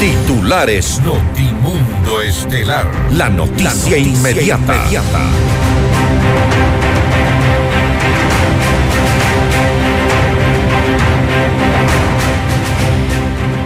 Titulares 0.00 1.00
Notimundo 1.00 2.22
Estelar. 2.22 2.86
La 3.14 3.28
noticia, 3.28 3.98
inmediata. 3.98 4.76
inmediata. 4.76 5.20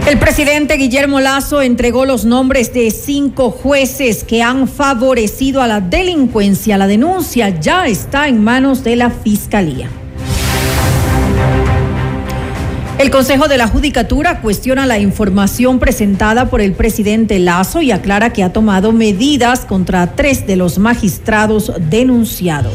El 0.06 0.18
presidente 0.18 0.78
Guillermo 0.78 1.20
Lazo 1.20 1.60
entregó 1.60 2.06
los 2.06 2.24
nombres 2.24 2.72
de 2.72 2.90
cinco 2.90 3.50
jueces 3.50 4.24
que 4.24 4.42
han 4.42 4.68
favorecido 4.68 5.60
a 5.60 5.66
la 5.66 5.82
delincuencia. 5.82 6.78
La 6.78 6.86
denuncia 6.86 7.50
ya 7.60 7.86
está 7.86 8.26
en 8.28 8.42
manos 8.42 8.82
de 8.82 8.96
la 8.96 9.10
Fiscalía. 9.10 9.90
El 12.98 13.10
Consejo 13.10 13.48
de 13.48 13.58
la 13.58 13.66
Judicatura 13.66 14.40
cuestiona 14.40 14.86
la 14.86 14.98
información 14.98 15.78
presentada 15.78 16.50
por 16.50 16.60
el 16.60 16.72
presidente 16.72 17.38
Lazo 17.38 17.82
y 17.82 17.90
aclara 17.90 18.32
que 18.32 18.44
ha 18.44 18.52
tomado 18.52 18.92
medidas 18.92 19.64
contra 19.64 20.14
tres 20.14 20.46
de 20.46 20.56
los 20.56 20.78
magistrados 20.78 21.72
denunciados. 21.90 22.74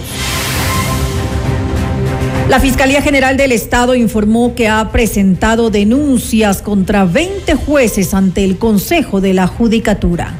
La 2.49 2.59
Fiscalía 2.59 3.01
General 3.01 3.37
del 3.37 3.51
Estado 3.51 3.93
informó 3.93 4.55
que 4.55 4.67
ha 4.67 4.89
presentado 4.91 5.69
denuncias 5.69 6.61
contra 6.61 7.05
20 7.05 7.55
jueces 7.55 8.13
ante 8.13 8.43
el 8.43 8.57
Consejo 8.57 9.21
de 9.21 9.33
la 9.33 9.47
Judicatura. 9.47 10.33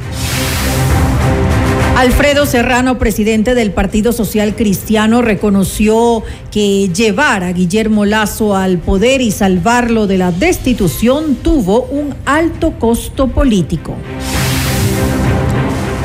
Alfredo 1.97 2.45
Serrano, 2.45 2.99
presidente 2.99 3.55
del 3.55 3.71
Partido 3.71 4.13
Social 4.13 4.55
Cristiano, 4.55 5.23
reconoció 5.23 6.21
que 6.51 6.89
llevar 6.89 7.43
a 7.43 7.51
Guillermo 7.53 8.05
Lazo 8.05 8.55
al 8.55 8.77
poder 8.77 9.19
y 9.19 9.31
salvarlo 9.31 10.05
de 10.05 10.19
la 10.19 10.31
destitución 10.31 11.37
tuvo 11.37 11.81
un 11.85 12.13
alto 12.27 12.73
costo 12.77 13.29
político. 13.29 13.95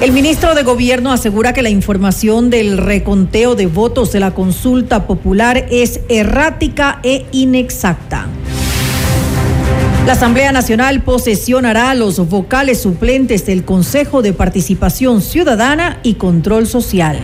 El 0.00 0.12
ministro 0.12 0.55
de 0.55 0.62
Gobierno 0.62 1.12
asegura 1.12 1.52
que 1.52 1.61
la 1.61 1.69
información 1.69 2.48
del 2.48 2.78
reconteo 2.78 3.55
de 3.55 3.67
votos 3.67 4.12
de 4.12 4.20
la 4.20 4.33
consulta 4.33 5.06
popular 5.06 5.67
es 5.70 6.00
errática 6.08 7.00
e 7.02 7.27
inexacta. 7.33 8.28
La 10.06 10.14
Asamblea 10.14 10.50
Nacional 10.50 11.03
posesionará 11.03 11.95
los 11.95 12.28
vocales 12.28 12.83
suplentes 12.83 13.47
del 13.47 13.64
Consejo 13.64 14.20
de 14.20 14.33
Participación 14.33 15.22
Ciudadana 15.22 16.00
y 16.03 16.14
Control 16.14 16.67
Social. 16.67 17.20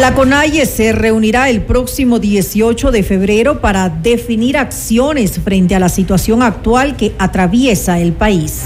La 0.00 0.14
CONAIE 0.14 0.64
se 0.64 0.92
reunirá 0.92 1.50
el 1.50 1.60
próximo 1.60 2.20
18 2.20 2.90
de 2.90 3.02
febrero 3.02 3.60
para 3.60 3.90
definir 3.90 4.56
acciones 4.56 5.38
frente 5.38 5.74
a 5.74 5.78
la 5.78 5.90
situación 5.90 6.42
actual 6.42 6.96
que 6.96 7.12
atraviesa 7.18 8.00
el 8.00 8.14
país. 8.14 8.62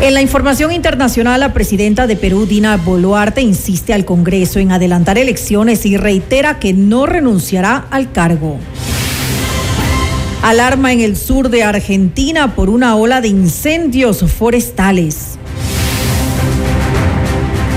En 0.00 0.14
la 0.14 0.22
información 0.22 0.72
internacional, 0.72 1.40
la 1.40 1.52
presidenta 1.52 2.06
de 2.06 2.16
Perú, 2.16 2.46
Dina 2.46 2.78
Boluarte, 2.78 3.42
insiste 3.42 3.92
al 3.92 4.06
Congreso 4.06 4.58
en 4.58 4.72
adelantar 4.72 5.18
elecciones 5.18 5.84
y 5.84 5.98
reitera 5.98 6.58
que 6.58 6.72
no 6.72 7.04
renunciará 7.04 7.86
al 7.90 8.10
cargo. 8.10 8.58
Alarma 10.42 10.92
en 10.92 11.00
el 11.00 11.16
sur 11.16 11.50
de 11.50 11.62
Argentina 11.62 12.56
por 12.56 12.68
una 12.68 12.96
ola 12.96 13.20
de 13.20 13.28
incendios 13.28 14.24
forestales. 14.32 15.38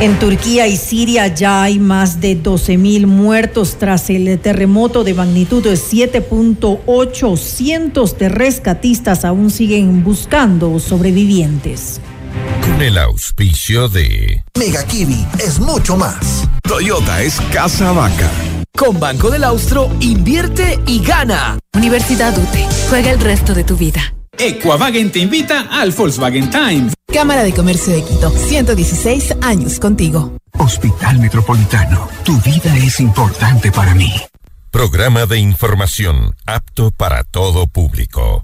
En 0.02 0.18
Turquía 0.18 0.66
y 0.66 0.76
Siria 0.76 1.28
ya 1.28 1.62
hay 1.62 1.78
más 1.78 2.20
de 2.22 2.34
12 2.34 2.78
mil 2.78 3.06
muertos 3.06 3.78
tras 3.78 4.10
el 4.10 4.40
terremoto 4.40 5.04
de 5.04 5.14
magnitud 5.14 5.64
de 5.64 5.74
7.8. 5.74 7.38
Cientos 7.38 8.18
de 8.18 8.30
rescatistas 8.30 9.26
aún 9.26 9.52
siguen 9.52 10.04
buscando 10.04 10.80
sobrevivientes 10.80 12.02
con 12.76 12.82
el 12.82 12.98
auspicio 12.98 13.88
de 13.88 14.44
Mega 14.60 14.86
Kiwi 14.86 15.26
es 15.40 15.60
mucho 15.60 15.96
más. 15.96 16.44
Toyota 16.62 17.22
es 17.22 17.40
casa 17.54 17.94
vaca. 17.94 18.30
Con 18.78 19.00
Banco 19.00 19.30
del 19.30 19.46
Austro, 19.46 19.90
invierte 20.02 20.78
y 20.86 21.00
gana. 21.00 21.58
Universidad 21.74 22.38
UTE, 22.38 22.68
juega 22.90 23.12
el 23.12 23.22
resto 23.22 23.54
de 23.54 23.64
tu 23.64 23.78
vida. 23.78 24.14
Equavagen 24.38 25.10
te 25.10 25.20
invita 25.20 25.68
al 25.72 25.92
Volkswagen 25.92 26.50
Times. 26.50 26.94
Cámara 27.14 27.44
de 27.44 27.54
Comercio 27.54 27.94
de 27.94 28.04
Quito, 28.04 28.30
116 28.30 29.36
años 29.42 29.80
contigo. 29.80 30.36
Hospital 30.58 31.20
Metropolitano, 31.20 32.10
tu 32.26 32.38
vida 32.42 32.76
es 32.76 33.00
importante 33.00 33.72
para 33.72 33.96
mí. 33.96 34.12
Programa 34.70 35.26
de 35.26 35.40
información 35.40 36.36
apto 36.46 36.92
para 36.92 37.24
todo 37.24 37.68
público. 37.68 38.44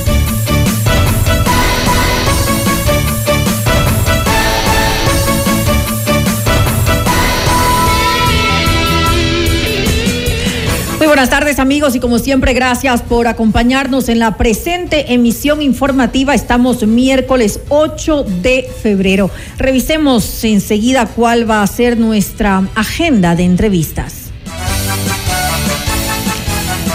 Buenas 11.11 11.29
tardes 11.29 11.59
amigos 11.59 11.93
y 11.93 11.99
como 11.99 12.19
siempre 12.19 12.53
gracias 12.53 13.01
por 13.01 13.27
acompañarnos 13.27 14.07
en 14.07 14.17
la 14.17 14.37
presente 14.37 15.13
emisión 15.13 15.61
informativa. 15.61 16.33
Estamos 16.33 16.87
miércoles 16.87 17.59
8 17.67 18.23
de 18.41 18.65
febrero. 18.81 19.29
Revisemos 19.57 20.41
enseguida 20.45 21.05
cuál 21.07 21.49
va 21.49 21.63
a 21.63 21.67
ser 21.67 21.97
nuestra 21.99 22.65
agenda 22.75 23.35
de 23.35 23.43
entrevistas. 23.43 24.20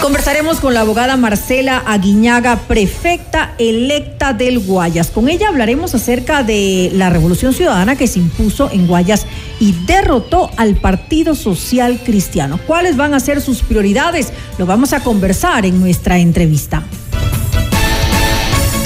Conversaremos 0.01 0.59
con 0.59 0.75
la 0.75 0.81
abogada 0.81 1.17
Marcela 1.17 1.83
Aguiñaga, 1.85 2.59
prefecta 2.67 3.55
electa 3.57 4.31
del 4.31 4.59
Guayas. 4.59 5.09
Con 5.09 5.27
ella 5.27 5.49
hablaremos 5.49 5.95
acerca 5.95 6.43
de 6.43 6.91
la 6.93 7.09
revolución 7.09 7.51
ciudadana 7.53 7.95
que 7.95 8.07
se 8.07 8.19
impuso 8.19 8.69
en 8.71 8.85
Guayas 8.85 9.25
y 9.59 9.73
derrotó 9.85 10.51
al 10.55 10.75
Partido 10.75 11.33
Social 11.33 11.99
Cristiano. 12.05 12.59
¿Cuáles 12.67 12.95
van 12.95 13.15
a 13.15 13.19
ser 13.19 13.41
sus 13.41 13.63
prioridades? 13.63 14.31
Lo 14.59 14.67
vamos 14.67 14.93
a 14.93 14.99
conversar 14.99 15.65
en 15.65 15.79
nuestra 15.79 16.19
entrevista. 16.19 16.83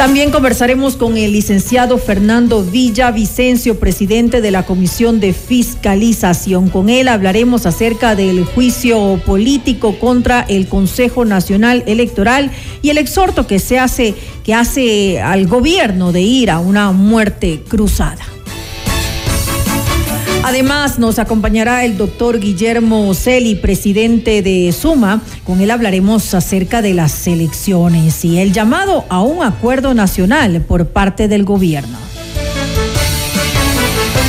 También 0.02 0.32
conversaremos 0.32 0.96
con 0.96 1.16
el 1.16 1.32
licenciado 1.32 2.00
Fernando 2.00 2.64
Villa 2.64 3.12
Vicencio, 3.12 3.80
presidente 3.80 4.42
de 4.42 4.50
la 4.50 4.66
Comisión 4.66 5.20
de 5.20 5.32
Fiscalización. 5.32 6.70
Con 6.70 6.90
él 6.90 7.08
hablaremos 7.08 7.68
acerca 7.68 8.16
del 8.16 8.44
juicio 8.44 9.22
político 9.24 10.00
contra 10.00 10.42
el 10.42 10.68
Consejo 10.68 11.24
Nacional 11.24 11.84
Electoral 11.86 12.50
y 12.82 12.90
el 12.90 12.98
exhorto 12.98 13.46
que 13.46 13.60
se 13.60 13.78
hace 13.78 14.16
que 14.44 14.56
hace 14.56 15.22
al 15.22 15.46
gobierno 15.46 16.12
de 16.12 16.22
ir 16.22 16.50
a 16.50 16.58
una 16.58 16.92
muerte 16.94 17.62
cruzada. 17.68 18.26
Además, 20.44 20.98
nos 20.98 21.20
acompañará 21.20 21.86
el 21.86 21.98
doctor 21.98 22.40
Guillermo 22.40 23.14
Celi, 23.14 23.56
presidente 23.56 24.42
de 24.42 24.72
Suma. 24.72 25.22
Con 25.46 25.62
él 25.62 25.70
hablaremos 25.70 26.34
acerca 26.34 26.82
de 26.82 26.94
las 26.94 27.28
elecciones 27.28 28.26
y 28.26 28.40
el 28.40 28.52
llamado 28.52 29.06
a 29.10 29.22
un 29.22 29.44
acuerdo 29.44 29.94
nacional 29.94 30.62
por 30.68 30.88
parte 30.88 31.28
del 31.28 31.44
gobierno. 31.44 31.98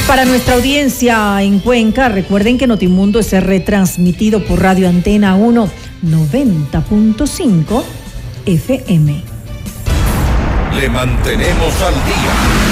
Para 0.07 0.27
nuestra 0.27 0.57
audiencia 0.57 1.43
en 1.43 1.61
Cuenca, 1.61 2.11
recuerden 2.11 2.59
que 2.59 2.67
Notimundo 2.67 3.21
es 3.21 3.33
retransmitido 3.33 4.45
por 4.45 4.61
Radio 4.61 4.89
Antena 4.89 5.35
1 5.37 5.71
90.5 6.03 7.83
FM. 8.45 9.23
Le 10.75 10.89
mantenemos 10.89 11.83
al 11.83 11.95
día. 11.95 12.72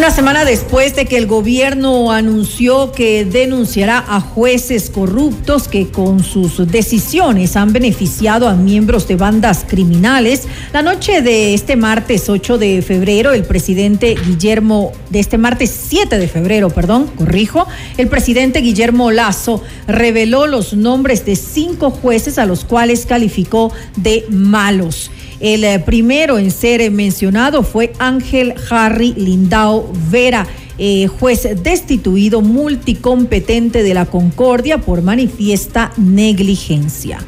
Una 0.00 0.10
semana 0.10 0.46
después 0.46 0.96
de 0.96 1.04
que 1.04 1.18
el 1.18 1.26
gobierno 1.26 2.10
anunció 2.10 2.90
que 2.90 3.26
denunciará 3.26 4.02
a 4.08 4.22
jueces 4.22 4.88
corruptos 4.88 5.68
que 5.68 5.88
con 5.88 6.24
sus 6.24 6.66
decisiones 6.72 7.54
han 7.54 7.74
beneficiado 7.74 8.48
a 8.48 8.54
miembros 8.54 9.06
de 9.08 9.16
bandas 9.16 9.66
criminales, 9.68 10.48
la 10.72 10.80
noche 10.80 11.20
de 11.20 11.52
este 11.52 11.76
martes 11.76 12.30
8 12.30 12.56
de 12.56 12.80
febrero, 12.80 13.34
el 13.34 13.44
presidente 13.44 14.14
Guillermo, 14.14 14.92
de 15.10 15.20
este 15.20 15.36
martes 15.36 15.70
7 15.90 16.16
de 16.16 16.28
febrero, 16.28 16.70
perdón, 16.70 17.06
corrijo, 17.08 17.66
el 17.98 18.08
presidente 18.08 18.62
Guillermo 18.62 19.10
Lazo 19.10 19.62
reveló 19.86 20.46
los 20.46 20.72
nombres 20.72 21.26
de 21.26 21.36
cinco 21.36 21.90
jueces 21.90 22.38
a 22.38 22.46
los 22.46 22.64
cuales 22.64 23.04
calificó 23.04 23.70
de 23.96 24.24
malos. 24.30 25.10
El 25.40 25.64
eh, 25.64 25.78
primero 25.78 26.38
en 26.38 26.50
ser 26.50 26.90
mencionado 26.90 27.62
fue 27.62 27.94
Ángel 27.98 28.54
Harry 28.70 29.14
Lindao 29.14 29.90
Vera. 30.10 30.46
Eh, 30.76 31.06
juez 31.08 31.62
destituido 31.62 32.42
multicompetente 32.42 33.82
de 33.82 33.94
la 33.94 34.06
Concordia 34.06 34.78
por 34.78 35.02
manifiesta 35.02 35.92
negligencia. 35.96 37.18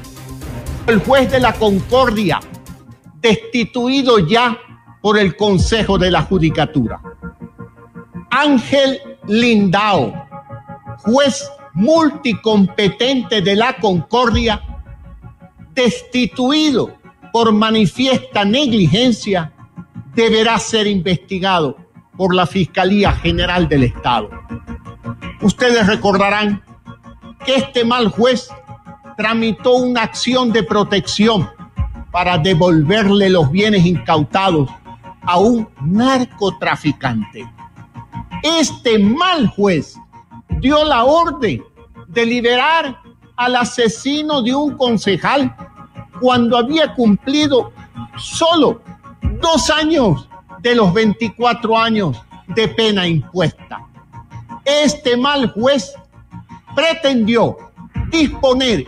El 0.86 1.00
juez 1.00 1.30
de 1.30 1.40
la 1.40 1.54
Concordia, 1.54 2.40
destituido 3.20 4.18
ya 4.18 4.58
por 5.00 5.18
el 5.18 5.36
Consejo 5.36 5.96
de 5.98 6.10
la 6.10 6.22
Judicatura. 6.22 7.00
Ángel 8.30 9.00
Lindao, 9.26 10.12
juez 10.98 11.46
multicompetente 11.74 13.40
de 13.40 13.56
la 13.56 13.76
Concordia, 13.76 14.62
destituido 15.74 17.01
por 17.32 17.52
manifiesta 17.52 18.44
negligencia 18.44 19.52
deberá 20.14 20.58
ser 20.58 20.86
investigado 20.86 21.76
por 22.16 22.34
la 22.34 22.46
Fiscalía 22.46 23.12
General 23.12 23.68
del 23.68 23.84
Estado. 23.84 24.30
Ustedes 25.40 25.86
recordarán 25.86 26.62
que 27.44 27.56
este 27.56 27.84
mal 27.84 28.08
juez 28.08 28.48
tramitó 29.16 29.76
una 29.76 30.02
acción 30.02 30.52
de 30.52 30.62
protección 30.62 31.50
para 32.10 32.36
devolverle 32.36 33.30
los 33.30 33.50
bienes 33.50 33.86
incautados 33.86 34.68
a 35.22 35.38
un 35.38 35.68
narcotraficante. 35.80 37.48
Este 38.42 38.98
mal 38.98 39.46
juez 39.48 39.96
dio 40.60 40.84
la 40.84 41.04
orden 41.04 41.62
de 42.08 42.26
liberar 42.26 43.00
al 43.36 43.56
asesino 43.56 44.42
de 44.42 44.54
un 44.54 44.76
concejal 44.76 45.56
cuando 46.22 46.56
había 46.56 46.94
cumplido 46.94 47.72
solo 48.16 48.80
dos 49.40 49.68
años 49.70 50.28
de 50.60 50.76
los 50.76 50.94
24 50.94 51.76
años 51.76 52.22
de 52.46 52.68
pena 52.68 53.08
impuesta. 53.08 53.84
Este 54.64 55.16
mal 55.16 55.50
juez 55.50 55.92
pretendió 56.76 57.56
disponer 58.08 58.86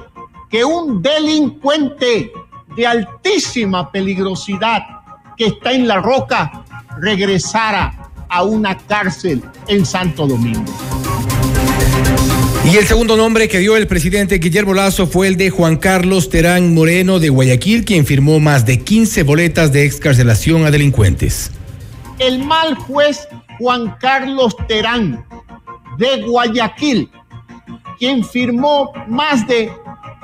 que 0.49 0.65
un 0.65 1.03
delincuente 1.03 2.31
de 2.77 2.87
altísima 2.87 3.91
peligrosidad 3.91 4.83
que 5.37 5.47
está 5.47 5.73
en 5.73 5.89
la 5.89 6.01
roca 6.01 6.65
regresara 7.01 8.11
a 8.29 8.45
una 8.45 8.79
cárcel 8.79 9.43
en 9.67 9.85
Santo 9.85 10.29
Domingo. 10.29 10.73
Y 12.67 12.77
el 12.77 12.87
segundo 12.87 13.17
nombre 13.17 13.47
que 13.47 13.59
dio 13.59 13.77
el 13.77 13.87
presidente 13.87 14.39
Guillermo 14.39 14.73
Lazo 14.73 15.07
fue 15.07 15.29
el 15.29 15.37
de 15.37 15.51
Juan 15.51 15.77
Carlos 15.77 16.31
Terán 16.31 16.75
Moreno 16.75 17.19
de 17.19 17.29
Guayaquil, 17.29 17.85
quien 17.85 18.07
firmó 18.07 18.41
más 18.41 18.65
de 18.65 18.81
15 18.81 19.23
boletas 19.23 19.71
de 19.71 19.85
excarcelación 19.85 20.65
a 20.65 20.71
delincuentes. 20.71 21.51
El 22.19 22.43
mal 22.43 22.75
juez 22.75 23.29
Juan 23.59 23.95
Carlos 24.01 24.57
Terán 24.67 25.25
de 25.99 26.23
Guayaquil, 26.23 27.11
quien 27.99 28.25
firmó 28.25 28.93
más 29.09 29.47
de 29.47 29.71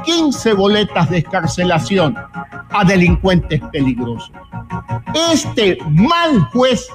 15 0.04 0.54
boletas 0.54 1.10
de 1.10 1.19
excarcelación 1.19 2.16
a 2.70 2.84
delincuentes 2.84 3.60
peligrosos. 3.70 4.32
Este 5.31 5.78
mal 5.90 6.40
juez 6.52 6.88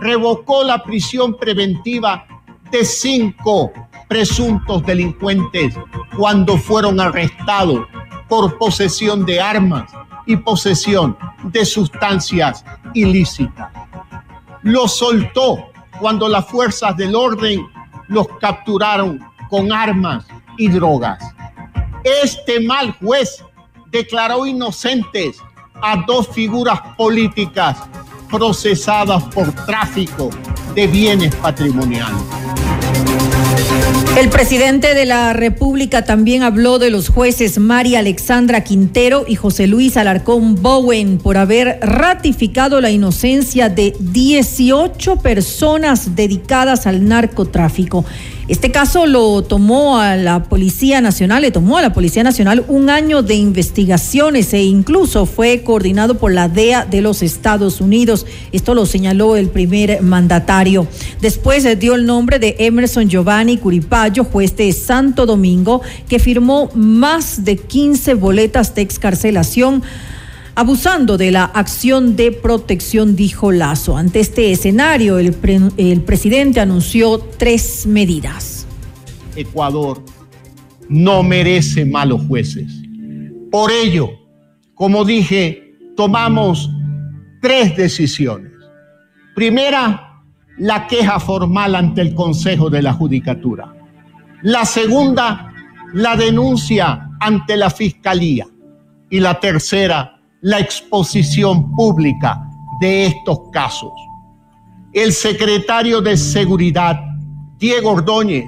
revocó 0.00 0.64
la 0.64 0.82
prisión 0.82 1.36
preventiva 1.36 2.26
de 2.70 2.84
cinco 2.84 3.72
presuntos 4.08 4.84
delincuentes 4.84 5.74
cuando 6.16 6.56
fueron 6.56 7.00
arrestados 7.00 7.86
por 8.28 8.58
posesión 8.58 9.24
de 9.24 9.40
armas 9.40 9.90
y 10.26 10.36
posesión 10.36 11.16
de 11.44 11.64
sustancias 11.64 12.64
ilícitas. 12.94 13.70
Los 14.62 14.98
soltó 14.98 15.70
cuando 15.98 16.28
las 16.28 16.46
fuerzas 16.46 16.96
del 16.96 17.14
orden 17.14 17.66
los 18.08 18.26
capturaron 18.40 19.20
con 19.48 19.72
armas 19.72 20.26
y 20.58 20.68
drogas. 20.68 21.22
Este 22.04 22.60
mal 22.60 22.92
juez 23.00 23.44
declaró 23.90 24.46
inocentes 24.46 25.42
a 25.82 25.96
dos 26.06 26.28
figuras 26.28 26.80
políticas 26.96 27.76
procesadas 28.30 29.22
por 29.34 29.52
tráfico 29.66 30.30
de 30.74 30.86
bienes 30.86 31.34
patrimoniales. 31.36 32.22
El 34.16 34.28
presidente 34.28 34.94
de 34.94 35.06
la 35.06 35.32
República 35.32 36.04
también 36.04 36.42
habló 36.42 36.78
de 36.78 36.90
los 36.90 37.08
jueces 37.08 37.58
María 37.58 38.00
Alexandra 38.00 38.64
Quintero 38.64 39.24
y 39.26 39.36
José 39.36 39.66
Luis 39.66 39.96
Alarcón 39.96 40.56
Bowen 40.60 41.18
por 41.18 41.36
haber 41.36 41.78
ratificado 41.80 42.80
la 42.80 42.90
inocencia 42.90 43.68
de 43.68 43.94
18 43.98 45.16
personas 45.16 46.16
dedicadas 46.16 46.86
al 46.86 47.06
narcotráfico. 47.06 48.04
Este 48.50 48.72
caso 48.72 49.06
lo 49.06 49.42
tomó 49.42 50.00
a 50.00 50.16
la 50.16 50.42
Policía 50.42 51.00
Nacional, 51.00 51.42
le 51.42 51.52
tomó 51.52 51.78
a 51.78 51.82
la 51.82 51.92
Policía 51.92 52.24
Nacional 52.24 52.64
un 52.66 52.90
año 52.90 53.22
de 53.22 53.36
investigaciones 53.36 54.52
e 54.52 54.64
incluso 54.64 55.24
fue 55.24 55.62
coordinado 55.62 56.18
por 56.18 56.32
la 56.32 56.48
DEA 56.48 56.84
de 56.84 57.00
los 57.00 57.22
Estados 57.22 57.80
Unidos. 57.80 58.26
Esto 58.50 58.74
lo 58.74 58.86
señaló 58.86 59.36
el 59.36 59.50
primer 59.50 60.02
mandatario. 60.02 60.88
Después 61.20 61.78
dio 61.78 61.94
el 61.94 62.06
nombre 62.06 62.40
de 62.40 62.56
Emerson 62.58 63.08
Giovanni 63.08 63.56
Curipayo, 63.56 64.24
juez 64.24 64.56
de 64.56 64.72
Santo 64.72 65.26
Domingo, 65.26 65.80
que 66.08 66.18
firmó 66.18 66.70
más 66.74 67.44
de 67.44 67.56
15 67.56 68.14
boletas 68.14 68.74
de 68.74 68.82
excarcelación 68.82 69.84
abusando 70.54 71.16
de 71.16 71.30
la 71.30 71.44
acción 71.44 72.16
de 72.16 72.32
protección, 72.32 73.16
dijo 73.16 73.52
Lazo. 73.52 73.96
Ante 73.96 74.20
este 74.20 74.52
escenario, 74.52 75.18
el, 75.18 75.32
presidente 76.02 76.60
anunció 76.60 77.18
tres 77.18 77.86
medidas. 77.86 78.66
Ecuador 79.36 80.02
no 80.88 81.22
merece 81.22 81.84
malos 81.84 82.22
jueces. 82.26 82.72
Por 83.50 83.70
ello, 83.70 84.10
como 84.74 85.04
dije, 85.04 85.74
tomamos 85.96 86.70
tres 87.40 87.76
decisiones. 87.76 88.52
Primera, 89.34 90.22
la 90.58 90.86
queja 90.86 91.18
formal 91.20 91.74
ante 91.74 92.02
el 92.02 92.14
Consejo 92.14 92.68
de 92.70 92.82
la 92.82 92.92
Judicatura. 92.92 93.74
La 94.42 94.64
segunda, 94.64 95.52
la 95.94 96.16
denuncia 96.16 97.08
ante 97.20 97.56
la 97.56 97.70
Fiscalía. 97.70 98.46
Y 99.08 99.20
la 99.20 99.40
tercera, 99.40 100.19
la 100.42 100.58
exposición 100.58 101.70
pública 101.72 102.48
de 102.80 103.06
estos 103.06 103.38
casos. 103.52 103.92
El 104.92 105.12
secretario 105.12 106.00
de 106.00 106.16
Seguridad, 106.16 106.98
Diego 107.58 107.90
Ordóñez, 107.90 108.46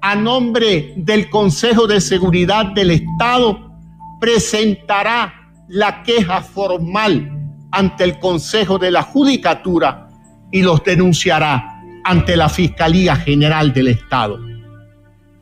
a 0.00 0.14
nombre 0.14 0.94
del 0.96 1.28
Consejo 1.30 1.86
de 1.86 2.00
Seguridad 2.00 2.66
del 2.66 2.92
Estado, 2.92 3.72
presentará 4.20 5.34
la 5.68 6.02
queja 6.02 6.42
formal 6.42 7.30
ante 7.72 8.04
el 8.04 8.18
Consejo 8.18 8.78
de 8.78 8.90
la 8.90 9.02
Judicatura 9.02 10.08
y 10.50 10.62
los 10.62 10.82
denunciará 10.84 11.80
ante 12.04 12.36
la 12.36 12.48
Fiscalía 12.48 13.16
General 13.16 13.72
del 13.72 13.88
Estado. 13.88 14.38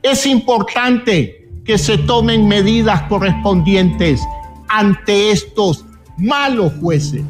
Es 0.03 0.25
importante 0.27 1.49
que 1.65 1.77
se 1.77 1.99
tomen 1.99 2.49
medidas 2.49 3.03
correspondientes 3.03 4.21
ante 4.69 5.31
estos 5.31 5.85
malos 6.21 6.73
jueces. 6.81 7.23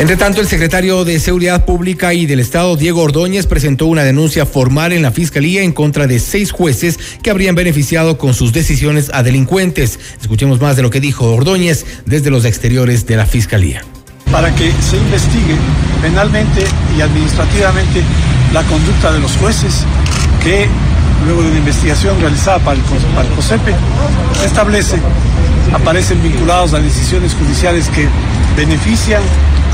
Entre 0.00 0.16
tanto, 0.16 0.40
el 0.40 0.48
secretario 0.48 1.04
de 1.04 1.20
Seguridad 1.20 1.64
Pública 1.64 2.12
y 2.14 2.26
del 2.26 2.40
Estado, 2.40 2.76
Diego 2.76 3.02
Ordóñez, 3.02 3.46
presentó 3.46 3.86
una 3.86 4.02
denuncia 4.02 4.44
formal 4.44 4.92
en 4.92 5.02
la 5.02 5.12
Fiscalía 5.12 5.62
en 5.62 5.72
contra 5.72 6.08
de 6.08 6.18
seis 6.18 6.50
jueces 6.50 6.98
que 7.22 7.30
habrían 7.30 7.54
beneficiado 7.54 8.18
con 8.18 8.34
sus 8.34 8.52
decisiones 8.52 9.10
a 9.14 9.22
delincuentes. 9.22 10.00
Escuchemos 10.20 10.60
más 10.60 10.76
de 10.76 10.82
lo 10.82 10.90
que 10.90 11.00
dijo 11.00 11.30
Ordóñez 11.30 11.86
desde 12.06 12.30
los 12.30 12.44
exteriores 12.44 13.06
de 13.06 13.16
la 13.16 13.24
Fiscalía. 13.24 13.84
Para 14.32 14.52
que 14.56 14.72
se 14.82 14.96
investigue 14.96 15.54
penalmente 16.02 16.64
y 16.98 17.00
administrativamente 17.00 18.02
la 18.52 18.64
conducta 18.64 19.12
de 19.12 19.20
los 19.20 19.36
jueces 19.36 19.84
que, 20.42 20.66
luego 21.24 21.42
de 21.42 21.50
una 21.50 21.58
investigación 21.58 22.20
realizada 22.20 22.58
para 22.58 22.76
el, 22.78 22.82
para 23.14 23.28
el 23.28 23.34
COSEPE, 23.34 23.74
establece 24.44 24.98
aparecen 25.74 26.22
vinculados 26.22 26.72
a 26.72 26.78
decisiones 26.78 27.34
judiciales 27.34 27.88
que 27.88 28.08
benefician 28.56 29.22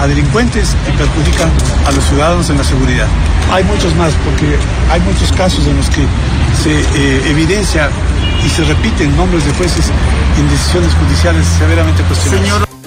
a 0.00 0.06
delincuentes 0.06 0.74
y 0.88 0.96
perjudican 0.96 1.50
a 1.86 1.92
los 1.92 2.02
ciudadanos 2.04 2.48
en 2.48 2.56
la 2.56 2.64
seguridad. 2.64 3.06
Hay 3.52 3.64
muchos 3.64 3.94
más, 3.96 4.12
porque 4.24 4.56
hay 4.90 5.00
muchos 5.00 5.30
casos 5.32 5.66
en 5.66 5.76
los 5.76 5.90
que 5.90 6.06
se 6.62 6.80
eh, 6.80 7.30
evidencia 7.30 7.90
y 8.44 8.48
se 8.48 8.64
repiten 8.64 9.14
nombres 9.16 9.44
de 9.44 9.52
jueces 9.52 9.90
en 10.38 10.48
decisiones 10.48 10.92
judiciales 10.94 11.46
severamente 11.58 12.02
cuestionadas. 12.04 12.79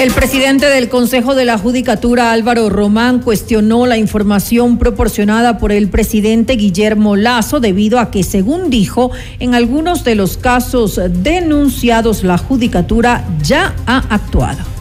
El 0.00 0.12
presidente 0.12 0.64
del 0.64 0.88
Consejo 0.88 1.34
de 1.34 1.44
la 1.44 1.58
Judicatura, 1.58 2.32
Álvaro 2.32 2.70
Román, 2.70 3.20
cuestionó 3.20 3.84
la 3.84 3.98
información 3.98 4.78
proporcionada 4.78 5.58
por 5.58 5.72
el 5.72 5.90
presidente 5.90 6.54
Guillermo 6.54 7.16
Lazo 7.16 7.60
debido 7.60 7.98
a 7.98 8.10
que, 8.10 8.22
según 8.22 8.70
dijo, 8.70 9.10
en 9.40 9.54
algunos 9.54 10.02
de 10.02 10.14
los 10.14 10.38
casos 10.38 10.98
denunciados 11.10 12.24
la 12.24 12.38
Judicatura 12.38 13.26
ya 13.42 13.74
ha 13.84 13.98
actuado 14.08 14.79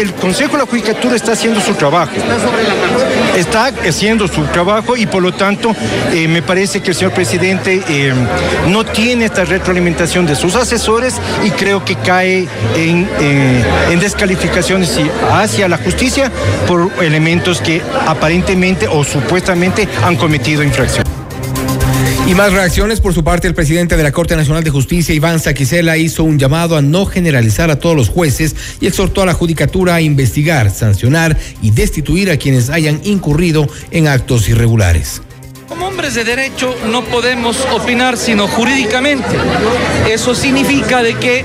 el 0.00 0.14
Consejo 0.14 0.52
de 0.52 0.58
la 0.58 0.66
Judicatura 0.66 1.16
está 1.16 1.32
haciendo 1.32 1.60
su 1.60 1.74
trabajo. 1.74 2.12
Está 3.36 3.66
haciendo 3.86 4.28
su 4.28 4.44
trabajo 4.46 4.96
y 4.96 5.06
por 5.06 5.22
lo 5.22 5.32
tanto 5.32 5.74
eh, 6.12 6.26
me 6.28 6.42
parece 6.42 6.80
que 6.80 6.90
el 6.90 6.96
señor 6.96 7.12
presidente 7.12 7.82
eh, 7.88 8.12
no 8.68 8.84
tiene 8.84 9.26
esta 9.26 9.44
retroalimentación 9.44 10.26
de 10.26 10.34
sus 10.34 10.54
asesores 10.56 11.20
y 11.44 11.50
creo 11.50 11.84
que 11.84 11.96
cae 11.96 12.48
en, 12.76 13.08
eh, 13.20 13.64
en 13.90 14.00
descalificaciones 14.00 14.98
hacia 15.30 15.68
la 15.68 15.78
justicia 15.78 16.30
por 16.66 16.90
elementos 17.02 17.60
que 17.60 17.82
aparentemente 18.06 18.88
o 18.88 19.04
supuestamente 19.04 19.88
han 20.02 20.16
cometido 20.16 20.62
infracción. 20.62 21.19
Y 22.26 22.34
más 22.34 22.52
reacciones 22.52 23.00
por 23.00 23.12
su 23.12 23.24
parte, 23.24 23.48
el 23.48 23.54
presidente 23.54 23.96
de 23.96 24.02
la 24.04 24.12
Corte 24.12 24.36
Nacional 24.36 24.62
de 24.62 24.70
Justicia, 24.70 25.14
Iván 25.14 25.40
Saquicela, 25.40 25.96
hizo 25.96 26.22
un 26.22 26.38
llamado 26.38 26.76
a 26.76 26.82
no 26.82 27.04
generalizar 27.04 27.70
a 27.70 27.80
todos 27.80 27.96
los 27.96 28.08
jueces 28.08 28.54
y 28.80 28.86
exhortó 28.86 29.22
a 29.22 29.26
la 29.26 29.34
judicatura 29.34 29.96
a 29.96 30.00
investigar, 30.00 30.70
sancionar 30.70 31.36
y 31.60 31.72
destituir 31.72 32.30
a 32.30 32.36
quienes 32.36 32.70
hayan 32.70 33.00
incurrido 33.02 33.66
en 33.90 34.06
actos 34.06 34.48
irregulares. 34.48 35.22
Como 35.70 35.86
hombres 35.86 36.16
de 36.16 36.24
derecho 36.24 36.74
no 36.90 37.04
podemos 37.04 37.64
opinar 37.72 38.16
sino 38.16 38.48
jurídicamente. 38.48 39.28
Eso 40.10 40.34
significa 40.34 41.00
de 41.00 41.14
que 41.14 41.44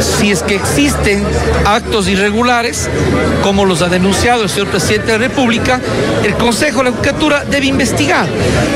si 0.00 0.30
es 0.30 0.42
que 0.42 0.54
existen 0.54 1.22
actos 1.66 2.08
irregulares, 2.08 2.88
como 3.42 3.66
los 3.66 3.82
ha 3.82 3.90
denunciado 3.90 4.44
el 4.44 4.48
señor 4.48 4.68
presidente 4.68 5.12
de 5.12 5.18
la 5.18 5.28
República, 5.28 5.82
el 6.24 6.34
Consejo 6.36 6.78
de 6.78 6.84
la 6.84 6.90
Judicatura 6.92 7.44
debe 7.44 7.66
investigar. 7.66 8.26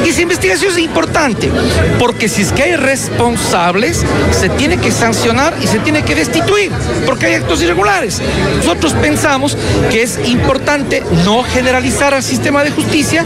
Y 0.04 0.10
esa 0.10 0.20
investigación 0.20 0.70
es 0.72 0.78
importante, 0.78 1.50
porque 1.98 2.28
si 2.28 2.42
es 2.42 2.52
que 2.52 2.64
hay 2.64 2.76
responsables, 2.76 4.04
se 4.30 4.50
tiene 4.50 4.76
que 4.76 4.92
sancionar 4.92 5.54
y 5.62 5.68
se 5.68 5.78
tiene 5.78 6.02
que 6.02 6.14
destituir, 6.14 6.70
porque 7.06 7.24
hay 7.24 7.34
actos 7.36 7.62
irregulares. 7.62 8.20
Nosotros 8.58 8.92
pensamos 8.92 9.56
que 9.90 10.02
es 10.02 10.18
importante 10.28 11.02
no 11.24 11.42
generalizar 11.44 12.12
al 12.12 12.22
sistema 12.22 12.62
de 12.62 12.72
justicia. 12.72 13.24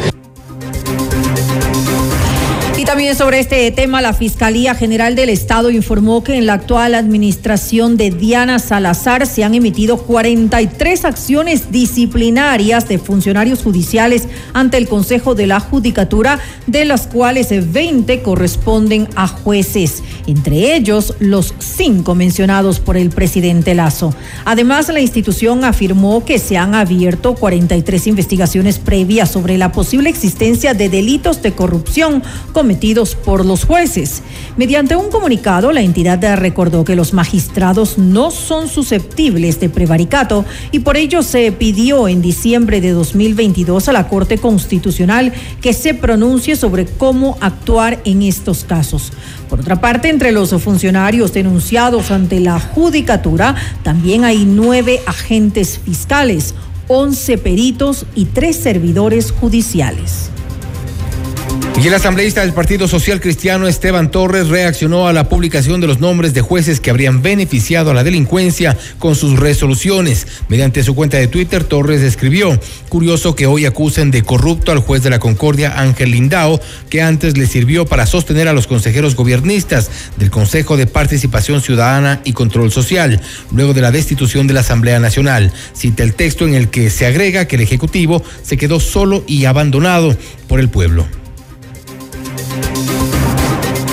También 2.91 3.15
sobre 3.15 3.39
este 3.39 3.71
tema, 3.71 4.01
la 4.01 4.13
Fiscalía 4.13 4.75
General 4.75 5.15
del 5.15 5.29
Estado 5.29 5.71
informó 5.71 6.25
que 6.25 6.35
en 6.35 6.47
la 6.47 6.55
actual 6.55 6.97
administración 6.97 7.97
de 7.97 8.11
Diana 8.11 8.59
Salazar 8.59 9.29
se 9.29 9.45
han 9.45 9.55
emitido 9.55 9.99
43 9.99 11.05
acciones 11.05 11.71
disciplinarias 11.71 12.89
de 12.89 12.99
funcionarios 12.99 13.63
judiciales 13.63 14.27
ante 14.55 14.77
el 14.77 14.89
Consejo 14.89 15.37
de 15.37 15.47
la 15.47 15.61
Judicatura, 15.61 16.41
de 16.67 16.85
las 16.85 17.07
cuales 17.07 17.51
20 17.73 18.23
corresponden 18.23 19.07
a 19.15 19.29
jueces, 19.29 20.03
entre 20.27 20.75
ellos 20.75 21.15
los 21.21 21.55
cinco 21.61 22.17
mencionados 22.17 22.81
por 22.81 22.97
el 22.97 23.11
presidente 23.11 23.77
Lazo. 23.77 24.13
Además, 24.45 24.89
la 24.89 24.99
institución 24.99 25.65
afirmó 25.65 26.25
que 26.25 26.41
se 26.41 26.57
han 26.57 26.75
abierto 26.75 27.37
43 27.37 28.09
investigaciones 28.09 28.81
previas 28.81 29.31
sobre 29.31 29.59
la 29.59 29.71
posible 29.71 30.11
existencia 30.11 30.75
de 30.75 30.89
delitos 30.89 31.41
de 31.41 31.53
corrupción 31.53 32.25
cometidos 32.53 32.80
por 33.25 33.45
los 33.45 33.65
jueces. 33.65 34.23
Mediante 34.57 34.97
un 34.97 35.11
comunicado, 35.11 35.71
la 35.71 35.83
entidad 35.83 36.19
recordó 36.39 36.83
que 36.83 36.97
los 36.97 37.13
magistrados 37.13 37.99
no 37.99 38.31
son 38.31 38.69
susceptibles 38.69 39.61
de 39.61 39.69
prevaricato 39.69 40.47
y 40.73 40.79
por 40.79 40.97
ello 40.97 41.23
se 41.23 41.53
pidió 41.53 42.09
en 42.09 42.23
diciembre 42.23 42.81
de 42.81 42.93
2022 42.93 43.89
a 43.89 43.93
la 43.93 44.09
Corte 44.09 44.39
Constitucional 44.39 45.35
que 45.61 45.75
se 45.75 45.93
pronuncie 45.93 46.57
sobre 46.57 46.87
cómo 46.87 47.37
actuar 47.43 48.01
en 48.07 48.23
estos 48.23 48.65
casos. 48.65 49.13
Por 49.51 49.61
otra 49.61 49.79
parte, 49.83 50.09
entre 50.09 50.33
los 50.33 50.51
funcionarios 50.63 51.35
denunciados 51.35 52.11
ante 52.11 52.41
la 52.41 52.59
Judicatura, 52.59 53.57
también 53.83 54.25
hay 54.25 54.47
nueve 54.47 55.01
agentes 55.07 55.79
fiscales, 55.85 56.55
once 56.89 57.37
peritos 57.37 58.07
y 58.15 58.25
tres 58.25 58.57
servidores 58.57 59.33
judiciales. 59.33 60.31
Y 61.83 61.87
el 61.87 61.95
asambleísta 61.95 62.43
del 62.43 62.52
Partido 62.52 62.87
Social 62.88 63.23
Cristiano 63.23 63.67
Esteban 63.67 64.11
Torres 64.11 64.49
reaccionó 64.49 65.09
a 65.09 65.14
la 65.14 65.31
publicación 65.31 65.81
de 65.81 65.87
los 65.87 65.99
nombres 65.99 66.35
de 66.35 66.43
jueces 66.43 66.79
que 66.79 66.90
habrían 66.90 67.23
beneficiado 67.23 67.90
a 67.90 67.95
la 67.95 68.05
delincuencia 68.05 68.76
con 68.99 69.14
sus 69.14 69.38
resoluciones. 69.38 70.26
Mediante 70.49 70.85
su 70.85 70.95
cuenta 70.95 71.17
de 71.17 71.26
Twitter, 71.26 71.64
Torres 71.64 72.02
escribió, 72.02 72.61
curioso 72.90 73.35
que 73.35 73.47
hoy 73.47 73.64
acusen 73.64 74.11
de 74.11 74.23
corrupto 74.23 74.73
al 74.73 74.81
juez 74.81 75.02
de 75.02 75.09
la 75.09 75.21
Concordia 75.21 75.81
Ángel 75.81 76.11
Lindao, 76.11 76.61
que 76.90 77.00
antes 77.00 77.38
le 77.38 77.47
sirvió 77.47 77.87
para 77.87 78.05
sostener 78.05 78.47
a 78.47 78.52
los 78.52 78.67
consejeros 78.67 79.17
gobiernistas 79.17 79.90
del 80.19 80.31
Consejo 80.31 80.76
de 80.76 80.87
Participación 80.87 81.62
Ciudadana 81.62 82.21
y 82.25 82.35
Control 82.35 82.71
Social, 82.71 83.23
luego 83.52 83.73
de 83.73 83.81
la 83.81 83.90
destitución 83.90 84.47
de 84.47 84.52
la 84.52 84.61
Asamblea 84.61 84.99
Nacional. 84.99 85.50
Cita 85.73 86.02
el 86.02 86.12
texto 86.12 86.47
en 86.47 86.52
el 86.52 86.69
que 86.69 86.90
se 86.90 87.07
agrega 87.07 87.47
que 87.47 87.57
el 87.57 87.62
Ejecutivo 87.62 88.23
se 88.43 88.59
quedó 88.59 88.81
solo 88.81 89.25
y 89.26 89.47
abandonado 89.47 90.14
por 90.47 90.61
el 90.61 90.69
pueblo. 90.69 91.07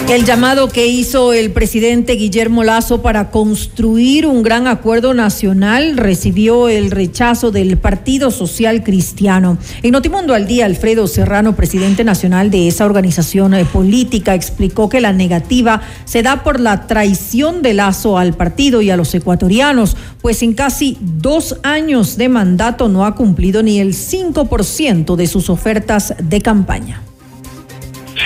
El 0.10 0.24
llamado 0.24 0.70
que 0.70 0.88
hizo 0.88 1.34
el 1.34 1.52
presidente 1.52 2.14
Guillermo 2.14 2.64
Lazo 2.64 3.02
para 3.02 3.30
construir 3.30 4.26
un 4.26 4.42
gran 4.42 4.66
acuerdo 4.66 5.14
nacional 5.14 5.98
recibió 5.98 6.70
el 6.70 6.92
rechazo 6.92 7.52
del 7.52 7.78
Partido 7.78 8.32
Social 8.32 8.86
Cristiano. 8.86 9.58
En 9.84 9.92
Notimundo 9.92 10.34
al 10.34 10.48
Día, 10.48 10.66
Alfredo 10.66 11.08
Serrano, 11.08 11.58
presidente 11.58 12.06
nacional 12.06 12.50
de 12.50 12.70
esa 12.70 12.86
organización 12.86 13.54
eh, 13.54 13.66
política, 13.66 14.34
explicó 14.34 14.88
que 14.88 15.02
la 15.02 15.12
negativa 15.12 15.82
se 16.06 16.24
da 16.24 16.42
por 16.42 16.62
la 16.62 16.88
traición 16.88 17.62
de 17.62 17.74
Lazo 17.74 18.18
al 18.18 18.34
partido 18.34 18.82
y 18.82 18.90
a 18.90 18.96
los 18.96 19.14
ecuatorianos, 19.14 19.98
pues 20.22 20.42
en 20.42 20.54
casi 20.54 20.98
dos 21.02 21.58
años 21.64 22.16
de 22.16 22.30
mandato 22.30 22.88
no 22.88 23.06
ha 23.06 23.14
cumplido 23.14 23.62
ni 23.62 23.82
el 23.82 23.94
5% 23.94 25.18
de 25.18 25.28
sus 25.28 25.50
ofertas 25.50 26.16
de 26.24 26.40
campaña. 26.40 27.02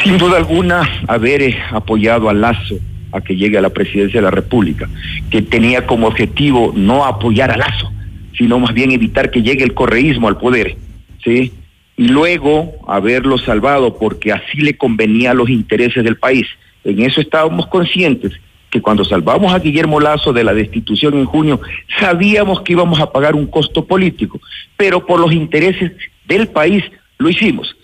Sin 0.03 0.17
duda 0.17 0.37
alguna, 0.37 0.81
haber 1.07 1.43
eh, 1.43 1.57
apoyado 1.69 2.27
a 2.27 2.33
Lazo 2.33 2.79
a 3.11 3.21
que 3.21 3.35
llegue 3.35 3.59
a 3.59 3.61
la 3.61 3.69
presidencia 3.69 4.19
de 4.19 4.23
la 4.23 4.31
República, 4.31 4.89
que 5.29 5.43
tenía 5.43 5.85
como 5.85 6.07
objetivo 6.07 6.73
no 6.75 7.05
apoyar 7.05 7.51
a 7.51 7.57
Lazo, 7.57 7.91
sino 8.35 8.57
más 8.57 8.73
bien 8.73 8.91
evitar 8.91 9.29
que 9.29 9.43
llegue 9.43 9.63
el 9.63 9.75
correísmo 9.75 10.27
al 10.27 10.37
poder, 10.37 10.75
¿sí? 11.23 11.51
Y 11.97 12.07
luego 12.07 12.71
haberlo 12.87 13.37
salvado 13.37 13.99
porque 13.99 14.31
así 14.31 14.57
le 14.57 14.75
convenía 14.75 15.31
a 15.31 15.35
los 15.35 15.49
intereses 15.49 16.03
del 16.03 16.17
país. 16.17 16.47
En 16.83 17.01
eso 17.03 17.21
estábamos 17.21 17.67
conscientes 17.67 18.33
que 18.71 18.81
cuando 18.81 19.05
salvamos 19.05 19.53
a 19.53 19.59
Guillermo 19.59 19.99
Lazo 19.99 20.33
de 20.33 20.43
la 20.43 20.53
destitución 20.53 21.13
en 21.13 21.25
junio, 21.25 21.61
sabíamos 21.99 22.61
que 22.61 22.73
íbamos 22.73 22.99
a 22.99 23.11
pagar 23.11 23.35
un 23.35 23.45
costo 23.45 23.85
político, 23.85 24.39
pero 24.77 25.05
por 25.05 25.19
los 25.19 25.31
intereses 25.31 25.91
del 26.25 26.47
país 26.47 26.83
lo 27.19 27.29
hicimos. 27.29 27.75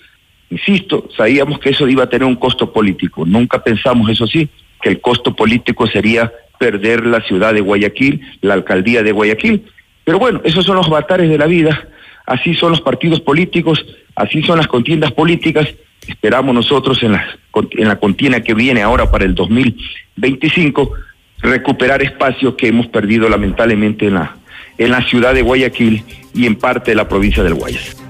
Insisto, 0.49 1.09
sabíamos 1.15 1.59
que 1.59 1.69
eso 1.69 1.87
iba 1.87 2.03
a 2.03 2.09
tener 2.09 2.25
un 2.25 2.35
costo 2.35 2.71
político. 2.71 3.25
Nunca 3.25 3.63
pensamos, 3.63 4.09
eso 4.09 4.25
sí, 4.27 4.47
que 4.81 4.89
el 4.89 5.01
costo 5.01 5.35
político 5.35 5.87
sería 5.87 6.31
perder 6.57 7.05
la 7.05 7.21
ciudad 7.21 7.53
de 7.53 7.61
Guayaquil, 7.61 8.21
la 8.41 8.53
alcaldía 8.53 9.03
de 9.03 9.11
Guayaquil. 9.11 9.65
Pero 10.03 10.19
bueno, 10.19 10.41
esos 10.43 10.65
son 10.65 10.77
los 10.77 10.87
avatares 10.87 11.29
de 11.29 11.37
la 11.37 11.47
vida, 11.47 11.87
así 12.25 12.53
son 12.53 12.71
los 12.71 12.81
partidos 12.81 13.19
políticos, 13.19 13.85
así 14.15 14.41
son 14.41 14.57
las 14.57 14.67
contiendas 14.67 15.11
políticas. 15.11 15.67
Esperamos 16.07 16.55
nosotros 16.55 17.03
en 17.03 17.13
la, 17.13 17.25
en 17.71 17.87
la 17.87 17.97
contienda 17.97 18.41
que 18.41 18.53
viene 18.53 18.81
ahora 18.81 19.11
para 19.11 19.25
el 19.25 19.35
2025 19.35 20.93
recuperar 21.39 22.01
espacios 22.01 22.55
que 22.55 22.69
hemos 22.69 22.87
perdido 22.87 23.27
lamentablemente 23.27 24.07
en 24.07 24.15
la, 24.15 24.37
en 24.77 24.91
la 24.91 25.01
ciudad 25.03 25.33
de 25.33 25.41
Guayaquil 25.41 26.03
y 26.33 26.45
en 26.45 26.55
parte 26.55 26.91
de 26.91 26.95
la 26.95 27.07
provincia 27.07 27.43
del 27.43 27.55
Guayas. 27.55 28.06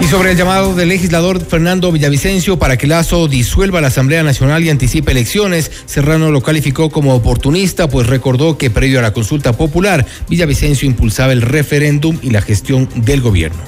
Y 0.00 0.04
sobre 0.04 0.30
el 0.30 0.36
llamado 0.36 0.74
del 0.74 0.88
legislador 0.88 1.40
Fernando 1.44 1.90
Villavicencio 1.90 2.58
para 2.58 2.76
que 2.76 2.86
Lazo 2.86 3.26
disuelva 3.28 3.80
la 3.80 3.88
Asamblea 3.88 4.22
Nacional 4.22 4.62
y 4.62 4.70
anticipe 4.70 5.10
elecciones, 5.10 5.84
Serrano 5.86 6.30
lo 6.30 6.42
calificó 6.42 6.90
como 6.90 7.14
oportunista, 7.14 7.88
pues 7.88 8.06
recordó 8.06 8.56
que 8.58 8.70
previo 8.70 9.00
a 9.00 9.02
la 9.02 9.12
consulta 9.12 9.56
popular, 9.56 10.06
Villavicencio 10.28 10.86
impulsaba 10.86 11.32
el 11.32 11.42
referéndum 11.42 12.18
y 12.22 12.30
la 12.30 12.40
gestión 12.40 12.88
del 12.94 13.20
gobierno. 13.20 13.58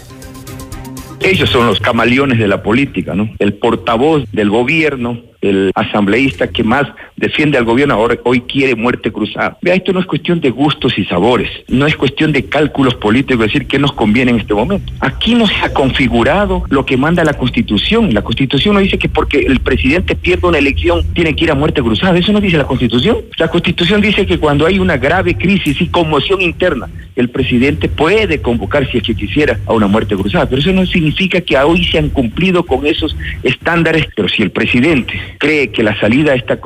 Ellos 1.21 1.51
son 1.51 1.67
los 1.67 1.81
camaleones 1.81 2.39
de 2.39 2.47
la 2.47 2.63
política, 2.63 3.15
¿no? 3.15 3.29
El 3.39 3.55
portavoz 3.55 4.25
del 4.31 4.51
gobierno 4.51 5.28
el 5.41 5.71
asambleísta 5.75 6.49
que 6.49 6.65
más 6.65 6.89
defiende 7.17 7.59
al 7.59 7.65
gobierno 7.65 7.95
ahora 7.95 8.17
hoy 8.25 8.41
quiere 8.43 8.75
muerte 8.75 9.13
cruzada. 9.13 9.57
Vea, 9.63 9.75
esto 9.75 9.93
no 9.93 10.01
es 10.01 10.07
cuestión 10.07 10.41
de 10.41 10.51
gustos 10.51 10.99
y 10.99 11.05
sabores, 11.05 11.51
no 11.69 11.87
es 11.87 11.97
cuestión 11.97 12.33
de 12.33 12.45
cálculos 12.47 12.95
políticos, 12.95 13.47
decir 13.47 13.67
qué 13.67 13.79
nos 13.79 13.93
conviene 13.93 14.33
en 14.33 14.41
este 14.41 14.55
momento. 14.55 14.93
Aquí 15.01 15.35
no 15.35 15.47
se 15.47 15.55
ha 15.63 15.73
configurado 15.73 16.65
lo 16.69 16.85
que 16.85 16.97
manda 16.97 17.25
la 17.25 17.35
Constitución. 17.35 18.13
La 18.13 18.23
Constitución 18.23 18.75
no 18.75 18.81
dice 18.81 18.99
que 18.99 19.09
porque 19.09 19.41
el 19.41 19.61
presidente 19.61 20.15
pierde 20.15 20.49
una 20.49 20.59
elección 20.59 21.05
tiene 21.15 21.35
que 21.35 21.45
ir 21.45 21.51
a 21.51 21.55
muerte 21.55 21.83
cruzada. 21.83 22.19
Eso 22.19 22.33
no 22.33 22.41
dice 22.41 22.57
la 22.57 22.67
Constitución. 22.67 23.19
La 23.37 23.49
Constitución 23.49 24.01
dice 24.01 24.27
que 24.27 24.39
cuando 24.39 24.67
hay 24.67 24.79
una 24.79 24.97
grave 24.97 25.37
crisis 25.37 25.81
y 25.81 25.89
conmoción 25.89 26.41
interna, 26.41 26.89
el 27.17 27.31
presidente 27.31 27.89
puede 27.89 28.41
convocar, 28.41 28.89
si 28.91 28.99
es 28.99 29.03
que 29.05 29.15
quisiera, 29.15 29.59
a 29.67 29.73
una 29.73 29.89
muerte 29.89 30.15
cruzada. 30.15 30.47
Pero 30.47 30.61
eso 30.61 30.73
no 30.73 30.87
significa 30.87 31.41
que 31.41 31.57
hoy 31.59 31.85
se 31.85 31.99
han 31.99 32.11
cumplido 32.11 32.65
con 32.65 32.87
esos 32.87 33.17
estándares. 33.43 34.07
Pero 34.15 34.29
si 34.29 34.43
el 34.43 34.51
presidente 34.51 35.21
cree 35.39 35.71
que 35.71 35.83
la 35.83 35.99
salida 36.01 36.33
a, 36.33 36.35
esta, 36.37 36.59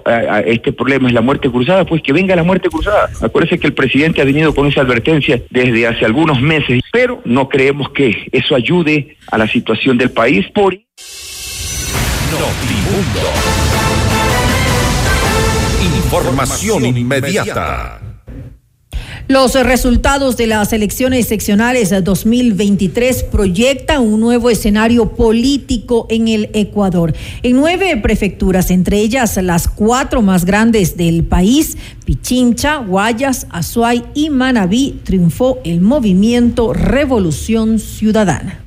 este 0.47 0.73
problema 0.73 1.09
es 1.09 1.15
la 1.15 1.21
muerte 1.21 1.51
cruzada, 1.51 1.85
pues 1.85 2.03
que 2.03 2.13
venga 2.13 2.37
la 2.37 2.43
muerte 2.43 2.69
cruzada. 2.69 3.11
Acuérdese 3.21 3.59
que 3.59 3.67
el 3.67 3.75
presidente 3.75 4.21
ha 4.21 4.25
venido 4.25 4.55
con 4.55 4.67
esa 4.67 4.83
advertencia 4.83 5.43
desde 5.51 5.87
hace 5.87 6.05
algunos 6.05 6.41
meses, 6.41 6.83
pero 6.93 7.21
no 7.25 7.49
creemos 7.49 7.91
que 7.91 8.29
eso 8.33 8.55
ayude 8.55 9.17
a 9.31 9.39
la 9.39 9.49
situación 9.49 9.99
del 9.99 10.11
país. 10.11 10.47
Por... 10.55 10.75
Información 16.05 16.85
inmediata. 16.85 18.02
Los 19.33 19.55
resultados 19.55 20.37
de 20.37 20.47
las 20.47 20.75
elecciones 20.75 21.27
seccionales 21.27 21.89
2023 22.05 23.23
proyectan 23.23 24.03
un 24.03 24.21
nuevo 24.21 24.51
escenario 24.51 25.15
político 25.15 26.07
en 26.11 26.29
el 26.29 26.51
Ecuador. 26.53 27.15
En 27.43 27.57
nueve 27.57 27.97
prefecturas, 27.97 28.71
entre 28.71 28.99
ellas 28.99 29.39
las 29.39 29.69
cuatro 29.69 30.21
más 30.21 30.45
grandes 30.45 30.99
del 30.99 31.25
país, 31.25 31.79
Pichincha, 32.05 32.77
Guayas, 32.77 33.47
Azuay 33.49 34.05
y 34.13 34.29
Manabí, 34.29 35.01
triunfó 35.03 35.61
el 35.65 35.81
movimiento 35.81 36.75
Revolución 36.75 37.79
Ciudadana. 37.79 38.61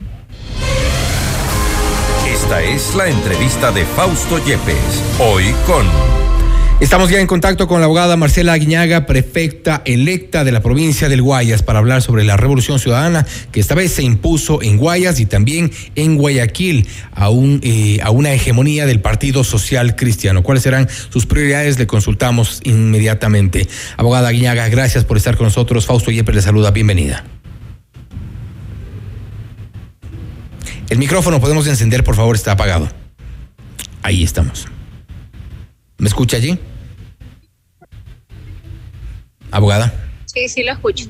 Esta 2.27 2.63
es 2.63 2.95
la 2.95 3.07
entrevista 3.07 3.71
de 3.71 3.85
Fausto 3.85 4.43
Yepes, 4.43 5.03
hoy 5.19 5.43
con... 5.67 6.24
Estamos 6.81 7.09
ya 7.09 7.21
en 7.21 7.27
contacto 7.27 7.69
con 7.69 7.79
la 7.79 7.85
abogada 7.85 8.17
Marcela 8.17 8.51
Aguiñaga, 8.51 9.05
prefecta 9.05 9.81
electa 9.85 10.43
de 10.43 10.51
la 10.51 10.61
provincia 10.61 11.07
del 11.07 11.21
Guayas, 11.21 11.63
para 11.63 11.79
hablar 11.79 12.01
sobre 12.01 12.25
la 12.25 12.35
revolución 12.35 12.79
ciudadana 12.79 13.25
que 13.53 13.61
esta 13.61 13.75
vez 13.75 13.93
se 13.93 14.03
impuso 14.03 14.61
en 14.61 14.75
Guayas 14.77 15.21
y 15.21 15.25
también 15.25 15.71
en 15.95 16.17
Guayaquil 16.17 16.85
a, 17.13 17.29
un, 17.29 17.61
eh, 17.63 17.99
a 18.03 18.11
una 18.11 18.33
hegemonía 18.33 18.85
del 18.85 18.99
Partido 18.99 19.45
Social 19.45 19.95
Cristiano. 19.95 20.43
¿Cuáles 20.43 20.63
serán 20.63 20.89
sus 21.09 21.25
prioridades? 21.25 21.79
Le 21.79 21.87
consultamos 21.87 22.59
inmediatamente. 22.65 23.69
Abogada 23.95 24.27
Aguiñaga, 24.27 24.67
gracias 24.67 25.05
por 25.05 25.15
estar 25.15 25.37
con 25.37 25.45
nosotros. 25.45 25.85
Fausto 25.85 26.11
Yepes 26.11 26.35
le 26.35 26.41
saluda, 26.41 26.71
bienvenida. 26.71 27.23
El 30.89 30.97
micrófono 30.97 31.39
podemos 31.39 31.65
encender, 31.67 32.03
por 32.03 32.17
favor, 32.17 32.35
está 32.35 32.51
apagado. 32.51 32.89
Ahí 34.03 34.23
estamos. 34.23 34.67
¿Me 35.97 36.07
escucha 36.07 36.37
allí? 36.37 36.59
Abogada. 39.51 39.93
Sí, 40.25 40.49
sí, 40.49 40.63
lo 40.63 40.73
escucho. 40.73 41.05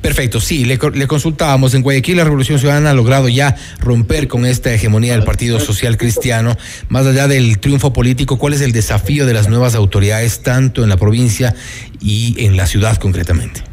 Perfecto, 0.00 0.40
sí, 0.40 0.64
le, 0.64 0.78
le, 0.94 1.06
consultábamos. 1.08 1.74
En 1.74 1.82
Guayaquil 1.82 2.18
la 2.18 2.24
Revolución 2.24 2.58
Ciudadana 2.58 2.90
ha 2.90 2.94
logrado 2.94 3.28
ya 3.28 3.56
romper 3.80 4.28
con 4.28 4.46
esta 4.46 4.72
hegemonía 4.72 5.14
del 5.14 5.24
Partido 5.24 5.58
Social 5.58 5.96
Cristiano. 5.96 6.56
Más 6.88 7.06
allá 7.06 7.26
del 7.26 7.58
triunfo 7.58 7.92
político, 7.92 8.38
¿cuál 8.38 8.52
es 8.52 8.60
el 8.60 8.72
desafío 8.72 9.26
de 9.26 9.34
las 9.34 9.48
nuevas 9.48 9.74
autoridades, 9.74 10.42
tanto 10.42 10.84
en 10.84 10.90
la 10.90 10.96
provincia 10.96 11.54
y 12.00 12.36
en 12.44 12.56
la 12.56 12.66
ciudad 12.66 12.98
concretamente? 12.98 13.64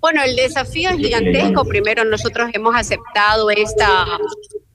Bueno, 0.00 0.22
el 0.24 0.36
desafío 0.36 0.90
es 0.90 0.96
gigantesco. 0.98 1.64
Primero, 1.64 2.04
nosotros 2.04 2.50
hemos 2.52 2.74
aceptado 2.76 3.50
esta 3.50 4.06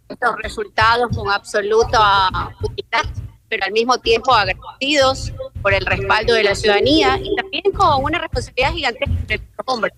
estos 0.10 0.36
resultados 0.42 1.16
con 1.16 1.30
absoluta 1.30 2.30
utilidad, 2.62 3.06
pero 3.50 3.66
al 3.66 3.72
mismo 3.72 3.98
tiempo 3.98 4.34
agradecidos 4.34 5.34
por 5.62 5.74
el 5.74 5.86
respaldo 5.86 6.34
de 6.34 6.44
la 6.44 6.56
ciudadanía 6.56 7.20
y 7.22 7.36
también 7.36 7.64
con 7.76 8.04
una 8.04 8.20
responsabilidad 8.20 8.74
gigantesca 8.74 9.16
de 9.28 9.38
los 9.38 9.66
hombres. 9.66 9.94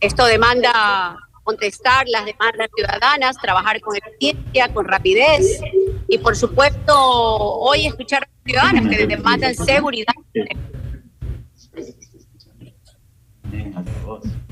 Esto 0.00 0.24
demanda 0.24 1.18
contestar 1.44 2.06
las 2.08 2.24
demandas 2.24 2.68
ciudadanas, 2.74 3.36
trabajar 3.38 3.80
con 3.80 3.96
eficiencia, 3.96 4.72
con 4.72 4.86
rapidez 4.86 5.60
y 6.08 6.18
por 6.18 6.36
supuesto 6.36 6.94
hoy 6.94 7.86
escuchar 7.86 8.24
a 8.24 8.26
los 8.26 8.44
ciudadanos 8.44 8.88
que 8.88 9.06
demandan 9.06 9.54
seguridad. 9.54 10.14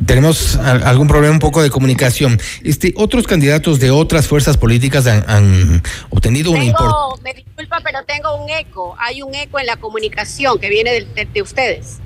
Tenemos 0.09 0.57
algún 0.57 1.07
problema 1.07 1.35
un 1.35 1.39
poco 1.39 1.63
de 1.63 1.69
comunicación. 1.69 2.41
Este, 2.65 2.95
otros 2.97 3.27
candidatos 3.27 3.79
de 3.79 3.91
otras 3.91 4.27
fuerzas 4.27 4.57
políticas 4.57 5.07
han, 5.07 5.83
obtenido 6.09 6.51
un 6.51 6.63
importe. 6.63 7.23
Me 7.23 7.35
disculpa, 7.35 7.83
pero 7.85 7.99
tengo 8.07 8.35
un 8.43 8.49
eco. 8.49 8.97
Hay 8.99 9.21
un 9.21 9.35
eco 9.35 9.61
en 9.61 9.67
la 9.67 9.77
comunicación 9.77 10.59
que 10.59 10.71
viene 10.71 11.07
de, 11.15 11.43
ustedes. 11.43 11.99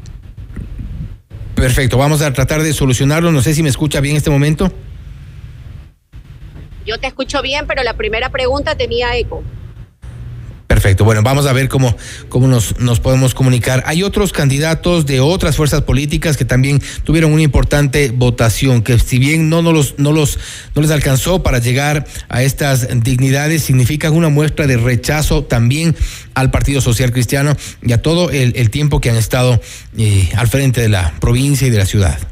Perfecto, 1.55 1.97
vamos 1.97 2.23
a 2.23 2.33
tratar 2.33 2.65
de 2.65 2.73
solucionarlo. 2.73 3.31
No 3.31 3.41
sé 3.41 3.55
si 3.55 3.63
me 3.63 3.69
escucha 3.69 4.01
bien 4.01 4.17
en 4.17 4.19
este 4.19 4.31
momento. 4.31 4.73
Yo 6.85 6.99
te 6.99 7.07
escucho 7.07 7.41
bien, 7.41 7.69
pero 7.69 7.85
la 7.85 7.95
primera 7.95 8.31
pregunta 8.31 8.75
tenía 8.75 9.17
eco. 9.17 9.45
Perfecto. 10.83 11.05
Bueno, 11.05 11.23
vamos 11.23 11.47
a 11.47 11.53
ver 11.53 11.69
cómo, 11.69 11.97
cómo 12.29 12.49
nos, 12.49 12.81
nos 12.81 12.99
podemos 12.99 13.35
comunicar. 13.35 13.85
Hay 13.87 14.03
otros 14.03 14.33
candidatos 14.33 15.07
de 15.07 15.21
otras 15.21 15.55
fuerzas 15.57 15.83
políticas 15.83 16.37
que 16.37 16.45
también 16.45 16.83
tuvieron 17.05 17.33
una 17.33 17.43
importante 17.43 18.11
votación, 18.13 18.83
que 18.83 18.99
si 18.99 19.21
bien 19.21 19.49
no, 19.49 19.63
no, 19.63 19.73
los, 19.73 20.01
no, 20.01 20.11
los, 20.11 20.41
no 20.75 20.83
les 20.83 20.91
alcanzó 20.91 21.41
para 21.45 21.61
llegar 21.61 22.05
a 22.29 22.43
estas 22.43 22.89
dignidades, 23.05 23.63
significan 23.63 24.13
una 24.13 24.29
muestra 24.29 24.67
de 24.67 24.77
rechazo 24.77 25.45
también 25.45 25.95
al 26.35 26.51
Partido 26.51 26.81
Social 26.81 27.13
Cristiano 27.13 27.57
y 27.81 27.93
a 27.93 28.03
todo 28.03 28.31
el, 28.31 28.71
tiempo 28.71 29.01
que 29.01 29.09
han 29.09 29.17
estado 29.17 29.61
eh, 29.97 30.31
al 30.35 30.49
frente 30.49 30.81
de 30.81 30.89
la 30.89 31.15
provincia 31.21 31.69
y 31.69 31.71
de 31.71 31.79
la 31.79 31.87
ciudad. 31.87 32.32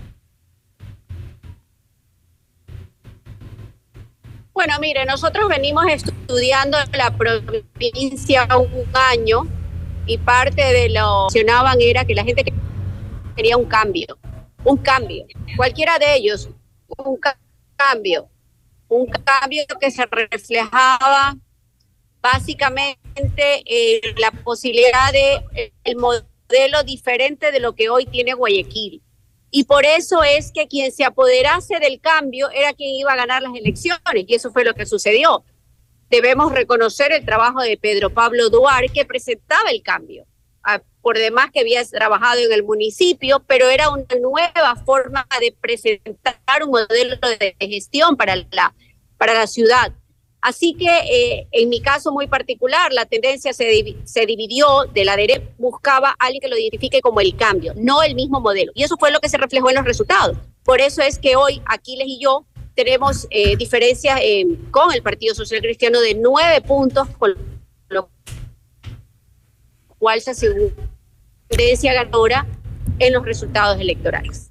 Bueno, 4.60 4.74
mire, 4.78 5.06
nosotros 5.06 5.48
venimos 5.48 5.86
estudiando 5.88 6.76
la 6.92 7.16
provincia 7.16 8.46
un 8.58 8.84
año 8.92 9.48
y 10.04 10.18
parte 10.18 10.62
de 10.62 10.90
lo 10.90 11.28
que 11.32 11.38
mencionaban 11.38 11.80
era 11.80 12.04
que 12.04 12.14
la 12.14 12.24
gente 12.24 12.44
quería 13.34 13.56
un 13.56 13.64
cambio, 13.64 14.18
un 14.62 14.76
cambio, 14.76 15.24
cualquiera 15.56 15.98
de 15.98 16.14
ellos, 16.14 16.50
un 16.88 17.18
cambio, 17.74 18.28
un 18.90 19.06
cambio 19.06 19.64
que 19.80 19.90
se 19.90 20.04
reflejaba 20.04 21.38
básicamente 22.20 22.98
en 23.64 24.14
la 24.18 24.30
posibilidad 24.30 25.10
de 25.10 25.72
el 25.84 25.96
modelo 25.96 26.82
diferente 26.84 27.50
de 27.50 27.60
lo 27.60 27.74
que 27.74 27.88
hoy 27.88 28.04
tiene 28.04 28.34
Guayaquil 28.34 29.02
y 29.50 29.64
por 29.64 29.84
eso 29.84 30.22
es 30.22 30.52
que 30.52 30.68
quien 30.68 30.92
se 30.92 31.04
apoderase 31.04 31.78
del 31.80 32.00
cambio 32.00 32.50
era 32.50 32.72
quien 32.72 32.94
iba 32.94 33.12
a 33.12 33.16
ganar 33.16 33.42
las 33.42 33.54
elecciones, 33.54 34.24
y 34.26 34.34
eso 34.34 34.52
fue 34.52 34.64
lo 34.64 34.74
que 34.74 34.86
sucedió. 34.86 35.44
Debemos 36.08 36.52
reconocer 36.52 37.12
el 37.12 37.24
trabajo 37.24 37.60
de 37.60 37.76
Pedro 37.76 38.10
Pablo 38.10 38.50
Duarte, 38.50 38.88
que 38.92 39.04
presentaba 39.04 39.70
el 39.70 39.82
cambio, 39.82 40.26
por 41.02 41.16
demás 41.16 41.50
que 41.52 41.60
había 41.60 41.84
trabajado 41.84 42.40
en 42.40 42.52
el 42.52 42.62
municipio, 42.62 43.42
pero 43.46 43.68
era 43.68 43.90
una 43.90 44.04
nueva 44.20 44.76
forma 44.84 45.26
de 45.40 45.54
presentar 45.60 46.64
un 46.64 46.70
modelo 46.70 47.16
de 47.38 47.56
gestión 47.60 48.16
para 48.16 48.36
la, 48.36 48.74
para 49.16 49.34
la 49.34 49.46
ciudad. 49.46 49.92
Así 50.42 50.74
que 50.74 50.88
eh, 50.88 51.48
en 51.52 51.68
mi 51.68 51.80
caso 51.80 52.12
muy 52.12 52.26
particular, 52.26 52.92
la 52.92 53.04
tendencia 53.04 53.52
se, 53.52 53.96
se 54.04 54.26
dividió 54.26 54.84
de 54.92 55.04
la 55.04 55.16
derecha, 55.16 55.42
buscaba 55.58 56.10
a 56.10 56.26
alguien 56.26 56.40
que 56.40 56.48
lo 56.48 56.56
identifique 56.56 57.00
como 57.00 57.20
el 57.20 57.36
cambio, 57.36 57.74
no 57.76 58.02
el 58.02 58.14
mismo 58.14 58.40
modelo. 58.40 58.72
Y 58.74 58.82
eso 58.82 58.96
fue 58.98 59.10
lo 59.10 59.20
que 59.20 59.28
se 59.28 59.36
reflejó 59.36 59.68
en 59.68 59.76
los 59.76 59.84
resultados. 59.84 60.36
Por 60.64 60.80
eso 60.80 61.02
es 61.02 61.18
que 61.18 61.36
hoy 61.36 61.60
Aquiles 61.66 62.06
y 62.08 62.20
yo 62.20 62.46
tenemos 62.74 63.26
eh, 63.30 63.56
diferencias 63.56 64.18
eh, 64.22 64.46
con 64.70 64.92
el 64.92 65.02
Partido 65.02 65.34
Social 65.34 65.60
Cristiano 65.60 66.00
de 66.00 66.14
nueve 66.14 66.60
puntos, 66.62 67.08
con 67.18 67.34
lo 67.88 68.08
cual 69.98 70.20
se 70.20 70.30
asegura 70.30 70.74
tendencia 71.48 71.92
ganadora 71.92 72.46
en 72.98 73.12
los 73.12 73.24
resultados 73.24 73.80
electorales. 73.80 74.49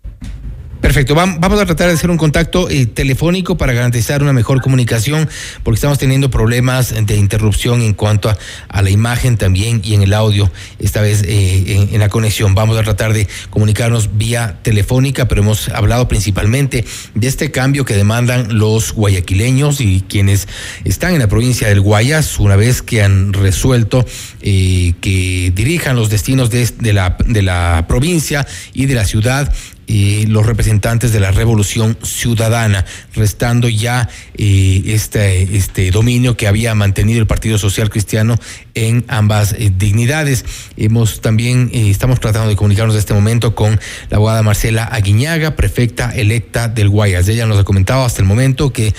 Perfecto, 0.82 1.14
vamos 1.14 1.60
a 1.60 1.66
tratar 1.66 1.88
de 1.90 1.94
hacer 1.94 2.10
un 2.10 2.16
contacto 2.16 2.70
eh, 2.70 2.86
telefónico 2.86 3.58
para 3.58 3.74
garantizar 3.74 4.24
una 4.24 4.32
mejor 4.32 4.62
comunicación, 4.62 5.28
porque 5.62 5.76
estamos 5.76 6.00
teniendo 6.00 6.32
problemas 6.32 6.96
de 7.06 7.18
interrupción 7.18 7.82
en 7.82 7.94
cuanto 7.94 8.30
a, 8.30 8.82
la 8.82 8.90
imagen 8.90 9.36
también 9.36 9.82
y 9.84 9.94
en 9.96 10.04
el 10.04 10.14
audio, 10.14 10.50
esta 10.80 11.02
vez 11.02 11.24
eh, 11.28 11.90
en, 11.92 12.00
la 12.00 12.08
conexión. 12.08 12.56
Vamos 12.56 12.78
a 12.78 12.84
tratar 12.84 13.12
de 13.12 13.28
comunicarnos 13.50 14.18
vía 14.18 14.60
telefónica, 14.62 15.28
pero 15.28 15.42
hemos 15.42 15.68
hablado 15.68 16.08
principalmente 16.08 16.86
de 17.14 17.28
este 17.28 17.52
cambio 17.52 17.84
que 17.84 17.96
demandan 17.96 18.58
los 18.58 18.94
guayaquileños 18.94 19.82
y 19.82 20.06
quienes 20.08 20.48
están 20.86 21.14
en 21.14 21.20
la 21.20 21.28
provincia 21.28 21.68
del 21.68 21.82
Guayas, 21.82 22.40
una 22.40 22.56
vez 22.56 22.82
que 22.82 23.04
han 23.04 23.34
resuelto 23.34 24.06
eh, 24.42 24.94
que 25.02 25.52
dirijan 25.54 25.98
los 25.98 26.10
destinos 26.10 26.50
de, 26.50 26.94
la, 26.94 27.18
de 27.26 27.42
la 27.42 27.84
provincia 27.90 28.48
y 28.74 28.86
de 28.86 28.96
la 28.96 29.04
ciudad 29.04 29.54
los 29.90 30.46
representantes 30.46 31.12
de 31.12 31.20
la 31.20 31.32
revolución 31.32 31.98
ciudadana, 32.04 32.86
restando 33.16 33.68
ya 33.70 34.08
eh, 34.38 34.84
este, 34.86 35.58
este 35.58 35.90
dominio 35.90 36.38
que 36.38 36.48
había 36.48 36.76
mantenido 36.76 37.20
el 37.20 37.28
Partido 37.28 37.58
Social 37.58 37.90
Cristiano 37.90 38.36
en 38.76 39.04
ambas 39.08 39.54
eh, 39.54 39.72
dignidades. 39.76 40.46
Hemos 40.78 41.22
también, 41.22 41.72
eh, 41.74 41.90
estamos 41.90 42.20
tratando 42.20 42.50
de 42.50 42.56
comunicarnos 42.56 42.94
en 42.96 43.00
este 43.00 43.16
momento 43.16 43.56
con 43.56 43.80
la 44.10 44.18
abogada 44.18 44.44
Marcela 44.44 44.84
Aguiñaga, 44.84 45.56
prefecta 45.56 46.12
electa 46.12 46.68
del 46.68 46.90
Guayas. 46.90 47.28
Ella 47.28 47.48
nos 47.48 47.58
ha 47.58 47.64
comentado 47.64 48.06
hasta 48.06 48.22
el 48.22 48.28
momento 48.28 48.72
que 48.72 48.94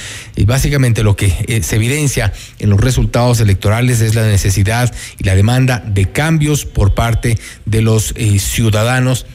básicamente 0.44 1.05
lo 1.05 1.14
que 1.14 1.62
se 1.62 1.76
evidencia 1.76 2.33
en 2.59 2.70
los 2.70 2.81
resultados 2.81 3.40
electorales 3.40 4.00
es 4.00 4.16
la 4.16 4.26
necesidad 4.26 4.92
y 5.18 5.24
la 5.24 5.37
demanda 5.37 5.83
de 5.87 6.11
cambios 6.11 6.64
por 6.64 6.94
parte 6.94 7.38
de 7.64 7.83
los 7.83 8.14
ciudadanos 8.38 9.26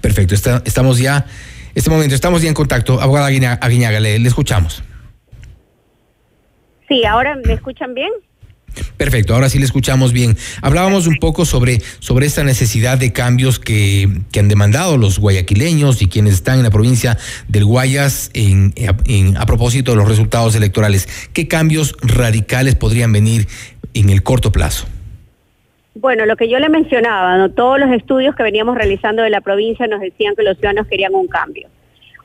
Perfecto, 0.00 0.34
estamos 0.64 0.98
ya, 0.98 1.26
este 1.74 1.90
momento, 1.90 2.14
estamos 2.14 2.42
ya 2.42 2.48
en 2.48 2.54
contacto. 2.54 3.00
Abogada 3.00 3.26
Aguiñaga, 3.26 4.00
le, 4.00 4.16
escuchamos. 4.16 4.82
Sí, 6.88 7.04
ahora 7.04 7.36
me 7.44 7.52
escuchan 7.52 7.94
bien. 7.94 8.10
Perfecto, 8.96 9.34
ahora 9.34 9.48
sí 9.48 9.58
le 9.58 9.64
escuchamos 9.64 10.12
bien. 10.12 10.36
Hablábamos 10.62 11.06
un 11.06 11.16
poco 11.16 11.44
sobre, 11.44 11.80
sobre 11.98 12.26
esta 12.26 12.44
necesidad 12.44 12.98
de 12.98 13.12
cambios 13.12 13.58
que, 13.58 14.22
que, 14.32 14.40
han 14.40 14.48
demandado 14.48 14.96
los 14.96 15.18
guayaquileños 15.18 16.02
y 16.02 16.08
quienes 16.08 16.34
están 16.34 16.58
en 16.58 16.64
la 16.64 16.70
provincia 16.70 17.18
del 17.48 17.64
Guayas 17.64 18.30
en, 18.34 18.74
en, 18.76 19.36
a 19.36 19.46
propósito 19.46 19.92
de 19.92 19.96
los 19.98 20.08
resultados 20.08 20.54
electorales. 20.54 21.08
¿Qué 21.32 21.48
cambios 21.48 21.94
radicales 22.02 22.74
podrían 22.74 23.12
venir 23.12 23.48
en 23.94 24.10
el 24.10 24.22
corto 24.22 24.52
plazo? 24.52 24.86
Bueno, 25.98 26.26
lo 26.26 26.36
que 26.36 26.50
yo 26.50 26.58
le 26.58 26.68
mencionaba, 26.68 27.48
todos 27.48 27.80
los 27.80 27.90
estudios 27.90 28.34
que 28.36 28.42
veníamos 28.42 28.76
realizando 28.76 29.22
de 29.22 29.30
la 29.30 29.40
provincia 29.40 29.86
nos 29.86 30.02
decían 30.02 30.36
que 30.36 30.42
los 30.42 30.58
ciudadanos 30.58 30.86
querían 30.88 31.14
un 31.14 31.26
cambio. 31.26 31.68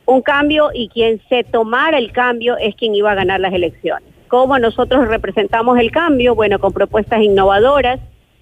Un 0.04 0.20
cambio 0.20 0.68
y 0.74 0.90
quien 0.90 1.22
se 1.30 1.42
tomara 1.42 1.96
el 1.96 2.12
cambio 2.12 2.58
es 2.58 2.74
quien 2.74 2.94
iba 2.94 3.12
a 3.12 3.14
ganar 3.14 3.40
las 3.40 3.54
elecciones. 3.54 4.06
¿Cómo 4.28 4.58
nosotros 4.58 5.08
representamos 5.08 5.78
el 5.78 5.90
cambio? 5.90 6.34
Bueno, 6.34 6.58
con 6.58 6.74
propuestas 6.74 7.22
innovadoras, 7.22 7.98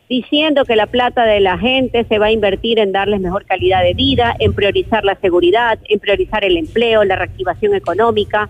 diciendo 0.08 0.64
que 0.64 0.74
la 0.74 0.88
plata 0.88 1.24
de 1.24 1.38
la 1.38 1.58
gente 1.58 2.04
se 2.08 2.18
va 2.18 2.26
a 2.26 2.32
invertir 2.32 2.80
en 2.80 2.90
darles 2.90 3.20
mejor 3.20 3.44
calidad 3.44 3.84
de 3.84 3.94
vida, 3.94 4.34
en 4.40 4.52
priorizar 4.52 5.04
la 5.04 5.14
seguridad, 5.20 5.78
en 5.84 6.00
priorizar 6.00 6.44
el 6.44 6.56
empleo, 6.56 7.04
la 7.04 7.14
reactivación 7.14 7.76
económica, 7.76 8.48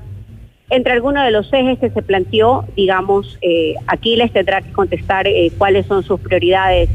entre 0.70 0.92
algunos 0.92 1.24
de 1.24 1.32
los 1.32 1.52
ejes 1.52 1.78
que 1.80 1.90
se 1.90 2.00
planteó, 2.00 2.64
digamos, 2.76 3.38
eh, 3.42 3.74
Aquiles 3.88 4.32
tendrá 4.32 4.62
que 4.62 4.70
contestar 4.70 5.26
eh, 5.26 5.50
cuáles 5.58 5.86
son 5.86 6.04
sus 6.04 6.20
prioridades 6.20 6.88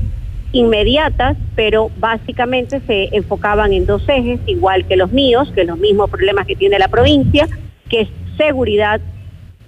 inmediatas, 0.53 1.38
pero 1.55 1.91
básicamente 1.97 2.79
se 2.88 3.09
enfocaban 3.11 3.73
en 3.73 3.85
dos 3.85 4.07
ejes, 4.07 4.39
igual 4.47 4.85
que 4.85 4.95
los 4.95 5.11
míos, 5.11 5.51
que 5.53 5.65
los 5.65 5.77
mismos 5.77 6.09
problemas 6.09 6.47
que 6.47 6.55
tiene 6.55 6.79
la 6.79 6.88
provincia, 6.88 7.49
que 7.89 8.01
es 8.01 8.09
seguridad 8.38 9.01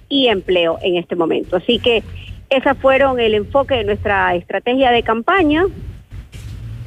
y 0.08 0.28
empleo 0.28 0.78
en 0.82 0.96
este 0.96 1.14
momento. 1.14 1.56
Así 1.56 1.78
que 1.78 2.02
esas 2.48 2.78
fueron 2.78 3.20
el 3.20 3.34
enfoque 3.34 3.74
de 3.74 3.84
nuestra 3.84 4.34
estrategia 4.34 4.90
de 4.90 5.02
campaña 5.02 5.64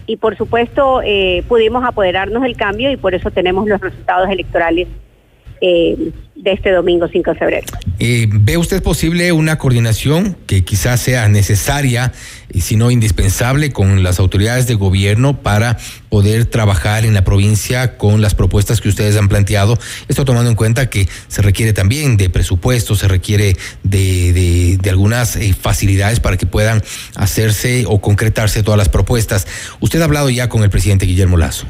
y 0.07 0.17
por 0.17 0.36
supuesto 0.36 1.01
eh, 1.03 1.43
pudimos 1.47 1.84
apoderarnos 1.86 2.41
del 2.41 2.57
cambio 2.57 2.91
y 2.91 2.97
por 2.97 3.13
eso 3.13 3.29
tenemos 3.29 3.67
los 3.67 3.79
resultados 3.79 4.27
electorales 4.29 4.88
eh, 5.62 6.12
de 6.36 6.54
este 6.54 6.71
domingo 6.71 7.08
5 7.08 7.32
de 7.32 7.38
febrero. 7.38 7.67
Eh, 8.00 8.28
¿Ve 8.32 8.58
usted 8.58 8.82
posible 8.82 9.32
una 9.32 9.60
coordinación 9.60 10.36
que 10.47 10.63
quizás 10.63 11.00
sea 11.00 11.28
necesaria, 11.28 12.13
y 12.52 12.62
si 12.62 12.76
no 12.76 12.89
indispensable, 12.89 13.71
con 13.71 14.02
las 14.02 14.19
autoridades 14.19 14.65
de 14.65 14.74
gobierno 14.74 15.41
para 15.41 15.78
poder 16.10 16.45
trabajar 16.45 17.06
en 17.06 17.13
la 17.13 17.24
provincia 17.24 17.97
con 17.97 18.21
las 18.21 18.34
propuestas 18.34 18.82
que 18.82 18.89
ustedes 18.89 19.17
han 19.17 19.30
planteado? 19.30 19.78
Esto 20.08 20.26
tomando 20.26 20.50
en 20.50 20.56
cuenta 20.56 20.89
que 20.89 21.08
se 21.28 21.43
requiere 21.43 21.74
también 21.74 22.17
de 22.17 22.30
presupuesto, 22.30 22.95
se 22.95 23.08
requiere 23.08 23.56
de, 23.84 24.78
de, 24.82 24.89
algunas 24.89 25.36
eh, 25.36 25.54
facilidades 25.54 26.19
para 26.19 26.38
que 26.38 26.47
puedan 26.47 26.82
hacerse 27.15 27.86
o 27.88 28.02
concretarse 28.02 28.63
todas 28.63 28.80
las 28.80 28.89
propuestas. 28.89 29.45
Usted 29.80 30.02
ha 30.02 30.06
hablado 30.06 30.30
ya 30.32 30.50
con 30.50 30.63
el 30.63 30.71
presidente 30.71 31.06
Guillermo 31.06 31.38
Lazo. 31.38 31.67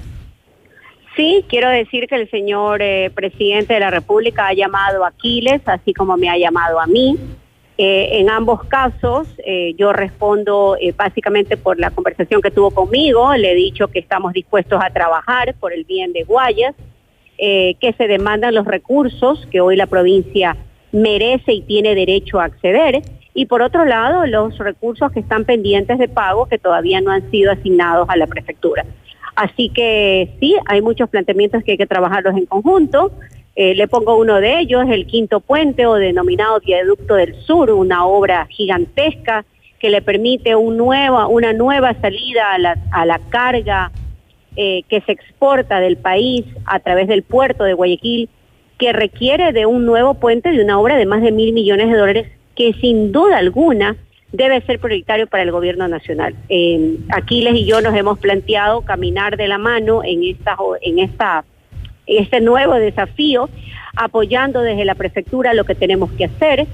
Sí, 1.21 1.45
quiero 1.47 1.69
decir 1.69 2.07
que 2.07 2.15
el 2.15 2.27
señor 2.31 2.81
eh, 2.81 3.11
presidente 3.13 3.75
de 3.75 3.79
la 3.79 3.91
República 3.91 4.47
ha 4.47 4.53
llamado 4.53 5.05
a 5.05 5.09
Aquiles, 5.09 5.61
así 5.67 5.93
como 5.93 6.17
me 6.17 6.27
ha 6.27 6.35
llamado 6.35 6.79
a 6.79 6.87
mí. 6.87 7.15
Eh, 7.77 8.09
en 8.13 8.27
ambos 8.31 8.63
casos, 8.63 9.27
eh, 9.45 9.75
yo 9.77 9.93
respondo 9.93 10.77
básicamente 10.97 11.57
por 11.57 11.79
la 11.79 11.91
conversación 11.91 12.41
que 12.41 12.49
tuvo 12.49 12.71
conmigo. 12.71 13.35
Le 13.35 13.51
he 13.51 13.55
dicho 13.55 13.87
que 13.89 13.99
estamos 13.99 14.33
dispuestos 14.33 14.81
a 14.83 14.89
trabajar 14.89 15.53
por 15.59 15.73
el 15.73 15.83
bien 15.83 16.11
de 16.11 16.23
Guayas, 16.23 16.73
que 17.37 17.95
se 17.99 18.07
demandan 18.07 18.55
los 18.55 18.65
recursos 18.65 19.47
que 19.51 19.61
hoy 19.61 19.75
la 19.75 19.85
provincia 19.85 20.57
merece 20.91 21.53
y 21.53 21.61
tiene 21.61 21.93
derecho 21.93 22.39
a 22.39 22.45
acceder. 22.45 23.03
Y 23.35 23.45
por 23.45 23.61
otro 23.61 23.85
lado, 23.85 24.25
los 24.25 24.57
recursos 24.57 25.11
que 25.11 25.19
están 25.19 25.45
pendientes 25.45 25.99
de 25.99 26.07
pago 26.07 26.47
que 26.47 26.57
todavía 26.57 26.99
no 26.99 27.11
han 27.11 27.29
sido 27.29 27.51
asignados 27.51 28.09
a 28.09 28.17
la 28.17 28.25
prefectura. 28.25 28.85
Así 29.35 29.69
que 29.69 30.35
sí, 30.39 30.55
hay 30.65 30.81
muchos 30.81 31.09
planteamientos 31.09 31.63
que 31.63 31.71
hay 31.71 31.77
que 31.77 31.87
trabajarlos 31.87 32.35
en 32.35 32.45
conjunto. 32.45 33.11
Eh, 33.55 33.75
le 33.75 33.87
pongo 33.87 34.17
uno 34.17 34.39
de 34.39 34.59
ellos, 34.59 34.85
el 34.89 35.05
quinto 35.05 35.39
puente 35.39 35.85
o 35.85 35.95
denominado 35.95 36.59
Viaducto 36.59 37.15
del 37.15 37.35
Sur, 37.41 37.71
una 37.71 38.05
obra 38.05 38.47
gigantesca 38.49 39.45
que 39.79 39.89
le 39.89 40.01
permite 40.01 40.55
una 40.55 41.53
nueva 41.53 41.93
salida 41.99 42.53
a 42.53 42.59
la, 42.59 42.77
a 42.91 43.05
la 43.05 43.19
carga 43.29 43.91
eh, 44.55 44.83
que 44.87 45.01
se 45.01 45.13
exporta 45.13 45.79
del 45.79 45.97
país 45.97 46.45
a 46.65 46.79
través 46.79 47.07
del 47.07 47.23
puerto 47.23 47.63
de 47.63 47.73
Guayaquil, 47.73 48.29
que 48.77 48.93
requiere 48.93 49.53
de 49.53 49.65
un 49.65 49.85
nuevo 49.85 50.13
puente, 50.15 50.51
de 50.51 50.63
una 50.63 50.79
obra 50.79 50.97
de 50.97 51.05
más 51.05 51.21
de 51.21 51.31
mil 51.31 51.53
millones 51.53 51.89
de 51.89 51.97
dólares, 51.97 52.27
que 52.55 52.73
sin 52.73 53.11
duda 53.11 53.37
alguna 53.37 53.95
debe 54.31 54.61
ser 54.61 54.79
prioritario 54.79 55.27
para 55.27 55.43
el 55.43 55.51
gobierno 55.51 55.87
nacional. 55.87 56.35
Eh, 56.49 56.97
Aquiles 57.09 57.55
y 57.55 57.65
yo 57.65 57.81
nos 57.81 57.95
hemos 57.95 58.19
planteado 58.19 58.81
caminar 58.81 59.37
de 59.37 59.47
la 59.47 59.57
mano 59.57 60.03
en 60.03 60.23
esta, 60.23 60.57
en 60.81 60.99
este 62.07 62.41
nuevo 62.41 62.73
desafío, 62.75 63.49
apoyando 63.95 64.61
desde 64.61 64.85
la 64.85 64.95
prefectura 64.95 65.53
lo 65.53 65.65
que 65.65 65.75
tenemos 65.75 66.11
que 66.11 66.25
hacer 66.25 66.67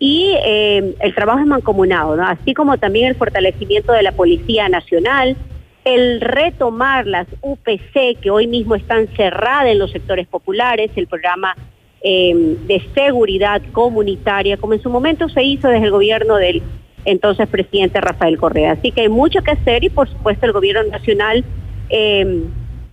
y 0.00 0.34
eh, 0.42 0.94
el 1.00 1.14
trabajo 1.14 1.40
es 1.40 1.46
mancomunado, 1.46 2.20
así 2.22 2.54
como 2.54 2.78
también 2.78 3.08
el 3.08 3.16
fortalecimiento 3.16 3.92
de 3.92 4.02
la 4.02 4.12
Policía 4.12 4.66
Nacional, 4.68 5.36
el 5.84 6.22
retomar 6.22 7.06
las 7.06 7.26
UPC 7.42 8.18
que 8.20 8.30
hoy 8.30 8.46
mismo 8.46 8.74
están 8.74 9.08
cerradas 9.08 9.66
en 9.66 9.78
los 9.78 9.90
sectores 9.90 10.26
populares, 10.26 10.90
el 10.96 11.06
programa 11.06 11.54
eh, 12.02 12.32
de 12.66 12.82
seguridad 12.94 13.60
comunitaria, 13.72 14.56
como 14.56 14.72
en 14.72 14.82
su 14.82 14.88
momento 14.88 15.28
se 15.28 15.42
hizo 15.42 15.68
desde 15.68 15.84
el 15.84 15.90
gobierno 15.90 16.36
del 16.36 16.62
entonces 17.04 17.48
presidente 17.48 18.00
Rafael 18.00 18.38
Correa. 18.38 18.72
Así 18.72 18.92
que 18.92 19.02
hay 19.02 19.08
mucho 19.08 19.42
que 19.42 19.52
hacer 19.52 19.84
y 19.84 19.90
por 19.90 20.08
supuesto 20.08 20.46
el 20.46 20.52
gobierno 20.52 20.82
nacional 20.90 21.44
eh, 21.88 22.44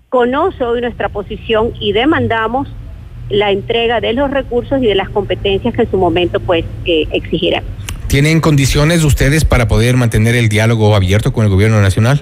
conoce 0.10 0.64
hoy 0.64 0.82
nuestra 0.82 1.10
posición 1.10 1.74
y 1.80 1.92
demandamos 1.92 2.68
la 3.30 3.52
entrega 3.52 4.00
de 4.00 4.14
los 4.14 4.32
recursos 4.32 4.82
y 4.82 4.88
de 4.88 4.96
las 4.96 5.10
competencias 5.10 5.74
que 5.74 5.82
en 5.82 5.92
su 5.92 5.98
momento 5.98 6.40
pues 6.40 6.64
eh, 6.86 7.08
exigirán. 7.12 7.64
¿Tienen 8.08 8.40
condiciones 8.40 9.04
ustedes 9.04 9.44
para 9.44 9.68
poder 9.68 9.98
mantener 9.98 10.36
el 10.36 10.48
diálogo 10.48 10.96
abierto 10.96 11.34
con 11.34 11.44
el 11.44 11.50
gobierno 11.50 11.82
nacional? 11.82 12.22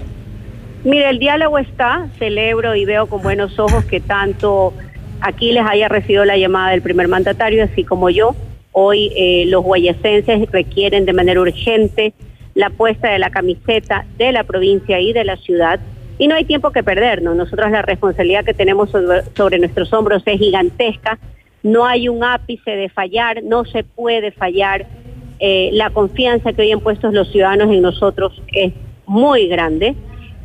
Mire, 0.84 1.10
el 1.10 1.20
diálogo 1.20 1.60
está, 1.60 2.08
celebro 2.18 2.76
y 2.76 2.86
veo 2.86 3.08
con 3.08 3.22
buenos 3.22 3.60
ojos 3.60 3.86
que 3.86 4.00
tanto 4.00 4.74
aquí 5.22 5.52
les 5.52 5.66
haya 5.66 5.88
recibido 5.88 6.26
la 6.26 6.38
llamada 6.38 6.72
del 6.72 6.82
primer 6.82 7.08
mandatario, 7.08 7.64
así 7.64 7.84
como 7.84 8.10
yo. 8.10 8.36
Hoy 8.78 9.10
eh, 9.16 9.46
los 9.48 9.64
guayacenses 9.64 10.52
requieren 10.52 11.06
de 11.06 11.14
manera 11.14 11.40
urgente 11.40 12.14
la 12.56 12.70
puesta 12.70 13.10
de 13.10 13.20
la 13.20 13.30
camiseta 13.30 14.06
de 14.18 14.34
la 14.34 14.44
provincia 14.44 15.00
y 15.00 15.14
de 15.14 15.24
la 15.24 15.38
ciudad. 15.38 15.80
Y 16.18 16.28
no 16.28 16.36
hay 16.36 16.44
tiempo 16.44 16.72
que 16.72 16.84
perdernos. 16.84 17.38
Nosotros 17.38 17.72
la 17.72 17.84
responsabilidad 17.84 18.44
que 18.44 18.54
tenemos 18.54 18.90
sobre, 18.90 19.60
nuestros 19.60 19.94
hombros 19.94 20.24
es 20.26 20.40
gigantesca. 20.40 21.18
No 21.64 21.86
hay 21.86 22.10
un 22.10 22.22
ápice 22.26 22.72
de 22.72 22.90
fallar, 22.90 23.42
no 23.44 23.64
se 23.64 23.86
puede 23.86 24.34
fallar. 24.34 24.86
Eh, 25.40 25.70
la 25.72 25.90
confianza 25.92 26.52
que 26.52 26.64
hoy 26.64 26.74
han 26.74 26.82
puesto 26.82 27.10
los 27.14 27.32
ciudadanos 27.32 27.72
en 27.72 27.82
nosotros 27.82 28.42
es 28.52 28.74
muy 29.06 29.48
grande. 29.48 29.96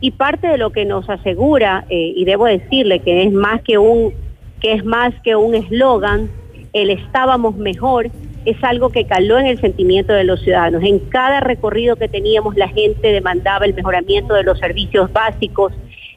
Y 0.01 0.13
parte 0.13 0.47
de 0.47 0.57
lo 0.57 0.71
que 0.71 0.85
nos 0.85 1.11
asegura, 1.11 1.85
eh, 1.91 2.13
y 2.15 2.25
debo 2.27 2.47
decirle 2.47 3.01
que 3.01 3.25
es 3.25 3.33
más 3.33 3.61
que 3.63 3.77
un 3.77 4.15
que 4.61 4.75
es 4.75 4.85
más 4.85 5.13
que 5.25 5.35
un 5.35 5.57
eslogan, 5.57 6.31
el 6.73 6.91
estábamos 6.91 7.57
mejor, 7.57 8.11
es 8.45 8.57
algo 8.63 8.91
que 8.91 9.07
caló 9.07 9.39
en 9.39 9.47
el 9.47 9.61
sentimiento 9.61 10.13
de 10.13 10.25
los 10.25 10.41
ciudadanos. 10.41 10.83
En 10.83 10.99
cada 10.99 11.41
recorrido 11.41 11.97
que 11.97 12.09
teníamos 12.09 12.57
la 12.57 12.69
gente 12.69 13.13
demandaba 13.13 13.67
el 13.67 13.75
mejoramiento 13.75 14.35
de 14.35 14.45
los 14.45 14.59
servicios 14.59 15.13
básicos, 15.13 15.73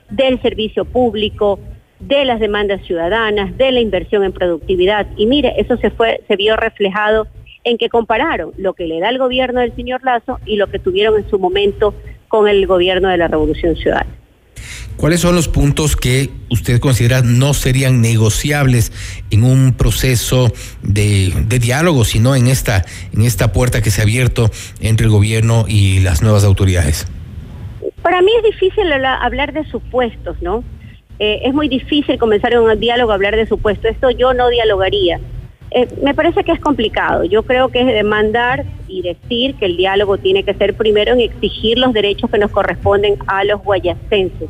del 0.09 0.41
servicio 0.41 0.85
público, 0.85 1.59
de 1.99 2.25
las 2.25 2.39
demandas 2.39 2.81
ciudadanas, 2.85 3.57
de 3.57 3.71
la 3.71 3.79
inversión 3.79 4.23
en 4.23 4.31
productividad. 4.31 5.07
Y 5.17 5.25
mire, 5.25 5.53
eso 5.57 5.77
se 5.77 5.89
fue, 5.89 6.21
se 6.27 6.35
vio 6.35 6.55
reflejado 6.55 7.27
en 7.63 7.77
que 7.77 7.89
compararon 7.89 8.51
lo 8.57 8.73
que 8.73 8.87
le 8.87 8.99
da 8.99 9.09
el 9.09 9.17
gobierno 9.17 9.61
del 9.61 9.75
señor 9.75 10.03
Lazo 10.03 10.39
y 10.45 10.57
lo 10.57 10.67
que 10.67 10.79
tuvieron 10.79 11.17
en 11.17 11.29
su 11.29 11.39
momento 11.39 11.93
con 12.27 12.47
el 12.47 12.65
gobierno 12.67 13.09
de 13.09 13.17
la 13.17 13.27
Revolución 13.27 13.75
Ciudadana. 13.75 14.22
¿Cuáles 14.97 15.19
son 15.19 15.35
los 15.35 15.47
puntos 15.47 15.95
que 15.95 16.29
usted 16.49 16.79
considera 16.79 17.21
no 17.21 17.53
serían 17.53 18.01
negociables 18.01 18.91
en 19.31 19.43
un 19.43 19.73
proceso 19.73 20.51
de, 20.81 21.31
diálogo, 21.59 22.05
sino 22.05 22.35
en 22.35 22.47
esta, 22.47 22.85
en 23.13 23.23
esta 23.23 23.51
puerta 23.51 23.81
que 23.81 23.91
se 23.91 24.01
ha 24.01 24.03
abierto 24.03 24.51
entre 24.79 25.05
el 25.05 25.11
gobierno 25.11 25.65
y 25.67 25.99
las 25.99 26.21
nuevas 26.21 26.43
autoridades? 26.43 27.07
Para 28.01 28.21
mí 28.21 28.31
es 28.37 28.43
difícil 28.43 28.91
hablar 28.91 29.53
de 29.53 29.65
supuestos, 29.65 30.37
¿no? 30.41 30.63
Eh, 31.19 31.41
es 31.45 31.53
muy 31.53 31.69
difícil 31.69 32.17
comenzar 32.17 32.57
un 32.59 32.79
diálogo 32.79 33.11
hablar 33.11 33.35
de 33.35 33.47
supuestos. 33.47 33.91
Esto 33.91 34.09
yo 34.11 34.33
no 34.33 34.49
dialogaría. 34.49 35.19
Eh, 35.75 35.87
me 36.03 36.13
parece 36.13 36.43
que 36.43 36.51
es 36.51 36.59
complicado. 36.59 37.23
Yo 37.23 37.41
creo 37.43 37.69
que 37.69 37.81
es 37.81 37.87
demandar 37.87 38.63
y 38.87 39.01
decir 39.01 39.55
que 39.55 39.65
el 39.65 39.75
diálogo 39.75 40.19
tiene 40.19 40.43
que 40.43 40.53
ser 40.53 40.75
primero 40.75 41.13
en 41.13 41.21
exigir 41.21 41.79
los 41.79 41.93
derechos 41.93 42.29
que 42.29 42.37
nos 42.37 42.51
corresponden 42.51 43.17
a 43.25 43.43
los 43.43 43.63
guayacenses. 43.63 44.49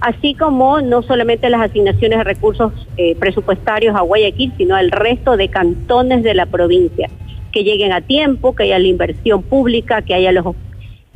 Así 0.00 0.34
como 0.34 0.80
no 0.80 1.02
solamente 1.02 1.50
las 1.50 1.62
asignaciones 1.62 2.18
de 2.18 2.24
recursos 2.24 2.72
eh, 2.96 3.16
presupuestarios 3.16 3.96
a 3.96 4.02
Guayaquil, 4.02 4.52
sino 4.56 4.76
al 4.76 4.92
resto 4.92 5.36
de 5.36 5.48
cantones 5.48 6.22
de 6.22 6.34
la 6.34 6.46
provincia, 6.46 7.08
que 7.50 7.64
lleguen 7.64 7.92
a 7.92 8.02
tiempo, 8.02 8.54
que 8.54 8.64
haya 8.64 8.78
la 8.78 8.86
inversión 8.86 9.42
pública, 9.42 10.02
que 10.02 10.14
haya 10.14 10.30
los 10.32 10.54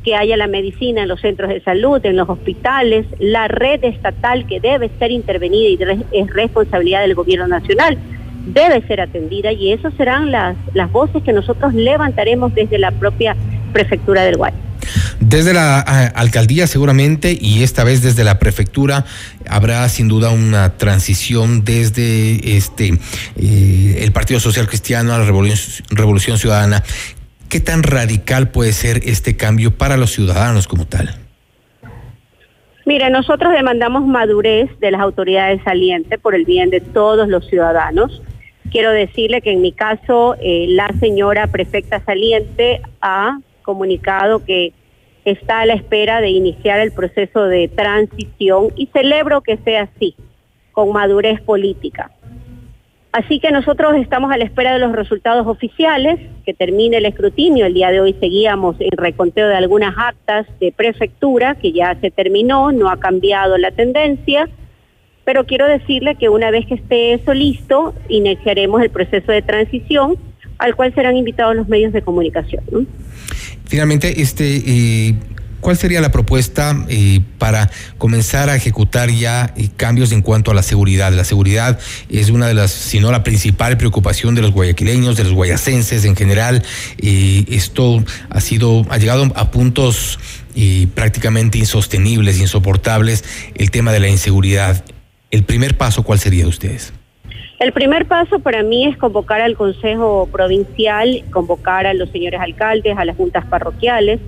que 0.03 0.15
haya 0.15 0.35
la 0.35 0.47
medicina 0.47 1.03
en 1.03 1.07
los 1.07 1.21
centros 1.21 1.49
de 1.49 1.61
salud, 1.61 2.03
en 2.03 2.15
los 2.15 2.27
hospitales, 2.27 3.05
la 3.19 3.47
red 3.47 3.83
estatal 3.83 4.47
que 4.47 4.59
debe 4.59 4.89
ser 4.97 5.11
intervenida 5.11 5.69
y 5.69 5.77
es 6.11 6.33
responsabilidad 6.33 7.01
del 7.01 7.13
gobierno 7.13 7.47
nacional, 7.47 7.99
debe 8.45 8.85
ser 8.87 9.01
atendida 9.01 9.51
y 9.51 9.71
esas 9.71 9.93
serán 9.95 10.31
las, 10.31 10.55
las 10.73 10.91
voces 10.91 11.23
que 11.23 11.33
nosotros 11.33 11.73
levantaremos 11.73 12.53
desde 12.53 12.77
la 12.77 12.91
propia 12.91 13.35
prefectura 13.73 14.23
del 14.23 14.37
Guay. 14.37 14.53
Desde 15.19 15.53
la 15.53 15.79
alcaldía 15.79 16.67
seguramente 16.67 17.37
y 17.39 17.63
esta 17.63 17.83
vez 17.83 18.01
desde 18.01 18.23
la 18.23 18.39
prefectura 18.39 19.05
habrá 19.47 19.87
sin 19.87 20.07
duda 20.07 20.31
una 20.31 20.77
transición 20.77 21.63
desde 21.63 22.57
este 22.57 22.97
eh, 23.37 23.99
el 24.01 24.11
Partido 24.11 24.39
Social 24.39 24.67
Cristiano 24.67 25.13
a 25.13 25.19
la 25.19 25.25
Revolución, 25.25 25.85
Revolución 25.91 26.37
Ciudadana. 26.37 26.83
¿Qué 27.49 27.59
tan 27.59 27.83
radical 27.83 28.49
puede 28.49 28.73
ser 28.73 29.01
este 29.05 29.37
cambio 29.37 29.71
para 29.77 29.97
los 29.97 30.11
ciudadanos 30.11 30.67
como 30.67 30.85
tal? 30.85 31.15
Mira, 32.85 33.09
nosotros 33.09 33.53
demandamos 33.53 34.05
madurez 34.07 34.69
de 34.79 34.91
las 34.91 35.01
autoridades 35.01 35.61
salientes 35.63 36.19
por 36.19 36.33
el 36.33 36.45
bien 36.45 36.69
de 36.71 36.81
todos 36.81 37.27
los 37.27 37.47
ciudadanos. 37.47 38.21
Quiero 38.69 38.91
decirle 38.91 39.41
que 39.41 39.51
en 39.51 39.61
mi 39.61 39.71
caso 39.71 40.35
eh, 40.39 40.67
la 40.69 40.89
señora 40.99 41.47
prefecta 41.47 42.03
saliente 42.05 42.81
ha 43.01 43.39
comunicado 43.63 44.45
que 44.45 44.73
está 45.25 45.61
a 45.61 45.65
la 45.65 45.73
espera 45.73 46.21
de 46.21 46.29
iniciar 46.29 46.79
el 46.79 46.91
proceso 46.91 47.45
de 47.45 47.67
transición 47.67 48.67
y 48.75 48.87
celebro 48.87 49.41
que 49.41 49.57
sea 49.57 49.83
así, 49.83 50.15
con 50.71 50.91
madurez 50.91 51.41
política. 51.41 52.11
Así 53.11 53.41
que 53.41 53.51
nosotros 53.51 53.95
estamos 53.97 54.31
a 54.31 54.37
la 54.37 54.45
espera 54.45 54.71
de 54.71 54.79
los 54.79 54.93
resultados 54.93 55.45
oficiales, 55.45 56.17
que 56.45 56.53
termine 56.53 56.97
el 56.97 57.05
escrutinio. 57.05 57.65
El 57.65 57.73
día 57.73 57.91
de 57.91 57.99
hoy 57.99 58.15
seguíamos 58.21 58.77
el 58.79 58.91
reconteo 58.91 59.49
de 59.49 59.55
algunas 59.55 59.93
actas 59.97 60.47
de 60.61 60.71
prefectura, 60.71 61.55
que 61.55 61.73
ya 61.73 61.97
se 61.99 62.09
terminó, 62.09 62.71
no 62.71 62.89
ha 62.89 62.97
cambiado 62.97 63.57
la 63.57 63.71
tendencia, 63.71 64.47
pero 65.31 65.45
quiero 65.45 65.65
decirle 65.65 66.15
que 66.15 66.27
una 66.27 66.51
vez 66.51 66.65
que 66.65 66.73
esté 66.73 67.13
eso 67.13 67.33
listo, 67.33 67.95
iniciaremos 68.09 68.81
el 68.81 68.89
proceso 68.89 69.31
de 69.31 69.41
transición 69.41 70.17
al 70.57 70.75
cual 70.75 70.93
serán 70.93 71.15
invitados 71.15 71.55
los 71.55 71.69
medios 71.69 71.93
de 71.93 72.01
comunicación. 72.01 72.85
Finalmente, 73.63 74.21
este, 74.21 74.57
eh, 74.57 75.15
¿cuál 75.61 75.77
sería 75.77 76.01
la 76.01 76.11
propuesta 76.11 76.85
eh, 76.89 77.21
para 77.37 77.71
comenzar 77.97 78.49
a 78.49 78.57
ejecutar 78.57 79.09
ya 79.09 79.53
eh, 79.55 79.69
cambios 79.77 80.11
en 80.11 80.21
cuanto 80.21 80.51
a 80.51 80.53
la 80.53 80.63
seguridad? 80.63 81.13
La 81.13 81.23
seguridad 81.23 81.79
es 82.09 82.29
una 82.29 82.49
de 82.49 82.53
las, 82.53 82.71
si 82.71 82.99
no 82.99 83.09
la 83.09 83.23
principal 83.23 83.77
preocupación 83.77 84.35
de 84.35 84.41
los 84.41 84.51
guayaquileños, 84.51 85.15
de 85.15 85.23
los 85.23 85.31
guayacenses 85.31 86.03
en 86.03 86.17
general. 86.17 86.61
esto 87.01 88.03
ha 88.29 88.41
sido, 88.41 88.85
ha 88.89 88.97
llegado 88.97 89.31
a 89.33 89.49
puntos 89.49 90.19
prácticamente 90.93 91.57
insostenibles, 91.57 92.41
insoportables, 92.41 93.23
el 93.55 93.71
tema 93.71 93.93
de 93.93 94.01
la 94.01 94.09
inseguridad. 94.09 94.83
El 95.31 95.45
primer 95.45 95.77
paso, 95.77 96.03
¿cuál 96.03 96.19
sería 96.19 96.43
de 96.43 96.49
ustedes? 96.49 96.93
El 97.59 97.71
primer 97.71 98.05
paso 98.05 98.39
para 98.39 98.63
mí 98.63 98.85
es 98.85 98.97
convocar 98.97 99.39
al 99.39 99.55
Consejo 99.55 100.27
Provincial, 100.29 101.23
convocar 101.31 101.87
a 101.87 101.93
los 101.93 102.09
señores 102.09 102.41
alcaldes, 102.41 102.97
a 102.97 103.05
las 103.05 103.15
juntas 103.15 103.45
parroquiales, 103.45 104.19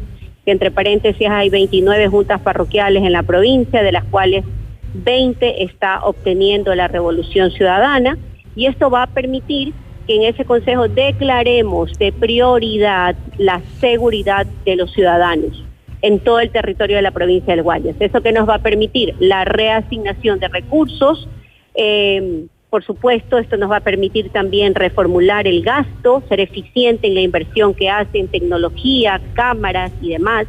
que 0.46 0.52
entre 0.52 0.72
paréntesis 0.72 1.28
hay 1.30 1.50
29 1.50 2.08
juntas 2.08 2.40
parroquiales 2.40 3.04
en 3.04 3.12
la 3.12 3.24
provincia, 3.24 3.84
de 3.84 3.92
las 3.92 4.06
cuales 4.06 4.46
20 4.94 5.64
está 5.64 6.06
obteniendo 6.06 6.74
la 6.74 6.88
revolución 6.88 7.52
ciudadana, 7.52 8.18
y 8.56 8.68
esto 8.68 8.90
va 8.90 9.04
a 9.04 9.08
permitir 9.08 9.74
que 10.08 10.16
en 10.16 10.24
ese 10.24 10.46
consejo 10.46 10.88
declaremos 10.88 11.92
de 12.00 12.14
prioridad 12.14 13.16
la 13.38 13.62
seguridad 13.82 14.46
de 14.64 14.78
los 14.78 14.94
ciudadanos 14.94 15.64
en 16.04 16.20
todo 16.20 16.42
el 16.42 16.52
territorio 16.52 16.98
de 16.98 17.02
la 17.02 17.12
provincia 17.12 17.56
del 17.56 17.64
Guayas. 17.64 17.96
Eso 18.00 18.22
que 18.22 18.34
nos 18.34 18.48
va 18.48 18.56
a 18.56 18.60
permitir 18.62 19.16
la 19.20 19.46
reasignación 19.46 20.38
de 20.38 20.50
recursos, 20.50 21.30
eh, 21.76 22.46
por 22.70 22.84
supuesto, 22.84 23.38
esto 23.38 23.56
nos 23.56 23.72
va 23.72 23.78
a 23.78 23.82
permitir 23.82 24.30
también 24.30 24.76
reformular 24.76 25.48
el 25.48 25.64
gasto, 25.64 26.22
ser 26.28 26.42
eficiente 26.42 27.08
en 27.08 27.16
la 27.16 27.22
inversión 27.22 27.74
que 27.74 27.90
hace 27.90 28.20
en 28.20 28.28
tecnología, 28.28 29.22
cámaras 29.34 29.92
y 30.02 30.10
demás, 30.10 30.46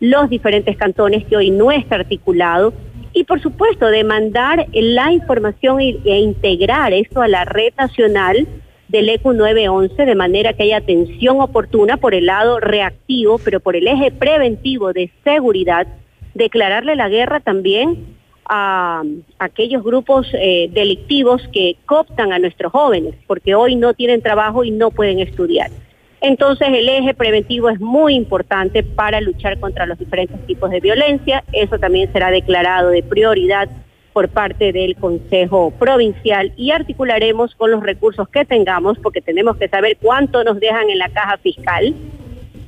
los 0.00 0.30
diferentes 0.30 0.76
cantones 0.78 1.26
que 1.26 1.36
hoy 1.36 1.50
no 1.50 1.70
está 1.70 1.96
articulado, 1.96 2.72
y 3.12 3.24
por 3.24 3.40
supuesto 3.40 3.88
demandar 3.88 4.66
la 4.72 5.12
información 5.12 5.80
e 5.80 6.18
integrar 6.18 6.92
esto 6.94 7.20
a 7.20 7.28
la 7.28 7.44
red 7.44 7.72
nacional 7.76 8.46
del 8.88 9.08
ECU 9.08 9.32
911 9.32 10.04
de 10.04 10.14
manera 10.14 10.52
que 10.52 10.64
haya 10.64 10.78
atención 10.78 11.40
oportuna 11.40 11.96
por 11.96 12.14
el 12.14 12.26
lado 12.26 12.60
reactivo, 12.60 13.38
pero 13.38 13.60
por 13.60 13.76
el 13.76 13.88
eje 13.88 14.12
preventivo 14.12 14.92
de 14.92 15.10
seguridad, 15.24 15.86
declararle 16.34 16.96
la 16.96 17.08
guerra 17.08 17.40
también 17.40 18.16
a, 18.44 19.02
aquellos 19.38 19.82
grupos 19.82 20.28
eh, 20.34 20.68
delictivos 20.72 21.42
que 21.52 21.76
cooptan 21.86 22.32
a 22.32 22.38
nuestros 22.38 22.72
jóvenes, 22.72 23.14
porque 23.26 23.54
hoy 23.54 23.74
no 23.74 23.94
tienen 23.94 24.22
trabajo 24.22 24.64
y 24.64 24.70
no 24.70 24.90
pueden 24.90 25.18
estudiar. 25.20 25.70
Entonces 26.20 26.68
el 26.68 26.88
eje 26.88 27.14
preventivo 27.14 27.68
es 27.68 27.80
muy 27.80 28.14
importante 28.14 28.82
para 28.82 29.20
luchar 29.20 29.60
contra 29.60 29.86
los 29.86 29.98
diferentes 29.98 30.44
tipos 30.46 30.70
de 30.70 30.80
violencia. 30.80 31.44
Eso 31.52 31.78
también 31.78 32.10
será 32.12 32.30
declarado 32.30 32.88
de 32.90 33.02
prioridad 33.02 33.68
por 34.16 34.30
parte 34.30 34.72
del 34.72 34.96
Consejo 34.96 35.72
Provincial 35.78 36.50
y 36.56 36.70
articularemos 36.70 37.54
con 37.54 37.70
los 37.70 37.82
recursos 37.82 38.26
que 38.30 38.46
tengamos, 38.46 38.98
porque 38.98 39.20
tenemos 39.20 39.58
que 39.58 39.68
saber 39.68 39.98
cuánto 40.00 40.42
nos 40.42 40.58
dejan 40.58 40.88
en 40.88 40.96
la 40.96 41.10
caja 41.10 41.36
fiscal 41.36 41.94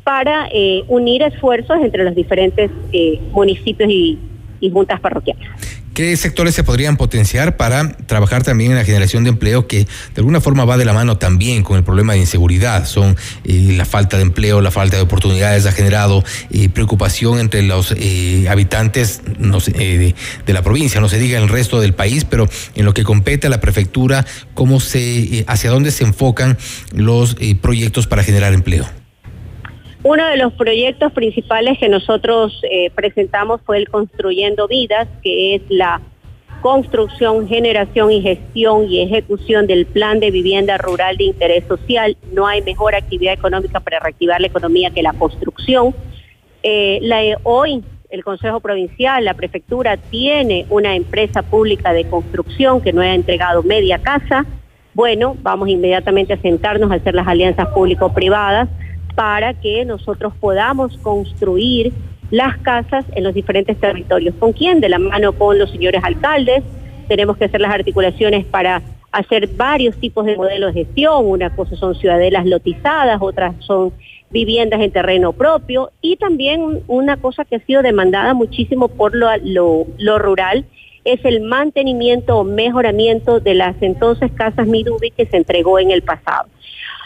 para 0.05 0.47
eh, 0.53 0.85
unir 0.89 1.23
esfuerzos 1.23 1.79
entre 1.81 2.05
los 2.05 2.15
diferentes 2.15 2.71
eh, 2.93 3.19
municipios 3.33 3.89
y 3.91 4.19
y 4.61 4.71
juntas 4.71 5.01
parroquiales. 5.01 5.78
¿Qué 5.99 6.17
sectores 6.17 6.55
se 6.55 6.63
podrían 6.63 6.97
potenciar 6.97 7.57
para 7.57 7.91
trabajar 7.91 8.45
también 8.45 8.71
en 8.71 8.77
la 8.77 8.85
generación 8.85 9.25
de 9.25 9.31
empleo 9.31 9.67
que 9.67 9.79
de 9.79 9.89
alguna 10.19 10.41
forma 10.41 10.65
va 10.65 10.77
de 10.77 10.85
la 10.85 10.93
mano 10.93 11.19
también 11.19 11.65
con 11.65 11.77
el 11.77 11.83
problema 11.83 12.13
de 12.13 12.21
inseguridad? 12.21 12.87
Son 12.87 13.17
eh, 13.43 13.75
la 13.77 13.85
falta 13.85 14.17
de 14.17 14.23
empleo, 14.23 14.61
la 14.61 14.71
falta 14.71 14.95
de 14.95 15.03
oportunidades 15.03 15.67
ha 15.67 15.73
generado 15.73 16.23
eh, 16.53 16.69
preocupación 16.69 17.41
entre 17.41 17.63
los 17.63 17.93
eh, 17.97 18.47
habitantes 18.49 19.23
no 19.41 19.59
de, 19.59 20.15
de, 20.47 20.53
la 20.53 20.63
provincia, 20.63 21.01
no 21.01 21.09
se 21.09 21.19
diga 21.19 21.37
en 21.37 21.43
el 21.43 21.49
resto 21.49 21.81
del 21.81 21.95
país, 21.95 22.25
pero 22.25 22.49
en 22.77 22.85
lo 22.85 22.95
que 22.95 23.03
compete 23.03 23.49
a 23.49 23.51
la 23.51 23.61
prefectura, 23.61 24.25
cómo 24.55 24.79
se, 24.79 25.45
hacia 25.49 25.71
dónde 25.71 25.91
se 25.91 26.05
enfocan 26.05 26.59
los 26.93 27.37
proyectos 27.61 28.07
para 28.07 28.23
generar 28.23 28.53
empleo. 28.53 28.87
Uno 30.05 30.27
de 30.29 30.37
los 30.37 30.53
proyectos 30.53 31.13
principales 31.13 31.79
que 31.79 31.89
nosotros 31.89 32.61
eh, 32.71 32.91
presentamos 32.95 33.61
fue 33.63 33.79
el 33.79 33.89
Construyendo 33.89 34.69
Vidas, 34.69 35.09
que 35.23 35.57
es 35.57 35.63
la 35.69 36.01
construcción, 36.61 37.49
generación 37.49 38.11
y 38.13 38.23
gestión 38.23 38.89
y 38.89 39.03
ejecución 39.03 39.67
del 39.67 39.87
plan 39.87 40.21
de 40.21 40.31
vivienda 40.31 40.79
rural 40.79 41.17
de 41.17 41.25
interés 41.25 41.65
social. 41.67 42.17
No 42.33 42.47
hay 42.47 42.63
mejor 42.63 42.95
actividad 42.95 43.35
económica 43.35 43.81
para 43.81 43.99
reactivar 43.99 44.41
la 44.41 44.47
economía 44.47 44.91
que 44.91 45.03
la 45.03 45.13
construcción. 45.13 45.95
Eh, 46.63 46.99
la, 47.03 47.21
hoy 47.43 47.83
el 48.11 48.25
Consejo 48.25 48.61
Provincial, 48.61 49.25
la 49.25 49.35
Prefectura 49.35 49.97
tiene 49.97 50.65
una 50.71 50.95
empresa 50.95 51.43
pública 51.43 51.93
de 51.93 52.05
construcción 52.05 52.81
que 52.81 52.93
no 52.93 53.03
ha 53.03 53.15
entregado 53.15 53.63
media 53.63 53.99
casa, 53.99 54.47
bueno, 54.95 55.37
vamos 55.43 55.69
inmediatamente 55.69 56.33
a 56.33 56.39
sentarnos 56.39 56.91
a 56.91 56.95
hacer 56.95 57.15
las 57.15 57.29
alianzas 57.29 57.69
público-privadas 57.69 58.69
para 59.19 59.53
que 59.53 59.85
nosotros 59.85 60.33
podamos 60.39 60.97
construir 60.99 61.93
las 62.31 62.57
casas 62.59 63.05
en 63.17 63.25
los 63.25 63.35
diferentes 63.35 63.77
territorios. 63.77 64.33
¿Con 64.39 64.53
quién? 64.53 64.79
De 64.79 64.89
la 64.89 65.01
mano 65.01 65.33
con 65.33 65.59
los 65.59 65.73
señores 65.73 66.05
alcaldes. 66.05 66.63
Tenemos 67.09 67.37
que 67.37 67.47
hacer 67.47 67.61
las 67.61 67.75
articulaciones 67.75 68.47
para 68.47 68.81
hacer 69.11 69.49
varios 69.57 69.97
tipos 69.97 70.25
de 70.25 70.37
modelos 70.37 70.73
de 70.73 70.85
gestión. 70.85 71.27
Una 71.27 71.51
cosa 71.51 71.75
son 71.75 71.97
ciudadelas 71.97 72.47
lotizadas, 72.47 73.19
otras 73.21 73.57
son 73.59 73.93
viviendas 74.31 74.81
en 74.83 74.93
terreno 74.93 75.33
propio 75.33 75.91
y 76.01 76.17
también 76.17 76.85
una 76.87 77.17
cosa 77.17 77.45
que 77.45 77.57
ha 77.57 77.67
sido 77.67 77.83
demandada 77.83 78.35
muchísimo 78.35 78.87
por 78.87 79.17
lo, 79.17 80.19
rural 80.19 80.65
es 81.05 81.25
el 81.25 81.41
mantenimiento 81.41 82.37
o 82.37 82.45
mejoramiento 82.45 83.41
de 83.41 83.55
las 83.55 83.75
entonces 83.81 84.31
casas 84.31 84.69
Midubi 84.69 85.11
que 85.11 85.27
se 85.27 85.39
entregó 85.39 85.81
en 85.81 85.91
el 85.91 86.03
pasado. 86.03 86.49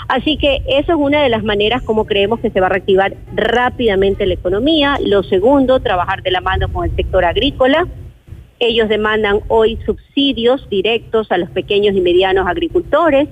Así 0.09 0.37
que 0.37 0.63
eso 0.67 0.93
es 0.93 0.99
una 0.99 1.23
de 1.23 1.29
las 1.29 1.45
maneras 1.45 1.83
como 1.83 2.07
creemos 2.07 2.41
que 2.41 2.51
se 2.51 2.61
va 2.61 2.67
a 2.67 2.71
reactivar 2.71 3.15
rápidamente 3.35 4.27
la 4.27 4.35
economía. 4.35 4.99
Lo 5.05 5.23
segundo, 5.23 5.81
trabajar 5.81 6.23
de 6.23 6.31
la 6.31 6.41
mano 6.41 6.73
con 6.73 6.85
el 6.85 6.97
sector 6.97 7.25
agrícola. 7.25 7.87
Ellos 8.59 8.89
demandan 8.89 9.41
hoy 9.49 9.79
subsidios 9.85 10.69
directos 10.69 11.31
a 11.33 11.39
los 11.39 11.51
pequeños 11.51 11.97
y 11.97 12.01
medianos 12.01 12.47
agricultores 12.47 13.29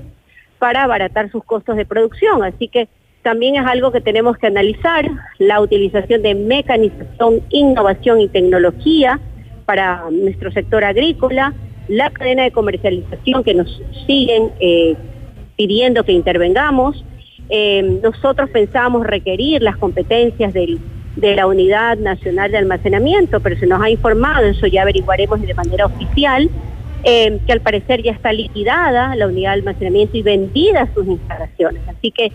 para 0.59 0.85
abaratar 0.85 1.31
sus 1.31 1.45
costos 1.45 1.77
de 1.77 1.87
producción. 1.87 2.43
Así 2.43 2.69
que 2.69 2.89
también 3.23 3.57
es 3.57 3.67
algo 3.67 3.93
que 3.93 4.01
tenemos 4.01 4.39
que 4.39 4.47
analizar, 4.47 5.11
la 5.39 5.61
utilización 5.61 6.23
de 6.23 6.35
mecanización, 6.35 7.43
innovación 7.51 8.21
y 8.21 8.29
tecnología 8.29 9.21
para 9.67 10.05
nuestro 10.11 10.51
sector 10.51 10.85
agrícola, 10.85 11.55
la 11.89 12.11
cadena 12.11 12.45
de 12.45 12.51
comercialización 12.51 13.45
que 13.45 13.55
nos 13.55 13.83
siguen 14.07 14.51
eh, 14.61 14.97
pidiendo 15.61 16.05
que 16.05 16.13
intervengamos. 16.13 17.05
Eh, 17.51 17.83
nosotros 18.03 18.49
pensamos 18.49 19.07
requerir 19.07 19.61
las 19.61 19.77
competencias 19.77 20.55
de 20.55 21.37
la 21.37 21.47
Unidad 21.47 21.99
Nacional 21.99 22.51
de 22.51 22.57
Almacenamiento, 22.57 23.41
pero 23.41 23.59
se 23.59 23.67
nos 23.67 23.83
ha 23.83 23.91
informado, 23.91 24.47
eso 24.47 24.67
ya 24.67 24.81
averiguaremos 24.81 25.39
de 25.43 25.53
manera 25.53 25.85
oficial, 25.85 26.49
eh, 27.05 27.39
que 27.47 27.53
al 27.53 27.61
parecer 27.61 28.03
ya 28.03 28.13
está 28.13 28.33
liquidada 28.33 29.15
la 29.17 29.27
unidad 29.27 29.51
de 29.51 29.61
almacenamiento 29.61 30.17
y 30.17 30.23
vendida 30.23 30.89
sus 30.95 31.07
instalaciones. 31.07 31.83
Así 31.89 32.11
que 32.11 32.33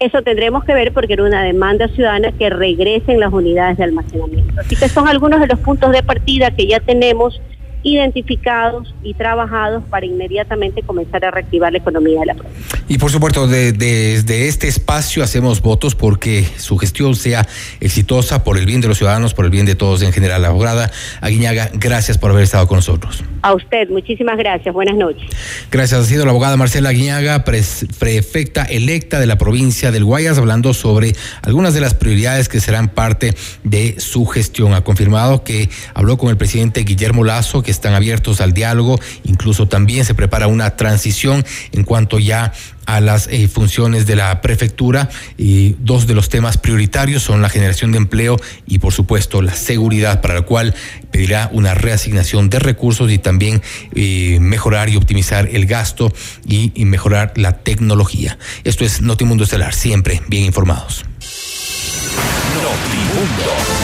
eso 0.00 0.22
tendremos 0.22 0.64
que 0.64 0.74
ver 0.74 0.92
porque 0.92 1.12
era 1.12 1.22
una 1.22 1.44
demanda 1.44 1.86
ciudadana 1.86 2.32
que 2.32 2.50
regresen 2.50 3.20
las 3.20 3.32
unidades 3.32 3.76
de 3.76 3.84
almacenamiento. 3.84 4.60
Así 4.60 4.74
que 4.74 4.88
son 4.88 5.06
algunos 5.06 5.40
de 5.40 5.46
los 5.46 5.60
puntos 5.60 5.92
de 5.92 6.02
partida 6.02 6.50
que 6.50 6.66
ya 6.66 6.80
tenemos 6.80 7.40
identificados 7.84 8.94
y 9.02 9.14
trabajados 9.14 9.84
para 9.90 10.06
inmediatamente 10.06 10.82
comenzar 10.82 11.24
a 11.24 11.30
reactivar 11.30 11.70
la 11.70 11.78
economía 11.78 12.20
de 12.20 12.26
la 12.26 12.34
provincia. 12.34 12.82
Y 12.88 12.98
por 12.98 13.10
supuesto, 13.10 13.46
desde 13.46 14.48
este 14.48 14.68
espacio 14.68 15.22
hacemos 15.22 15.60
votos 15.60 15.94
porque 15.94 16.44
su 16.56 16.76
gestión 16.78 17.14
sea 17.14 17.46
exitosa 17.80 18.42
por 18.42 18.58
el 18.58 18.66
bien 18.66 18.80
de 18.80 18.88
los 18.88 18.98
ciudadanos, 18.98 19.34
por 19.34 19.44
el 19.44 19.50
bien 19.50 19.66
de 19.66 19.74
todos 19.74 20.02
en 20.02 20.12
general. 20.12 20.42
La 20.42 20.48
abogada 20.48 20.90
Aguiñaga, 21.20 21.70
gracias 21.74 22.18
por 22.18 22.30
haber 22.30 22.44
estado 22.44 22.66
con 22.66 22.76
nosotros. 22.76 23.22
A 23.42 23.54
usted, 23.54 23.88
muchísimas 23.90 24.38
gracias. 24.38 24.74
Buenas 24.74 24.96
noches. 24.96 25.28
Gracias. 25.70 26.00
Ha 26.00 26.04
sido 26.04 26.24
la 26.24 26.30
abogada 26.30 26.56
Marcela 26.56 26.88
Aguiñaga, 26.88 27.44
prefecta 27.44 28.64
electa 28.64 29.20
de 29.20 29.26
la 29.26 29.36
provincia 29.36 29.92
del 29.92 30.04
Guayas, 30.04 30.38
hablando 30.38 30.72
sobre 30.72 31.12
algunas 31.42 31.74
de 31.74 31.80
las 31.80 31.92
prioridades 31.92 32.48
que 32.48 32.60
serán 32.60 32.88
parte 32.88 33.34
de 33.62 34.00
su 34.00 34.24
gestión. 34.24 34.72
Ha 34.72 34.82
confirmado 34.82 35.44
que 35.44 35.68
habló 35.92 36.16
con 36.16 36.30
el 36.30 36.38
presidente 36.38 36.84
Guillermo 36.84 37.22
Lazo, 37.22 37.62
que 37.62 37.73
están 37.74 37.94
abiertos 37.94 38.40
al 38.40 38.52
diálogo, 38.52 38.98
incluso 39.24 39.68
también 39.68 40.04
se 40.04 40.14
prepara 40.14 40.46
una 40.46 40.76
transición 40.76 41.44
en 41.72 41.84
cuanto 41.84 42.18
ya 42.18 42.52
a 42.86 43.00
las 43.00 43.28
eh, 43.28 43.48
funciones 43.48 44.06
de 44.06 44.16
la 44.16 44.40
prefectura 44.40 45.08
y 45.38 45.76
dos 45.78 46.06
de 46.06 46.14
los 46.14 46.28
temas 46.28 46.58
prioritarios 46.58 47.22
son 47.22 47.42
la 47.42 47.48
generación 47.48 47.92
de 47.92 47.98
empleo 47.98 48.38
y 48.66 48.78
por 48.78 48.92
supuesto 48.92 49.42
la 49.42 49.54
seguridad 49.54 50.20
para 50.20 50.34
la 50.34 50.42
cual 50.42 50.74
pedirá 51.10 51.48
una 51.52 51.74
reasignación 51.74 52.50
de 52.50 52.58
recursos 52.58 53.10
y 53.10 53.18
también 53.18 53.62
eh, 53.94 54.38
mejorar 54.40 54.88
y 54.88 54.96
optimizar 54.96 55.48
el 55.50 55.66
gasto 55.66 56.12
y, 56.46 56.72
y 56.74 56.84
mejorar 56.84 57.32
la 57.36 57.58
tecnología. 57.58 58.38
Esto 58.64 58.84
es 58.84 59.00
Notimundo 59.00 59.44
Estelar, 59.44 59.74
siempre 59.74 60.22
bien 60.28 60.44
informados. 60.44 61.04
Notimundo. 62.54 63.83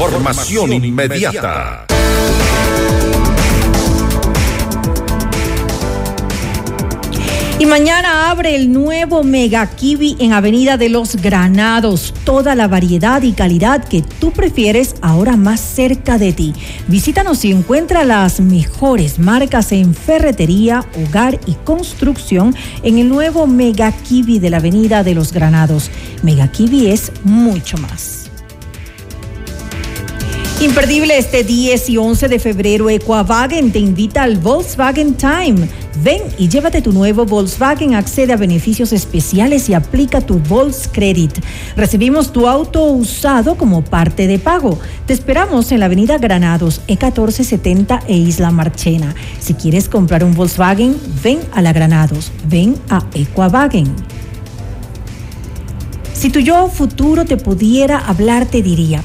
Información 0.00 0.72
inmediata. 0.84 1.84
Y 7.58 7.66
mañana 7.66 8.30
abre 8.30 8.54
el 8.54 8.72
nuevo 8.72 9.24
Mega 9.24 9.66
Kiwi 9.66 10.16
en 10.20 10.32
Avenida 10.32 10.76
de 10.76 10.88
los 10.88 11.16
Granados. 11.16 12.14
Toda 12.22 12.54
la 12.54 12.68
variedad 12.68 13.22
y 13.22 13.32
calidad 13.32 13.84
que 13.84 14.02
tú 14.02 14.30
prefieres 14.30 14.94
ahora 15.02 15.36
más 15.36 15.60
cerca 15.60 16.16
de 16.16 16.32
ti. 16.32 16.54
Visítanos 16.86 17.44
y 17.44 17.50
encuentra 17.50 18.04
las 18.04 18.38
mejores 18.38 19.18
marcas 19.18 19.72
en 19.72 19.94
ferretería, 19.94 20.84
hogar 20.94 21.40
y 21.44 21.54
construcción 21.54 22.54
en 22.84 22.98
el 22.98 23.08
nuevo 23.08 23.48
Mega 23.48 23.90
Kiwi 23.90 24.38
de 24.38 24.50
la 24.50 24.58
Avenida 24.58 25.02
de 25.02 25.16
los 25.16 25.32
Granados. 25.32 25.90
Mega 26.22 26.46
Kiwi 26.46 26.86
es 26.86 27.10
mucho 27.24 27.76
más. 27.78 28.17
Imperdible 30.60 31.16
este 31.16 31.44
10 31.44 31.88
y 31.88 31.98
11 31.98 32.28
de 32.28 32.40
febrero, 32.40 32.90
Equavagen 32.90 33.70
te 33.70 33.78
invita 33.78 34.24
al 34.24 34.38
Volkswagen 34.38 35.14
Time. 35.14 35.68
Ven 36.02 36.20
y 36.36 36.48
llévate 36.48 36.82
tu 36.82 36.92
nuevo 36.92 37.24
Volkswagen, 37.24 37.94
accede 37.94 38.32
a 38.32 38.36
beneficios 38.36 38.92
especiales 38.92 39.68
y 39.68 39.74
aplica 39.74 40.20
tu 40.20 40.40
Volks 40.40 40.88
Credit. 40.92 41.32
Recibimos 41.76 42.32
tu 42.32 42.48
auto 42.48 42.82
usado 42.86 43.56
como 43.56 43.84
parte 43.84 44.26
de 44.26 44.40
pago. 44.40 44.80
Te 45.06 45.12
esperamos 45.12 45.70
en 45.70 45.78
la 45.78 45.86
avenida 45.86 46.18
Granados, 46.18 46.80
E1470 46.88 48.02
e 48.08 48.16
Isla 48.16 48.50
Marchena. 48.50 49.14
Si 49.38 49.54
quieres 49.54 49.88
comprar 49.88 50.24
un 50.24 50.34
Volkswagen, 50.34 50.96
ven 51.22 51.38
a 51.52 51.62
la 51.62 51.72
Granados, 51.72 52.32
ven 52.48 52.74
a 52.90 53.04
Equavagen. 53.14 53.86
Si 56.14 56.30
tu 56.30 56.40
yo 56.40 56.66
futuro 56.68 57.24
te 57.24 57.36
pudiera 57.36 57.98
hablar, 57.98 58.46
te 58.46 58.60
diría, 58.60 59.04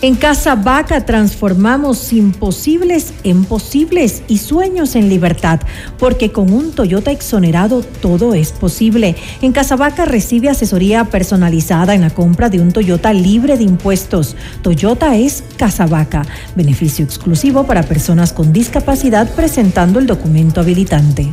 En 0.00 0.14
Casa 0.14 0.54
Vaca 0.54 1.04
transformamos 1.04 2.12
imposibles 2.12 3.12
en 3.24 3.44
posibles 3.44 4.22
y 4.28 4.38
sueños 4.38 4.94
en 4.94 5.08
libertad, 5.08 5.58
porque 5.98 6.30
con 6.30 6.52
un 6.52 6.70
Toyota 6.70 7.10
exonerado 7.10 7.82
todo 7.82 8.32
es 8.34 8.52
posible. 8.52 9.16
En 9.42 9.50
Casa 9.50 9.74
Vaca 9.74 10.04
recibe 10.04 10.50
asesoría 10.50 11.06
personalizada 11.06 11.96
en 11.96 12.02
la 12.02 12.10
compra 12.10 12.48
de 12.48 12.60
un 12.60 12.70
Toyota 12.70 13.12
libre 13.12 13.56
de 13.56 13.64
impuestos. 13.64 14.36
Toyota 14.62 15.16
es 15.16 15.42
Casa 15.56 15.88
Vaca, 15.88 16.24
beneficio 16.54 17.04
exclusivo 17.04 17.64
para 17.64 17.82
personas 17.82 18.32
con 18.32 18.52
discapacidad 18.52 19.28
presentando 19.34 19.98
el 19.98 20.06
documento 20.06 20.60
habilitante. 20.60 21.32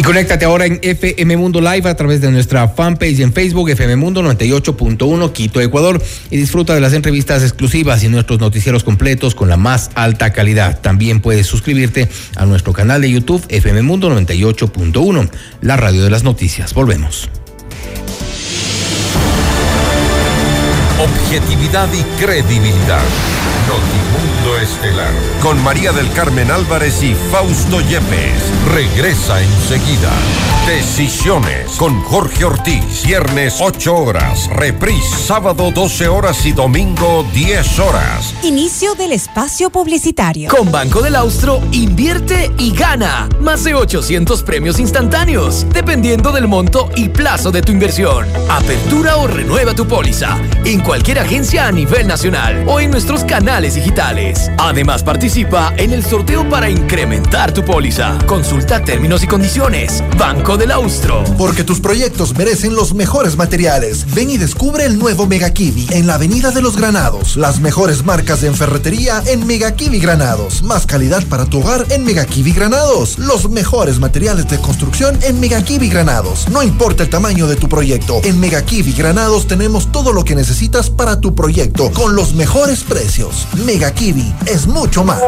Y 0.00 0.02
conéctate 0.02 0.46
ahora 0.46 0.64
en 0.64 0.78
FM 0.80 1.36
Mundo 1.36 1.60
Live 1.60 1.86
a 1.86 1.94
través 1.94 2.22
de 2.22 2.30
nuestra 2.30 2.66
fanpage 2.68 3.20
en 3.20 3.34
Facebook, 3.34 3.68
FM 3.68 3.96
Mundo 3.96 4.22
98.1 4.22 5.32
Quito, 5.32 5.60
Ecuador, 5.60 6.02
y 6.30 6.38
disfruta 6.38 6.74
de 6.74 6.80
las 6.80 6.94
entrevistas 6.94 7.42
exclusivas 7.42 8.02
y 8.02 8.08
nuestros 8.08 8.40
noticieros 8.40 8.82
completos 8.82 9.34
con 9.34 9.50
la 9.50 9.58
más 9.58 9.90
alta 9.96 10.32
calidad. 10.32 10.80
También 10.80 11.20
puedes 11.20 11.46
suscribirte 11.46 12.08
a 12.36 12.46
nuestro 12.46 12.72
canal 12.72 13.02
de 13.02 13.10
YouTube, 13.10 13.44
FM 13.50 13.82
Mundo 13.82 14.08
98.1, 14.08 15.30
la 15.60 15.76
radio 15.76 16.02
de 16.02 16.08
las 16.08 16.24
noticias. 16.24 16.72
Volvemos. 16.72 17.28
Objetividad 21.02 21.88
y 21.92 22.02
credibilidad. 22.22 23.02
Notimundo 23.66 24.58
Estelar. 24.58 25.12
Con 25.42 25.62
María 25.62 25.92
del 25.92 26.10
Carmen 26.12 26.50
Álvarez 26.50 27.02
y 27.02 27.14
Fausto 27.14 27.80
Yepes. 27.80 28.42
Regresa 28.74 29.40
enseguida. 29.40 30.10
Decisiones 30.66 31.70
con 31.76 32.00
Jorge 32.02 32.44
Ortiz. 32.44 33.04
Viernes 33.04 33.58
8 33.60 33.96
horas. 33.96 34.48
Reprise 34.50 35.16
sábado 35.16 35.70
12 35.72 36.08
horas 36.08 36.44
y 36.46 36.52
domingo 36.52 37.24
10 37.32 37.78
horas. 37.78 38.34
Inicio 38.42 38.94
del 38.94 39.12
espacio 39.12 39.70
publicitario. 39.70 40.50
Con 40.50 40.70
Banco 40.70 41.00
del 41.00 41.16
Austro, 41.16 41.62
invierte 41.72 42.50
y 42.58 42.74
gana. 42.74 43.28
Más 43.40 43.64
de 43.64 43.74
800 43.74 44.42
premios 44.42 44.78
instantáneos, 44.80 45.66
dependiendo 45.72 46.32
del 46.32 46.48
monto 46.48 46.90
y 46.96 47.08
plazo 47.08 47.50
de 47.50 47.62
tu 47.62 47.72
inversión. 47.72 48.26
Apertura 48.48 49.16
o 49.16 49.26
renueva 49.26 49.74
tu 49.74 49.86
póliza 49.86 50.38
en 50.64 50.80
cualquier 50.90 51.20
agencia 51.20 51.68
a 51.68 51.70
nivel 51.70 52.08
nacional 52.08 52.64
o 52.66 52.80
en 52.80 52.90
nuestros 52.90 53.22
canales 53.22 53.76
digitales. 53.76 54.50
Además, 54.58 55.04
participa 55.04 55.72
en 55.76 55.92
el 55.92 56.04
sorteo 56.04 56.48
para 56.48 56.68
incrementar 56.68 57.54
tu 57.54 57.64
póliza. 57.64 58.18
Consulta 58.26 58.82
términos 58.82 59.22
y 59.22 59.28
condiciones. 59.28 60.02
Banco 60.18 60.56
del 60.56 60.72
Austro. 60.72 61.22
Porque 61.38 61.62
tus 61.62 61.78
proyectos 61.78 62.36
merecen 62.36 62.74
los 62.74 62.92
mejores 62.92 63.36
materiales. 63.36 64.04
Ven 64.16 64.30
y 64.30 64.36
descubre 64.36 64.84
el 64.84 64.98
nuevo 64.98 65.28
Mega 65.28 65.50
Kiwi 65.50 65.86
en 65.92 66.08
la 66.08 66.14
Avenida 66.14 66.50
de 66.50 66.60
los 66.60 66.76
Granados. 66.76 67.36
Las 67.36 67.60
mejores 67.60 68.04
marcas 68.04 68.40
de 68.40 68.52
ferretería 68.52 69.22
en 69.26 69.46
Mega 69.46 69.76
Kiwi 69.76 70.00
Granados. 70.00 70.64
Más 70.64 70.86
calidad 70.86 71.24
para 71.28 71.46
tu 71.46 71.60
hogar 71.60 71.86
en 71.90 72.04
Mega 72.04 72.26
Kiwi 72.26 72.50
Granados. 72.50 73.16
Los 73.16 73.48
mejores 73.48 74.00
materiales 74.00 74.48
de 74.48 74.58
construcción 74.58 75.16
en 75.22 75.38
Mega 75.38 75.62
Kiwi 75.62 75.88
Granados. 75.88 76.48
No 76.48 76.64
importa 76.64 77.04
el 77.04 77.10
tamaño 77.10 77.46
de 77.46 77.54
tu 77.54 77.68
proyecto. 77.68 78.20
En 78.24 78.40
Mega 78.40 78.62
Kiwi 78.62 78.92
Granados 78.92 79.46
tenemos 79.46 79.92
todo 79.92 80.12
lo 80.12 80.24
que 80.24 80.34
necesitas 80.34 80.79
para 80.88 81.20
tu 81.20 81.34
proyecto 81.34 81.92
con 81.92 82.16
los 82.16 82.32
mejores 82.32 82.84
precios. 82.84 83.46
Mega 83.66 83.92
Kiwi 83.92 84.34
es 84.46 84.66
mucho 84.66 85.04
más. 85.04 85.20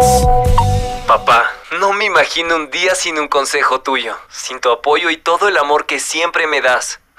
Papá, 1.06 1.44
no 1.78 1.92
me 1.92 2.06
imagino 2.06 2.56
un 2.56 2.70
día 2.70 2.94
sin 2.94 3.18
un 3.18 3.28
consejo 3.28 3.82
tuyo, 3.82 4.16
sin 4.30 4.60
tu 4.60 4.70
apoyo 4.70 5.10
y 5.10 5.18
todo 5.18 5.48
el 5.48 5.58
amor 5.58 5.84
que 5.84 6.00
siempre 6.00 6.46
me 6.46 6.62
das. 6.62 7.01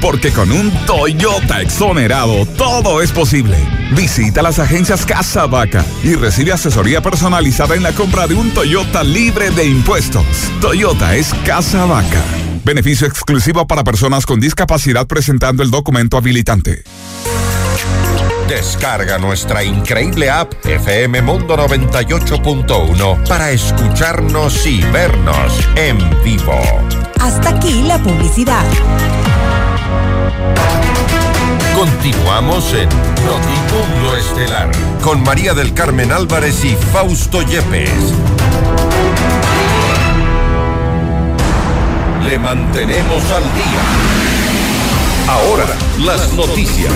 Porque 0.00 0.32
con 0.32 0.50
un 0.50 0.70
Toyota 0.86 1.60
exonerado 1.60 2.46
todo 2.46 3.02
es 3.02 3.12
posible. 3.12 3.56
Visita 3.92 4.42
las 4.42 4.58
agencias 4.58 5.04
Casa 5.04 5.46
Vaca 5.46 5.84
y 6.02 6.14
recibe 6.14 6.52
asesoría 6.52 7.02
personalizada 7.02 7.74
en 7.74 7.82
la 7.82 7.92
compra 7.92 8.26
de 8.26 8.34
un 8.34 8.50
Toyota 8.52 9.04
libre 9.04 9.50
de 9.50 9.66
impuestos. 9.66 10.24
Toyota 10.60 11.14
es 11.16 11.34
Casa 11.44 11.84
Vaca. 11.84 12.22
Beneficio 12.64 13.06
exclusivo 13.06 13.66
para 13.66 13.84
personas 13.84 14.26
con 14.26 14.40
discapacidad 14.40 15.06
presentando 15.06 15.62
el 15.62 15.70
documento 15.70 16.16
habilitante. 16.16 16.82
Descarga 18.48 19.16
nuestra 19.18 19.62
increíble 19.62 20.28
app 20.28 20.52
FM 20.64 21.22
Mundo 21.22 21.56
98.1 21.56 23.28
para 23.28 23.52
escucharnos 23.52 24.66
y 24.66 24.82
vernos 24.90 25.68
en 25.76 25.98
vivo. 26.24 26.60
Hasta 27.20 27.50
aquí 27.50 27.82
la 27.82 27.98
publicidad. 27.98 28.64
Continuamos 31.80 32.74
en 32.74 32.86
Notimundo 33.24 34.14
Estelar 34.14 34.70
con 35.02 35.22
María 35.22 35.54
del 35.54 35.72
Carmen 35.72 36.12
Álvarez 36.12 36.62
y 36.62 36.76
Fausto 36.76 37.40
Yepes. 37.40 38.12
Le 42.22 42.38
mantenemos 42.38 43.22
al 43.30 43.44
día. 43.54 43.80
Ahora, 45.26 45.64
las 46.04 46.34
noticias. 46.34 46.92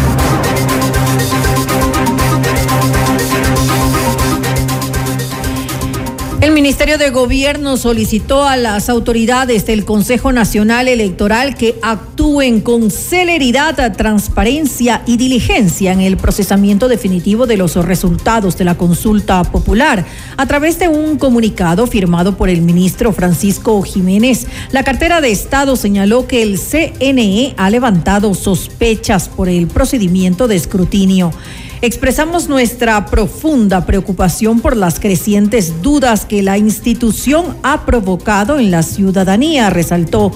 El 6.45 6.51
Ministerio 6.53 6.99
de 6.99 7.09
Gobierno 7.09 7.79
solicitó 7.79 8.45
a 8.45 8.59
las 8.59 8.91
autoridades 8.91 9.65
del 9.65 9.87
Consejo 9.87 10.31
Nacional 10.31 10.89
Electoral 10.89 11.57
que 11.57 11.77
actúen 11.81 12.61
con 12.61 12.91
celeridad, 12.91 13.97
transparencia 13.97 15.03
y 15.07 15.17
diligencia 15.17 15.93
en 15.93 16.03
el 16.03 16.19
procesamiento 16.19 16.89
definitivo 16.89 17.47
de 17.47 17.57
los 17.57 17.77
resultados 17.77 18.59
de 18.59 18.67
la 18.67 18.75
consulta 18.75 19.43
popular. 19.45 20.05
A 20.37 20.45
través 20.45 20.79
de 20.79 20.89
un 20.89 21.17
comunicado 21.17 21.87
firmado 21.87 22.37
por 22.37 22.51
el 22.51 22.61
ministro 22.61 23.15
Francisco 23.15 23.81
Jiménez, 23.81 24.47
la 24.71 24.85
cartera 24.85 25.23
de 25.23 25.31
Estado 25.31 25.77
señaló 25.77 26.29
que 26.29 26.43
el 26.43 26.59
CNE 26.59 27.55
ha 27.57 27.71
levantado 27.71 28.35
sospechas 28.35 29.31
por 29.31 29.49
el 29.49 29.67
procedimiento 29.67 30.47
de 30.47 30.57
escrutinio. 30.57 31.33
Expresamos 31.85 32.49
nuestra 32.49 33.05
profunda 33.05 33.85
preocupación 33.85 34.61
por 34.61 34.75
las 34.75 34.99
crecientes 34.99 35.83
dudas 35.83 36.25
que 36.25 36.43
la 36.43 36.57
institución 36.57 37.59
ha 37.63 37.85
provocado 37.85 38.59
en 38.59 38.71
la 38.71 38.83
ciudadanía, 38.83 39.69
resaltó 39.69 40.33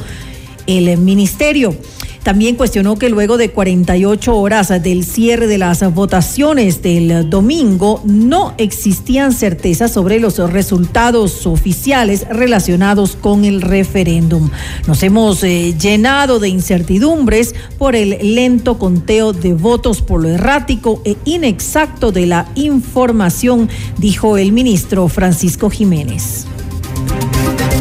el 0.67 0.99
ministerio. 0.99 1.75
También 2.23 2.57
cuestionó 2.57 2.97
que 2.97 3.09
luego 3.09 3.37
de 3.37 3.51
48 3.51 4.37
horas 4.37 4.83
del 4.83 5.05
cierre 5.05 5.47
de 5.47 5.59
las 5.59 5.93
votaciones 5.95 6.83
del 6.83 7.31
domingo 7.31 8.03
no 8.05 8.55
existían 8.59 9.33
certezas 9.33 9.93
sobre 9.93 10.21
los 10.21 10.39
resultados 10.39 11.47
oficiales 11.47 12.27
relacionados 12.29 13.17
con 13.17 13.45
el 13.45 13.63
referéndum. 13.63 14.51
Nos 14.87 15.03
hemos 15.03 15.43
eh, 15.43 15.75
llenado 15.79 16.39
de 16.39 16.49
incertidumbres 16.49 17.55
por 17.79 17.97
el 17.97 18.35
lento 18.35 18.79
conteo 18.79 19.33
de 19.33 19.55
votos 19.55 20.03
por 20.03 20.23
lo 20.23 20.29
errático 20.29 21.01
e 21.05 21.17
inexacto 21.25 22.13
de 22.13 22.27
la 22.27 22.49
información, 22.55 23.69
dijo 23.99 24.37
el 24.37 24.53
ministro 24.53 25.09
Francisco 25.09 25.71
Jiménez. 25.71 26.47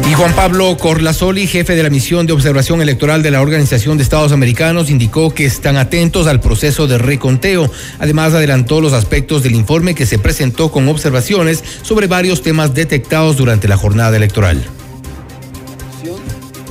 Y 0.08 0.14
Juan 0.14 0.34
Pablo 0.34 0.74
Corlazoli, 0.78 1.46
jefe 1.46 1.76
de 1.76 1.82
la 1.82 1.90
misión 1.90 2.26
de 2.26 2.32
observación 2.32 2.80
electoral 2.80 3.22
de 3.22 3.30
la 3.30 3.42
Organización 3.42 3.98
de 3.98 4.04
Estados 4.04 4.32
Americanos, 4.32 4.88
indicó 4.88 5.34
que 5.34 5.44
están 5.44 5.76
atentos 5.76 6.26
al 6.26 6.40
proceso 6.40 6.86
de 6.86 6.96
reconteo. 6.96 7.70
Además, 7.98 8.32
adelantó 8.32 8.80
los 8.80 8.94
aspectos 8.94 9.42
del 9.42 9.54
informe 9.54 9.94
que 9.94 10.06
se 10.06 10.18
presentó 10.18 10.72
con 10.72 10.88
observaciones 10.88 11.62
sobre 11.82 12.06
varios 12.06 12.40
temas 12.40 12.72
detectados 12.72 13.36
durante 13.36 13.68
la 13.68 13.76
jornada 13.76 14.16
electoral. 14.16 14.64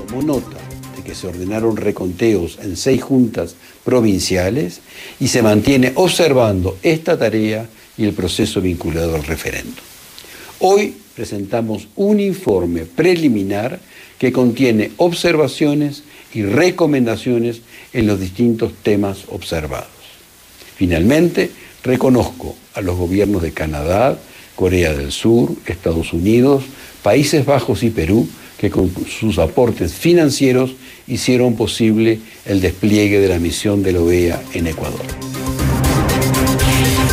Tomó 0.07 0.23
nota 0.23 0.57
de 0.95 1.03
que 1.03 1.13
se 1.13 1.27
ordenaron 1.27 1.77
reconteos 1.77 2.57
en 2.63 2.75
seis 2.75 3.03
juntas 3.03 3.53
provinciales 3.85 4.81
y 5.19 5.27
se 5.27 5.43
mantiene 5.43 5.91
observando 5.93 6.79
esta 6.81 7.19
tarea 7.19 7.69
y 7.99 8.05
el 8.05 8.13
proceso 8.13 8.61
vinculado 8.61 9.13
al 9.13 9.25
referendo. 9.25 9.79
Hoy 10.57 10.95
presentamos 11.17 11.87
un 11.95 12.19
informe 12.19 12.85
preliminar 12.85 13.79
que 14.19 14.31
contiene 14.31 14.91
observaciones 14.97 16.03
y 16.31 16.43
recomendaciones 16.43 17.61
en 17.91 18.05
los 18.05 18.19
distintos 18.19 18.71
temas 18.83 19.23
observados. 19.29 19.89
Finalmente, 20.75 21.49
reconozco 21.83 22.55
a 22.75 22.81
los 22.81 22.95
gobiernos 22.95 23.41
de 23.41 23.51
Canadá, 23.51 24.15
Corea 24.55 24.93
del 24.93 25.11
Sur, 25.11 25.53
Estados 25.65 26.13
Unidos, 26.13 26.65
Países 27.01 27.47
Bajos 27.47 27.81
y 27.81 27.89
Perú 27.89 28.29
que 28.59 28.69
con 28.69 28.91
sus 29.07 29.39
aportes 29.39 29.93
financieros 29.93 30.75
hicieron 31.07 31.55
posible 31.55 32.19
el 32.45 32.61
despliegue 32.61 33.19
de 33.19 33.29
la 33.29 33.39
misión 33.39 33.81
de 33.81 33.93
la 33.93 34.01
OEA 34.01 34.41
en 34.53 34.67
Ecuador. 34.67 35.26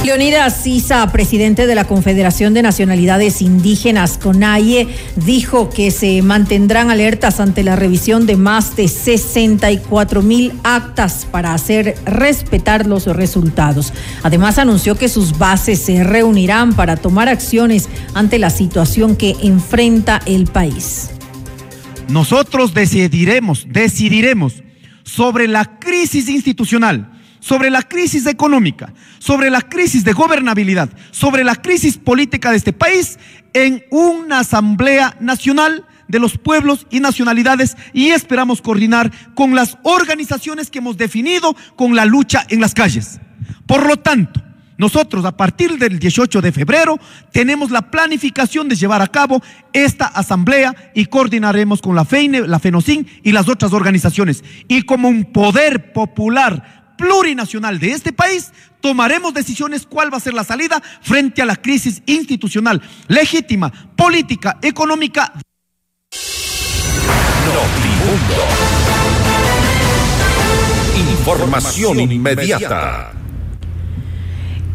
Leonidas 0.05 0.61
Sisa, 0.63 1.11
presidente 1.11 1.67
de 1.67 1.75
la 1.75 1.87
Confederación 1.87 2.53
de 2.53 2.61
Nacionalidades 2.61 3.41
Indígenas, 3.41 4.19
CONAIE, 4.19 4.87
dijo 5.17 5.71
que 5.71 5.91
se 5.91 6.21
mantendrán 6.21 6.91
alertas 6.91 7.41
ante 7.41 7.63
la 7.63 7.75
revisión 7.75 8.27
de 8.27 8.37
más 8.37 8.77
de 8.77 8.89
64 8.89 10.21
mil 10.21 10.53
actas 10.63 11.27
para 11.31 11.55
hacer 11.55 11.95
respetar 12.05 12.87
los 12.87 13.07
resultados. 13.07 13.95
Además, 14.23 14.59
anunció 14.59 14.95
que 14.95 15.09
sus 15.09 15.39
bases 15.39 15.81
se 15.81 16.05
reunirán 16.05 16.75
para 16.75 16.97
tomar 16.97 17.31
acciones 17.31 17.89
ante 18.13 18.39
la 18.39 18.51
situación 18.51 19.17
que 19.17 19.35
enfrenta 19.43 20.21
el 20.27 20.45
país. 20.49 21.13
Nosotros 22.11 22.75
decidiremos, 22.75 23.67
decidiremos 23.71 24.63
sobre 25.03 25.49
la 25.49 25.79
crisis 25.79 26.29
institucional 26.29 27.14
sobre 27.45 27.69
la 27.69 27.83
crisis 27.83 28.25
económica, 28.25 28.95
sobre 29.19 29.51
la 29.51 29.61
crisis 29.61 30.03
de 30.03 30.15
gobernabilidad, 30.15 30.89
sobre 31.11 31.45
la 31.45 31.57
crisis 31.57 31.99
política 31.99 32.51
de 32.51 32.57
este 32.57 32.73
país 32.73 33.19
en 33.53 33.85
una 33.91 34.39
Asamblea 34.39 35.15
Nacional 35.21 35.85
de 36.09 36.21
los 36.21 36.39
pueblos 36.39 36.87
y 36.89 37.01
nacionalidades 37.01 37.77
y 37.93 38.13
esperamos 38.13 38.63
coordinar 38.63 39.13
con 39.35 39.55
las 39.55 39.77
organizaciones 39.83 40.71
que 40.71 40.79
hemos 40.79 40.97
definido 40.97 41.55
con 41.77 41.95
la 41.95 42.07
lucha 42.07 42.47
en 42.49 42.63
las 42.63 42.73
calles. 42.73 43.21
Por 43.67 43.87
lo 43.87 43.99
tanto, 43.99 44.43
nosotros 44.79 45.27
a 45.27 45.37
partir 45.37 45.77
del 45.77 45.99
18 45.99 46.41
de 46.41 46.51
febrero 46.51 46.99
tenemos 47.31 47.71
la 47.71 47.91
planificación 47.91 48.71
de 48.71 48.77
llevar 48.77 49.03
a 49.03 49.09
cabo 49.09 49.43
esta 49.75 50.07
asamblea 50.07 50.75
y 50.95 51.05
coordinaremos 51.05 51.83
con 51.83 51.95
la 51.95 52.07
la 52.47 52.59
FENOCIN 52.59 53.07
y 53.23 53.33
las 53.33 53.51
otras 53.51 53.75
organizaciones. 53.75 54.43
Y 54.67 54.83
como 54.83 55.11
un 55.11 55.27
poder 55.27 55.93
popular 55.93 56.84
plurinacional 56.97 57.79
de 57.79 57.93
este 57.93 58.13
país, 58.13 58.53
tomaremos 58.81 59.35
decisiones 59.35 59.87
cuál 59.87 60.13
va 60.13 60.19
a 60.19 60.21
ser 60.21 60.35
la 60.35 60.45
salida 60.45 60.83
frente 61.03 61.43
a 61.43 61.47
la 61.47 61.57
crisis 61.57 62.03
institucional 62.07 62.83
legítima, 63.09 63.73
política, 63.97 64.59
económica. 64.63 65.33
Información 71.19 72.01
inmediata. 72.01 73.24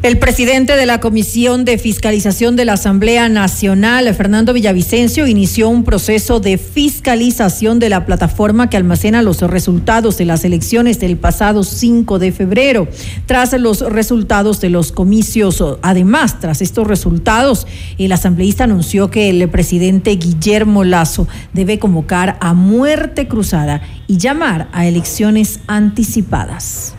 El 0.02 0.18
presidente 0.18 0.78
de 0.78 0.86
la 0.86 1.02
Comisión 1.02 1.66
de 1.66 1.78
Fiscalización 1.78 2.56
de 2.56 2.64
la 2.64 2.74
Asamblea 2.74 3.28
Nacional, 3.28 4.16
Fernando 4.16 4.54
Villavicencio, 4.54 5.28
inició 5.28 5.68
un 5.68 5.84
proceso 5.84 6.40
de 6.40 6.58
fiscalización 6.58 7.80
de 7.80 7.90
la 7.90 8.06
plataforma 8.06 8.70
que 8.70 8.78
almacena 8.78 9.22
los 9.22 9.42
resultados 9.42 10.18
de 10.18 10.24
las 10.24 10.46
elecciones 10.46 11.02
del 11.02 11.18
pasado 11.18 11.66
5 11.66 12.18
de 12.18 12.32
febrero. 12.32 12.88
Tras 13.26 13.52
los 13.60 13.82
resultados 13.82 14.62
de 14.62 14.70
los 14.70 14.94
comicios, 14.94 15.62
además, 15.82 16.40
tras 16.40 16.62
estos 16.62 16.88
resultados, 16.88 17.68
el 17.98 18.14
asambleísta 18.14 18.64
anunció 18.64 19.12
que 19.12 19.30
el 19.30 19.50
presidente 19.50 20.12
Guillermo 20.12 20.86
Lazo 20.86 21.28
debe 21.52 21.78
convocar 21.78 22.38
a 22.40 22.54
muerte 22.54 23.28
cruzada 23.28 23.82
y 24.08 24.18
llamar 24.18 24.70
a 24.72 24.88
elecciones 24.88 25.60
anticipadas. 25.68 26.94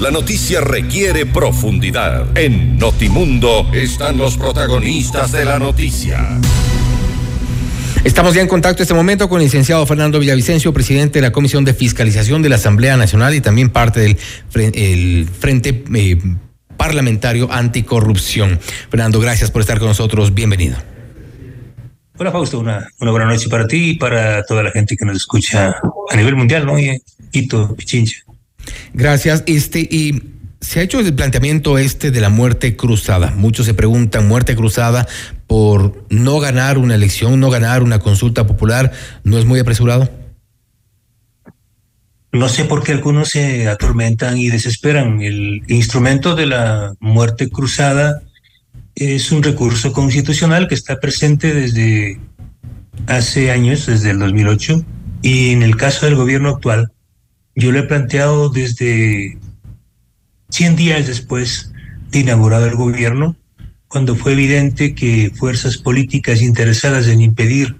La 0.00 0.10
noticia 0.10 0.60
requiere 0.60 1.24
profundidad. 1.24 2.36
En 2.36 2.76
Notimundo 2.78 3.70
están 3.72 4.18
los 4.18 4.36
protagonistas 4.36 5.30
de 5.30 5.44
la 5.44 5.60
noticia. 5.60 6.40
Estamos 8.02 8.34
ya 8.34 8.42
en 8.42 8.48
contacto 8.48 8.82
en 8.82 8.84
este 8.84 8.94
momento 8.94 9.28
con 9.28 9.40
el 9.40 9.44
licenciado 9.44 9.86
Fernando 9.86 10.18
Villavicencio, 10.18 10.74
presidente 10.74 11.20
de 11.20 11.22
la 11.22 11.30
Comisión 11.30 11.64
de 11.64 11.74
Fiscalización 11.74 12.42
de 12.42 12.48
la 12.48 12.56
Asamblea 12.56 12.96
Nacional 12.96 13.36
y 13.36 13.40
también 13.40 13.70
parte 13.70 14.00
del 14.00 14.18
el 14.54 15.28
Frente 15.28 15.84
eh, 15.94 16.18
Parlamentario 16.76 17.50
Anticorrupción. 17.52 18.58
Fernando, 18.90 19.20
gracias 19.20 19.52
por 19.52 19.60
estar 19.60 19.78
con 19.78 19.88
nosotros. 19.88 20.34
Bienvenido. 20.34 20.76
Hola 22.18 22.32
Fausto, 22.32 22.58
una, 22.58 22.88
una 22.98 23.10
buena 23.12 23.26
noche 23.26 23.48
para 23.48 23.66
ti 23.68 23.90
y 23.90 23.94
para 23.94 24.44
toda 24.44 24.64
la 24.64 24.72
gente 24.72 24.96
que 24.96 25.04
nos 25.04 25.16
escucha 25.16 25.76
a 26.10 26.16
nivel 26.16 26.34
mundial, 26.34 26.66
¿no? 26.66 26.78
Y 26.78 27.00
Quito, 27.30 27.74
Pichincha. 27.76 28.23
Gracias. 28.92 29.42
Este, 29.46 29.80
y 29.80 30.22
se 30.60 30.80
ha 30.80 30.82
hecho 30.82 31.00
el 31.00 31.14
planteamiento 31.14 31.78
este 31.78 32.10
de 32.10 32.20
la 32.20 32.30
muerte 32.30 32.76
cruzada. 32.76 33.32
Muchos 33.36 33.66
se 33.66 33.74
preguntan, 33.74 34.26
muerte 34.26 34.56
cruzada 34.56 35.06
por 35.46 36.06
no 36.08 36.40
ganar 36.40 36.78
una 36.78 36.94
elección, 36.94 37.38
no 37.38 37.50
ganar 37.50 37.82
una 37.82 37.98
consulta 37.98 38.46
popular, 38.46 38.92
¿no 39.24 39.38
es 39.38 39.44
muy 39.44 39.60
apresurado? 39.60 40.10
No 42.32 42.48
sé 42.48 42.64
por 42.64 42.82
qué 42.82 42.92
algunos 42.92 43.28
se 43.28 43.68
atormentan 43.68 44.38
y 44.38 44.48
desesperan. 44.48 45.22
El 45.22 45.62
instrumento 45.68 46.34
de 46.34 46.46
la 46.46 46.94
muerte 46.98 47.48
cruzada 47.48 48.22
es 48.94 49.30
un 49.30 49.42
recurso 49.42 49.92
constitucional 49.92 50.66
que 50.66 50.74
está 50.74 50.98
presente 50.98 51.52
desde 51.52 52.18
hace 53.06 53.50
años, 53.50 53.86
desde 53.86 54.10
el 54.10 54.18
2008, 54.18 54.84
y 55.22 55.50
en 55.50 55.62
el 55.62 55.76
caso 55.76 56.06
del 56.06 56.16
gobierno 56.16 56.48
actual, 56.48 56.90
yo 57.54 57.72
lo 57.72 57.78
he 57.78 57.84
planteado 57.84 58.48
desde 58.48 59.38
100 60.50 60.76
días 60.76 61.06
después 61.06 61.72
de 62.10 62.20
inaugurado 62.20 62.66
el 62.66 62.76
gobierno, 62.76 63.36
cuando 63.88 64.16
fue 64.16 64.32
evidente 64.32 64.94
que 64.94 65.30
fuerzas 65.34 65.78
políticas 65.78 66.42
interesadas 66.42 67.06
en 67.06 67.20
impedir 67.20 67.76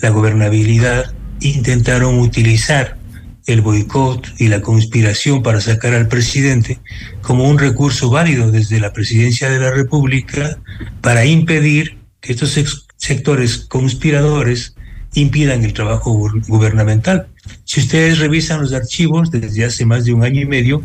la 0.00 0.10
gobernabilidad 0.10 1.14
intentaron 1.40 2.18
utilizar 2.20 2.98
el 3.46 3.60
boicot 3.60 4.28
y 4.38 4.48
la 4.48 4.60
conspiración 4.60 5.42
para 5.42 5.60
sacar 5.60 5.94
al 5.94 6.08
presidente 6.08 6.78
como 7.22 7.48
un 7.48 7.58
recurso 7.58 8.08
válido 8.08 8.50
desde 8.52 8.78
la 8.78 8.92
presidencia 8.92 9.50
de 9.50 9.58
la 9.58 9.72
República 9.72 10.58
para 11.00 11.24
impedir 11.24 11.98
que 12.20 12.32
estos 12.32 12.86
sectores 12.96 13.58
conspiradores 13.58 14.76
impidan 15.14 15.64
el 15.64 15.72
trabajo 15.72 16.12
gubernamental. 16.46 17.31
Si 17.72 17.80
ustedes 17.80 18.18
revisan 18.18 18.60
los 18.60 18.74
archivos 18.74 19.30
desde 19.30 19.64
hace 19.64 19.86
más 19.86 20.04
de 20.04 20.12
un 20.12 20.22
año 20.22 20.42
y 20.42 20.44
medio, 20.44 20.82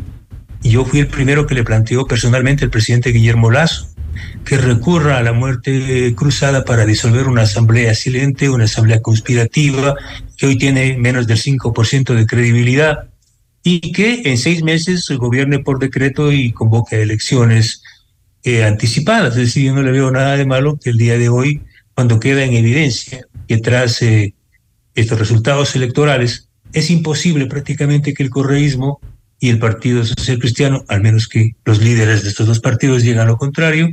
yo 0.64 0.86
fui 0.86 1.02
el 1.02 1.08
primero 1.08 1.46
que 1.46 1.54
le 1.54 1.66
planteó 1.66 2.06
personalmente 2.06 2.64
al 2.64 2.70
presidente 2.70 3.10
Guillermo 3.10 3.52
Lazo 3.52 3.90
que 4.46 4.58
recurra 4.58 5.18
a 5.18 5.22
la 5.22 5.34
muerte 5.34 6.14
cruzada 6.16 6.64
para 6.64 6.86
disolver 6.86 7.28
una 7.28 7.42
asamblea 7.42 7.94
silente, 7.94 8.50
una 8.50 8.64
asamblea 8.64 9.02
conspirativa, 9.02 9.96
que 10.38 10.46
hoy 10.46 10.58
tiene 10.58 10.98
menos 10.98 11.28
del 11.28 11.38
5% 11.38 12.14
de 12.14 12.26
credibilidad, 12.26 13.10
y 13.64 13.92
que 13.92 14.22
en 14.24 14.38
seis 14.38 14.64
meses 14.64 15.10
gobierne 15.10 15.60
por 15.60 15.80
decreto 15.80 16.32
y 16.32 16.54
convoque 16.54 17.02
elecciones 17.02 17.84
eh, 18.44 18.64
anticipadas. 18.64 19.32
Es 19.32 19.48
decir, 19.48 19.66
yo 19.66 19.76
no 19.76 19.82
le 19.82 19.92
veo 19.92 20.10
nada 20.10 20.38
de 20.38 20.46
malo 20.46 20.80
que 20.82 20.92
el 20.92 20.98
día 20.98 21.18
de 21.18 21.28
hoy, 21.28 21.64
cuando 21.94 22.18
queda 22.18 22.46
en 22.46 22.54
evidencia 22.54 23.28
que 23.46 23.58
tras 23.58 24.02
eh, 24.02 24.34
estos 24.96 25.20
resultados 25.20 25.76
electorales, 25.76 26.47
es 26.74 26.90
imposible 26.90 27.46
prácticamente 27.46 28.14
que 28.14 28.24
el 28.24 28.30
correísmo 28.30 29.00
y 29.40 29.50
el 29.50 29.60
Partido 29.60 30.04
Social 30.04 30.40
Cristiano, 30.40 30.84
al 30.88 31.02
menos 31.02 31.28
que 31.28 31.56
los 31.66 31.82
líderes 31.82 32.24
de 32.24 32.30
estos 32.30 32.48
dos 32.48 32.60
partidos 32.60 33.04
digan 33.04 33.28
lo 33.28 33.38
contrario, 33.38 33.90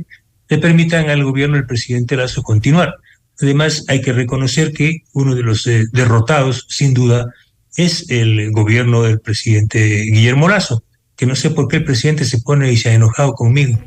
le 0.49 0.57
permitan 0.57 1.09
al 1.09 1.23
gobierno 1.23 1.55
del 1.55 1.65
presidente 1.65 2.15
Lazo 2.15 2.43
continuar. 2.43 2.95
Además, 3.41 3.83
hay 3.87 4.01
que 4.01 4.13
reconocer 4.13 4.71
que 4.71 5.03
uno 5.13 5.35
de 5.35 5.43
los 5.43 5.67
eh, 5.67 5.85
derrotados, 5.91 6.65
sin 6.69 6.93
duda, 6.93 7.33
es 7.75 8.09
el 8.09 8.51
gobierno 8.51 9.03
del 9.03 9.19
presidente 9.19 10.03
Guillermo 10.03 10.47
Lazo, 10.47 10.83
que 11.15 11.25
no 11.25 11.35
sé 11.35 11.49
por 11.49 11.67
qué 11.67 11.77
el 11.77 11.85
presidente 11.85 12.25
se 12.25 12.39
pone 12.39 12.71
y 12.71 12.77
se 12.77 12.89
ha 12.89 12.93
enojado 12.93 13.33
conmigo. 13.33 13.77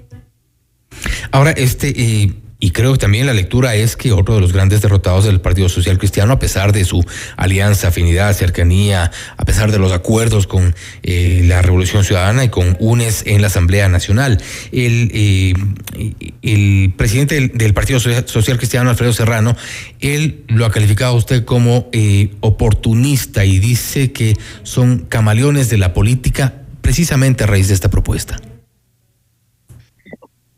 Ahora, 1.30 1.52
este, 1.52 1.94
eh, 1.96 2.32
y 2.60 2.72
creo 2.72 2.92
que 2.92 2.98
también 2.98 3.26
la 3.26 3.34
lectura 3.34 3.76
es 3.76 3.96
que 3.96 4.10
otro 4.10 4.34
de 4.34 4.40
los 4.40 4.52
grandes 4.52 4.80
derrotados 4.80 5.24
del 5.24 5.40
Partido 5.40 5.68
Social 5.68 5.96
Cristiano, 5.96 6.32
a 6.32 6.38
pesar 6.40 6.72
de 6.72 6.84
su 6.84 7.04
alianza, 7.36 7.88
afinidad, 7.88 8.34
cercanía, 8.34 9.12
a 9.36 9.44
pesar 9.44 9.70
de 9.70 9.78
los 9.78 9.92
acuerdos 9.92 10.48
con 10.48 10.74
eh, 11.04 11.44
la 11.44 11.62
Revolución 11.62 12.02
Ciudadana 12.02 12.42
y 12.42 12.48
con 12.48 12.76
UNES 12.80 13.22
en 13.26 13.42
la 13.42 13.46
Asamblea 13.46 13.88
Nacional, 13.88 14.42
el, 14.72 15.10
eh, 15.14 16.90
presidente 16.96 17.48
del, 17.48 17.74
Partido 17.74 18.00
Social 18.00 18.56
Cristiano, 18.56 18.90
Alfredo 18.90 19.12
Serrano, 19.12 19.56
él 20.00 20.42
lo 20.48 20.66
ha 20.66 20.72
calificado 20.72 21.12
a 21.12 21.16
usted 21.16 21.44
como 21.44 21.88
eh, 21.92 22.30
oportunista 22.40 23.44
y 23.44 23.60
dice 23.60 24.10
que 24.10 24.36
son 24.64 25.06
camaleones 25.08 25.70
de 25.70 25.78
la 25.78 25.92
política 25.92 26.54
precisamente 26.80 27.44
a 27.44 27.46
raíz 27.46 27.68
de 27.68 27.74
esta 27.74 27.88
propuesta. 27.88 28.40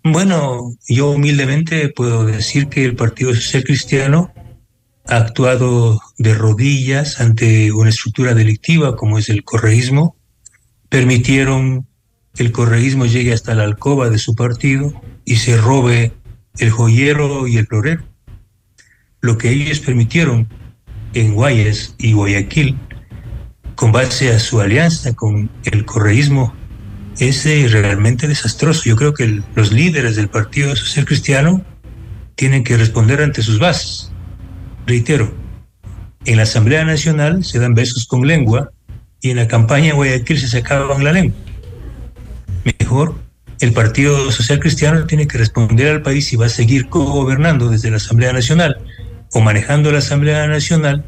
Bueno, 0.02 0.74
yo 0.88 1.10
humildemente 1.10 1.90
puedo 1.90 2.24
decir 2.24 2.68
que 2.68 2.86
el 2.86 2.96
Partido 2.96 3.34
Social 3.34 3.64
Cristiano 3.64 4.32
ha 5.06 5.16
actuado 5.16 6.00
de 6.16 6.34
rodillas 6.34 7.20
ante 7.20 7.70
una 7.72 7.90
estructura 7.90 8.32
delictiva 8.32 8.96
como 8.96 9.18
es 9.18 9.28
el 9.28 9.44
correísmo, 9.44 10.16
permitieron 10.88 11.86
que 12.34 12.44
el 12.44 12.50
correísmo 12.52 13.04
llegue 13.04 13.34
hasta 13.34 13.54
la 13.54 13.64
alcoba 13.64 14.08
de 14.08 14.18
su 14.18 14.34
partido 14.34 14.92
y 15.26 15.36
se 15.36 15.58
robe 15.58 16.12
el 16.58 16.70
joyero 16.70 17.46
y 17.46 17.58
el 17.58 17.66
florero. 17.66 18.02
Lo 19.20 19.36
que 19.36 19.50
ellos 19.50 19.80
permitieron 19.80 20.48
en 21.12 21.34
Guayas 21.34 21.94
y 21.98 22.14
Guayaquil, 22.14 22.78
con 23.74 23.92
base 23.92 24.32
a 24.32 24.38
su 24.38 24.60
alianza 24.60 25.12
con 25.14 25.50
el 25.64 25.84
correísmo, 25.84 26.54
es 27.28 27.72
realmente 27.72 28.26
desastroso. 28.26 28.82
Yo 28.84 28.96
creo 28.96 29.12
que 29.12 29.42
los 29.54 29.72
líderes 29.72 30.16
del 30.16 30.28
Partido 30.28 30.74
Social 30.74 31.04
Cristiano 31.04 31.62
tienen 32.34 32.64
que 32.64 32.76
responder 32.76 33.20
ante 33.20 33.42
sus 33.42 33.58
bases. 33.58 34.10
Reitero, 34.86 35.30
en 36.24 36.38
la 36.38 36.44
Asamblea 36.44 36.84
Nacional 36.84 37.44
se 37.44 37.58
dan 37.58 37.74
besos 37.74 38.06
con 38.06 38.26
lengua 38.26 38.70
y 39.20 39.30
en 39.30 39.36
la 39.36 39.48
campaña 39.48 39.88
de 39.88 39.92
Guayaquil 39.92 40.38
se 40.38 40.48
sacaban 40.48 41.04
la 41.04 41.12
lengua. 41.12 41.36
Mejor, 42.78 43.14
el 43.60 43.72
Partido 43.74 44.32
Social 44.32 44.58
Cristiano 44.58 45.04
tiene 45.04 45.28
que 45.28 45.36
responder 45.36 45.88
al 45.88 46.02
país 46.02 46.26
si 46.26 46.36
va 46.36 46.46
a 46.46 46.50
seguir 46.50 46.88
gobernando 46.88 47.68
desde 47.68 47.90
la 47.90 47.98
Asamblea 47.98 48.32
Nacional 48.32 48.78
o 49.34 49.42
manejando 49.42 49.92
la 49.92 49.98
Asamblea 49.98 50.46
Nacional 50.46 51.04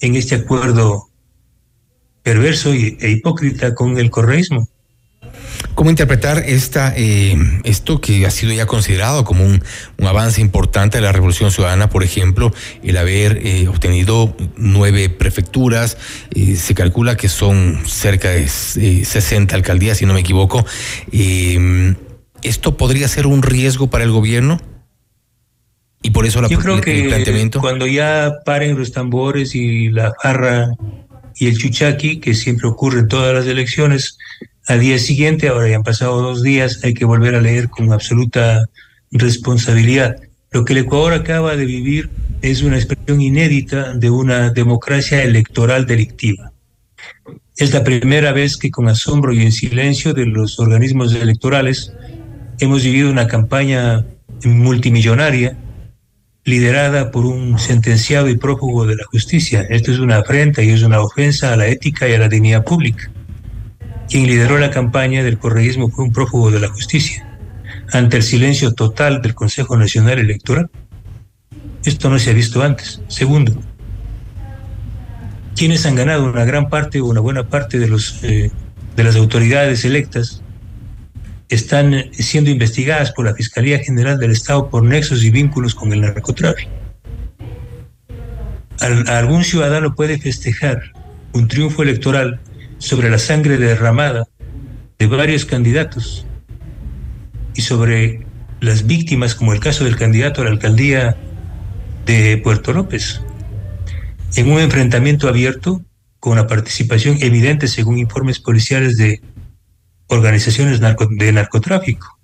en 0.00 0.16
este 0.16 0.36
acuerdo 0.36 1.10
perverso 2.22 2.72
e 2.72 3.10
hipócrita 3.10 3.74
con 3.74 3.98
el 3.98 4.10
correísmo 4.10 4.69
¿Cómo 5.80 5.88
interpretar 5.88 6.44
esta, 6.46 6.92
eh, 6.94 7.38
esto 7.64 8.02
que 8.02 8.26
ha 8.26 8.30
sido 8.30 8.52
ya 8.52 8.66
considerado 8.66 9.24
como 9.24 9.46
un, 9.46 9.64
un, 9.96 10.06
avance 10.06 10.42
importante 10.42 10.98
de 10.98 11.02
la 11.02 11.10
Revolución 11.10 11.50
Ciudadana, 11.50 11.88
por 11.88 12.04
ejemplo, 12.04 12.52
el 12.82 12.98
haber 12.98 13.38
eh, 13.38 13.66
obtenido 13.66 14.36
nueve 14.58 15.08
prefecturas, 15.08 15.96
eh, 16.34 16.56
se 16.56 16.74
calcula 16.74 17.16
que 17.16 17.30
son 17.30 17.80
cerca 17.86 18.28
de 18.28 18.46
60 18.46 19.56
alcaldías, 19.56 19.96
si 19.96 20.04
no 20.04 20.12
me 20.12 20.20
equivoco. 20.20 20.66
¿Esto 22.42 22.76
podría 22.76 23.08
ser 23.08 23.26
un 23.26 23.40
riesgo 23.40 23.88
para 23.88 24.04
el 24.04 24.10
gobierno? 24.10 24.60
Y 26.02 26.10
por 26.10 26.26
eso 26.26 26.42
la, 26.42 26.48
Yo 26.48 26.58
creo 26.58 26.82
que 26.82 27.50
cuando 27.58 27.86
ya 27.86 28.34
paren 28.44 28.76
los 28.76 28.92
tambores 28.92 29.54
y 29.54 29.88
la 29.88 30.12
jarra 30.20 30.72
y 31.36 31.46
el 31.46 31.56
chuchaqui, 31.56 32.20
que 32.20 32.34
siempre 32.34 32.68
ocurre 32.68 32.98
en 32.98 33.08
todas 33.08 33.32
las 33.32 33.46
elecciones, 33.46 34.18
al 34.70 34.80
día 34.80 34.98
siguiente, 34.98 35.48
ahora 35.48 35.68
ya 35.68 35.76
han 35.76 35.82
pasado 35.82 36.22
dos 36.22 36.42
días, 36.42 36.80
hay 36.84 36.94
que 36.94 37.04
volver 37.04 37.34
a 37.34 37.40
leer 37.40 37.68
con 37.68 37.92
absoluta 37.92 38.66
responsabilidad. 39.10 40.16
Lo 40.52 40.64
que 40.64 40.74
el 40.74 40.80
Ecuador 40.80 41.12
acaba 41.12 41.56
de 41.56 41.66
vivir 41.66 42.08
es 42.40 42.62
una 42.62 42.76
expresión 42.76 43.20
inédita 43.20 43.94
de 43.94 44.10
una 44.10 44.50
democracia 44.50 45.22
electoral 45.24 45.86
delictiva. 45.86 46.52
Es 47.56 47.74
la 47.74 47.82
primera 47.82 48.32
vez 48.32 48.56
que 48.56 48.70
con 48.70 48.88
asombro 48.88 49.32
y 49.32 49.42
en 49.42 49.52
silencio 49.52 50.14
de 50.14 50.26
los 50.26 50.60
organismos 50.60 51.12
electorales 51.14 51.92
hemos 52.60 52.84
vivido 52.84 53.10
una 53.10 53.26
campaña 53.26 54.06
multimillonaria 54.44 55.56
liderada 56.44 57.10
por 57.10 57.26
un 57.26 57.58
sentenciado 57.58 58.28
y 58.28 58.36
prófugo 58.36 58.86
de 58.86 58.96
la 58.96 59.04
justicia. 59.04 59.66
Esto 59.68 59.90
es 59.90 59.98
una 59.98 60.18
afrenta 60.18 60.62
y 60.62 60.70
es 60.70 60.82
una 60.82 61.00
ofensa 61.00 61.52
a 61.52 61.56
la 61.56 61.66
ética 61.66 62.08
y 62.08 62.14
a 62.14 62.18
la 62.18 62.28
dignidad 62.28 62.64
pública. 62.64 63.10
Quien 64.10 64.26
lideró 64.26 64.58
la 64.58 64.72
campaña 64.72 65.22
del 65.22 65.38
correísmo 65.38 65.88
fue 65.88 66.04
un 66.04 66.12
prófugo 66.12 66.50
de 66.50 66.58
la 66.58 66.68
justicia. 66.68 67.24
Ante 67.92 68.16
el 68.16 68.24
silencio 68.24 68.72
total 68.72 69.22
del 69.22 69.36
Consejo 69.36 69.76
Nacional 69.76 70.18
Electoral, 70.18 70.68
esto 71.84 72.10
no 72.10 72.18
se 72.18 72.30
ha 72.30 72.32
visto 72.32 72.60
antes. 72.60 73.00
Segundo, 73.06 73.52
quienes 75.54 75.86
han 75.86 75.94
ganado 75.94 76.24
una 76.24 76.44
gran 76.44 76.68
parte 76.68 77.00
o 77.00 77.06
una 77.06 77.20
buena 77.20 77.48
parte 77.48 77.78
de, 77.78 77.86
los, 77.86 78.18
eh, 78.24 78.50
de 78.96 79.04
las 79.04 79.14
autoridades 79.14 79.84
electas 79.84 80.42
están 81.48 82.06
siendo 82.12 82.50
investigadas 82.50 83.12
por 83.12 83.26
la 83.26 83.34
Fiscalía 83.34 83.78
General 83.78 84.18
del 84.18 84.32
Estado 84.32 84.68
por 84.70 84.82
nexos 84.82 85.22
y 85.22 85.30
vínculos 85.30 85.76
con 85.76 85.92
el 85.92 86.00
narcotráfico. 86.00 86.70
algún 88.80 89.44
ciudadano 89.44 89.94
puede 89.94 90.18
festejar 90.18 90.80
un 91.32 91.46
triunfo 91.46 91.84
electoral 91.84 92.40
sobre 92.80 93.10
la 93.10 93.18
sangre 93.18 93.58
derramada 93.58 94.26
de 94.98 95.06
varios 95.06 95.44
candidatos 95.44 96.26
y 97.54 97.60
sobre 97.60 98.26
las 98.60 98.86
víctimas, 98.86 99.34
como 99.34 99.52
el 99.52 99.60
caso 99.60 99.84
del 99.84 99.96
candidato 99.96 100.40
a 100.40 100.44
la 100.44 100.50
alcaldía 100.50 101.16
de 102.06 102.38
Puerto 102.38 102.72
López, 102.72 103.20
en 104.34 104.50
un 104.50 104.60
enfrentamiento 104.60 105.28
abierto 105.28 105.82
con 106.18 106.36
la 106.36 106.46
participación 106.46 107.18
evidente, 107.20 107.68
según 107.68 107.98
informes 107.98 108.40
policiales, 108.40 108.96
de 108.96 109.20
organizaciones 110.08 110.80
de 110.80 111.32
narcotráfico, 111.32 112.18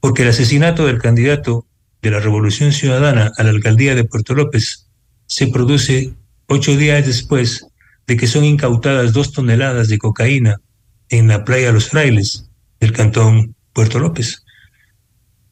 porque 0.00 0.22
el 0.22 0.28
asesinato 0.30 0.86
del 0.86 0.98
candidato 0.98 1.66
de 2.02 2.10
la 2.10 2.20
Revolución 2.20 2.72
Ciudadana 2.72 3.30
a 3.36 3.42
la 3.42 3.50
alcaldía 3.50 3.94
de 3.94 4.04
Puerto 4.04 4.34
López 4.34 4.88
se 5.26 5.48
produce 5.48 6.14
ocho 6.46 6.76
días 6.76 7.06
después 7.06 7.66
de 8.06 8.16
que 8.16 8.26
son 8.26 8.44
incautadas 8.44 9.12
dos 9.12 9.32
toneladas 9.32 9.88
de 9.88 9.98
cocaína 9.98 10.60
en 11.08 11.28
la 11.28 11.44
playa 11.44 11.72
Los 11.72 11.88
Frailes 11.88 12.50
del 12.80 12.92
cantón 12.92 13.54
Puerto 13.72 13.98
López. 13.98 14.44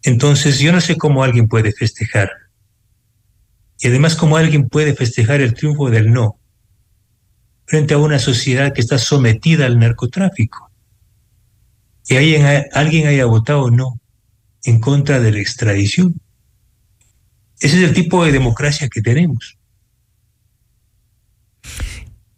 Entonces 0.03 0.59
yo 0.59 0.73
no 0.73 0.81
sé 0.81 0.97
cómo 0.97 1.25
alguien 1.25 1.49
puede 1.49 1.73
festejar. 1.73 2.31
Y 3.81 3.89
además 3.89 4.17
cómo 4.17 4.37
alguien 4.37 4.69
puede 4.69 4.95
festejar 4.95 5.41
el 5.41 5.55
triunfo 5.55 5.91
del 5.91 6.13
no 6.13 6.39
frente 7.67 7.95
a 7.95 7.99
una 7.99 8.19
sociedad 8.19 8.73
que 8.73 8.81
está 8.81 8.99
sometida 8.99 9.67
al 9.67 9.79
narcotráfico 9.79 10.71
que 12.07 12.19
alguien, 12.19 12.67
alguien 12.73 13.07
haya 13.07 13.25
votado 13.25 13.71
no 13.71 14.01
en 14.65 14.81
contra 14.81 15.21
de 15.21 15.33
la 15.33 15.41
extradición. 15.41 16.21
Ese 17.61 17.79
es 17.79 17.83
el 17.83 17.95
tipo 17.95 18.25
de 18.25 18.33
democracia 18.33 18.89
que 18.89 19.01
tenemos. 19.01 19.59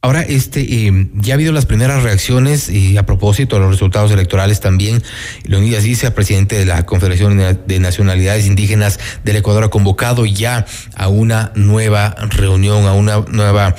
Ahora, 0.07 0.22
este, 0.22 0.61
eh, 0.61 1.09
ya 1.14 1.32
ha 1.32 1.34
habido 1.34 1.50
las 1.50 1.66
primeras 1.66 2.04
reacciones 2.04 2.68
y 2.68 2.96
a 2.96 3.04
propósito 3.04 3.57
de 3.57 3.62
los 3.62 3.72
resultados 3.72 4.12
electorales 4.12 4.61
también. 4.61 5.02
Leonidas 5.42 5.82
Dice, 5.82 6.09
presidente 6.12 6.57
de 6.57 6.64
la 6.64 6.86
Confederación 6.86 7.36
de 7.66 7.80
Nacionalidades 7.80 8.46
Indígenas 8.46 9.00
del 9.24 9.34
Ecuador, 9.34 9.64
ha 9.64 9.68
convocado 9.68 10.24
ya 10.24 10.64
a 10.94 11.09
una 11.09 11.50
nueva 11.57 12.14
reunión, 12.30 12.86
a 12.86 12.92
una 12.92 13.18
nueva 13.32 13.74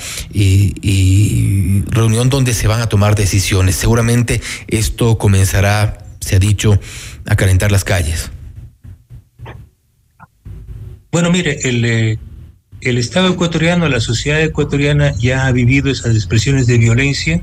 reunión 1.86 2.28
donde 2.28 2.52
se 2.52 2.68
van 2.68 2.82
a 2.82 2.90
tomar 2.90 3.14
decisiones. 3.14 3.76
Seguramente 3.76 4.42
esto 4.66 5.16
comenzará, 5.16 5.96
se 6.20 6.36
ha 6.36 6.38
dicho, 6.38 6.78
a 7.24 7.36
calentar 7.36 7.72
las 7.72 7.84
calles. 7.84 8.30
Bueno, 11.10 11.30
mire, 11.30 11.58
el, 11.62 11.82
eh, 11.86 12.18
el 12.80 12.98
Estado 12.98 13.30
ecuatoriano, 13.30 13.88
la 13.88 14.00
sociedad 14.00 14.40
ecuatoriana 14.40 15.12
ya 15.18 15.46
ha 15.46 15.52
vivido 15.52 15.90
esas 15.90 16.14
expresiones 16.14 16.66
de 16.66 16.78
violencia. 16.78 17.42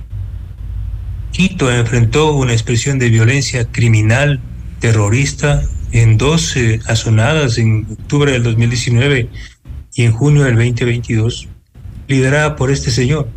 Quito 1.32 1.72
enfrentó 1.72 2.34
una 2.34 2.54
expresión 2.54 3.00
de 3.00 3.10
violencia 3.10 3.66
criminal, 3.66 4.40
terrorista, 4.80 5.62
en 5.92 6.18
dos 6.18 6.56
eh, 6.56 6.80
en 7.58 7.88
octubre 7.90 8.32
del 8.32 8.44
2019 8.44 9.30
y 9.96 10.04
en 10.04 10.12
junio 10.12 10.44
del 10.44 10.56
2022, 10.56 11.50
liderada 12.08 12.56
por 12.56 12.72
este 12.72 12.92
señor. 12.92 13.28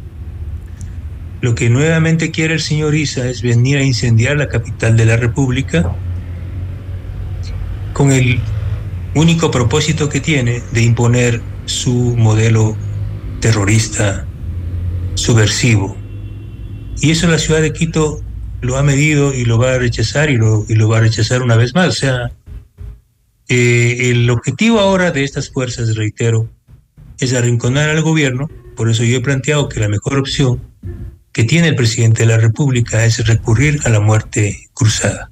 Lo 1.40 1.54
que 1.54 1.70
nuevamente 1.70 2.30
quiere 2.30 2.54
el 2.54 2.60
señor 2.60 2.94
Isa 2.94 3.28
es 3.28 3.42
venir 3.42 3.78
a 3.78 3.82
incendiar 3.82 4.36
la 4.36 4.48
capital 4.48 4.96
de 4.96 5.04
la 5.04 5.16
República 5.16 5.92
con 7.92 8.12
el 8.12 8.40
único 9.14 9.50
propósito 9.50 10.08
que 10.08 10.20
tiene 10.20 10.62
de 10.72 10.82
imponer 10.82 11.40
su 11.68 11.92
modelo 12.16 12.76
terrorista 13.40 14.26
subversivo. 15.14 15.96
Y 17.00 17.10
eso 17.10 17.28
la 17.28 17.38
ciudad 17.38 17.60
de 17.60 17.72
Quito 17.72 18.20
lo 18.60 18.76
ha 18.76 18.82
medido 18.82 19.34
y 19.34 19.44
lo 19.44 19.58
va 19.58 19.74
a 19.74 19.78
rechazar 19.78 20.30
y 20.30 20.36
lo, 20.36 20.64
y 20.68 20.74
lo 20.74 20.88
va 20.88 20.98
a 20.98 21.02
rechazar 21.02 21.42
una 21.42 21.56
vez 21.56 21.74
más. 21.74 21.88
O 21.88 21.92
sea, 21.92 22.32
eh, 23.48 24.10
el 24.10 24.28
objetivo 24.30 24.80
ahora 24.80 25.10
de 25.10 25.24
estas 25.24 25.50
fuerzas, 25.50 25.94
reitero, 25.94 26.48
es 27.20 27.34
arrinconar 27.34 27.90
al 27.90 28.02
gobierno. 28.02 28.48
Por 28.74 28.90
eso 28.90 29.04
yo 29.04 29.18
he 29.18 29.20
planteado 29.20 29.68
que 29.68 29.80
la 29.80 29.88
mejor 29.88 30.18
opción 30.18 30.60
que 31.32 31.44
tiene 31.44 31.68
el 31.68 31.76
presidente 31.76 32.22
de 32.22 32.28
la 32.28 32.38
República 32.38 33.04
es 33.04 33.24
recurrir 33.26 33.80
a 33.84 33.90
la 33.90 34.00
muerte 34.00 34.68
cruzada, 34.72 35.30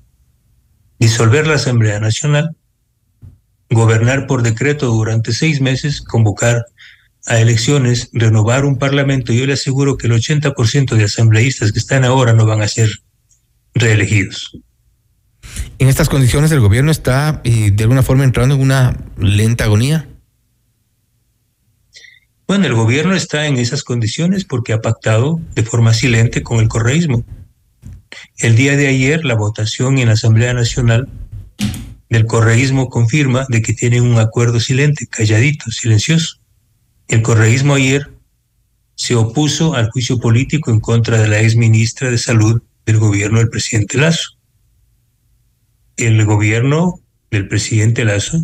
disolver 0.98 1.46
la 1.46 1.54
Asamblea 1.54 1.98
Nacional 1.98 2.54
gobernar 3.70 4.26
por 4.26 4.42
decreto 4.42 4.86
durante 4.86 5.32
seis 5.32 5.60
meses, 5.60 6.00
convocar 6.00 6.64
a 7.26 7.40
elecciones, 7.40 8.10
renovar 8.12 8.64
un 8.64 8.78
parlamento. 8.78 9.32
Yo 9.32 9.46
le 9.46 9.54
aseguro 9.54 9.96
que 9.96 10.06
el 10.06 10.12
80% 10.12 10.94
de 10.94 11.04
asambleístas 11.04 11.72
que 11.72 11.78
están 11.78 12.04
ahora 12.04 12.32
no 12.32 12.46
van 12.46 12.62
a 12.62 12.68
ser 12.68 12.88
reelegidos. 13.74 14.56
En 15.78 15.88
estas 15.88 16.08
condiciones 16.08 16.50
el 16.52 16.60
gobierno 16.60 16.90
está 16.90 17.40
eh, 17.44 17.70
de 17.72 17.82
alguna 17.84 18.02
forma 18.02 18.24
entrando 18.24 18.54
en 18.54 18.60
una 18.60 18.96
lenta 19.18 19.64
agonía. 19.64 20.08
Bueno, 22.46 22.66
el 22.66 22.74
gobierno 22.74 23.16
está 23.16 23.46
en 23.46 23.56
esas 23.56 23.82
condiciones 23.82 24.44
porque 24.44 24.72
ha 24.72 24.80
pactado 24.80 25.40
de 25.54 25.64
forma 25.64 25.92
silente 25.92 26.42
con 26.42 26.60
el 26.60 26.68
correísmo. 26.68 27.24
El 28.38 28.54
día 28.54 28.76
de 28.76 28.86
ayer 28.86 29.24
la 29.24 29.34
votación 29.34 29.98
en 29.98 30.06
la 30.06 30.14
Asamblea 30.14 30.54
Nacional 30.54 31.08
del 32.16 32.24
correísmo 32.24 32.88
confirma 32.88 33.44
de 33.50 33.60
que 33.60 33.74
tienen 33.74 34.02
un 34.02 34.18
acuerdo 34.18 34.58
silente, 34.58 35.06
calladito, 35.06 35.70
silencioso. 35.70 36.38
El 37.08 37.20
correísmo 37.20 37.74
ayer 37.74 38.10
se 38.94 39.14
opuso 39.14 39.74
al 39.74 39.90
juicio 39.90 40.18
político 40.18 40.70
en 40.70 40.80
contra 40.80 41.20
de 41.20 41.28
la 41.28 41.42
ex 41.42 41.56
ministra 41.56 42.10
de 42.10 42.16
Salud 42.16 42.62
del 42.86 42.96
gobierno 42.96 43.38
del 43.38 43.50
presidente 43.50 43.98
Lazo. 43.98 44.30
El 45.98 46.24
gobierno 46.24 47.00
del 47.30 47.48
presidente 47.48 48.06
Lazo 48.06 48.38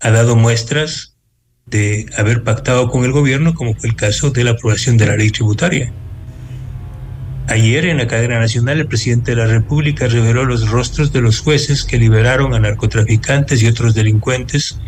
ha 0.00 0.10
dado 0.10 0.34
muestras 0.34 1.18
de 1.66 2.06
haber 2.16 2.44
pactado 2.44 2.88
con 2.88 3.04
el 3.04 3.12
gobierno, 3.12 3.52
como 3.52 3.74
fue 3.74 3.90
el 3.90 3.96
caso 3.96 4.30
de 4.30 4.42
la 4.42 4.52
aprobación 4.52 4.96
de 4.96 5.06
la 5.06 5.18
ley 5.18 5.30
tributaria. 5.30 5.92
Ayer 7.48 7.86
en 7.86 7.98
la 7.98 8.08
cadena 8.08 8.40
nacional 8.40 8.80
el 8.80 8.88
presidente 8.88 9.30
de 9.30 9.36
la 9.36 9.46
República 9.46 10.08
reveló 10.08 10.44
los 10.44 10.68
rostros 10.68 11.12
de 11.12 11.20
los 11.20 11.38
jueces 11.38 11.84
que 11.84 11.96
liberaron 11.96 12.54
a 12.54 12.58
narcotraficantes 12.58 13.62
y 13.62 13.68
otros 13.68 13.94
delincuentes, 13.94 14.80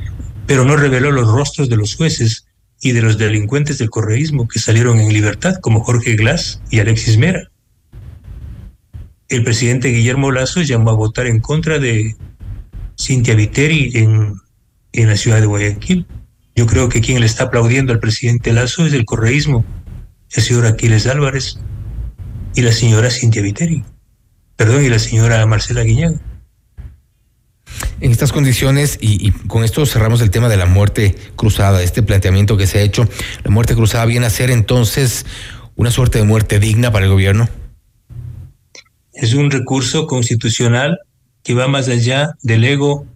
pero 0.46 0.64
no 0.64 0.76
reveló 0.76 1.12
los 1.12 1.28
rostros 1.28 1.68
de 1.68 1.76
los 1.76 1.94
jueces 1.94 2.46
y 2.80 2.92
de 2.92 3.02
los 3.02 3.16
delincuentes 3.16 3.78
del 3.78 3.90
correísmo 3.90 4.48
que 4.48 4.59
salieron 4.59 4.98
en 4.98 5.12
libertad, 5.12 5.56
como 5.61 5.84
Jorge 5.84 6.16
Glass 6.16 6.61
y 6.68 6.80
Alexis 6.80 7.16
Mera. 7.16 7.48
el 9.28 9.44
presidente 9.44 9.88
Guillermo 9.88 10.32
Lazo 10.32 10.62
llamó 10.62 10.90
a 10.90 10.94
votar 10.94 11.26
en 11.28 11.38
contra 11.38 11.78
de 11.78 12.16
Cintia 12.98 13.36
Viteri 13.36 13.92
en, 13.94 14.34
en 14.92 15.06
la 15.06 15.16
ciudad 15.16 15.40
de 15.40 15.46
Guayaquil. 15.46 16.06
Yo 16.56 16.66
creo 16.66 16.88
que 16.88 17.02
quien 17.02 17.20
le 17.20 17.26
está 17.26 17.44
aplaudiendo 17.44 17.92
al 17.92 18.00
presidente 18.00 18.52
Lazo 18.52 18.84
es 18.84 18.94
el 18.94 19.04
correísmo, 19.04 19.64
el 20.34 20.42
señor 20.42 20.66
Aquiles 20.66 21.06
Álvarez 21.06 21.61
y 22.55 22.62
la 22.62 22.72
señora 22.72 23.11
Cintia 23.11 23.42
Viteri. 23.42 23.84
Perdón, 24.57 24.84
y 24.84 24.88
la 24.88 24.99
señora 24.99 25.44
Marcela 25.46 25.82
Guiñaga. 25.82 26.20
En 28.01 28.11
estas 28.11 28.32
condiciones, 28.32 28.99
y, 29.01 29.28
y, 29.28 29.30
con 29.30 29.64
esto 29.64 29.84
cerramos 29.86 30.20
el 30.20 30.30
tema 30.30 30.49
de 30.49 30.57
la 30.57 30.66
muerte 30.66 31.14
cruzada, 31.36 31.82
este 31.82 32.03
planteamiento 32.03 32.57
que 32.57 32.66
se 32.66 32.78
ha 32.78 32.82
hecho, 32.82 33.09
la 33.44 33.51
muerte 33.51 33.74
cruzada 33.74 34.05
viene 34.05 34.26
a 34.26 34.30
ser 34.30 34.51
entonces 34.51 35.26
una 35.76 35.90
suerte 35.90 36.18
de 36.18 36.24
muerte 36.24 36.59
digna 36.59 36.90
para 36.90 37.05
el 37.05 37.12
gobierno. 37.12 37.49
Es 39.12 39.34
un 39.34 39.51
recurso 39.51 40.07
constitucional 40.07 40.99
que 41.42 41.55
va 41.55 41.66
más 41.66 41.88
allá 41.88 42.34
del 42.42 42.64
ego 42.64 43.07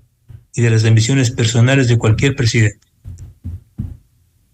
y 0.54 0.62
de 0.62 0.70
las 0.70 0.84
ambiciones 0.84 1.30
personales 1.30 1.88
de 1.88 1.98
cualquier 1.98 2.34
presidente. 2.34 2.80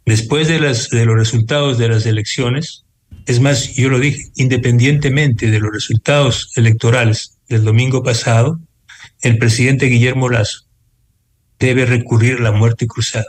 Después 0.05 0.49
de, 0.49 0.59
las, 0.59 0.89
de 0.89 1.05
los 1.05 1.17
resultados 1.17 1.77
de 1.77 1.89
las 1.89 2.07
elecciones, 2.07 2.85
es 3.29 3.41
más, 3.41 3.75
yo 3.75 3.91
lo 3.91 4.01
dije, 4.01 4.31
independientemente 4.37 5.51
de 5.51 5.61
los 5.61 5.71
resultados 5.71 6.51
electorales 6.57 7.37
del 7.47 7.63
domingo 7.63 8.03
pasado, 8.03 8.59
el 9.21 9.37
presidente 9.37 9.85
Guillermo 9.85 10.31
Lazo 10.31 10.65
debe 11.59 11.85
recurrir 11.85 12.39
a 12.39 12.45
la 12.45 12.53
muerte 12.53 12.87
cruzada. 12.87 13.27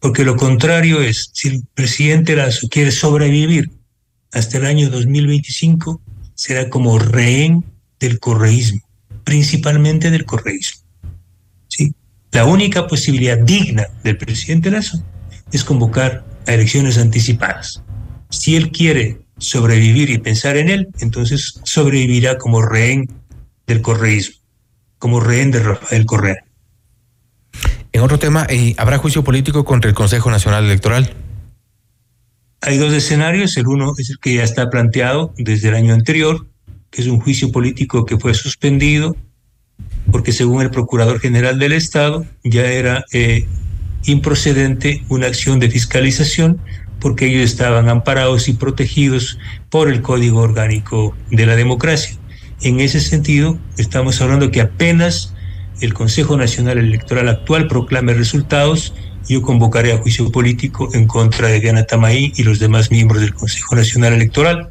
Porque 0.00 0.24
lo 0.24 0.36
contrario 0.36 1.00
es, 1.00 1.30
si 1.32 1.46
el 1.46 1.62
presidente 1.74 2.34
Lazo 2.34 2.66
quiere 2.68 2.90
sobrevivir 2.90 3.70
hasta 4.32 4.58
el 4.58 4.66
año 4.66 4.90
2025, 4.90 6.02
será 6.34 6.68
como 6.68 6.98
rehén 6.98 7.64
del 8.00 8.18
correísmo, 8.18 8.80
principalmente 9.22 10.10
del 10.10 10.24
correísmo. 10.24 10.82
¿Sí? 11.68 11.94
La 12.32 12.46
única 12.46 12.88
posibilidad 12.88 13.38
digna 13.38 13.86
del 14.02 14.18
presidente 14.18 14.72
Lazo 14.72 15.04
es 15.52 15.62
convocar 15.62 16.24
a 16.48 16.54
elecciones 16.54 16.98
anticipadas. 16.98 17.80
Si 18.30 18.56
él 18.56 18.70
quiere 18.70 19.20
sobrevivir 19.38 20.10
y 20.10 20.18
pensar 20.18 20.56
en 20.56 20.68
él, 20.68 20.88
entonces 21.00 21.60
sobrevivirá 21.64 22.38
como 22.38 22.62
rehén 22.62 23.08
del 23.66 23.82
correísmo 23.82 24.44
como 25.04 25.20
rehén 25.20 25.50
de 25.50 25.58
Rafael 25.58 26.06
Correa. 26.06 26.46
En 27.92 28.00
otro 28.00 28.18
tema, 28.18 28.46
eh, 28.48 28.74
¿habrá 28.78 28.96
juicio 28.96 29.22
político 29.22 29.62
contra 29.62 29.90
el 29.90 29.94
Consejo 29.94 30.30
Nacional 30.30 30.64
Electoral? 30.64 31.12
Hay 32.62 32.78
dos 32.78 32.90
escenarios. 32.94 33.54
El 33.58 33.66
uno 33.66 33.92
es 33.98 34.08
el 34.08 34.18
que 34.18 34.36
ya 34.36 34.44
está 34.44 34.70
planteado 34.70 35.34
desde 35.36 35.68
el 35.68 35.74
año 35.74 35.92
anterior, 35.92 36.46
que 36.90 37.02
es 37.02 37.06
un 37.06 37.20
juicio 37.20 37.52
político 37.52 38.06
que 38.06 38.16
fue 38.16 38.32
suspendido, 38.32 39.14
porque 40.10 40.32
según 40.32 40.62
el 40.62 40.70
Procurador 40.70 41.20
General 41.20 41.58
del 41.58 41.72
Estado 41.72 42.24
ya 42.42 42.64
era 42.64 43.04
eh, 43.12 43.46
improcedente 44.06 45.04
una 45.10 45.26
acción 45.26 45.60
de 45.60 45.70
fiscalización 45.70 46.62
porque 47.04 47.26
ellos 47.26 47.42
estaban 47.44 47.90
amparados 47.90 48.48
y 48.48 48.54
protegidos 48.54 49.38
por 49.68 49.90
el 49.90 50.00
Código 50.00 50.40
Orgánico 50.40 51.14
de 51.30 51.44
la 51.44 51.54
Democracia. 51.54 52.16
En 52.62 52.80
ese 52.80 52.98
sentido, 52.98 53.58
estamos 53.76 54.22
hablando 54.22 54.50
que 54.50 54.62
apenas 54.62 55.34
el 55.82 55.92
Consejo 55.92 56.38
Nacional 56.38 56.78
Electoral 56.78 57.28
actual 57.28 57.68
proclame 57.68 58.14
resultados, 58.14 58.94
yo 59.28 59.42
convocaré 59.42 59.92
a 59.92 59.98
juicio 59.98 60.32
político 60.32 60.88
en 60.94 61.06
contra 61.06 61.48
de 61.48 61.60
Diana 61.60 61.84
Tamaí 61.84 62.32
y 62.36 62.42
los 62.42 62.58
demás 62.58 62.90
miembros 62.90 63.20
del 63.20 63.34
Consejo 63.34 63.76
Nacional 63.76 64.14
Electoral. 64.14 64.70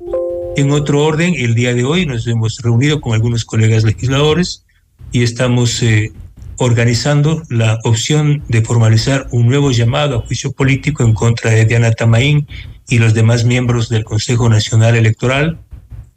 En 0.58 0.72
otro 0.72 1.06
orden, 1.06 1.36
el 1.38 1.54
día 1.54 1.76
de 1.76 1.84
hoy 1.84 2.08
nos 2.08 2.26
hemos 2.26 2.58
reunido 2.64 3.00
con 3.00 3.14
algunos 3.14 3.46
colegas 3.46 3.84
legisladores 3.84 4.66
y 5.12 5.22
estamos 5.22 5.84
eh, 5.84 6.12
organizando 6.58 7.44
la 7.50 7.80
opción 7.84 8.44
de 8.48 8.62
formalizar 8.62 9.28
un 9.32 9.48
nuevo 9.48 9.72
llamado 9.72 10.18
a 10.18 10.28
juicio 10.28 10.52
político 10.52 11.04
en 11.04 11.14
contra 11.14 11.52
de 11.52 11.66
Diana 11.66 11.92
Tamaín 11.92 12.48
y 12.88 13.00
los 13.00 13.14
demás 13.14 13.46
miembros 13.46 13.90
del 13.90 14.04
Consejo 14.04 14.50
Nacional 14.50 14.96
Electoral 14.96 15.60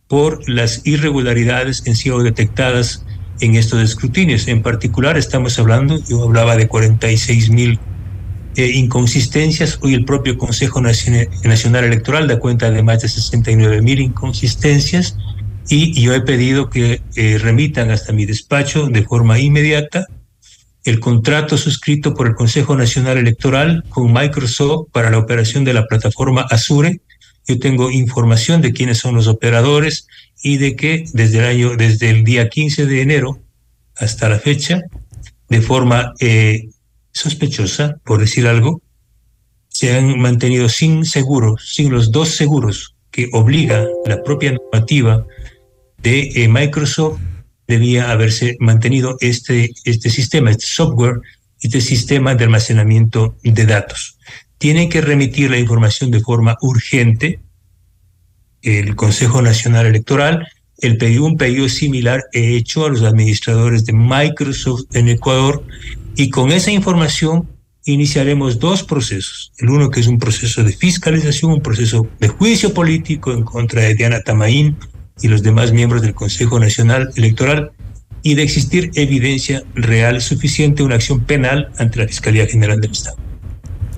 por 0.08 0.48
las 0.48 0.86
irregularidades 0.86 1.80
que 1.80 1.90
han 1.90 1.96
sido 1.96 2.22
detectadas 2.22 3.04
en 3.40 3.54
estos 3.56 3.82
escrutinios. 3.82 4.48
En 4.48 4.62
particular, 4.62 5.16
estamos 5.16 5.58
hablando, 5.58 6.00
yo 6.08 6.22
hablaba 6.22 6.56
de 6.56 6.68
46 6.68 7.50
mil 7.50 7.78
eh, 8.56 8.70
inconsistencias, 8.74 9.78
hoy 9.82 9.94
el 9.94 10.04
propio 10.04 10.38
Consejo 10.38 10.80
Nacional 10.80 11.84
Electoral 11.84 12.26
da 12.26 12.38
cuenta 12.38 12.70
de 12.70 12.82
más 12.82 13.02
de 13.02 13.08
69 13.08 13.82
mil 13.82 14.00
inconsistencias 14.00 15.18
y 15.68 16.00
yo 16.00 16.14
he 16.14 16.20
pedido 16.20 16.70
que 16.70 17.02
eh, 17.16 17.38
remitan 17.38 17.90
hasta 17.90 18.12
mi 18.12 18.24
despacho 18.24 18.86
de 18.86 19.02
forma 19.02 19.38
inmediata 19.38 20.06
el 20.86 21.00
contrato 21.00 21.58
suscrito 21.58 22.14
por 22.14 22.28
el 22.28 22.36
Consejo 22.36 22.76
Nacional 22.76 23.18
Electoral 23.18 23.84
con 23.88 24.12
Microsoft 24.12 24.88
para 24.92 25.10
la 25.10 25.18
operación 25.18 25.64
de 25.64 25.74
la 25.74 25.86
plataforma 25.86 26.46
Azure, 26.48 27.00
yo 27.48 27.58
tengo 27.58 27.90
información 27.90 28.62
de 28.62 28.72
quiénes 28.72 28.98
son 28.98 29.16
los 29.16 29.26
operadores 29.26 30.06
y 30.42 30.58
de 30.58 30.76
que 30.76 31.04
desde 31.12 31.38
el 31.40 31.44
año, 31.44 31.76
desde 31.76 32.10
el 32.10 32.22
día 32.22 32.48
15 32.48 32.86
de 32.86 33.02
enero 33.02 33.40
hasta 33.96 34.28
la 34.28 34.38
fecha, 34.38 34.82
de 35.48 35.60
forma 35.60 36.14
eh, 36.20 36.68
sospechosa, 37.12 37.96
por 38.04 38.20
decir 38.20 38.46
algo, 38.46 38.80
se 39.68 39.96
han 39.96 40.20
mantenido 40.20 40.68
sin 40.68 41.04
seguros, 41.04 41.72
sin 41.74 41.90
los 41.90 42.12
dos 42.12 42.36
seguros 42.36 42.94
que 43.10 43.28
obliga 43.32 43.86
la 44.06 44.22
propia 44.22 44.52
normativa 44.52 45.26
de 45.98 46.30
eh, 46.34 46.48
Microsoft, 46.48 47.20
debía 47.66 48.10
haberse 48.10 48.56
mantenido 48.60 49.16
este, 49.20 49.72
este 49.84 50.10
sistema, 50.10 50.50
este 50.50 50.66
software, 50.66 51.20
este 51.60 51.80
sistema 51.80 52.34
de 52.34 52.44
almacenamiento 52.44 53.36
de 53.42 53.66
datos 53.66 54.16
tiene 54.58 54.88
que 54.88 55.00
remitir 55.00 55.50
la 55.50 55.58
información 55.58 56.10
de 56.10 56.20
forma 56.20 56.56
urgente. 56.60 57.40
El 58.62 58.96
Consejo 58.96 59.42
Nacional 59.42 59.86
Electoral, 59.86 60.48
el 60.78 60.98
pedido, 60.98 61.24
un 61.24 61.36
pedido 61.36 61.68
similar 61.68 62.24
he 62.32 62.56
hecho 62.56 62.84
a 62.84 62.90
los 62.90 63.02
administradores 63.02 63.84
de 63.84 63.92
Microsoft 63.92 64.84
en 64.94 65.08
Ecuador 65.08 65.64
y 66.16 66.30
con 66.30 66.52
esa 66.52 66.70
información 66.70 67.48
iniciaremos 67.84 68.58
dos 68.58 68.82
procesos. 68.82 69.52
El 69.58 69.70
uno 69.70 69.90
que 69.90 70.00
es 70.00 70.08
un 70.08 70.18
proceso 70.18 70.64
de 70.64 70.72
fiscalización, 70.72 71.52
un 71.52 71.62
proceso 71.62 72.08
de 72.18 72.28
juicio 72.28 72.74
político 72.74 73.32
en 73.32 73.44
contra 73.44 73.82
de 73.82 73.94
Diana 73.94 74.22
Tamaín 74.22 74.76
y 75.20 75.28
los 75.28 75.42
demás 75.42 75.72
miembros 75.72 76.02
del 76.02 76.14
Consejo 76.14 76.58
Nacional 76.58 77.10
Electoral 77.16 77.72
y 78.22 78.34
de 78.34 78.42
existir 78.42 78.90
evidencia 78.94 79.62
real 79.74 80.20
suficiente, 80.20 80.82
una 80.82 80.96
acción 80.96 81.20
penal 81.20 81.70
ante 81.78 82.00
la 82.00 82.08
Fiscalía 82.08 82.46
General 82.46 82.80
del 82.80 82.92
Estado. 82.92 83.16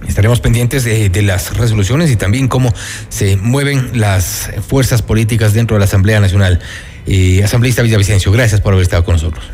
Estaremos 0.07 0.41
pendientes 0.41 0.85
de, 0.85 1.09
de, 1.09 1.23
las 1.23 1.57
resoluciones 1.57 2.11
y 2.11 2.16
también 2.16 2.47
cómo 2.47 2.73
se 3.09 3.37
mueven 3.37 3.99
las 3.99 4.51
fuerzas 4.66 5.03
políticas 5.03 5.55
dentro 5.55 5.75
de 5.77 5.81
la 5.81 5.87
Asamblea 5.87 6.21
Nacional. 6.21 6.61
Eh, 7.07 7.43
Asambleísta 7.43 7.83
Villavicencio, 7.83 8.31
gracias 8.31 8.61
por 8.61 8.75
haber 8.75 8.83
estado 8.83 9.05
con 9.05 9.14
nosotros. 9.14 9.45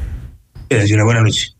Gracias, 0.68 0.90
una 0.92 1.04
buena 1.04 1.20
noche. 1.20 1.53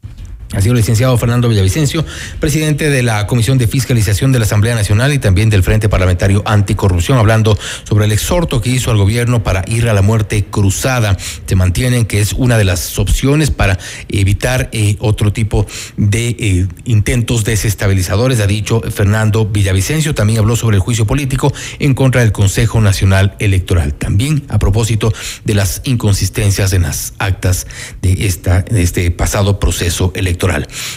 Ha 0.55 0.61
sido 0.61 0.75
licenciado 0.75 1.19
Fernando 1.19 1.49
Villavicencio, 1.49 2.05
presidente 2.39 2.89
de 2.89 3.03
la 3.03 3.27
Comisión 3.27 3.59
de 3.59 3.67
Fiscalización 3.67 4.31
de 4.31 4.39
la 4.39 4.45
Asamblea 4.45 4.75
Nacional 4.75 5.13
y 5.13 5.19
también 5.19 5.51
del 5.51 5.63
Frente 5.63 5.89
Parlamentario 5.89 6.43
Anticorrupción, 6.47 7.19
hablando 7.19 7.59
sobre 7.83 8.05
el 8.05 8.13
exhorto 8.13 8.61
que 8.61 8.71
hizo 8.71 8.91
al 8.91 8.97
gobierno 8.97 9.43
para 9.43 9.65
ir 9.67 9.89
a 9.89 9.95
la 9.95 10.03
muerte 10.03 10.45
cruzada. 10.45 11.17
Se 11.47 11.57
mantienen 11.57 12.05
que 12.07 12.21
es 12.21 12.35
una 12.35 12.57
de 12.57 12.65
las 12.65 12.99
opciones 12.99 13.51
para 13.51 13.79
evitar 14.09 14.69
eh, 14.73 14.97
otro 15.01 15.33
tipo 15.33 15.67
de 15.97 16.29
eh, 16.29 16.67
intentos 16.85 17.45
desestabilizadores, 17.45 18.41
ha 18.41 18.47
dicho 18.47 18.81
Fernando 18.81 19.47
Villavicencio. 19.47 20.15
También 20.15 20.39
habló 20.39 20.55
sobre 20.57 20.77
el 20.77 20.83
juicio 20.83 21.07
político 21.07 21.53
en 21.79 21.95
contra 21.95 22.21
del 22.21 22.33
Consejo 22.33 22.81
Nacional 22.81 23.35
Electoral. 23.41 23.95
También 23.95 24.45
a 24.49 24.59
propósito 24.59 25.13
de 25.45 25.55
las 25.55 25.83
inconsistencias 25.85 26.73
en 26.73 26.83
las 26.83 27.15
actas 27.19 27.67
de, 28.03 28.27
esta, 28.27 28.63
de 28.63 28.83
este 28.83 29.11
pasado 29.11 29.59
proceso 29.59 30.13
electoral. 30.15 30.44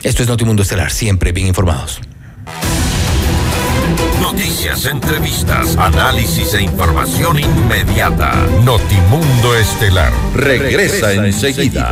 Esto 0.04 0.24
es 0.24 0.28
Notimundo 0.28 0.64
Estelar, 0.64 0.92
siempre 0.92 1.32
bien 1.32 1.48
informados. 1.48 2.02
Noticias, 4.22 4.86
entrevistas, 4.86 5.78
análisis 5.78 6.54
e 6.54 6.62
información 6.62 7.40
inmediata. 7.40 8.34
Notimundo 8.64 9.56
Estelar 9.56 10.12
regresa, 10.34 11.08
regresa 11.08 11.14
enseguida. 11.14 11.48
enseguida. 11.48 11.92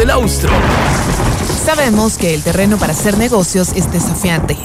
Austro. 0.09 0.49
Sabemos 1.63 2.17
que 2.17 2.33
el 2.33 2.41
terreno 2.41 2.77
para 2.77 2.93
hacer 2.93 3.17
negocios 3.17 3.71
es 3.75 3.91
desafiante. 3.91 4.57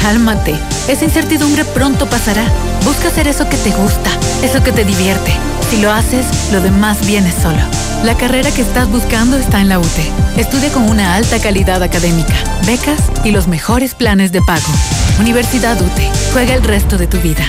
cálmate, 0.00 0.54
esa 0.88 1.04
incertidumbre 1.04 1.64
pronto 1.64 2.06
pasará. 2.06 2.44
Busca 2.84 3.08
hacer 3.08 3.28
eso 3.28 3.48
que 3.48 3.56
te 3.58 3.70
gusta, 3.70 4.10
eso 4.42 4.62
que 4.62 4.72
te 4.72 4.84
divierte. 4.84 5.32
Si 5.70 5.80
lo 5.80 5.92
haces, 5.92 6.26
lo 6.52 6.60
demás 6.60 7.06
viene 7.06 7.32
solo. 7.32 7.58
La 8.04 8.16
carrera 8.16 8.50
que 8.50 8.62
estás 8.62 8.88
buscando 8.88 9.36
está 9.36 9.60
en 9.60 9.68
la 9.68 9.78
UTE. 9.78 10.10
Estudia 10.36 10.70
con 10.70 10.88
una 10.88 11.14
alta 11.14 11.38
calidad 11.38 11.82
académica, 11.82 12.34
becas 12.66 13.00
y 13.24 13.32
los 13.32 13.48
mejores 13.48 13.94
planes 13.94 14.32
de 14.32 14.40
pago. 14.42 14.72
Universidad 15.20 15.80
UTE. 15.80 16.10
Juega 16.32 16.54
el 16.54 16.62
resto 16.62 16.96
de 16.96 17.06
tu 17.06 17.18
vida. 17.18 17.44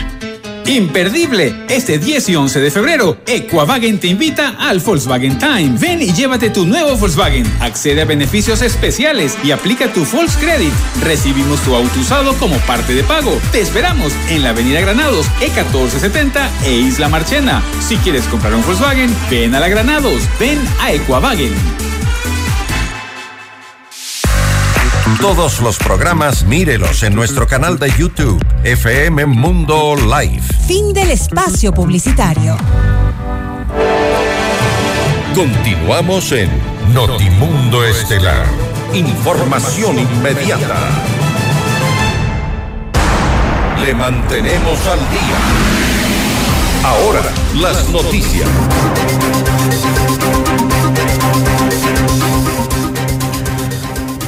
Imperdible. 0.65 1.53
Este 1.69 1.97
10 1.97 2.29
y 2.29 2.35
11 2.35 2.59
de 2.59 2.71
febrero, 2.71 3.17
Equavagen 3.25 3.99
te 3.99 4.07
invita 4.07 4.55
al 4.59 4.79
Volkswagen 4.79 5.37
Time. 5.37 5.77
Ven 5.77 6.01
y 6.01 6.13
llévate 6.13 6.49
tu 6.49 6.65
nuevo 6.65 6.95
Volkswagen. 6.97 7.45
Accede 7.59 8.01
a 8.01 8.05
beneficios 8.05 8.61
especiales 8.61 9.37
y 9.43 9.51
aplica 9.51 9.91
tu 9.91 10.05
Volkscredit. 10.05 10.73
Recibimos 11.03 11.61
tu 11.61 11.75
auto 11.75 11.99
usado 11.99 12.33
como 12.35 12.57
parte 12.59 12.93
de 12.93 13.03
pago. 13.03 13.39
Te 13.51 13.61
esperamos 13.61 14.13
en 14.29 14.43
la 14.43 14.49
Avenida 14.49 14.81
Granados, 14.81 15.27
E1470 15.41 16.49
e 16.65 16.73
Isla 16.73 17.09
Marchena. 17.09 17.63
Si 17.79 17.97
quieres 17.97 18.25
comprar 18.25 18.53
un 18.53 18.63
Volkswagen, 18.63 19.13
ven 19.29 19.55
a 19.55 19.59
la 19.59 19.67
Granados. 19.67 20.21
Ven 20.39 20.59
a 20.81 20.93
Equavagen. 20.93 21.92
Todos 25.23 25.61
los 25.61 25.77
programas 25.77 26.43
mírelos 26.43 27.01
en 27.01 27.15
nuestro 27.15 27.47
canal 27.47 27.79
de 27.79 27.89
YouTube, 27.97 28.43
FM 28.65 29.25
Mundo 29.25 29.95
Live. 29.95 30.43
Fin 30.67 30.93
del 30.93 31.11
espacio 31.11 31.73
publicitario. 31.73 32.57
Continuamos 35.33 36.29
en 36.33 36.49
Notimundo 36.93 37.85
Estelar. 37.85 38.45
Información 38.93 39.97
inmediata. 39.97 40.75
Le 43.79 43.95
mantenemos 43.95 44.87
al 44.87 44.99
día. 44.99 45.39
Ahora, 46.83 47.21
las 47.61 47.87
noticias. 47.87 48.49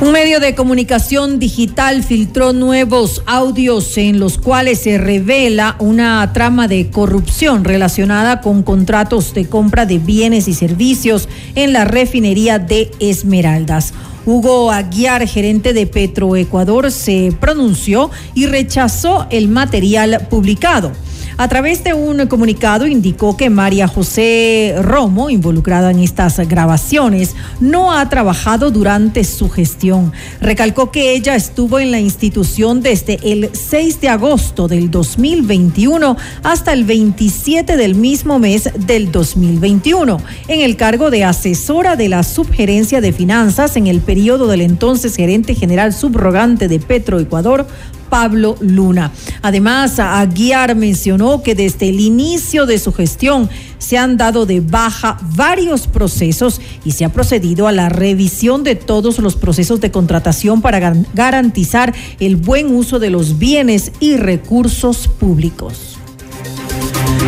Un 0.02 0.12
medio 0.12 0.42
de 0.42 0.56
comunicación 0.56 1.40
digital 1.40 2.04
filtró 2.04 2.52
nuevos 2.52 3.24
audios 3.26 3.98
en 3.98 4.20
los 4.20 4.38
cuales 4.38 4.82
se 4.82 4.98
revela 4.98 5.78
una 5.80 6.34
trama 6.34 6.68
de 6.68 6.92
corrupción 6.92 7.64
relacionada 7.64 8.42
con 8.42 8.62
contratos 8.62 9.34
de 9.34 9.48
compra 9.48 9.86
de 9.86 10.00
bienes 10.00 10.50
y 10.50 10.54
servicios 10.54 11.30
en 11.56 11.72
la 11.72 11.86
refinería 11.86 12.60
de 12.60 12.92
Esmeraldas. 13.00 13.94
Hugo 14.26 14.70
Aguiar, 14.70 15.26
gerente 15.30 15.72
de 15.72 15.88
Petroecuador, 15.88 16.92
se 16.92 17.34
pronunció 17.40 18.12
y 18.34 18.48
rechazó 18.48 19.28
el 19.30 19.48
material 19.48 20.28
publicado. 20.30 20.92
A 21.38 21.50
través 21.50 21.84
de 21.84 21.94
un 21.94 22.28
comunicado 22.28 22.88
indicó 22.88 23.36
que 23.36 23.50
María 23.50 23.90
José 23.90 24.74
Romo, 24.82 25.30
involucrada 25.30 25.92
en 25.92 26.00
estas 26.00 26.40
grabaciones, 26.48 27.36
no 27.60 27.92
ha 27.92 28.08
trabajado 28.08 28.72
durante 28.72 29.26
su 29.26 29.50
gestión. 29.50 30.14
Recalcó 30.40 30.92
que 30.92 31.12
ella 31.12 31.36
estuvo 31.36 31.80
en 31.80 31.92
la 31.92 32.00
institución 32.00 32.82
desde 32.82 33.20
el 33.22 33.50
6 33.52 34.00
de 34.00 34.08
agosto 34.08 34.70
del 34.70 34.90
2021 34.90 36.16
hasta 36.42 36.72
el 36.72 36.86
27 36.86 37.76
del 37.76 37.96
mismo 37.96 38.40
mes 38.40 38.70
del 38.88 39.12
2021, 39.12 40.22
en 40.48 40.62
el 40.62 40.78
cargo 40.78 41.10
de 41.10 41.26
asesora 41.26 41.98
de 41.98 42.08
la 42.08 42.24
subgerencia 42.24 43.02
de 43.02 43.12
finanzas 43.12 43.76
en 43.76 43.88
el 43.88 44.00
periodo 44.00 44.48
del 44.48 44.62
entonces 44.62 45.18
gerente 45.18 45.54
general 45.54 45.92
subrogante 45.92 46.70
de 46.70 46.80
Petroecuador, 46.80 47.68
Pablo 48.10 48.56
Luna. 48.60 49.12
Además, 49.42 50.00
Aguiar 50.00 50.76
mencionó 50.76 51.44
que 51.44 51.56
desde 51.56 51.90
el 51.90 52.00
inicio 52.00 52.66
de 52.66 52.80
su 52.80 52.94
gestión 52.94 53.50
se 53.78 53.98
han 53.98 54.18
dado 54.18 54.46
de 54.46 54.62
baja 54.62 55.18
varios 55.36 55.88
procesos 55.88 56.62
y 56.84 56.92
se 56.92 57.06
ha 57.06 57.10
procedido 57.10 57.68
a 57.68 57.72
la 57.72 57.90
revisión 57.90 58.64
de 58.64 58.76
todos 58.76 59.20
los 59.20 59.36
procesos 59.36 59.82
de 59.82 59.92
contratación 59.92 60.62
para 60.62 60.94
garantizar 61.14 61.94
el 62.20 62.36
buen 62.36 62.74
uso 62.74 63.00
de 63.00 63.10
los 63.10 63.38
bienes 63.38 63.92
y 64.00 64.18
recursos 64.18 65.08
públicos. 65.08 65.95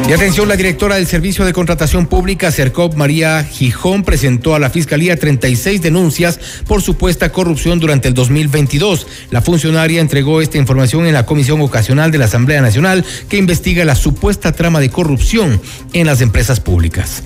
Y 0.06 0.14
atención, 0.14 0.48
la 0.48 0.56
directora 0.56 0.95
del 0.95 1.06
Servicio 1.06 1.43
de 1.43 1.52
Contratación 1.52 2.08
Pública, 2.08 2.50
CERCOP, 2.50 2.95
María 2.95 3.43
Gijón, 3.43 4.04
presentó 4.04 4.56
a 4.56 4.60
la 4.60 4.70
Fiscalía 4.70 5.18
36 5.18 5.82
denuncias 5.82 6.39
por 6.66 6.82
supuesta 6.82 7.32
corrupción 7.34 7.80
durante 7.80 8.08
el 8.08 8.14
2022. 8.14 9.06
La 9.32 9.41
funcionaria 9.41 10.00
entregó 10.00 10.41
esta 10.41 10.58
información 10.58 11.08
en 11.08 11.14
la 11.14 11.26
Comisión 11.26 11.60
Ocasional 11.60 12.12
de 12.12 12.20
la 12.20 12.26
Asamblea 12.26 12.62
Nacional 12.62 13.04
que 13.28 13.38
investiga 13.38 13.84
la 13.84 13.95
supuesta 13.95 14.54
trama 14.54 14.80
de 14.80 14.89
corrupción 14.89 15.62
en 15.91 16.06
las 16.06 16.22
empresas 16.22 16.62
públicas. 16.62 17.24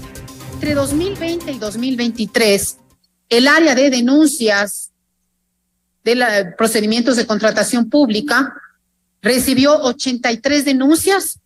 Entre 0.54 0.74
2020 0.74 1.52
y 1.52 1.60
2023, 1.60 2.78
el 3.30 3.48
área 3.48 3.76
de 3.76 3.92
denuncias 3.92 4.92
de 6.04 6.54
procedimientos 6.58 7.16
de 7.16 7.28
contratación 7.28 7.92
pública 7.92 8.56
recibió 9.22 9.80
83 9.82 10.66
denuncias 10.66 11.41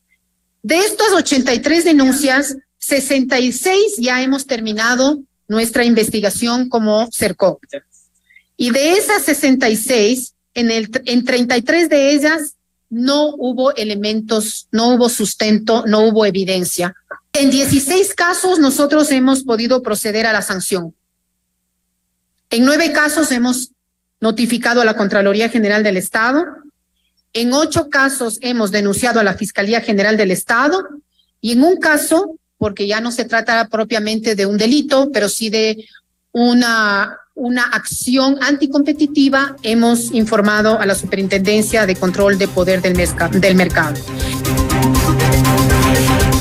de 0.65 0.79
estas 0.79 1.11
83 1.13 1.85
denuncias, 1.85 2.57
66 2.79 3.97
ya 3.99 4.23
hemos 4.23 4.47
terminado 4.47 5.19
nuestra 5.47 5.85
investigación 5.85 6.69
como 6.69 7.07
CERCOP. 7.11 7.63
Y 8.57 8.71
de 8.71 8.93
esas 8.93 9.21
66, 9.21 10.33
en, 10.55 10.71
el, 10.71 10.89
en 11.05 11.23
33 11.23 11.87
de 11.87 12.09
ellas 12.13 12.55
no 12.89 13.27
hubo 13.37 13.75
elementos, 13.75 14.67
no 14.71 14.95
hubo 14.95 15.07
sustento, 15.07 15.83
no 15.85 15.99
hubo 16.07 16.25
evidencia. 16.25 16.95
En 17.33 17.51
16 17.51 18.15
casos 18.15 18.57
nosotros 18.57 19.11
hemos 19.11 19.43
podido 19.43 19.83
proceder 19.83 20.25
a 20.25 20.33
la 20.33 20.41
sanción. 20.41 20.95
En 22.49 22.65
nueve 22.65 22.91
casos 22.91 23.31
hemos 23.31 23.69
notificado 24.19 24.81
a 24.81 24.85
la 24.85 24.95
Contraloría 24.95 25.47
General 25.47 25.83
del 25.83 25.97
Estado 25.97 26.43
en 27.35 27.53
ocho 27.53 27.89
casos 27.89 28.39
hemos 28.41 28.71
denunciado 28.71 29.19
a 29.19 29.23
la 29.23 29.35
Fiscalía 29.35 29.81
General 29.81 30.15
del 30.15 30.31
Estado 30.31 30.83
y 31.41 31.51
en 31.51 31.63
un 31.63 31.75
caso, 31.77 32.39
porque 32.57 32.87
ya 32.87 33.01
no 33.01 33.11
se 33.11 33.25
trata 33.25 33.67
propiamente 33.67 34.35
de 34.35 34.45
un 34.45 34.57
delito, 34.57 35.11
pero 35.11 35.27
sí 35.27 35.49
de 35.49 35.85
una, 36.31 37.19
una 37.35 37.63
acción 37.63 38.37
anticompetitiva, 38.41 39.57
hemos 39.63 40.13
informado 40.13 40.79
a 40.79 40.85
la 40.85 40.95
Superintendencia 40.95 41.85
de 41.85 41.95
Control 41.97 42.37
de 42.37 42.47
Poder 42.47 42.81
del, 42.81 42.95
del 43.41 43.55
Mercado. 43.55 43.99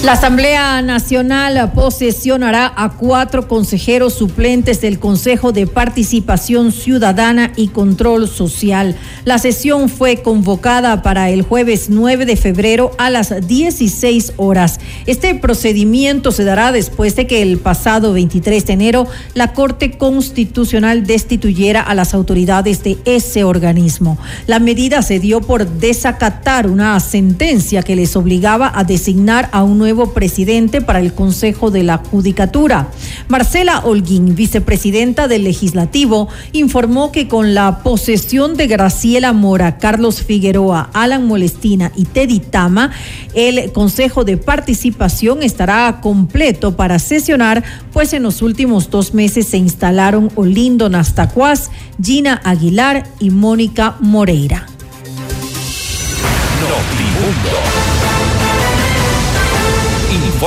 La 0.05 0.13
Asamblea 0.13 0.83
Nacional 0.83 1.73
posesionará 1.73 2.71
a 2.77 2.91
cuatro 2.91 3.49
consejeros 3.49 4.13
suplentes 4.13 4.83
del 4.83 4.99
Consejo 4.99 5.51
de 5.51 5.67
Participación 5.67 6.73
Ciudadana 6.73 7.55
y 7.57 7.69
Control 7.69 8.29
Social. 8.29 8.97
La 9.25 9.39
sesión 9.39 9.89
fue 9.89 10.21
convocada 10.21 11.01
para 11.01 11.31
el 11.31 11.41
jueves 11.41 11.87
9 11.89 12.27
de 12.27 12.37
febrero 12.37 12.91
a 12.99 13.09
las 13.09 13.49
16 13.49 14.35
horas. 14.37 14.79
Este 15.07 15.35
procedimiento 15.37 16.33
se 16.33 16.45
dará 16.45 16.71
después 16.71 17.17
de 17.17 17.27
que 17.27 17.41
el 17.41 17.57
pasado 17.57 18.13
23 18.13 18.67
de 18.67 18.73
enero 18.75 19.07
la 19.33 19.55
Corte 19.55 19.97
Constitucional 19.97 21.07
destituyera 21.07 21.81
a 21.81 21.95
las 21.95 22.13
autoridades 22.13 22.83
de 22.83 22.99
ese 23.07 23.43
organismo. 23.43 24.19
La 24.47 24.59
medida 24.59 25.01
se 25.01 25.19
dio 25.19 25.41
por 25.41 25.67
desacatar 25.67 26.67
una 26.67 27.01
sentencia 27.01 27.83
que 27.83 27.97
les 27.97 28.15
obligaba 28.17 28.71
a 28.75 28.85
designar 28.85 29.49
a 29.51 29.63
un 29.63 29.79
nuevo 29.79 29.94
presidente 30.13 30.81
para 30.81 30.99
el 31.01 31.15
Consejo 31.15 31.71
de 31.71 31.83
la 31.83 31.99
Judicatura. 31.99 32.89
Marcela 33.29 33.81
Holguín, 33.81 34.35
vicepresidenta 34.35 35.29
del 35.29 35.45
Legislativo, 35.45 36.29
informó 36.53 37.13
que 37.13 37.29
con 37.29 37.55
la 37.55 37.79
posesión 37.83 38.57
de 38.57 38.67
Graciela 38.67 39.33
Mora, 39.33 39.79
Carlos 39.79 40.23
Figueroa, 40.23 40.91
Alan 40.93 41.27
Molestina 41.27 41.93
y 41.97 42.05
Teddy 42.05 42.41
Tama, 42.41 42.91
el 43.35 43.73
Consejo 43.73 44.25
de 44.25 44.37
Participación 44.37 45.43
estará 45.43 46.01
completo 46.01 46.77
para 46.77 46.99
sesionar, 46.99 47.63
pues 47.93 48.13
en 48.13 48.25
los 48.25 48.43
últimos 48.43 48.91
dos 48.91 49.15
meses 49.15 49.47
se 49.47 49.57
instalaron 49.57 50.31
Olindo 50.35 50.89
Nastacuaz, 50.89 51.71
Gina 52.03 52.41
Aguilar 52.45 53.05
y 53.21 53.31
Mónica 53.31 53.97
Moreira. 54.01 54.67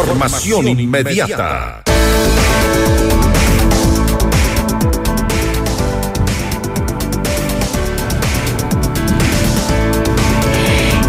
Información 0.05 0.67
inmediata. 0.79 1.81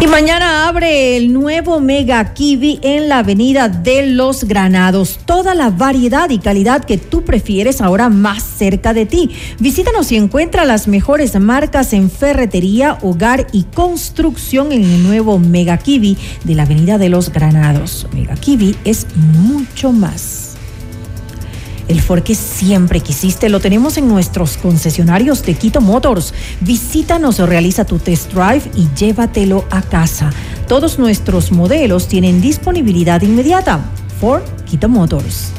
Mañana 0.09 0.67
abre 0.67 1.17
el 1.17 1.31
nuevo 1.31 1.79
Mega 1.79 2.33
Kiwi 2.33 2.79
en 2.81 3.09
la 3.09 3.19
Avenida 3.19 3.69
de 3.69 4.07
los 4.07 4.43
Granados. 4.43 5.19
Toda 5.25 5.53
la 5.55 5.69
variedad 5.69 6.29
y 6.29 6.39
calidad 6.39 6.83
que 6.83 6.97
tú 6.97 7.23
prefieres 7.23 7.79
ahora 7.79 8.09
más 8.09 8.43
cerca 8.43 8.93
de 8.93 9.05
ti. 9.05 9.29
Visítanos 9.59 10.11
y 10.11 10.15
encuentra 10.15 10.65
las 10.65 10.87
mejores 10.87 11.39
marcas 11.39 11.93
en 11.93 12.09
ferretería, 12.09 12.97
hogar 13.01 13.47
y 13.51 13.63
construcción 13.63 14.71
en 14.71 14.83
el 14.83 15.03
nuevo 15.03 15.37
Mega 15.37 15.77
Kiwi 15.77 16.17
de 16.43 16.55
la 16.55 16.63
Avenida 16.63 16.97
de 16.97 17.09
los 17.09 17.31
Granados. 17.31 18.07
Mega 18.13 18.35
Kiwi 18.35 18.75
es 18.85 19.05
mucho 19.15 19.91
más. 19.91 20.48
El 21.89 22.01
Ford 22.01 22.21
que 22.21 22.35
siempre 22.35 22.99
quisiste 23.01 23.49
lo 23.49 23.59
tenemos 23.59 23.97
en 23.97 24.07
nuestros 24.07 24.57
concesionarios 24.57 25.43
de 25.43 25.55
Quito 25.55 25.81
Motors. 25.81 26.35
Visítanos 26.61 27.39
realiza 27.39 27.83
tu 27.83 27.97
test 27.97 28.31
drive 28.31 28.61
y 28.75 28.87
llévatelo 28.95 29.65
a 29.71 29.81
casa. 29.81 30.29
Todos 30.67 30.99
nuestros 30.99 31.51
modelos 31.51 32.07
tienen 32.07 32.41
disponibilidad 32.41 33.23
inmediata. 33.23 33.79
Ford 34.21 34.43
Quito 34.65 34.87
Motors. 34.87 35.58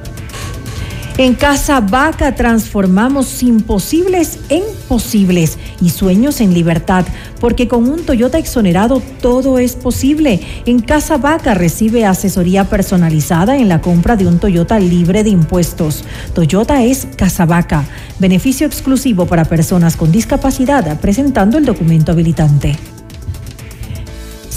En 1.17 1.35
Casa 1.35 1.81
Vaca 1.81 2.35
transformamos 2.35 3.43
imposibles 3.43 4.39
en 4.49 4.63
posibles 4.87 5.57
y 5.81 5.89
sueños 5.89 6.39
en 6.39 6.53
libertad, 6.53 7.05
porque 7.39 7.67
con 7.67 7.87
un 7.89 8.05
Toyota 8.05 8.37
exonerado 8.37 9.01
todo 9.21 9.59
es 9.59 9.75
posible. 9.75 10.39
En 10.65 10.79
Casa 10.79 11.17
Vaca 11.17 11.53
recibe 11.53 12.05
asesoría 12.05 12.63
personalizada 12.63 13.57
en 13.57 13.67
la 13.67 13.81
compra 13.81 14.15
de 14.15 14.25
un 14.25 14.39
Toyota 14.39 14.79
libre 14.79 15.23
de 15.23 15.29
impuestos. 15.29 16.05
Toyota 16.33 16.81
es 16.81 17.07
Casa 17.17 17.45
Vaca, 17.45 17.83
beneficio 18.17 18.65
exclusivo 18.65 19.25
para 19.25 19.45
personas 19.45 19.97
con 19.97 20.11
discapacidad, 20.11 20.99
presentando 21.01 21.57
el 21.57 21.65
documento 21.65 22.13
habilitante. 22.13 22.79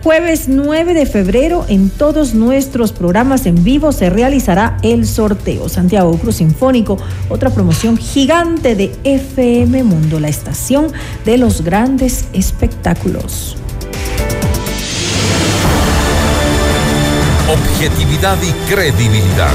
Jueves 0.04 0.48
9 0.48 0.96
de 0.96 1.06
febrero 1.06 1.64
en 1.70 1.92
todos 1.92 2.34
nuestros 2.34 2.92
programas 2.92 3.46
en 3.46 3.64
vivo 3.64 3.92
se 3.92 4.10
realizará 4.10 4.78
el 4.82 5.06
sorteo. 5.06 5.70
Santiago 5.70 6.18
Cruz 6.18 6.38
Sinfónico, 6.38 6.98
otra 7.30 7.52
promoción 7.52 7.98
gigante 7.98 8.76
de 8.76 8.96
FM 9.04 9.84
Mundo, 9.84 10.20
la 10.20 10.30
estación 10.30 10.92
de 11.24 11.38
los 11.38 11.64
grandes 11.64 12.26
espectáculos. 12.34 13.58
Objetividad 17.82 18.38
y 18.44 18.52
credibilidad. 18.72 19.50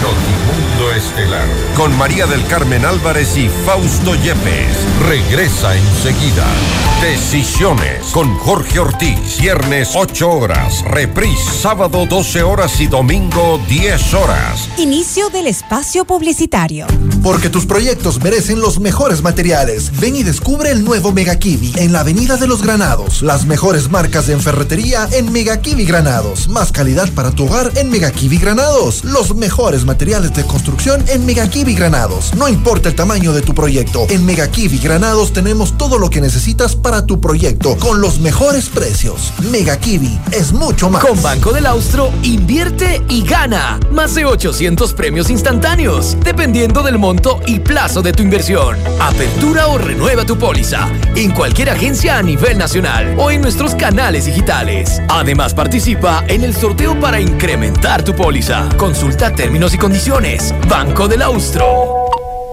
Notimundo 0.00 0.92
Estelar. 0.94 1.48
Con 1.74 1.98
María 1.98 2.26
del 2.26 2.46
Carmen 2.46 2.84
Álvarez 2.84 3.36
y 3.36 3.48
Fausto 3.48 4.14
Yepes. 4.14 4.76
Regresa 5.08 5.76
enseguida. 5.76 6.46
Decisiones 7.02 8.06
con 8.12 8.36
Jorge 8.38 8.78
Ortiz. 8.78 9.38
Viernes 9.40 9.90
8 9.96 10.30
horas. 10.30 10.82
Reprise 10.82 11.42
sábado 11.60 12.06
12 12.06 12.42
horas 12.44 12.80
y 12.80 12.86
domingo 12.86 13.60
10 13.68 14.14
horas. 14.14 14.68
Inicio 14.78 15.28
del 15.30 15.48
espacio 15.48 16.04
publicitario. 16.04 16.86
Porque 17.22 17.50
tus 17.50 17.66
proyectos 17.66 18.22
merecen 18.22 18.60
los 18.60 18.78
mejores 18.78 19.22
materiales. 19.22 19.90
Ven 19.98 20.14
y 20.14 20.22
descubre 20.22 20.70
el 20.70 20.84
nuevo 20.84 21.10
Mega 21.10 21.36
Kiwi 21.36 21.72
en 21.76 21.92
la 21.92 22.00
Avenida 22.00 22.36
de 22.36 22.46
los 22.46 22.62
Granados. 22.62 23.22
Las 23.22 23.44
mejores 23.44 23.90
marcas 23.90 24.28
de 24.28 24.38
ferretería 24.38 25.08
en 25.10 25.32
Mega 25.32 25.60
Kiwi 25.60 25.84
Granados. 25.84 26.48
Más 26.48 26.70
calidad 26.70 27.10
para 27.12 27.32
tu 27.32 27.46
hogar 27.46 27.55
en 27.56 27.88
Mega 27.88 28.10
Kiwi 28.10 28.36
Granados. 28.36 29.02
Los 29.02 29.34
mejores 29.34 29.86
materiales 29.86 30.34
de 30.34 30.44
construcción 30.44 31.02
en 31.08 31.24
Mega 31.24 31.48
Kiwi 31.48 31.74
Granados. 31.74 32.34
No 32.34 32.50
importa 32.50 32.90
el 32.90 32.94
tamaño 32.94 33.32
de 33.32 33.40
tu 33.40 33.54
proyecto. 33.54 34.06
En 34.10 34.26
Mega 34.26 34.46
Kiwi 34.50 34.78
Granados 34.78 35.32
tenemos 35.32 35.78
todo 35.78 35.98
lo 35.98 36.10
que 36.10 36.20
necesitas 36.20 36.76
para 36.76 37.06
tu 37.06 37.18
proyecto 37.18 37.78
con 37.78 38.02
los 38.02 38.20
mejores 38.20 38.68
precios. 38.68 39.32
Mega 39.50 39.78
Kiwi 39.78 40.20
es 40.32 40.52
mucho 40.52 40.90
más. 40.90 41.02
Con 41.02 41.22
Banco 41.22 41.50
del 41.54 41.64
Austro, 41.64 42.12
invierte 42.22 43.02
y 43.08 43.22
gana. 43.22 43.80
Más 43.90 44.14
de 44.14 44.26
800 44.26 44.92
premios 44.92 45.30
instantáneos, 45.30 46.14
dependiendo 46.22 46.82
del 46.82 46.98
monto 46.98 47.40
y 47.46 47.60
plazo 47.60 48.02
de 48.02 48.12
tu 48.12 48.22
inversión. 48.22 48.76
Apertura 49.00 49.68
o 49.68 49.78
renueva 49.78 50.26
tu 50.26 50.36
póliza 50.36 50.90
en 51.14 51.30
cualquier 51.30 51.70
agencia 51.70 52.18
a 52.18 52.22
nivel 52.22 52.58
nacional 52.58 53.16
o 53.18 53.30
en 53.30 53.40
nuestros 53.40 53.74
canales 53.74 54.26
digitales. 54.26 55.00
Además, 55.08 55.54
participa 55.54 56.22
en 56.28 56.44
el 56.44 56.54
sorteo 56.54 57.00
para 57.00 57.18
incrementar 57.18 57.45
tu 58.04 58.12
póliza. 58.12 58.68
Consulta 58.76 59.32
términos 59.32 59.72
y 59.72 59.78
condiciones. 59.78 60.52
Banco 60.68 61.06
del 61.06 61.22
Austro. 61.22 62.05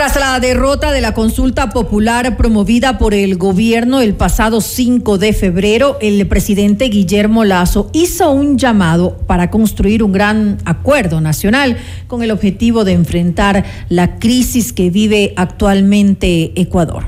Tras 0.00 0.16
la 0.16 0.40
derrota 0.40 0.92
de 0.92 1.02
la 1.02 1.12
consulta 1.12 1.68
popular 1.68 2.38
promovida 2.38 2.96
por 2.96 3.12
el 3.12 3.36
gobierno 3.36 4.00
el 4.00 4.14
pasado 4.14 4.62
5 4.62 5.18
de 5.18 5.34
febrero, 5.34 5.98
el 6.00 6.26
presidente 6.26 6.86
Guillermo 6.86 7.44
Lazo 7.44 7.90
hizo 7.92 8.30
un 8.30 8.56
llamado 8.56 9.18
para 9.26 9.50
construir 9.50 10.02
un 10.02 10.12
gran 10.12 10.56
acuerdo 10.64 11.20
nacional 11.20 11.76
con 12.06 12.22
el 12.22 12.30
objetivo 12.30 12.84
de 12.84 12.92
enfrentar 12.92 13.66
la 13.90 14.18
crisis 14.18 14.72
que 14.72 14.88
vive 14.88 15.34
actualmente 15.36 16.58
Ecuador. 16.58 17.04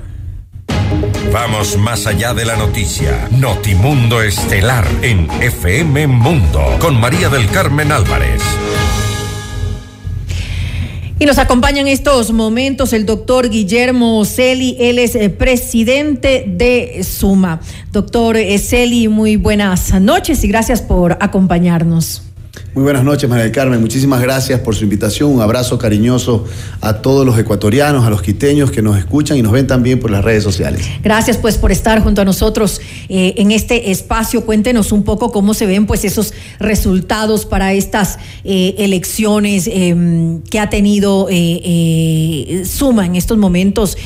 Vamos 1.33 1.79
más 1.79 2.07
allá 2.07 2.35
de 2.35 2.45
la 2.45 2.57
noticia. 2.57 3.27
Notimundo 3.31 4.21
Estelar 4.21 4.87
en 5.01 5.31
FM 5.41 6.09
Mundo 6.09 6.63
con 6.79 7.01
María 7.01 7.31
del 7.31 7.49
Carmen 7.49 7.91
Álvarez. 7.91 8.43
Y 11.19 11.27
nos 11.27 11.39
acompaña 11.39 11.81
en 11.81 11.89
estos 11.89 12.33
momentos 12.33 12.93
el 12.93 13.07
doctor 13.07 13.49
Guillermo 13.49 14.25
Celi, 14.25 14.77
él 14.81 14.99
es 14.99 15.15
eh, 15.15 15.31
presidente 15.31 16.45
de 16.49 17.05
Suma. 17.05 17.61
Doctor 17.93 18.37
Celi, 18.59 19.09
muy 19.09 19.37
buenas 19.37 19.93
noches 20.01 20.43
y 20.43 20.49
gracias 20.49 20.83
por 20.83 21.19
acompañarnos. 21.21 22.32
Muy 22.75 22.85
buenas 22.85 23.05
noches, 23.05 23.29
María 23.29 23.45
del 23.45 23.53
Carmen. 23.53 23.83
Muchísimas 23.83 24.23
gracias 24.23 24.59
por 24.61 24.75
su 24.75 24.85
invitación. 24.85 25.31
Un 25.31 25.43
abrazo 25.43 25.77
cariñoso 25.77 26.47
a 26.81 27.03
todos 27.03 27.27
los 27.27 27.39
ecuatorianos, 27.39 28.07
a 28.07 28.09
los 28.09 28.23
quiteños 28.23 28.71
que 28.71 28.81
nos 28.81 28.97
escuchan 28.97 29.37
y 29.37 29.43
nos 29.43 29.53
ven 29.53 29.67
también 29.67 30.01
por 30.01 30.11
las 30.11 30.25
redes 30.25 30.43
sociales. 30.43 30.87
Gracias 31.03 31.37
pues 31.37 31.59
por 31.59 31.71
estar 31.71 32.03
junto 32.03 32.23
a 32.23 32.25
nosotros 32.25 32.81
eh, 33.11 33.35
en 33.37 33.53
este 33.53 33.91
espacio. 33.91 34.47
Cuéntenos 34.47 34.91
un 34.91 35.03
poco 35.03 35.33
cómo 35.33 35.53
se 35.53 35.67
ven 35.67 35.85
pues 35.85 36.03
esos 36.07 36.33
resultados 36.59 37.45
para 37.45 37.75
estas 37.75 38.19
eh, 38.43 38.75
elecciones 38.79 39.69
eh, 39.71 40.41
que 40.49 40.59
ha 40.59 40.71
tenido 40.71 41.29
Suma 42.65 43.05
en 43.05 43.17
estos 43.17 43.37
momentos. 43.37 43.99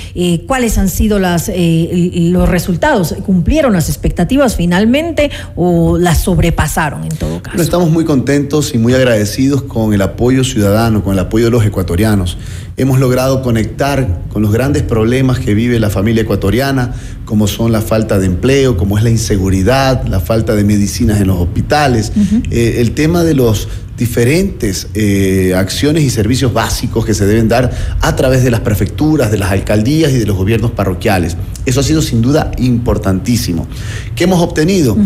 ¿Cuáles 0.49 0.77
han 0.77 0.89
sido 0.89 1.21
las, 1.21 1.49
los 1.55 2.49
resultados? 2.49 3.15
¿Cumplieron 3.25 3.75
las 3.75 3.89
expectativas 3.89 4.57
finalmente 4.57 5.31
o 5.55 5.99
las 5.99 6.23
sobrepasaron 6.23 7.05
en 7.05 7.17
todo 7.17 7.41
caso? 7.41 7.63
estamos 7.63 7.91
muy 7.91 8.05
contentos 8.05 8.56
y 8.57 8.79
muy 8.79 8.95
agradecidos 8.95 9.63
con 9.63 9.93
el 9.93 10.01
apoyo 10.01 10.43
ciudadano, 10.43 11.05
con 11.05 11.13
el 11.13 11.19
apoyo 11.19 11.47
de 11.47 11.51
los 11.51 11.65
ecuatorianos. 11.65 12.39
Hemos 12.79 12.99
logrado 12.99 13.43
conectar 13.43 14.23
con 14.33 14.41
los 14.41 14.51
grandes 14.51 14.83
problemas 14.83 15.39
que 15.39 15.55
vive 15.55 15.79
la 15.79 15.91
familia 15.91 16.23
ecuatoriana, 16.23 16.95
como 17.27 17.49
son 17.49 17.71
la 17.71 17.83
falta 17.83 18.19
de 18.19 18.27
empleo, 18.27 18.79
como 18.79 18.97
es 18.97 19.05
la 19.05 19.11
inseguridad, 19.11 20.07
la 20.07 20.21
falta 20.21 20.55
de 20.55 20.65
medicinas 20.65 21.21
en 21.21 21.27
los 21.27 21.39
hospitales, 21.39 22.13
eh, 22.51 22.77
el 22.79 22.93
tema 22.93 23.25
de 23.25 23.35
los 23.35 23.69
diferentes 23.99 24.89
eh, 24.95 25.55
acciones 25.55 26.03
y 26.03 26.11
servicios 26.11 26.53
básicos 26.53 27.05
que 27.05 27.15
se 27.15 27.27
deben 27.27 27.49
dar 27.49 27.71
a 28.01 28.17
través 28.17 28.43
de 28.43 28.51
las 28.51 28.61
prefecturas, 28.61 29.31
de 29.31 29.39
las 29.39 29.51
alcaldías 29.51 30.13
y 30.13 30.19
de 30.19 30.27
los 30.27 30.37
gobiernos 30.37 30.71
parroquiales. 30.71 31.37
Eso 31.67 31.81
ha 31.81 31.83
sido 31.83 32.01
sin 32.01 32.23
duda 32.23 32.53
importantísimo. 32.59 33.67
¿Qué 34.15 34.25
hemos 34.25 34.41
obtenido? 34.41 34.97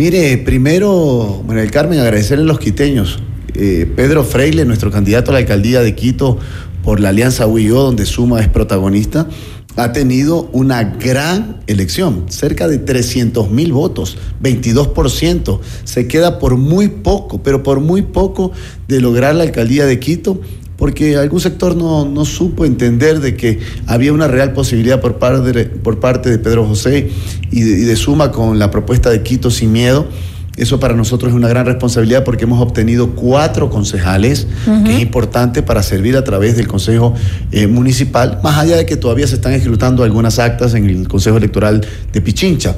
Mire, 0.00 0.38
primero, 0.38 1.42
María 1.46 1.60
del 1.60 1.70
Carmen, 1.70 1.98
agradecerle 1.98 2.44
a 2.44 2.46
los 2.46 2.58
quiteños. 2.58 3.18
Eh, 3.52 3.86
Pedro 3.96 4.24
Freile, 4.24 4.64
nuestro 4.64 4.90
candidato 4.90 5.30
a 5.30 5.34
la 5.34 5.40
alcaldía 5.40 5.82
de 5.82 5.94
Quito 5.94 6.38
por 6.82 7.00
la 7.00 7.10
Alianza 7.10 7.46
UIO, 7.46 7.82
donde 7.82 8.06
Suma 8.06 8.40
es 8.40 8.48
protagonista, 8.48 9.28
ha 9.76 9.92
tenido 9.92 10.48
una 10.52 10.84
gran 10.84 11.60
elección, 11.66 12.24
cerca 12.30 12.66
de 12.66 12.78
300 12.78 13.50
mil 13.50 13.74
votos, 13.74 14.16
22%. 14.42 15.60
Se 15.84 16.08
queda 16.08 16.38
por 16.38 16.56
muy 16.56 16.88
poco, 16.88 17.42
pero 17.42 17.62
por 17.62 17.80
muy 17.80 18.00
poco 18.00 18.52
de 18.88 19.02
lograr 19.02 19.34
la 19.34 19.42
alcaldía 19.42 19.84
de 19.84 20.00
Quito, 20.00 20.40
porque 20.80 21.16
algún 21.16 21.40
sector 21.40 21.76
no, 21.76 22.06
no 22.06 22.24
supo 22.24 22.64
entender 22.64 23.20
de 23.20 23.36
que 23.36 23.60
había 23.86 24.14
una 24.14 24.26
real 24.26 24.54
posibilidad 24.54 25.00
por 25.00 25.18
parte 25.18 25.52
de, 25.52 25.66
por 25.66 26.00
parte 26.00 26.30
de 26.30 26.38
Pedro 26.38 26.66
José 26.66 27.10
y 27.50 27.60
de, 27.60 27.70
y 27.70 27.84
de 27.84 27.96
Suma 27.96 28.32
con 28.32 28.58
la 28.58 28.70
propuesta 28.70 29.10
de 29.10 29.22
Quito 29.22 29.50
sin 29.50 29.72
miedo. 29.72 30.08
Eso 30.56 30.80
para 30.80 30.94
nosotros 30.94 31.30
es 31.30 31.36
una 31.36 31.48
gran 31.48 31.66
responsabilidad 31.66 32.24
porque 32.24 32.44
hemos 32.44 32.60
obtenido 32.60 33.10
cuatro 33.10 33.70
concejales, 33.70 34.46
que 34.84 34.94
es 34.94 35.00
importante 35.00 35.62
para 35.62 35.82
servir 35.82 36.16
a 36.16 36.24
través 36.24 36.56
del 36.56 36.66
Consejo 36.66 37.14
eh, 37.52 37.66
Municipal, 37.66 38.40
más 38.42 38.58
allá 38.58 38.76
de 38.76 38.86
que 38.86 38.96
todavía 38.96 39.26
se 39.26 39.36
están 39.36 39.52
ejecutando 39.52 40.02
algunas 40.02 40.38
actas 40.38 40.74
en 40.74 40.88
el 40.88 41.08
Consejo 41.08 41.36
Electoral 41.36 41.86
de 42.12 42.20
Pichincha. 42.20 42.74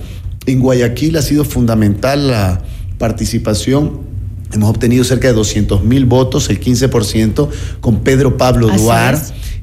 En 0.46 0.60
Guayaquil 0.60 1.16
ha 1.16 1.22
sido 1.22 1.44
fundamental 1.44 2.28
la 2.28 2.60
participación 2.98 4.11
Hemos 4.52 4.70
obtenido 4.70 5.04
cerca 5.04 5.28
de 5.28 5.34
200 5.34 5.82
mil 5.84 6.04
votos, 6.04 6.50
el 6.50 6.60
15%, 6.60 7.48
con 7.80 8.00
Pedro 8.00 8.36
Pablo 8.36 8.68
Duar. 8.68 9.18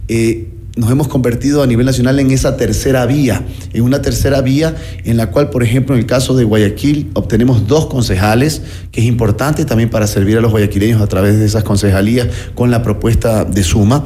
Eh, 0.08 0.48
nos 0.80 0.90
hemos 0.92 1.10
convertido 1.10 1.62
a 1.62 1.68
nivel 1.68 1.86
nacional 1.86 2.20
en 2.20 2.32
esa 2.32 2.56
tercera 2.56 3.06
vía, 3.06 3.44
en 3.74 3.84
una 3.84 4.02
tercera 4.02 4.40
vía 4.42 4.76
en 5.04 5.18
la 5.18 5.30
cual, 5.30 5.50
por 5.50 5.62
ejemplo, 5.62 5.94
en 5.94 6.00
el 6.00 6.06
caso 6.06 6.36
de 6.36 6.46
Guayaquil, 6.46 7.10
obtenemos 7.16 7.68
dos 7.68 7.88
concejales, 7.88 8.62
que 8.92 9.02
es 9.02 9.08
importante 9.08 9.66
también 9.66 9.90
para 9.90 10.08
servir 10.08 10.38
a 10.38 10.42
los 10.42 10.52
guayaquileños 10.52 11.02
a 11.02 11.08
través 11.08 11.38
de 11.38 11.46
esas 11.46 11.66
concejalías 11.66 12.28
con 12.56 12.72
la 12.72 12.82
propuesta 12.82 13.44
de 13.44 13.64
suma. 13.64 14.06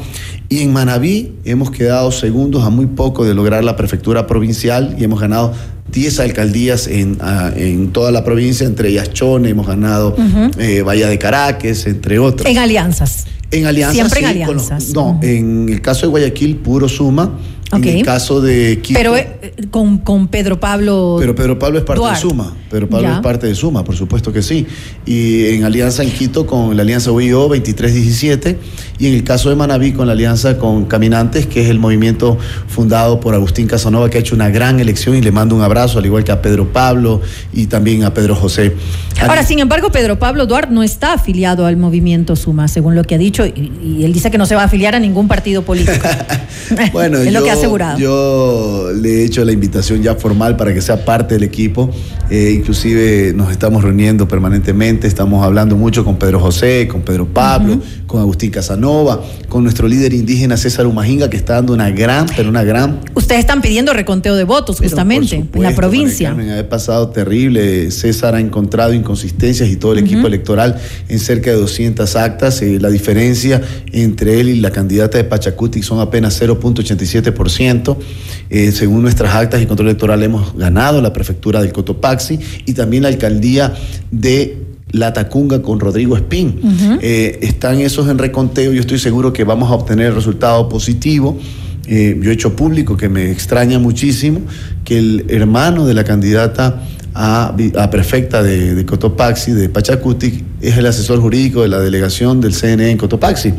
Y 0.50 0.62
en 0.62 0.74
Manabí 0.74 1.36
hemos 1.46 1.70
quedado 1.70 2.12
segundos 2.12 2.64
a 2.64 2.72
muy 2.72 2.88
poco 2.88 3.24
de 3.24 3.36
lograr 3.36 3.64
la 3.64 3.76
prefectura 3.76 4.26
provincial 4.26 4.96
y 4.98 5.04
hemos 5.04 5.22
ganado 5.22 5.54
10 5.92 6.20
alcaldías 6.22 6.88
en, 6.88 7.18
ah, 7.22 7.52
en 7.56 7.92
toda 7.92 8.12
la 8.12 8.24
provincia, 8.24 8.66
entre 8.66 8.90
ellas 8.90 9.12
Chone, 9.14 9.50
hemos 9.50 9.68
ganado 9.68 10.16
eh, 10.58 10.82
Bahía 10.82 11.08
de 11.08 11.20
Caracas, 11.20 11.86
entre 11.86 12.18
otras. 12.20 12.50
En 12.50 12.58
alianzas. 12.58 13.26
En 13.52 13.68
alianzas. 13.68 13.94
Siempre 13.96 14.20
en 14.22 14.26
sí, 14.34 14.40
los- 14.40 14.72
alianzas. 14.72 14.94
no, 14.94 15.20
en 15.22 15.70
el 15.70 15.82
caso 15.82 16.02
de 16.06 16.08
Guayaquil, 16.12 16.56
puro 16.58 16.90
suma. 16.90 17.38
En 17.76 17.84
el 17.88 18.04
caso 18.06 18.42
de 18.42 18.80
Quito. 18.82 18.98
Pero 19.00 19.16
eh, 19.18 19.54
con, 19.72 19.98
con 20.00 20.28
Pedro 20.28 20.60
Pablo. 20.60 21.18
Pero 21.20 21.36
Pedro 21.36 21.58
Pablo 21.60 21.80
es 21.80 21.84
parte 21.86 22.00
Duarte. 22.00 22.24
de 22.24 22.30
Suma. 22.30 22.54
Pedro 22.70 22.90
Pablo 22.90 23.08
Ya. 23.08 23.16
es 23.16 23.22
parte 23.22 23.48
de 23.48 23.56
Suma, 23.56 23.84
por 23.84 23.96
supuesto 23.96 24.32
que 24.34 24.42
sí. 24.42 24.66
Y 25.06 25.48
en 25.48 25.64
alianza 25.64 26.04
en 26.04 26.12
Quito 26.12 26.46
con 26.46 26.76
la 26.76 26.82
alianza 26.84 27.12
UIO 27.12 27.48
2317 27.48 28.58
y 29.00 29.08
en 29.08 29.14
el 29.16 29.24
caso 29.24 29.50
de 29.50 29.56
Manabí 29.56 29.92
con 29.92 30.08
la 30.08 30.14
alianza 30.14 30.58
con 30.58 30.86
Caminantes, 30.86 31.46
que 31.46 31.62
es 31.62 31.70
el 31.70 31.80
movimiento 31.80 32.38
fundado 32.68 33.20
por 33.20 33.34
Agustín 33.36 33.68
Casanova, 33.68 34.10
que 34.10 34.18
ha 34.18 34.22
hecho 34.22 34.36
una 34.36 34.50
gran 34.50 34.80
elección 34.80 35.16
y 35.16 35.22
le 35.22 35.32
mando 35.32 35.56
un 35.56 35.62
abrazo, 35.62 36.00
al 36.00 36.06
igual 36.06 36.24
que 36.24 36.32
a 36.32 36.42
Pedro 36.42 36.72
Pablo 36.72 37.22
y 37.54 37.68
también 37.68 38.04
a 38.04 38.14
Pedro 38.14 38.36
José. 38.36 38.76
Ahora, 39.22 39.44
sin 39.44 39.60
embargo, 39.60 39.92
Pedro 39.92 40.18
Pablo 40.20 40.46
Duarte 40.46 40.74
no 40.74 40.84
está 40.84 41.14
afiliado 41.14 41.66
al 41.66 41.78
movimiento 41.78 42.36
Suma, 42.36 42.68
según 42.68 42.96
lo 42.96 43.04
que 43.04 43.16
ha 43.16 43.18
dicho, 43.18 43.46
y, 43.46 43.72
y 43.84 44.04
él 44.06 44.14
dice 44.14 44.32
que 44.32 44.38
no 44.38 44.46
se 44.46 44.56
va 44.56 44.64
a 44.64 44.66
afiliar 44.66 44.96
a 44.96 45.00
ningún 45.00 45.28
partido 45.28 45.64
político. 45.64 46.08
Bueno, 46.92 47.18
es 47.20 47.26
yo, 47.26 47.40
lo 47.40 47.44
que 47.46 47.52
ha 47.52 47.56
asegurado. 47.64 47.98
yo 47.98 48.92
le 48.94 49.22
he 49.22 49.26
hecho 49.26 49.44
la 49.44 49.52
invitación 49.52 50.02
ya 50.02 50.16
formal 50.16 50.56
para 50.56 50.74
que 50.74 50.82
sea 50.82 51.06
parte 51.06 51.36
del 51.36 51.44
equipo. 51.44 51.90
Eh, 52.30 52.54
inclusive 52.58 53.34
nos 53.36 53.52
estamos 53.52 53.84
reuniendo 53.84 54.28
permanentemente, 54.28 55.08
estamos 55.08 55.44
hablando 55.44 55.76
mucho 55.76 56.04
con 56.04 56.18
Pedro 56.18 56.40
José, 56.40 56.88
con 56.88 57.02
Pedro 57.02 57.28
Pablo, 57.28 57.80
con 58.14 58.22
Agustín 58.22 58.52
Casanova, 58.52 59.24
con 59.50 59.64
nuestro 59.64 59.88
líder 59.88 60.14
indígena 60.14 60.56
César 60.56 60.86
Humajinga, 60.86 61.32
que 61.32 61.38
está 61.38 61.54
dando 61.56 61.74
una 61.74 61.90
gran, 61.90 62.28
pero 62.38 62.48
una 62.48 62.64
gran 62.64 63.00
Ustedes 63.16 63.40
están 63.40 63.64
pidiendo 63.64 63.92
reconteo 63.92 64.36
de 64.36 64.44
votos, 64.44 64.78
justamente, 64.78 65.48
en 65.52 65.64
la 65.64 65.74
provincia. 65.74 66.30
Carmen, 66.30 66.52
ha 66.52 66.70
pasado 66.70 67.10
terrible. 67.10 67.90
César 67.90 68.36
ha 68.36 68.40
encontrado 68.40 68.94
inconsistencias 68.94 69.68
y 69.68 69.78
todo 69.78 69.94
el 69.94 70.00
equipo 70.00 70.28
electoral 70.28 70.80
en 71.10 71.18
cerca 71.18 71.50
de 71.50 71.56
200 71.58 72.16
actas. 72.16 72.62
Eh, 72.62 72.78
la 72.80 72.92
diferencia 72.92 73.64
entre 73.92 74.40
él 74.40 74.50
y 74.50 74.60
la 74.60 74.70
candidata 74.70 75.18
de 75.18 75.24
Pachacuti 75.24 75.82
son 75.82 76.00
apenas 76.00 76.40
0.87%. 76.40 77.98
Eh, 78.52 78.72
según 78.72 79.02
nuestras 79.02 79.34
actas 79.34 79.60
y 79.60 79.66
control 79.66 79.88
electoral 79.88 80.22
hemos 80.22 80.56
ganado 80.56 81.02
la 81.02 81.14
prefectura 81.14 81.64
del 81.64 81.74
Cotopaxi 81.74 82.38
y 82.68 82.74
también 82.74 83.02
la 83.02 83.10
alcaldía 83.10 83.74
de 84.12 84.73
La 84.94 85.12
Tacunga 85.12 85.62
con 85.62 85.80
Rodrigo 85.80 86.16
Espín. 86.16 86.62
Eh, 87.02 87.40
están 87.42 87.82
esos 87.82 88.08
en 88.08 88.18
reconteo, 88.18 88.72
yo 88.72 88.80
estoy 88.80 89.00
seguro 89.00 89.34
que 89.34 89.44
vamos 89.44 89.70
a 89.70 89.74
obtener 89.74 90.08
el 90.08 90.16
resultado 90.16 90.70
positivo. 90.70 91.38
Eh, 91.86 92.18
yo 92.22 92.30
he 92.30 92.34
hecho 92.34 92.56
público 92.56 92.96
que 92.96 93.10
me 93.10 93.30
extraña 93.30 93.78
muchísimo 93.78 94.40
que 94.86 94.98
el 94.98 95.26
hermano 95.28 95.86
de 95.86 95.94
la 95.94 96.06
candidata 96.06 96.82
a, 97.16 97.56
a 97.78 97.90
prefecta 97.92 98.42
de, 98.42 98.76
de, 98.76 98.86
Cotopaxi, 98.86 99.52
de 99.52 99.70
Pachacuti, 99.70 100.44
es 100.62 100.78
el 100.78 100.86
asesor 100.86 101.20
jurídico 101.20 101.62
de 101.62 101.68
la 101.68 101.80
delegación 101.80 102.42
del 102.42 102.54
CNE 102.54 102.92
en 102.92 102.98
Cotopaxi. 102.98 103.54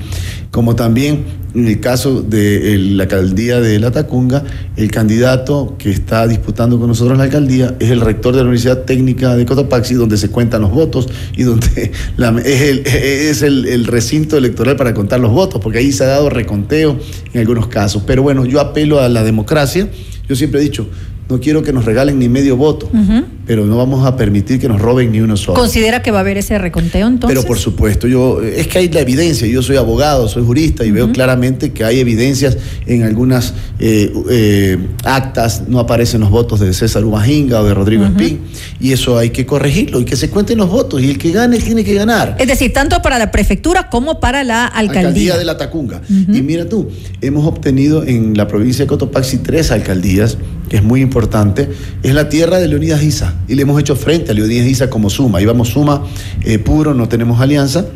Como 0.50 0.74
también 0.76 1.24
en 1.54 1.68
el 1.68 1.78
caso 1.78 2.22
de 2.22 2.74
el- 2.74 2.96
la 2.96 3.04
alcaldía 3.04 3.60
de 3.60 3.78
La 3.78 3.92
Tacunga, 3.92 4.42
el 4.76 4.90
candidato 4.90 5.76
que 5.78 5.90
está 5.90 6.26
disputando 6.26 6.78
con 6.80 6.88
nosotros 6.88 7.16
la 7.16 7.24
alcaldía 7.24 7.76
es 7.78 7.90
el 7.90 8.00
rector 8.00 8.32
de 8.34 8.38
la 8.38 8.44
Universidad 8.48 8.78
Técnica 8.82 9.36
de 9.36 9.46
Cotopaxi, 9.46 9.94
donde 9.94 10.16
se 10.16 10.30
cuentan 10.30 10.62
los 10.62 10.72
votos 10.72 11.08
y 11.36 11.44
donde 11.44 11.92
la- 12.16 12.36
es, 12.44 12.60
el, 12.62 12.82
es 12.86 13.42
el- 13.42 13.66
el 13.66 13.86
recinto 13.86 14.36
electoral 14.36 14.74
para 14.76 14.94
contar 14.94 15.20
los 15.20 15.30
votos, 15.30 15.60
porque 15.62 15.78
ahí 15.78 15.92
se 15.92 16.02
ha 16.04 16.08
dado 16.08 16.28
reconteo 16.28 16.98
en 17.32 17.40
algunos 17.40 17.68
casos. 17.68 18.02
Pero 18.04 18.22
bueno, 18.22 18.44
yo 18.46 18.60
apelo 18.60 19.00
a 19.00 19.08
la 19.08 19.22
democracia. 19.22 19.88
Yo 20.28 20.34
siempre 20.34 20.58
he 20.60 20.62
dicho, 20.64 20.88
no 21.28 21.38
quiero 21.40 21.62
que 21.62 21.72
nos 21.72 21.84
regalen 21.84 22.18
ni 22.18 22.28
medio 22.28 22.56
voto, 22.56 22.86
Ujú. 22.86 23.24
Pero 23.46 23.66
no 23.66 23.76
vamos 23.76 24.06
a 24.06 24.16
permitir 24.16 24.58
que 24.58 24.68
nos 24.68 24.80
roben 24.80 25.12
ni 25.12 25.20
uno 25.20 25.36
solo. 25.36 25.58
¿Considera 25.58 26.02
que 26.02 26.10
va 26.10 26.18
a 26.18 26.20
haber 26.20 26.38
ese 26.38 26.58
reconteo 26.58 27.06
entonces? 27.06 27.36
Pero 27.36 27.46
por 27.46 27.58
supuesto, 27.58 28.06
yo 28.06 28.42
es 28.42 28.66
que 28.68 28.78
hay 28.78 28.88
la 28.88 29.00
evidencia, 29.00 29.46
yo 29.46 29.62
soy 29.62 29.76
abogado, 29.76 30.28
soy 30.28 30.44
jurista 30.44 30.84
y 30.84 30.90
veo 30.90 31.12
claramente 31.12 31.72
que 31.72 31.84
hay 31.84 32.00
evidencias 32.00 32.56
en 32.86 33.02
algunas 33.02 33.54
eh, 33.78 34.12
eh, 34.30 34.78
actas, 35.04 35.64
no 35.68 35.78
aparecen 35.78 36.20
los 36.20 36.30
votos 36.30 36.60
de 36.60 36.72
César 36.72 37.04
Ubajinga 37.04 37.60
o 37.60 37.64
de 37.64 37.74
Rodrigo 37.74 38.04
Espín, 38.04 38.40
y 38.80 38.92
eso 38.92 39.18
hay 39.18 39.30
que 39.30 39.44
corregirlo 39.44 40.00
y 40.00 40.04
que 40.04 40.16
se 40.16 40.30
cuenten 40.30 40.58
los 40.58 40.70
votos 40.70 41.02
y 41.02 41.10
el 41.10 41.18
que 41.18 41.30
gane 41.30 41.58
tiene 41.58 41.84
que 41.84 41.94
ganar. 41.94 42.36
Es 42.38 42.48
decir, 42.48 42.72
tanto 42.72 43.02
para 43.02 43.18
la 43.18 43.30
prefectura 43.30 43.90
como 43.90 44.20
para 44.20 44.44
la 44.44 44.66
alcaldía. 44.66 45.36
de 45.36 45.44
la 45.44 45.56
Tacunga. 45.56 46.00
Y 46.08 46.42
mira 46.42 46.68
tú, 46.68 46.88
hemos 47.20 47.46
obtenido 47.46 48.04
en 48.04 48.36
la 48.36 48.48
provincia 48.48 48.84
de 48.84 48.88
Cotopaxi 48.88 49.38
tres 49.38 49.70
alcaldías, 49.70 50.38
que 50.68 50.76
es 50.76 50.82
muy 50.82 51.02
importante. 51.02 51.68
Es 52.02 52.14
la 52.14 52.28
tierra 52.28 52.58
de 52.58 52.68
Leonidas 52.68 53.02
Isa 53.02 53.33
y 53.48 53.54
le 53.54 53.62
hemos 53.62 53.80
hecho 53.80 53.96
frente 53.96 54.30
a 54.30 54.34
Leonidas 54.34 54.66
Isa 54.66 54.90
como 54.90 55.10
suma. 55.10 55.40
Íbamos 55.40 55.68
suma 55.68 56.02
eh, 56.42 56.58
puro, 56.58 56.94
no 56.94 57.08
tenemos 57.08 57.40
alianza. 57.40 57.86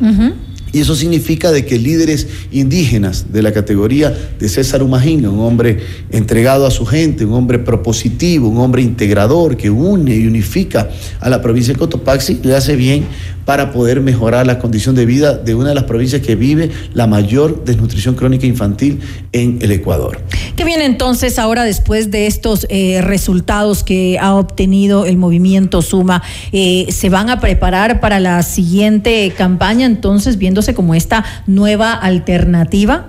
Y 0.70 0.80
eso 0.80 0.94
significa 0.94 1.50
de 1.50 1.64
que 1.64 1.78
líderes 1.78 2.26
indígenas 2.52 3.32
de 3.32 3.42
la 3.42 3.52
categoría 3.52 4.14
de 4.38 4.48
César 4.48 4.82
Humajinga, 4.82 5.30
un 5.30 5.40
hombre 5.40 5.78
entregado 6.10 6.66
a 6.66 6.70
su 6.70 6.84
gente, 6.84 7.24
un 7.24 7.32
hombre 7.32 7.58
propositivo, 7.58 8.48
un 8.48 8.58
hombre 8.58 8.82
integrador 8.82 9.56
que 9.56 9.70
une 9.70 10.14
y 10.14 10.26
unifica 10.26 10.90
a 11.20 11.30
la 11.30 11.40
provincia 11.40 11.72
de 11.72 11.78
Cotopaxi, 11.78 12.40
le 12.42 12.54
hace 12.54 12.76
bien 12.76 13.06
para 13.48 13.72
poder 13.72 14.02
mejorar 14.02 14.46
la 14.46 14.58
condición 14.58 14.94
de 14.94 15.06
vida 15.06 15.32
de 15.32 15.54
una 15.54 15.70
de 15.70 15.74
las 15.74 15.84
provincias 15.84 16.20
que 16.20 16.36
vive 16.36 16.70
la 16.92 17.06
mayor 17.06 17.64
desnutrición 17.64 18.14
crónica 18.14 18.44
infantil 18.44 19.00
en 19.32 19.58
el 19.62 19.72
Ecuador. 19.72 20.20
¿Qué 20.54 20.66
viene 20.66 20.84
entonces 20.84 21.38
ahora 21.38 21.64
después 21.64 22.10
de 22.10 22.26
estos 22.26 22.66
eh, 22.68 23.00
resultados 23.00 23.84
que 23.84 24.18
ha 24.20 24.34
obtenido 24.34 25.06
el 25.06 25.16
movimiento 25.16 25.80
Suma? 25.80 26.22
Eh, 26.52 26.88
¿Se 26.90 27.08
van 27.08 27.30
a 27.30 27.40
preparar 27.40 28.00
para 28.00 28.20
la 28.20 28.42
siguiente 28.42 29.32
campaña 29.34 29.86
entonces 29.86 30.36
viéndose 30.36 30.74
como 30.74 30.94
esta 30.94 31.24
nueva 31.46 31.94
alternativa? 31.94 33.06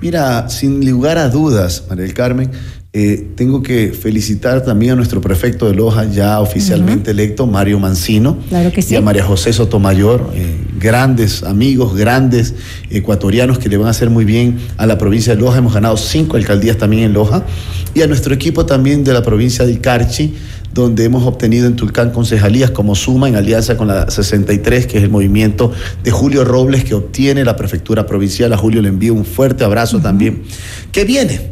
Mira, 0.00 0.48
sin 0.48 0.88
lugar 0.88 1.18
a 1.18 1.28
dudas, 1.28 1.84
María 1.90 2.04
del 2.04 2.14
Carmen, 2.14 2.50
eh, 2.98 3.26
tengo 3.34 3.62
que 3.62 3.92
felicitar 3.92 4.64
también 4.64 4.92
a 4.92 4.94
nuestro 4.94 5.20
prefecto 5.20 5.66
de 5.68 5.74
Loja, 5.74 6.06
ya 6.06 6.40
oficialmente 6.40 7.10
electo, 7.10 7.46
Mario 7.46 7.78
Mancino, 7.78 8.38
Claro 8.48 8.72
que 8.72 8.80
sí. 8.80 8.94
y 8.94 8.96
a 8.96 9.02
María 9.02 9.22
José 9.22 9.52
Sotomayor, 9.52 10.30
eh, 10.34 10.56
grandes 10.80 11.42
amigos, 11.42 11.94
grandes 11.94 12.54
ecuatorianos 12.88 13.58
que 13.58 13.68
le 13.68 13.76
van 13.76 13.88
a 13.88 13.90
hacer 13.90 14.08
muy 14.08 14.24
bien 14.24 14.56
a 14.78 14.86
la 14.86 14.96
provincia 14.96 15.34
de 15.34 15.42
Loja. 15.42 15.58
Hemos 15.58 15.74
ganado 15.74 15.98
cinco 15.98 16.38
alcaldías 16.38 16.78
también 16.78 17.02
en 17.02 17.12
Loja, 17.12 17.44
y 17.92 18.00
a 18.00 18.06
nuestro 18.06 18.32
equipo 18.32 18.64
también 18.64 19.04
de 19.04 19.12
la 19.12 19.22
provincia 19.22 19.66
de 19.66 19.78
Carchi, 19.78 20.34
donde 20.72 21.04
hemos 21.04 21.26
obtenido 21.26 21.66
en 21.66 21.76
Tulcán 21.76 22.12
concejalías 22.12 22.70
como 22.70 22.94
suma 22.94 23.28
en 23.28 23.36
alianza 23.36 23.76
con 23.76 23.88
la 23.88 24.10
63, 24.10 24.86
que 24.86 24.96
es 24.96 25.04
el 25.04 25.10
movimiento 25.10 25.70
de 26.02 26.10
Julio 26.12 26.46
Robles 26.46 26.84
que 26.84 26.94
obtiene 26.94 27.44
la 27.44 27.56
prefectura 27.56 28.06
provincial. 28.06 28.54
A 28.54 28.56
Julio 28.56 28.80
le 28.80 28.88
envío 28.88 29.12
un 29.12 29.26
fuerte 29.26 29.64
abrazo 29.64 30.00
también. 30.00 30.44
¿Qué 30.92 31.04
viene? 31.04 31.50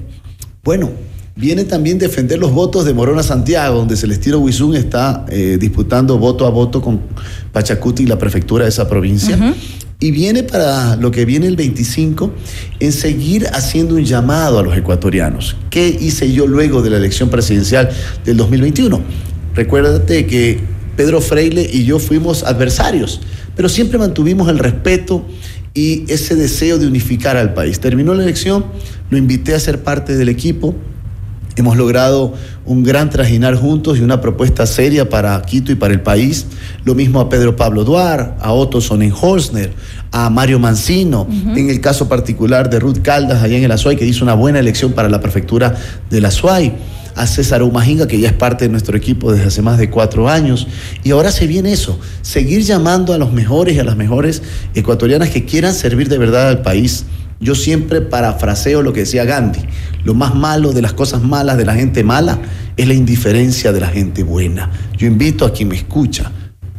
Bueno, 0.63 0.91
viene 1.37 1.65
también 1.65 1.99
defender 1.99 2.39
los 2.39 2.53
votos 2.53 2.85
de 2.85 2.95
Morona 2.95 3.23
Santiago, 3.23 3.79
donde 3.79 3.97
Celestino 3.97 4.39
Huizún 4.39 4.77
está 4.77 5.27
eh, 5.29 5.57
disputando 5.61 6.19
voto 6.19 6.47
a 6.47 6.51
voto 6.51 6.81
con 6.81 7.01
Pachacuti 7.53 8.05
y 8.05 8.07
la 8.07 8.19
prefectura 8.19 8.65
de 8.65 8.71
esa 8.71 8.89
provincia. 8.89 9.55
Y 10.01 10.11
viene 10.11 10.43
para 10.43 10.97
lo 10.97 11.11
que 11.11 11.25
viene 11.25 11.47
el 11.47 11.57
25 11.57 12.33
en 12.81 12.93
seguir 12.93 13.47
haciendo 13.53 13.95
un 13.95 14.05
llamado 14.05 14.59
a 14.59 14.63
los 14.63 14.77
ecuatorianos. 14.77 15.57
¿Qué 15.71 15.89
hice 15.89 16.33
yo 16.33 16.47
luego 16.47 16.83
de 16.83 16.91
la 16.91 16.99
elección 16.99 17.31
presidencial 17.31 17.91
del 18.25 18.37
2021? 18.37 19.01
Recuérdate 19.55 20.27
que 20.27 20.61
Pedro 20.97 21.21
Freile 21.21 21.69
y 21.73 21.85
yo 21.85 21.99
fuimos 21.99 22.45
adversarios, 22.45 23.21
pero 23.57 23.69
siempre 23.69 23.99
mantuvimos 23.99 24.49
el 24.49 24.59
respeto 24.59 25.25
y 25.75 26.05
ese 26.13 26.37
deseo 26.37 26.79
de 26.79 26.87
unificar 26.87 27.37
al 27.37 27.55
país. 27.55 27.81
Terminó 27.81 28.15
la 28.15 28.23
elección, 28.23 28.67
lo 29.11 29.19
invité 29.19 29.55
a 29.55 29.61
ser 29.61 29.83
parte 29.83 30.17
del 30.17 30.29
equipo, 30.29 30.75
Hemos 31.57 31.77
logrado 31.77 32.35
un 32.67 32.83
gran 32.83 33.11
trajinar 33.11 33.55
juntos 33.55 33.99
y 33.99 34.01
una 34.01 34.21
propuesta 34.21 34.67
seria 34.67 35.09
para 35.09 35.41
Quito 35.43 35.71
y 35.71 35.77
para 35.77 35.95
el 35.95 36.01
país. 36.01 36.47
Lo 36.85 36.97
mismo 36.97 37.21
a 37.21 37.29
Pedro 37.29 37.55
Pablo 37.55 37.85
Duar, 37.85 38.37
a 38.41 38.53
Otto 38.53 38.81
Sonnenholzner, 38.81 39.73
a 40.11 40.31
Mario 40.31 40.59
Mancino, 40.59 41.29
en 41.31 41.71
el 41.71 41.81
caso 41.81 42.09
particular 42.09 42.71
de 42.71 42.81
Ruth 42.81 43.03
Caldas 43.03 43.43
allá 43.43 43.57
en 43.57 43.63
el 43.63 43.71
Azuay, 43.71 43.97
que 43.97 44.05
hizo 44.05 44.25
una 44.25 44.35
buena 44.35 44.59
elección 44.59 44.93
para 44.93 45.09
la 45.09 45.21
prefectura 45.21 45.77
del 46.11 46.25
Azuay. 46.25 46.73
A 47.17 47.29
César 47.29 47.63
Umajinga, 47.63 48.09
que 48.09 48.19
ya 48.19 48.27
es 48.27 48.35
parte 48.35 48.65
de 48.65 48.71
nuestro 48.71 48.97
equipo 48.97 49.31
desde 49.31 49.47
hace 49.47 49.63
más 49.63 49.79
de 49.79 49.89
cuatro 49.89 50.29
años. 50.29 50.67
Y 51.05 51.13
ahora 51.13 51.31
se 51.31 51.47
viene 51.47 51.73
eso, 51.73 51.97
seguir 52.23 52.63
llamando 52.63 53.13
a 53.13 53.19
los 53.19 53.33
mejores 53.33 53.77
y 53.77 53.79
a 53.79 53.85
las 53.85 53.95
mejores 53.95 54.43
ecuatorianas 54.75 55.31
que 55.31 55.45
quieran 55.45 55.75
servir 55.75 56.09
de 56.09 56.19
verdad 56.19 56.49
al 56.49 56.63
país. 56.63 57.05
Yo 57.45 57.55
siempre 57.55 58.01
parafraseo 58.01 58.81
lo 58.81 58.95
que 58.95 59.01
decía 59.01 59.27
Gandhi. 59.27 59.61
Lo 60.03 60.15
más 60.15 60.35
malo 60.35 60.73
de 60.73 60.81
las 60.81 60.95
cosas 60.95 61.23
malas 61.23 61.59
de 61.59 61.67
la 61.67 61.75
gente 61.75 62.03
mala 62.03 62.39
es 62.79 62.89
la 62.89 62.95
indiferencia 62.95 63.71
de 63.71 63.81
la 63.81 63.89
gente 63.89 64.23
buena. 64.23 64.71
Yo 64.97 65.07
invito 65.07 65.45
a 65.45 65.53
quien 65.53 65.69
me 65.69 65.77
escucha 65.77 66.33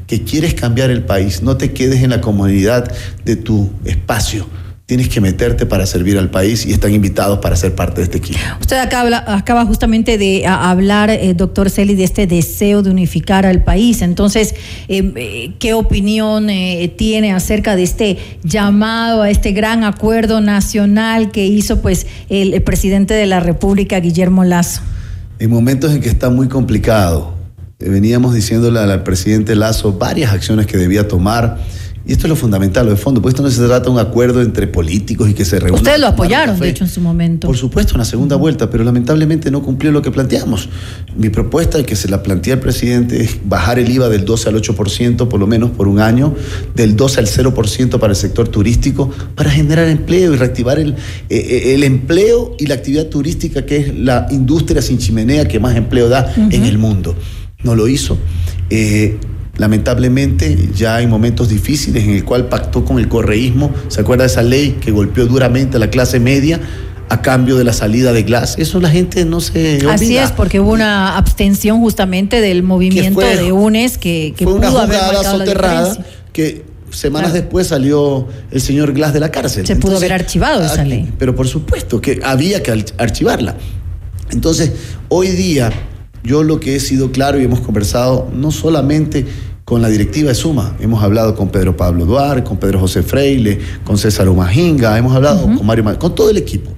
que 0.08 0.24
quieres 0.24 0.56
cambiar 0.56 0.90
el 0.90 1.04
país, 1.04 1.44
no 1.44 1.56
te 1.56 1.72
quedes 1.72 2.02
en 2.02 2.10
la 2.10 2.20
comodidad 2.20 2.92
de 3.24 3.36
tu 3.36 3.70
espacio. 3.86 4.48
Tienes 4.88 5.10
que 5.10 5.20
meterte 5.20 5.66
para 5.66 5.88
servir 5.88 6.16
al 6.20 6.30
país 6.30 6.64
y 6.64 6.72
están 6.72 6.94
invitados 6.94 7.40
para 7.40 7.56
ser 7.56 7.74
parte 7.74 8.02
de 8.02 8.03
este 8.03 8.18
equipo. 8.20 8.38
Usted 8.62 8.78
acá 8.78 9.02
habla- 9.02 9.24
acaba 9.26 9.66
justamente 9.66 10.20
de 10.20 10.45
hablar, 10.45 11.10
eh, 11.10 11.34
doctor 11.34 11.72
Celi, 11.72 11.95
de 11.95 12.03
este 12.03 12.28
deseo 12.28 12.84
de 12.84 12.91
unificar 12.91 13.48
al 13.48 13.64
país. 13.64 14.03
Entonces, 14.03 14.53
eh, 14.88 15.12
eh, 15.16 15.53
¿qué 15.57 15.74
opinión 15.74 16.52
eh, 16.52 16.94
tiene 16.95 17.34
acerca 17.34 17.76
de 17.76 17.82
este 17.82 18.18
llamado 18.44 19.24
a 19.24 19.32
este 19.32 19.53
gran 19.53 19.84
acuerdo 19.84 20.40
nacional 20.40 21.32
que 21.32 21.48
hizo 21.48 21.82
pues 21.82 22.06
el, 22.30 22.53
el 22.53 22.62
presidente 22.62 23.16
de 23.16 23.26
la 23.26 23.40
República, 23.40 23.99
Guillermo 23.99 24.44
Lazo? 24.44 24.82
En 25.40 25.49
momentos 25.49 25.95
en 25.95 25.99
que 26.02 26.10
está 26.10 26.30
muy 26.30 26.48
complicado, 26.48 27.34
veníamos 27.80 28.36
diciéndole 28.36 28.80
al 28.80 29.02
presidente 29.02 29.56
Lazo 29.56 29.94
varias 29.94 30.32
acciones 30.32 30.68
que 30.68 30.78
debía 30.78 31.07
tomar. 31.07 31.57
Y 32.07 32.11
esto 32.11 32.27
es 32.27 32.30
lo 32.30 32.36
fundamental, 32.36 32.86
lo 32.86 32.91
de 32.91 32.98
fondo, 32.98 33.19
pues 33.19 33.34
esto 33.34 33.41
no 33.41 33.49
se 33.49 33.65
trata 33.65 33.86
de 33.86 33.90
un 33.90 33.98
acuerdo 33.98 34.40
entre 34.41 34.68
políticos 34.68 35.27
y 35.27 35.34
que 35.34 35.44
se 35.44 35.60
reúnan. 35.60 35.82
Ustedes 35.82 35.99
lo 35.99 36.06
apoyaron, 36.06 36.60
de 36.60 36.69
hecho, 36.69 36.84
en 36.84 36.90
su 36.90 37.02
momento. 37.02 37.48
Por 37.48 37.57
supuesto, 37.57 37.95
una 37.95 38.06
segunda 38.06 38.36
vuelta, 38.36 38.69
pero 38.69 38.84
lamentablemente 38.84 39.49
no 39.49 39.64
cumplió 39.64 39.91
lo 39.91 40.03
que 40.03 40.11
planteamos. 40.11 40.69
Mi 41.18 41.30
propuesta, 41.30 41.80
y 41.80 41.84
que 41.84 41.95
se 41.95 42.07
la 42.07 42.22
plantea 42.22 42.56
el 42.56 42.60
presidente, 42.60 43.23
es 43.23 43.38
bajar 43.44 43.80
el 43.80 43.90
IVA 43.90 44.07
del 44.10 44.23
12 44.23 44.49
al 44.49 44.56
8%, 44.56 45.27
por 45.27 45.40
lo 45.40 45.48
menos 45.48 45.72
por 45.72 45.88
un 45.88 45.99
año, 45.99 46.36
del 46.76 46.95
12 46.95 47.22
al 47.22 47.27
0% 47.27 47.98
para 47.98 48.11
el 48.11 48.18
sector 48.18 48.49
turístico, 48.49 49.10
para 49.34 49.49
generar 49.49 49.88
empleo 49.88 50.32
y 50.32 50.38
reactivar 50.38 50.77
el, 50.77 50.95
eh, 51.30 51.73
el 51.73 51.84
empleo 51.84 52.56
y 52.60 52.68
la 52.68 52.76
actividad 52.76 53.07
turística, 53.07 53.65
que 53.65 53.77
es 53.77 53.95
la 53.95 54.27
industria 54.30 54.84
sin 54.84 54.99
chimenea 54.99 55.48
que 55.48 55.60
más 55.60 55.76
empleo 55.76 56.07
da 56.07 56.32
en 56.38 56.65
el 56.65 56.77
mundo. 56.77 57.15
No 57.64 57.73
lo 57.76 57.88
hizo. 57.88 58.15
Eh, 58.69 59.18
lamentablemente 59.57 60.69
ya 60.76 60.95
hay 60.98 61.07
momentos 61.07 61.49
difíciles 61.49 62.03
en 62.03 62.11
el 62.11 62.23
cual 62.26 62.48
pactó 62.48 62.84
con 62.86 62.99
el 62.99 63.07
correísmo. 63.07 63.72
¿Se 63.88 64.02
acuerda 64.02 64.23
de 64.23 64.30
esa 64.30 64.44
ley 64.44 64.77
que 64.82 64.91
golpeó 64.91 65.26
duramente 65.26 65.77
a 65.77 65.80
la 65.80 65.90
clase 65.90 66.19
media 66.19 66.60
a 67.10 67.22
cambio 67.22 67.56
de 67.56 67.64
la 67.64 67.73
salida 67.73 68.14
de 68.14 68.23
Glass? 68.23 68.56
Eso 68.57 68.80
la 68.80 68.90
gente 68.90 69.26
no 69.26 69.40
se 69.41 69.76
olvida. 69.77 69.94
Así 69.94 70.18
es, 70.18 70.32
porque 70.32 70.60
hubo 70.60 70.72
una 70.72 71.18
abstención 71.18 71.80
justamente 71.80 72.41
del 72.41 72.64
movimiento 72.64 73.22
fue- 73.22 73.38
de 73.38 73.52
UNES 73.52 73.98
que, 73.98 74.34
que 74.36 74.44
Fue 74.45 74.53
una 74.56 74.68
pudo 74.69 74.80
haber 74.82 74.98
jugada 74.99 75.23
la 75.23 75.32
soterrada 75.32 75.98
que 76.34 76.65
semanas 76.91 77.34
después 77.34 77.68
salió 77.68 78.27
el 78.52 78.61
señor 78.61 78.94
Glass 78.94 79.14
de 79.14 79.19
la 79.19 79.30
cárcel. 79.32 79.65
Se 79.65 79.76
pudo 79.76 79.98
haber 79.98 80.14
archivado 80.14 80.64
esa 80.64 80.82
aquí- 80.82 80.90
ley. 80.90 81.14
Pero 81.18 81.36
por 81.36 81.48
supuesto 81.48 82.02
que 82.02 82.19
había 82.23 82.61
que 82.64 82.73
arch- 82.73 82.94
archivarla. 82.98 83.56
Entonces, 84.32 84.72
hoy 85.10 85.27
día 85.30 85.72
yo 86.26 86.43
lo 86.43 86.60
que 86.60 86.76
he 86.76 86.80
sido 86.80 87.11
claro 87.11 87.39
y 87.39 87.43
hemos 87.43 87.60
conversado 87.61 88.30
no 88.34 88.52
solamente 88.52 89.26
con 89.64 89.81
la 89.81 89.89
directiva 89.89 90.30
de 90.30 90.35
Suma. 90.35 90.76
Hemos 90.80 91.03
hablado 91.03 91.35
con 91.35 91.49
Pedro 91.49 91.76
Pablo 91.77 92.06
Duarte, 92.06 92.43
con 92.43 92.57
Pedro 92.57 92.80
José 92.80 93.02
Freile, 93.03 93.60
con 93.84 93.97
César 93.97 94.27
Omajinga, 94.27 94.97
hemos 94.97 95.15
hablado 95.15 95.43
con 95.43 95.65
Mario, 95.65 95.84
Ma- 95.84 95.97
con 95.97 96.14
todo 96.14 96.30
el 96.30 96.38
equipo. 96.38 96.72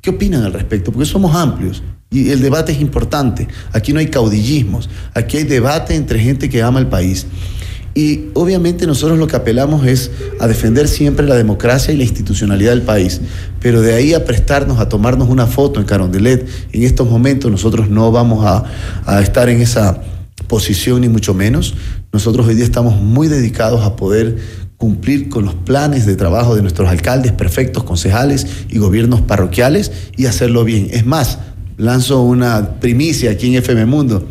¿Qué 0.00 0.10
opinan 0.10 0.44
al 0.44 0.52
respecto? 0.52 0.92
Porque 0.92 1.06
somos 1.06 1.34
amplios 1.34 1.82
y 2.10 2.30
el 2.30 2.40
debate 2.40 2.72
es 2.72 2.80
importante. 2.80 3.48
Aquí 3.72 3.92
no 3.92 3.98
hay 3.98 4.06
caudillismos, 4.06 4.88
aquí 5.14 5.36
hay 5.38 5.44
debate 5.44 5.94
entre 5.94 6.18
gente 6.20 6.48
que 6.48 6.62
ama 6.62 6.78
el 6.78 6.86
país. 6.86 7.26
Y 7.96 8.26
obviamente 8.34 8.86
nosotros 8.86 9.18
lo 9.18 9.26
que 9.26 9.36
apelamos 9.36 9.86
es 9.86 10.10
a 10.38 10.46
defender 10.46 10.86
siempre 10.86 11.26
la 11.26 11.34
democracia 11.34 11.94
y 11.94 11.96
la 11.96 12.02
institucionalidad 12.02 12.72
del 12.72 12.82
país. 12.82 13.22
Pero 13.58 13.80
de 13.80 13.94
ahí 13.94 14.12
a 14.12 14.26
prestarnos 14.26 14.78
a 14.80 14.90
tomarnos 14.90 15.30
una 15.30 15.46
foto 15.46 15.80
en 15.80 15.86
Carondelet, 15.86 16.46
en 16.72 16.82
estos 16.82 17.08
momentos 17.08 17.50
nosotros 17.50 17.88
no 17.88 18.12
vamos 18.12 18.44
a, 18.44 19.22
estar 19.22 19.48
en 19.48 19.62
esa 19.62 20.02
posición 20.46 21.00
ni 21.00 21.08
mucho 21.08 21.32
menos. 21.32 21.74
Nosotros 22.12 22.46
hoy 22.46 22.54
día 22.54 22.66
estamos 22.66 23.00
muy 23.00 23.28
dedicados 23.28 23.82
a 23.82 23.96
poder 23.96 24.36
cumplir 24.76 25.30
con 25.30 25.46
los 25.46 25.54
planes 25.54 26.04
de 26.04 26.16
trabajo 26.16 26.54
de 26.54 26.60
nuestros 26.60 26.90
alcaldes, 26.90 27.32
prefectos, 27.32 27.84
concejales 27.84 28.46
y 28.68 28.76
gobiernos 28.76 29.22
parroquiales 29.22 29.90
y 30.18 30.26
hacerlo 30.26 30.64
bien. 30.64 30.88
Es 30.90 31.06
más, 31.06 31.38
lanzo 31.78 32.20
una 32.20 32.78
primicia 32.78 33.30
aquí 33.30 33.46
en 33.46 33.54
FM 33.54 33.86
Mundo. 33.86 34.28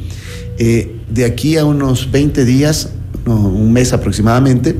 Eh, 0.60 0.96
de 1.10 1.26
aquí 1.26 1.58
a 1.58 1.66
unos 1.66 2.12
20 2.12 2.46
días, 2.46 2.90
un 3.26 3.72
mes 3.72 3.94
aproximadamente, 3.94 4.76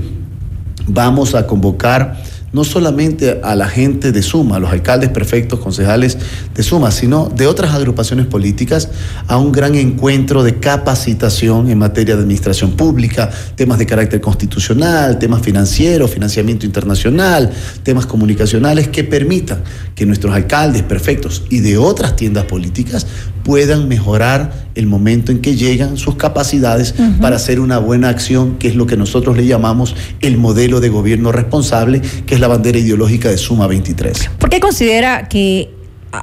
vamos 0.88 1.36
a 1.36 1.48
convocar 1.48 2.24
no 2.56 2.64
solamente 2.64 3.42
a 3.44 3.54
la 3.54 3.68
gente 3.68 4.14
de 4.14 4.22
Suma, 4.22 4.56
a 4.56 4.60
los 4.60 4.72
alcaldes, 4.72 5.10
prefectos, 5.10 5.60
concejales 5.60 6.18
de 6.54 6.64
Suma, 6.64 6.90
sino 6.90 7.28
de 7.28 7.48
otras 7.48 7.74
agrupaciones 7.74 8.28
políticas 8.28 8.90
a 9.28 9.38
un 9.38 9.52
gran 9.52 9.76
encuentro 9.76 10.42
de 10.42 10.58
capacitación 10.58 11.70
en 11.70 11.78
materia 11.78 12.16
de 12.16 12.22
administración 12.22 12.72
pública, 12.72 13.30
temas 13.56 13.78
de 13.78 13.86
carácter 13.86 14.22
constitucional, 14.22 15.20
temas 15.20 15.42
financieros, 15.42 16.12
financiamiento 16.12 16.66
internacional, 16.66 17.52
temas 17.84 18.06
comunicacionales 18.06 18.88
que 18.88 19.04
permitan 19.04 19.62
que 19.94 20.06
nuestros 20.06 20.34
alcaldes, 20.34 20.84
prefectos 20.84 21.44
y 21.50 21.60
de 21.60 21.78
otras 21.78 22.16
tiendas 22.16 22.46
políticas 22.46 23.06
puedan 23.46 23.88
mejorar 23.88 24.66
el 24.76 24.88
momento 24.88 25.32
en 25.32 25.40
que 25.40 25.56
llegan 25.56 25.96
sus 25.98 26.16
capacidades 26.16 26.96
para 27.22 27.36
hacer 27.38 27.60
una 27.62 27.78
buena 27.78 28.10
acción, 28.10 28.58
que 28.58 28.68
es 28.68 28.76
lo 28.76 28.88
que 28.88 28.98
nosotros 28.98 29.38
le 29.38 29.46
llamamos 29.46 29.96
el 30.20 30.38
modelo 30.38 30.82
de 30.82 30.90
gobierno 30.90 31.32
responsable, 31.32 32.02
que 32.26 32.34
es 32.36 32.42
la 32.42 32.48
bandera 32.48 32.80
ideológica 32.80 33.30
de 33.30 33.38
Suma 33.38 33.68
23. 33.68 34.32
¿Por 34.40 34.50
qué 34.50 34.60
considera 34.60 35.30
que 35.30 35.70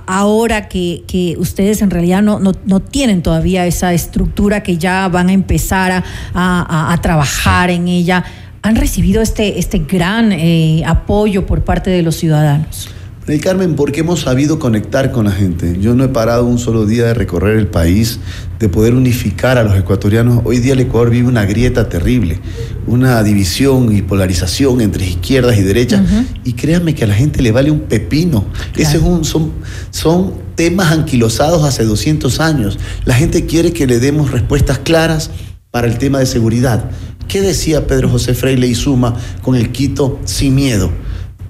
ahora 0.06 0.68
que, 0.68 1.04
que 1.06 1.36
ustedes 1.38 1.80
en 1.80 1.90
realidad 1.90 2.22
no, 2.22 2.40
no, 2.40 2.52
no 2.66 2.80
tienen 2.80 3.22
todavía 3.22 3.66
esa 3.66 3.92
estructura 3.94 4.62
que 4.62 4.76
ya 4.78 5.06
van 5.08 5.28
a 5.28 5.32
empezar 5.32 5.92
a, 5.92 6.02
a- 6.34 6.92
a 6.92 7.00
trabajar 7.00 7.70
en 7.70 7.86
ella, 7.88 8.24
han 8.62 8.76
recibido 8.76 9.22
este, 9.22 9.58
este 9.58 9.78
gran 9.78 10.32
eh, 10.32 10.82
apoyo 10.86 11.46
por 11.46 11.62
parte 11.62 11.90
de 11.90 12.02
los 12.02 12.16
ciudadanos? 12.16 12.88
Rey 13.24 13.38
Carmen, 13.38 13.76
porque 13.76 14.00
hemos 14.00 14.22
sabido 14.22 14.58
conectar 14.58 15.12
con 15.12 15.26
la 15.26 15.30
gente. 15.30 15.78
Yo 15.80 15.94
no 15.94 16.02
he 16.02 16.08
parado 16.08 16.44
un 16.44 16.58
solo 16.58 16.86
día 16.86 17.04
de 17.04 17.14
recorrer 17.14 17.56
el 17.56 17.68
país, 17.68 18.18
de 18.58 18.68
poder 18.68 18.94
unificar 18.94 19.58
a 19.58 19.62
los 19.62 19.78
ecuatorianos. 19.78 20.40
Hoy 20.44 20.58
día 20.58 20.72
el 20.72 20.80
Ecuador 20.80 21.10
vive 21.10 21.28
una 21.28 21.44
grieta 21.44 21.88
terrible, 21.88 22.40
una 22.84 23.22
división 23.22 23.96
y 23.96 24.02
polarización 24.02 24.80
entre 24.80 25.06
izquierdas 25.06 25.56
y 25.56 25.62
derechas. 25.62 26.02
Y 26.42 26.54
créanme 26.54 26.96
que 26.96 27.04
a 27.04 27.06
la 27.06 27.14
gente 27.14 27.42
le 27.42 27.52
vale 27.52 27.70
un 27.70 27.82
pepino. 27.82 28.44
Ese 28.74 28.96
es 28.96 29.02
un, 29.04 29.24
son, 29.24 29.52
son 29.92 30.34
temas 30.56 30.90
anquilosados 30.90 31.62
hace 31.62 31.84
200 31.84 32.40
años. 32.40 32.76
La 33.04 33.14
gente 33.14 33.46
quiere 33.46 33.72
que 33.72 33.86
le 33.86 34.00
demos 34.00 34.32
respuestas 34.32 34.78
claras 34.78 35.30
para 35.70 35.86
el 35.86 35.96
tema 35.98 36.18
de 36.18 36.26
seguridad. 36.26 36.90
¿Qué 37.28 37.40
decía 37.40 37.86
Pedro 37.86 38.08
José 38.08 38.34
Freire 38.34 38.66
y 38.66 38.74
Suma 38.74 39.14
con 39.42 39.54
el 39.54 39.70
Quito 39.70 40.18
sin 40.24 40.56
miedo? 40.56 40.90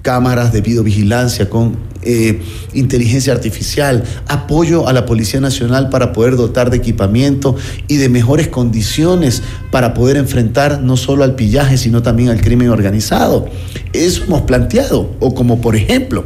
Cámaras 0.03 0.53
de 0.53 0.61
videovigilancia, 0.61 1.49
con 1.49 1.77
eh, 2.03 2.41
inteligencia 2.73 3.31
artificial, 3.31 4.03
apoyo 4.27 4.87
a 4.87 4.93
la 4.93 5.05
Policía 5.05 5.39
Nacional 5.39 5.89
para 5.89 6.11
poder 6.11 6.35
dotar 6.35 6.69
de 6.69 6.77
equipamiento 6.77 7.55
y 7.87 7.95
de 7.95 8.09
mejores 8.09 8.49
condiciones 8.49 9.41
para 9.71 9.93
poder 9.93 10.17
enfrentar 10.17 10.81
no 10.81 10.97
solo 10.97 11.23
al 11.23 11.35
pillaje, 11.35 11.77
sino 11.77 12.03
también 12.03 12.29
al 12.29 12.41
crimen 12.41 12.69
organizado. 12.69 13.47
Eso 13.93 14.25
hemos 14.25 14.41
planteado, 14.41 15.09
o 15.21 15.33
como 15.33 15.61
por 15.61 15.77
ejemplo, 15.77 16.25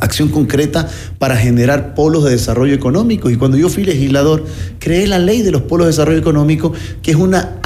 acción 0.00 0.28
concreta 0.28 0.88
para 1.18 1.36
generar 1.36 1.94
polos 1.94 2.24
de 2.24 2.30
desarrollo 2.30 2.74
económico. 2.74 3.30
Y 3.30 3.36
cuando 3.36 3.56
yo 3.56 3.68
fui 3.68 3.84
legislador, 3.84 4.44
creé 4.78 5.06
la 5.06 5.20
ley 5.20 5.42
de 5.42 5.52
los 5.52 5.62
polos 5.62 5.86
de 5.86 5.92
desarrollo 5.92 6.18
económico, 6.18 6.72
que 7.02 7.12
es 7.12 7.16
una 7.16 7.60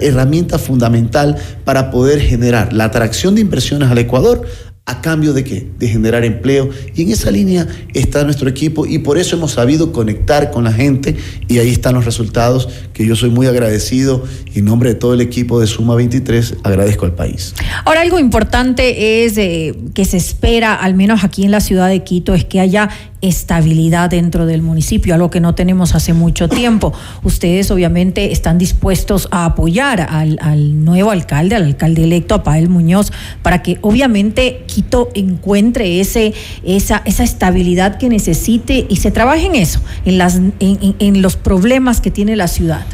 herramienta 0.00 0.58
fundamental 0.58 1.36
para 1.64 1.90
poder 1.90 2.20
generar 2.20 2.72
la 2.72 2.84
atracción 2.84 3.34
de 3.34 3.42
inversiones 3.42 3.90
al 3.90 3.98
Ecuador. 3.98 4.46
¿A 4.88 5.00
cambio 5.00 5.32
de 5.32 5.42
qué? 5.42 5.66
De 5.80 5.88
generar 5.88 6.24
empleo. 6.24 6.70
Y 6.94 7.02
en 7.02 7.10
esa 7.10 7.32
línea 7.32 7.66
está 7.92 8.22
nuestro 8.22 8.48
equipo 8.48 8.86
y 8.86 9.00
por 9.00 9.18
eso 9.18 9.34
hemos 9.34 9.50
sabido 9.50 9.90
conectar 9.90 10.52
con 10.52 10.62
la 10.62 10.72
gente 10.72 11.16
y 11.48 11.58
ahí 11.58 11.70
están 11.70 11.94
los 11.94 12.04
resultados 12.04 12.68
que 12.92 13.04
yo 13.04 13.16
soy 13.16 13.30
muy 13.30 13.48
agradecido 13.48 14.22
en 14.54 14.64
nombre 14.64 14.90
de 14.90 14.94
todo 14.94 15.14
el 15.14 15.20
equipo 15.20 15.58
de 15.58 15.66
Suma 15.66 15.96
23 15.96 16.58
agradezco 16.62 17.04
al 17.04 17.16
país. 17.16 17.52
Ahora, 17.84 18.02
algo 18.02 18.20
importante 18.20 19.24
es 19.24 19.36
eh, 19.38 19.74
que 19.92 20.04
se 20.04 20.18
espera, 20.18 20.74
al 20.74 20.94
menos 20.94 21.24
aquí 21.24 21.42
en 21.44 21.50
la 21.50 21.60
ciudad 21.60 21.88
de 21.88 22.04
Quito, 22.04 22.32
es 22.34 22.44
que 22.44 22.60
haya 22.60 22.88
estabilidad 23.26 24.10
dentro 24.10 24.46
del 24.46 24.62
municipio, 24.62 25.14
algo 25.14 25.30
que 25.30 25.40
no 25.40 25.54
tenemos 25.54 25.94
hace 25.94 26.12
mucho 26.12 26.48
tiempo. 26.48 26.92
Ustedes 27.22 27.70
obviamente 27.70 28.32
están 28.32 28.58
dispuestos 28.58 29.28
a 29.30 29.44
apoyar 29.44 30.00
al, 30.10 30.38
al 30.40 30.84
nuevo 30.84 31.10
alcalde, 31.10 31.56
al 31.56 31.64
alcalde 31.64 32.04
electo, 32.04 32.34
a 32.34 32.42
Pael 32.42 32.68
Muñoz, 32.68 33.12
para 33.42 33.62
que 33.62 33.78
obviamente 33.82 34.64
Quito 34.66 35.10
encuentre 35.14 36.00
ese, 36.00 36.34
esa, 36.64 37.02
esa 37.04 37.24
estabilidad 37.24 37.98
que 37.98 38.08
necesite 38.08 38.86
y 38.88 38.96
se 38.96 39.10
trabaje 39.10 39.46
en 39.46 39.54
eso, 39.54 39.80
en, 40.04 40.18
las, 40.18 40.36
en, 40.36 40.52
en- 40.60 41.22
los 41.22 41.36
problemas 41.36 42.00
que 42.00 42.10
tiene 42.10 42.36
la 42.36 42.46
ciudad. 42.48 42.84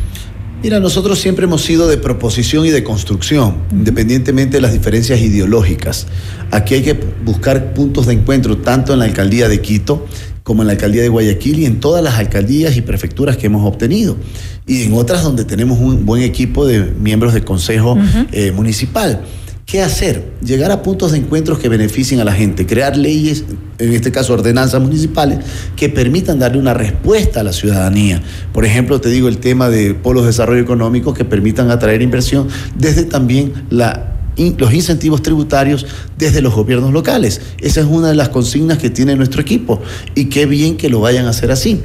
Mira, 0.62 0.78
nosotros 0.78 1.18
siempre 1.18 1.46
hemos 1.46 1.62
sido 1.62 1.88
de 1.88 1.96
proposición 1.96 2.64
y 2.64 2.70
de 2.70 2.84
construcción, 2.84 3.56
independientemente 3.72 4.58
de 4.58 4.60
las 4.60 4.72
diferencias 4.72 5.20
ideológicas. 5.20 6.06
Aquí 6.52 6.74
hay 6.74 6.82
que 6.82 6.92
buscar 7.24 7.74
puntos 7.74 8.06
de 8.06 8.12
encuentro 8.12 8.58
tanto 8.58 8.92
en 8.92 9.00
la 9.00 9.06
alcaldía 9.06 9.48
de 9.48 9.60
Quito 9.60 10.06
como 10.44 10.62
en 10.62 10.68
la 10.68 10.74
alcaldía 10.74 11.02
de 11.02 11.08
Guayaquil 11.08 11.58
y 11.58 11.64
en 11.64 11.80
todas 11.80 12.02
las 12.02 12.14
alcaldías 12.14 12.76
y 12.76 12.80
prefecturas 12.80 13.36
que 13.36 13.46
hemos 13.46 13.66
obtenido. 13.66 14.16
Y 14.64 14.84
en 14.84 14.92
otras 14.94 15.24
donde 15.24 15.44
tenemos 15.44 15.80
un 15.80 16.06
buen 16.06 16.22
equipo 16.22 16.64
de 16.64 16.80
miembros 16.80 17.34
del 17.34 17.44
Consejo 17.44 17.98
eh, 18.30 18.52
Municipal. 18.52 19.22
¿Qué 19.66 19.80
hacer? 19.80 20.32
Llegar 20.44 20.70
a 20.70 20.82
puntos 20.82 21.12
de 21.12 21.18
encuentros 21.18 21.58
que 21.58 21.68
beneficien 21.68 22.20
a 22.20 22.24
la 22.24 22.32
gente, 22.32 22.66
crear 22.66 22.96
leyes, 22.96 23.44
en 23.78 23.92
este 23.92 24.12
caso 24.12 24.34
ordenanzas 24.34 24.82
municipales, 24.82 25.38
que 25.76 25.88
permitan 25.88 26.38
darle 26.38 26.58
una 26.58 26.74
respuesta 26.74 27.40
a 27.40 27.42
la 27.42 27.52
ciudadanía. 27.52 28.20
Por 28.52 28.66
ejemplo, 28.66 29.00
te 29.00 29.08
digo 29.08 29.28
el 29.28 29.38
tema 29.38 29.70
de 29.70 29.94
polos 29.94 30.24
de 30.24 30.28
desarrollo 30.28 30.60
económico 30.60 31.14
que 31.14 31.24
permitan 31.24 31.70
atraer 31.70 32.02
inversión 32.02 32.48
desde 32.76 33.04
también 33.04 33.52
los 33.70 34.74
incentivos 34.74 35.22
tributarios 35.22 35.86
desde 36.18 36.42
los 36.42 36.54
gobiernos 36.54 36.92
locales. 36.92 37.40
Esa 37.60 37.80
es 37.80 37.86
una 37.86 38.08
de 38.08 38.14
las 38.14 38.28
consignas 38.28 38.76
que 38.76 38.90
tiene 38.90 39.16
nuestro 39.16 39.40
equipo 39.40 39.80
y 40.14 40.26
qué 40.26 40.44
bien 40.44 40.76
que 40.76 40.90
lo 40.90 41.00
vayan 41.00 41.26
a 41.26 41.30
hacer 41.30 41.50
así. 41.50 41.80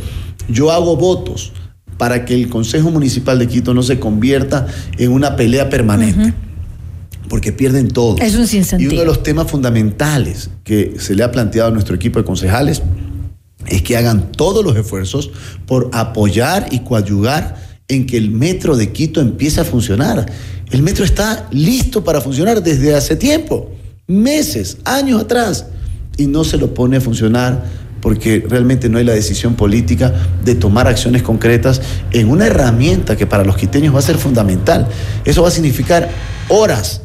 Yo 0.50 0.72
hago 0.72 0.98
votos 0.98 1.54
para 1.98 2.26
que 2.26 2.34
el 2.34 2.50
Consejo 2.50 2.92
Municipal 2.92 3.40
de 3.40 3.48
Quito 3.48 3.74
no 3.74 3.84
se 3.84 3.98
convierta 4.00 4.68
en 4.98 5.12
una 5.12 5.36
pelea 5.36 5.70
permanente 5.70 6.34
porque 7.30 7.52
pierden 7.52 7.88
todo. 7.90 8.18
Es 8.20 8.36
un 8.36 8.44
Y 8.44 8.48
sinsentido. 8.48 8.92
uno 8.92 9.02
de 9.02 9.06
los 9.06 9.24
temas 9.24 9.50
fundamentales 9.50 10.50
que 10.64 10.96
se 11.00 11.16
le 11.16 11.24
ha 11.24 11.32
planteado 11.32 11.70
a 11.70 11.72
nuestro 11.72 11.96
equipo 11.96 12.20
de 12.20 12.26
concejales 12.26 12.82
es 13.66 13.82
que 13.82 13.98
hagan 13.98 14.32
todos 14.32 14.64
los 14.64 14.76
esfuerzos 14.76 15.32
por 15.66 15.90
apoyar 15.94 16.68
y 16.72 16.80
coadyugar 16.80 17.56
en 17.88 18.06
que 18.06 18.18
el 18.18 18.32
metro 18.32 18.76
de 18.76 18.92
Quito 18.92 19.22
empiece 19.22 19.62
a 19.62 19.66
funcionar. 19.66 20.26
El 20.72 20.84
metro 20.84 21.06
está 21.06 21.48
listo 21.52 22.04
para 22.04 22.22
funcionar 22.22 22.62
desde 22.62 22.94
hace 22.94 23.16
tiempo, 23.16 23.72
meses, 24.08 24.78
años 24.84 25.22
atrás, 25.22 25.68
y 26.18 26.28
no 26.28 26.44
se 26.44 26.58
lo 26.58 26.74
pone 26.74 26.98
a 26.98 27.02
funcionar 27.02 27.64
porque 28.02 28.46
realmente 28.48 28.90
no 28.90 28.98
hay 28.98 29.04
la 29.04 29.14
decisión 29.14 29.56
política 29.56 30.14
de 30.44 30.56
tomar 30.56 30.88
acciones 30.88 31.24
concretas 31.24 31.82
en 32.12 32.30
una 32.30 32.48
herramienta 32.48 33.16
que 33.16 33.26
para 33.26 33.44
los 33.44 33.58
quiteños 33.58 33.94
va 33.94 34.00
a 34.00 34.04
ser 34.04 34.18
fundamental. 34.18 34.88
Eso 35.26 35.42
va 35.42 35.48
a 35.48 35.52
significar 35.52 36.10
horas 36.50 37.02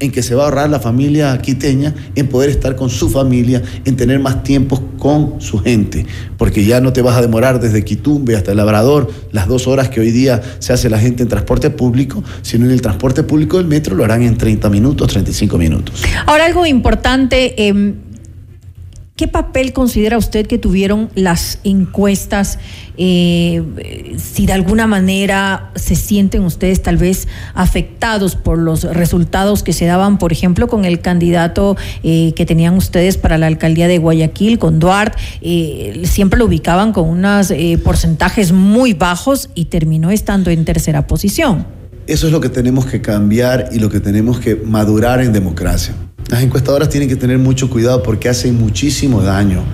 en 0.00 0.10
que 0.10 0.22
se 0.22 0.34
va 0.34 0.42
a 0.42 0.44
ahorrar 0.46 0.70
la 0.70 0.80
familia 0.80 1.38
quiteña 1.38 1.94
en 2.14 2.26
poder 2.28 2.50
estar 2.50 2.74
con 2.76 2.90
su 2.90 3.08
familia, 3.08 3.62
en 3.84 3.96
tener 3.96 4.18
más 4.18 4.42
tiempo 4.42 4.82
con 4.98 5.40
su 5.40 5.58
gente, 5.58 6.04
porque 6.36 6.64
ya 6.64 6.80
no 6.80 6.92
te 6.92 7.02
vas 7.02 7.16
a 7.16 7.22
demorar 7.22 7.60
desde 7.60 7.84
Quitumbe 7.84 8.36
hasta 8.36 8.50
el 8.50 8.56
Labrador 8.56 9.10
las 9.32 9.46
dos 9.46 9.66
horas 9.66 9.88
que 9.88 10.00
hoy 10.00 10.10
día 10.10 10.40
se 10.58 10.72
hace 10.72 10.90
la 10.90 10.98
gente 10.98 11.22
en 11.22 11.28
transporte 11.28 11.70
público, 11.70 12.24
sino 12.42 12.66
en 12.66 12.72
el 12.72 12.82
transporte 12.82 13.22
público 13.22 13.58
del 13.58 13.66
metro 13.66 13.94
lo 13.94 14.04
harán 14.04 14.22
en 14.22 14.36
30 14.36 14.68
minutos, 14.70 15.08
35 15.08 15.58
minutos. 15.58 16.02
Ahora, 16.26 16.46
algo 16.46 16.66
importante, 16.66 17.68
eh, 17.68 17.94
¿Qué 19.20 19.28
papel 19.28 19.74
considera 19.74 20.16
usted 20.16 20.46
que 20.46 20.56
tuvieron 20.56 21.10
las 21.14 21.58
encuestas? 21.62 22.58
Eh, 22.96 24.16
si 24.16 24.46
de 24.46 24.54
alguna 24.54 24.86
manera 24.86 25.72
se 25.74 25.94
sienten 25.94 26.42
ustedes 26.42 26.82
tal 26.82 26.96
vez 26.96 27.28
afectados 27.52 28.34
por 28.34 28.56
los 28.56 28.84
resultados 28.84 29.62
que 29.62 29.74
se 29.74 29.84
daban, 29.84 30.16
por 30.16 30.32
ejemplo, 30.32 30.68
con 30.68 30.86
el 30.86 31.02
candidato 31.02 31.76
eh, 32.02 32.32
que 32.34 32.46
tenían 32.46 32.78
ustedes 32.78 33.18
para 33.18 33.36
la 33.36 33.46
alcaldía 33.46 33.88
de 33.88 33.98
Guayaquil, 33.98 34.58
con 34.58 34.78
Duarte, 34.78 35.18
eh, 35.42 36.00
siempre 36.04 36.38
lo 36.38 36.46
ubicaban 36.46 36.94
con 36.94 37.06
unos 37.06 37.52
porcentajes 37.84 38.52
muy 38.52 38.94
bajos 38.94 39.50
y 39.54 39.66
terminó 39.66 40.10
estando 40.10 40.48
en 40.48 40.64
tercera 40.64 41.06
posición. 41.06 41.66
Eso 42.06 42.26
es 42.26 42.32
lo 42.32 42.40
que 42.40 42.48
tenemos 42.48 42.86
que 42.86 43.02
cambiar 43.02 43.68
y 43.70 43.80
lo 43.80 43.90
que 43.90 44.00
tenemos 44.00 44.40
que 44.40 44.56
madurar 44.56 45.20
en 45.20 45.34
democracia. 45.34 45.94
Las 46.30 46.42
encuestadoras 46.42 46.88
tienen 46.88 47.08
que 47.08 47.16
tener 47.16 47.38
mucho 47.38 47.68
cuidado 47.68 48.02
porque 48.02 48.28
hacen 48.28 48.56
muchísimo 48.56 49.20
daño. 49.20 49.64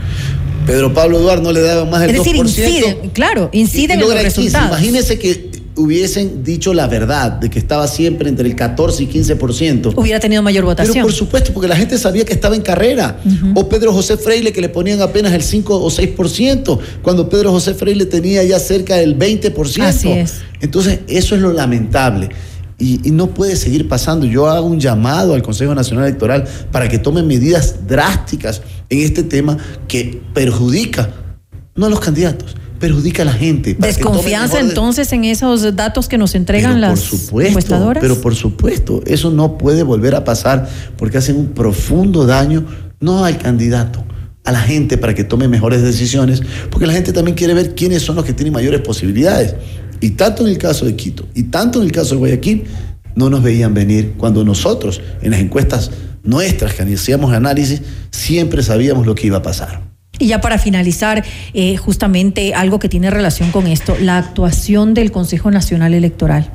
Pedro 0.67 0.93
Pablo 0.93 1.19
Eduardo 1.19 1.43
no 1.43 1.53
le 1.53 1.61
daba 1.61 1.85
más 1.85 2.01
del 2.01 2.11
es 2.11 2.17
decir, 2.19 2.37
2%. 2.37 2.41
inciden, 2.41 3.11
claro, 3.11 3.51
inciden 3.53 4.01
en 4.01 4.09
los 4.09 4.23
resultados. 4.23 4.69
Imagínese 4.69 5.19
que 5.19 5.51
hubiesen 5.77 6.43
dicho 6.43 6.73
la 6.73 6.87
verdad, 6.87 7.33
de 7.33 7.51
que 7.51 7.59
estaba 7.59 7.87
siempre 7.87 8.29
entre 8.29 8.49
el 8.49 8.57
14 8.57 9.03
y 9.03 9.07
15%. 9.07 9.93
Hubiera 9.97 10.19
tenido 10.19 10.43
mayor 10.43 10.65
votación. 10.65 10.95
Pero 10.95 11.05
por 11.05 11.13
supuesto, 11.13 11.53
porque 11.53 11.69
la 11.69 11.77
gente 11.77 11.99
sabía 11.99 12.25
que 12.25 12.33
estaba 12.33 12.57
en 12.57 12.63
carrera. 12.63 13.21
O 13.55 13.69
Pedro 13.69 13.93
José 13.93 14.17
Freile 14.17 14.53
que 14.53 14.61
le 14.61 14.71
ponían 14.71 15.01
apenas 15.03 15.33
el 15.35 15.43
5 15.43 15.77
o 15.77 15.91
6%, 15.91 16.79
cuando 17.03 17.29
Pedro 17.29 17.53
José 17.53 17.75
Freile 17.75 18.07
tenía 18.07 18.43
ya 18.43 18.59
cerca 18.59 18.97
del 18.97 19.17
20%. 19.19 19.83
Así 19.83 20.11
es. 20.11 20.37
Entonces, 20.61 21.01
eso 21.07 21.35
es 21.35 21.43
lo 21.43 21.53
lamentable. 21.53 22.31
Y, 22.79 23.09
y, 23.09 23.11
no 23.11 23.29
puede 23.29 23.57
seguir 23.57 23.89
pasando. 23.89 24.27
Yo 24.27 24.49
hago 24.49 24.67
un 24.67 24.79
llamado 24.79 25.35
al 25.35 25.43
Consejo 25.43 25.75
Nacional 25.75 26.05
Electoral 26.05 26.45
para 26.71 26.89
que 26.89 26.99
tome 26.99 27.23
medidas 27.23 27.87
drásticas 27.87 28.61
en 28.91 29.01
este 29.01 29.23
tema 29.23 29.57
que 29.89 30.21
perjudica 30.35 31.11
no 31.77 31.87
a 31.87 31.91
los 31.91 32.01
candidatos, 32.01 32.57
perjudica 32.81 33.23
a 33.23 33.27
la 33.27 33.33
gente. 33.33 33.77
¿Desconfianza 33.79 34.59
entonces 34.61 35.13
en 35.13 35.25
esos 35.25 35.77
datos 35.77 36.09
que 36.09 36.19
nos 36.19 36.35
entregan 36.35 36.73
pero 36.73 36.81
las 36.81 37.01
por 37.01 37.19
supuesto, 37.19 37.49
encuestadoras? 37.51 38.01
Pero 38.01 38.21
por 38.21 38.35
supuesto, 38.35 39.03
eso 39.07 39.31
no 39.31 39.59
puede 39.59 39.83
volver 39.83 40.15
a 40.15 40.25
pasar 40.25 40.69
porque 40.97 41.19
hacen 41.19 41.37
un 41.37 41.49
profundo 41.49 42.27
daño 42.27 42.65
no 42.99 43.25
al 43.25 43.39
candidato, 43.39 44.05
a 44.45 44.53
la 44.53 44.61
gente 44.61 44.97
para 44.97 45.15
que 45.15 45.23
tome 45.23 45.49
mejores 45.49 45.83
decisiones, 45.83 46.43
porque 46.71 46.87
la 46.87 46.95
gente 46.95 47.13
también 47.13 47.37
quiere 47.37 47.53
ver 47.53 47.75
quiénes 47.75 48.03
son 48.03 48.17
los 48.17 48.25
que 48.25 48.33
tienen 48.33 48.55
mayores 48.55 48.81
posibilidades. 48.81 49.55
Y 50.01 50.11
tanto 50.11 50.45
en 50.45 50.51
el 50.51 50.59
caso 50.59 50.87
de 50.87 50.97
Quito 50.97 51.27
y 51.35 51.45
tanto 51.45 51.81
en 51.81 51.87
el 51.87 51.93
caso 51.93 52.11
de 52.15 52.17
Guayaquil, 52.19 52.65
no 53.15 53.31
nos 53.31 53.43
veían 53.43 53.75
venir 53.75 54.15
cuando 54.17 54.45
nosotros, 54.45 55.01
en 55.23 55.31
las 55.31 55.41
encuestas 55.41 55.91
nuestras 56.23 56.75
que 56.75 56.83
hacíamos 56.83 57.33
análisis, 57.33 57.83
siempre 58.11 58.63
sabíamos 58.63 59.07
lo 59.07 59.15
que 59.15 59.27
iba 59.29 59.39
a 59.39 59.43
pasar. 59.43 59.83
Y 60.19 60.29
ya 60.29 60.41
para 60.41 60.59
finalizar, 60.59 61.25
eh, 61.53 61.77
justamente 61.77 62.55
algo 62.55 62.79
que 62.79 62.89
tiene 62.89 63.11
relación 63.11 63.51
con 63.51 63.67
esto, 63.67 63.97
la 64.01 64.19
actuación 64.19 64.95
del 64.95 65.13
Consejo 65.13 65.51
Nacional 65.51 65.95
Electoral. 65.95 66.51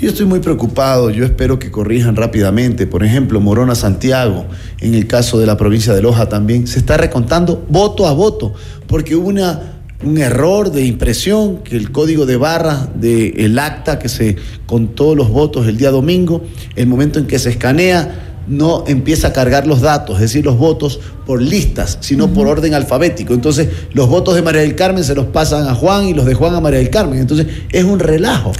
Yo 0.00 0.08
estoy 0.08 0.24
muy 0.24 0.40
preocupado, 0.40 1.10
yo 1.10 1.26
espero 1.26 1.58
que 1.58 1.70
corrijan 1.70 2.16
rápidamente. 2.16 2.86
Por 2.86 3.04
ejemplo, 3.04 3.38
Morona 3.38 3.74
Santiago, 3.74 4.46
en 4.80 4.94
el 4.94 5.06
caso 5.06 5.38
de 5.38 5.44
la 5.44 5.58
provincia 5.58 5.92
de 5.92 6.00
Loja 6.00 6.26
también, 6.26 6.66
se 6.66 6.78
está 6.78 6.96
recontando 6.96 7.66
voto 7.68 8.06
a 8.06 8.12
voto, 8.12 8.54
porque 8.86 9.14
hubo 9.14 9.28
una, 9.28 9.79
un 10.02 10.18
error 10.18 10.72
de 10.72 10.84
impresión, 10.84 11.58
que 11.58 11.76
el 11.76 11.92
código 11.92 12.26
de 12.26 12.36
barras 12.36 12.88
del 13.00 13.58
acta 13.58 13.98
que 13.98 14.08
se 14.08 14.36
contó 14.66 15.14
los 15.14 15.28
votos 15.30 15.66
el 15.66 15.76
día 15.76 15.90
domingo, 15.90 16.42
el 16.76 16.86
momento 16.86 17.18
en 17.18 17.26
que 17.26 17.38
se 17.38 17.50
escanea, 17.50 18.26
no 18.48 18.84
empieza 18.86 19.28
a 19.28 19.32
cargar 19.32 19.66
los 19.66 19.80
datos, 19.80 20.16
es 20.16 20.22
decir, 20.22 20.44
los 20.44 20.56
votos 20.56 20.98
por 21.24 21.40
listas, 21.40 21.98
sino 22.00 22.32
por 22.32 22.48
orden 22.48 22.74
alfabético. 22.74 23.32
Entonces, 23.32 23.68
los 23.92 24.08
votos 24.08 24.34
de 24.34 24.42
María 24.42 24.62
del 24.62 24.74
Carmen 24.74 25.04
se 25.04 25.14
los 25.14 25.26
pasan 25.26 25.68
a 25.68 25.74
Juan 25.74 26.08
y 26.08 26.14
los 26.14 26.26
de 26.26 26.34
Juan 26.34 26.54
a 26.54 26.60
María 26.60 26.80
del 26.80 26.90
Carmen. 26.90 27.20
Entonces, 27.20 27.46
es 27.70 27.84
un 27.84 28.00
relajo. 28.00 28.52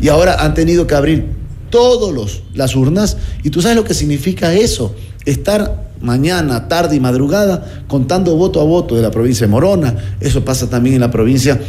Y 0.00 0.08
ahora 0.08 0.44
han 0.44 0.52
tenido 0.54 0.86
que 0.86 0.94
abrir 0.94 1.26
todas 1.70 2.42
las 2.54 2.76
urnas. 2.76 3.16
Y 3.42 3.50
tú 3.50 3.62
sabes 3.62 3.76
lo 3.76 3.84
que 3.84 3.94
significa 3.94 4.52
eso. 4.52 4.94
Estar 5.24 5.87
mañana, 6.00 6.68
tarde 6.68 6.96
y 6.96 7.00
madrugada 7.00 7.82
contando 7.88 8.36
voto 8.36 8.60
a 8.60 8.64
voto 8.64 8.96
de 8.96 9.02
la 9.02 9.10
provincia 9.10 9.46
de 9.46 9.50
Morona. 9.50 9.94
Eso 10.20 10.44
pasa 10.44 10.68
también 10.68 10.96
en 10.96 11.00
la 11.00 11.10
provincia 11.10 11.60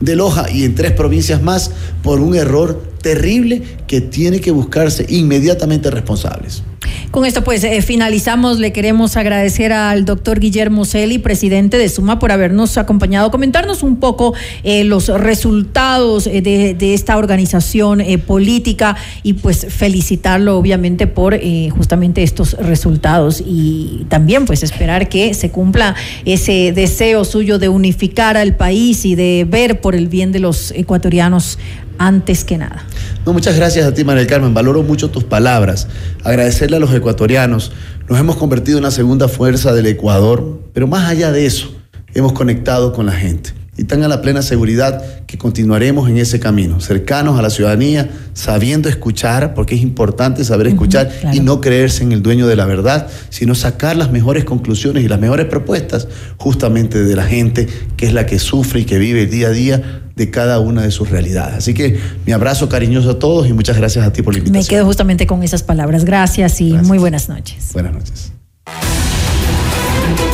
de 0.00 0.16
Loja 0.16 0.50
y 0.50 0.64
en 0.64 0.74
tres 0.74 0.92
provincias 0.92 1.42
más 1.42 1.70
por 2.02 2.20
un 2.20 2.34
error 2.34 2.82
terrible 2.98 3.62
que 3.86 4.00
tiene 4.00 4.40
que 4.40 4.50
buscarse 4.50 5.06
inmediatamente 5.08 5.90
responsables. 5.90 6.62
Con 7.10 7.24
esto 7.24 7.42
pues 7.42 7.64
eh, 7.64 7.80
finalizamos. 7.82 8.58
Le 8.58 8.72
queremos 8.72 9.16
agradecer 9.16 9.72
al 9.72 10.04
doctor 10.04 10.40
Guillermo 10.40 10.84
Celi, 10.84 11.18
presidente 11.18 11.78
de 11.78 11.88
Suma, 11.88 12.18
por 12.18 12.32
habernos 12.32 12.76
acompañado, 12.76 13.30
comentarnos 13.30 13.82
un 13.82 13.96
poco 13.96 14.34
eh, 14.62 14.84
los 14.84 15.08
resultados 15.08 16.26
eh, 16.26 16.42
de, 16.42 16.74
de, 16.74 16.94
esta 16.94 17.16
organización 17.16 18.02
política 18.26 18.96
y 19.22 19.34
pues 19.34 19.66
felicitarlo 19.68 20.56
obviamente 20.58 21.06
por 21.06 21.38
justamente 21.70 22.22
estos 22.22 22.54
resultados 22.54 23.42
y 23.44 24.06
también 24.08 24.44
pues 24.46 24.62
esperar 24.62 25.08
que 25.08 25.34
se 25.34 25.50
cumpla 25.50 25.94
ese 26.24 26.72
deseo 26.72 27.24
suyo 27.24 27.58
de 27.58 27.68
unificar 27.68 28.36
al 28.36 28.56
país 28.56 29.04
y 29.04 29.14
de 29.14 29.46
ver 29.48 29.80
por 29.80 29.94
el 29.94 30.08
bien 30.08 30.32
de 30.32 30.40
los 30.40 30.72
ecuatorianos 30.72 31.58
antes 31.98 32.44
que 32.44 32.58
nada. 32.58 32.84
No, 33.26 33.32
muchas 33.32 33.56
gracias 33.56 33.86
a 33.86 33.92
ti, 33.92 34.04
María 34.04 34.26
Carmen. 34.26 34.54
Valoro 34.54 34.82
mucho 34.82 35.10
tus 35.10 35.24
palabras. 35.24 35.88
Agradecerle 36.24 36.76
a 36.76 36.80
los 36.80 36.92
ecuatorianos. 36.94 37.72
Nos 38.08 38.18
hemos 38.18 38.36
convertido 38.36 38.78
en 38.78 38.84
una 38.84 38.90
segunda 38.90 39.28
fuerza 39.28 39.72
del 39.74 39.86
Ecuador, 39.86 40.62
pero 40.72 40.86
más 40.86 41.08
allá 41.08 41.30
de 41.30 41.44
eso, 41.46 41.74
hemos 42.14 42.32
conectado 42.32 42.92
con 42.92 43.06
la 43.06 43.12
gente. 43.12 43.50
Y 43.76 43.84
tengan 43.84 44.10
la 44.10 44.20
plena 44.20 44.42
seguridad 44.42 45.24
que 45.26 45.38
continuaremos 45.38 46.08
en 46.10 46.18
ese 46.18 46.40
camino, 46.40 46.80
cercanos 46.80 47.38
a 47.38 47.42
la 47.42 47.50
ciudadanía, 47.50 48.10
sabiendo 48.32 48.88
escuchar, 48.88 49.54
porque 49.54 49.76
es 49.76 49.82
importante 49.82 50.42
saber 50.42 50.66
escuchar 50.66 51.06
uh 51.06 51.10
-huh, 51.10 51.20
claro. 51.20 51.36
y 51.36 51.40
no 51.40 51.60
creerse 51.60 52.02
en 52.02 52.10
el 52.10 52.20
dueño 52.20 52.48
de 52.48 52.56
la 52.56 52.66
verdad, 52.66 53.06
sino 53.28 53.54
sacar 53.54 53.96
las 53.96 54.10
mejores 54.10 54.44
conclusiones 54.44 55.04
y 55.04 55.08
las 55.08 55.20
mejores 55.20 55.46
propuestas 55.46 56.08
justamente 56.38 57.04
de 57.04 57.14
la 57.14 57.24
gente 57.24 57.68
que 57.96 58.06
es 58.06 58.12
la 58.12 58.26
que 58.26 58.40
sufre 58.40 58.80
y 58.80 58.84
que 58.84 58.98
vive 58.98 59.26
día 59.26 59.46
a 59.46 59.50
día 59.50 60.02
de 60.18 60.30
cada 60.30 60.58
una 60.58 60.82
de 60.82 60.90
sus 60.90 61.08
realidades. 61.08 61.56
Así 61.56 61.72
que 61.72 61.98
mi 62.26 62.32
abrazo 62.32 62.68
cariñoso 62.68 63.10
a 63.12 63.18
todos 63.18 63.48
y 63.48 63.52
muchas 63.54 63.78
gracias 63.78 64.04
a 64.04 64.12
ti 64.12 64.20
por 64.20 64.34
la 64.34 64.38
invitación. 64.40 64.62
Me 64.62 64.68
quedo 64.68 64.84
justamente 64.84 65.26
con 65.26 65.42
esas 65.42 65.62
palabras. 65.62 66.04
Gracias 66.04 66.60
y 66.60 66.70
gracias. 66.70 66.88
muy 66.88 66.98
buenas 66.98 67.28
noches. 67.28 67.70
Buenas 67.72 67.94
noches. 67.94 68.32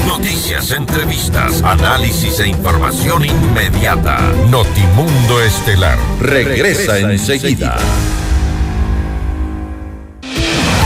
Noticias, 0.09 0.71
entrevistas, 0.71 1.63
análisis 1.63 2.41
e 2.41 2.49
información 2.49 3.25
inmediata. 3.25 4.19
Notimundo 4.51 5.43
Estelar 5.43 5.99
regresa, 6.21 6.95
regresa 6.95 7.13
enseguida. 7.13 7.77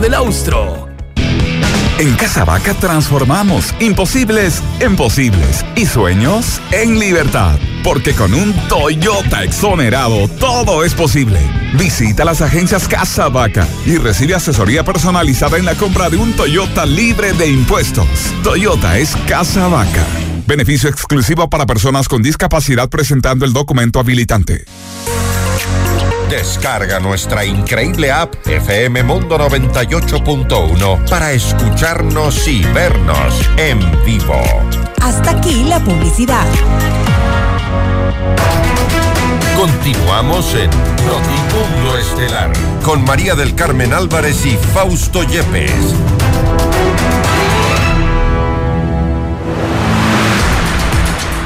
Del 0.00 0.14
Austro. 0.14 0.88
En 1.98 2.14
Casa 2.16 2.44
Vaca 2.44 2.74
transformamos 2.74 3.74
imposibles 3.80 4.62
en 4.80 4.96
posibles 4.96 5.64
y 5.74 5.86
sueños 5.86 6.60
en 6.70 6.98
libertad. 6.98 7.58
Porque 7.82 8.12
con 8.12 8.34
un 8.34 8.52
Toyota 8.68 9.42
exonerado 9.44 10.28
todo 10.28 10.84
es 10.84 10.92
posible. 10.92 11.40
Visita 11.78 12.24
las 12.24 12.42
agencias 12.42 12.86
Casa 12.88 13.28
Vaca 13.28 13.66
y 13.86 13.96
recibe 13.96 14.34
asesoría 14.34 14.84
personalizada 14.84 15.56
en 15.56 15.64
la 15.64 15.74
compra 15.74 16.10
de 16.10 16.18
un 16.18 16.34
Toyota 16.34 16.84
libre 16.84 17.32
de 17.32 17.48
impuestos. 17.48 18.06
Toyota 18.44 18.98
es 18.98 19.16
Casa 19.26 19.68
Vaca. 19.68 20.04
Beneficio 20.46 20.90
exclusivo 20.90 21.48
para 21.48 21.64
personas 21.64 22.08
con 22.08 22.22
discapacidad 22.22 22.90
presentando 22.90 23.46
el 23.46 23.54
documento 23.54 24.00
habilitante. 24.00 24.64
Descarga 26.28 26.98
nuestra 26.98 27.44
increíble 27.44 28.10
app 28.10 28.34
FM 28.44 29.04
Mundo 29.04 29.38
98.1 29.38 31.08
para 31.08 31.30
escucharnos 31.30 32.48
y 32.48 32.64
vernos 32.64 33.48
en 33.56 33.78
vivo. 34.04 34.42
Hasta 35.00 35.30
aquí 35.30 35.62
la 35.62 35.78
publicidad. 35.78 36.44
Continuamos 39.56 40.52
en 40.54 40.68
Notimundo 41.06 41.96
Estelar 41.96 42.52
con 42.82 43.04
María 43.04 43.36
del 43.36 43.54
Carmen 43.54 43.92
Álvarez 43.92 44.44
y 44.46 44.56
Fausto 44.56 45.22
Yepes. 45.22 45.94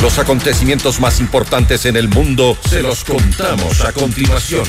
Los 0.02 0.18
acontecimientos 0.18 0.98
más 0.98 1.20
importantes 1.20 1.84
en 1.84 1.94
el 1.94 2.08
mundo 2.08 2.56
se 2.68 2.82
los 2.82 3.04
contamos 3.04 3.84
a 3.84 3.92
continuación. 3.92 4.64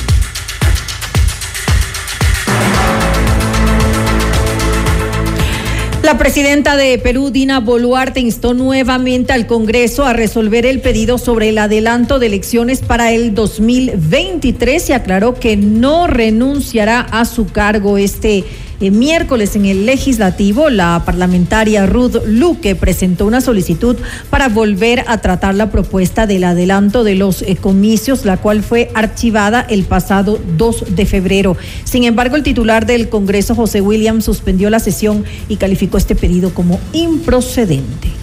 La 6.03 6.17
presidenta 6.17 6.75
de 6.75 6.97
Perú, 6.97 7.29
Dina 7.29 7.61
Boluarte, 7.61 8.19
instó 8.19 8.53
nuevamente 8.53 9.31
al 9.31 9.47
Congreso 9.47 10.03
a 10.05 10.11
resolver 10.11 10.65
el 10.65 10.81
pedido 10.81 11.17
sobre 11.17 11.47
el 11.49 11.57
adelanto 11.57 12.19
de 12.19 12.25
elecciones 12.25 12.81
para 12.81 13.13
el 13.13 13.33
2023 13.33 14.89
y 14.89 14.93
aclaró 14.93 15.35
que 15.35 15.55
no 15.55 16.07
renunciará 16.07 16.99
a 16.99 17.23
su 17.23 17.45
cargo 17.45 17.97
este 17.97 18.43
miércoles 18.89 19.55
en 19.55 19.65
el 19.65 19.85
legislativo, 19.85 20.69
la 20.71 21.03
parlamentaria 21.05 21.85
Ruth 21.85 22.15
Luque 22.25 22.75
presentó 22.75 23.27
una 23.27 23.41
solicitud 23.41 23.97
para 24.31 24.49
volver 24.49 25.03
a 25.07 25.19
tratar 25.19 25.53
la 25.53 25.69
propuesta 25.69 26.25
del 26.25 26.43
adelanto 26.43 27.03
de 27.03 27.15
los 27.15 27.43
eh, 27.43 27.57
comicios, 27.57 28.25
la 28.25 28.37
cual 28.37 28.63
fue 28.63 28.89
archivada 28.95 29.61
el 29.69 29.83
pasado 29.83 30.39
2 30.57 30.95
de 30.95 31.05
febrero. 31.05 31.57
Sin 31.83 32.05
embargo, 32.05 32.35
el 32.37 32.43
titular 32.43 32.85
del 32.85 33.09
Congreso, 33.09 33.53
José 33.53 33.81
Williams, 33.81 34.25
suspendió 34.25 34.69
la 34.69 34.79
sesión 34.79 35.25
y 35.49 35.57
calificó 35.57 35.97
este 35.97 36.15
pedido 36.15 36.53
como 36.53 36.79
improcedente. 36.93 38.20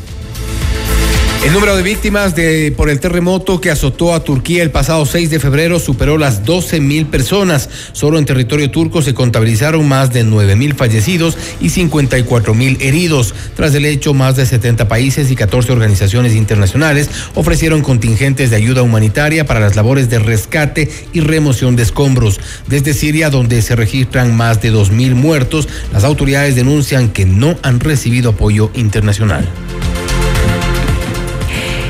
El 1.45 1.53
número 1.53 1.77
de 1.77 1.85
víctimas 1.85 2.35
de, 2.35 2.75
por 2.77 2.91
el 2.91 2.99
terremoto 2.99 3.61
que 3.61 3.71
azotó 3.71 4.13
a 4.13 4.25
Turquía 4.25 4.65
el 4.65 4.73
pasado 4.73 5.07
6 5.07 5.31
de 5.31 5.39
febrero 5.39 5.79
superó 5.79 6.19
las 6.19 6.45
12 6.45 6.81
mil 6.81 7.07
personas. 7.07 7.71
Solo 7.93 8.19
en 8.19 8.25
territorio 8.25 8.73
turco 8.73 9.03
se 9.03 9.15
contabilizaron 9.15 9.87
más 9.87 10.13
de 10.13 10.25
9 10.25 10.57
mil 10.57 10.75
fallecidos 10.75 11.39
y 11.61 11.71
54 11.71 12.55
mil 12.55 12.77
heridos. 12.81 13.35
Tras 13.55 13.73
el 13.77 13.85
hecho, 13.87 14.15
más 14.15 14.35
de 14.35 14.47
70 14.47 14.89
países 14.89 15.31
y 15.31 15.37
14 15.37 15.71
organizaciones 15.71 16.35
internacionales 16.35 17.09
ofrecieron 17.37 17.83
contingentes 17.83 18.51
de 18.51 18.57
ayuda 18.57 18.83
humanitaria 18.83 19.47
para 19.47 19.61
las 19.61 19.77
labores 19.77 20.11
de 20.11 20.19
rescate 20.19 20.91
y 21.13 21.21
remoción 21.21 21.77
de 21.77 21.85
escombros. 21.85 22.41
Desde 22.67 22.95
Siria, 22.95 23.31
donde 23.31 23.63
se 23.63 23.77
registran 23.77 24.37
más 24.37 24.61
de 24.61 24.71
2 24.71 24.91
mil 24.91 25.15
muertos, 25.15 25.69
las 25.93 26.03
autoridades 26.03 26.57
denuncian 26.57 27.11
que 27.11 27.27
no 27.27 27.57
han 27.63 27.79
recibido 27.79 28.31
apoyo 28.31 28.73
internacional. 28.75 29.49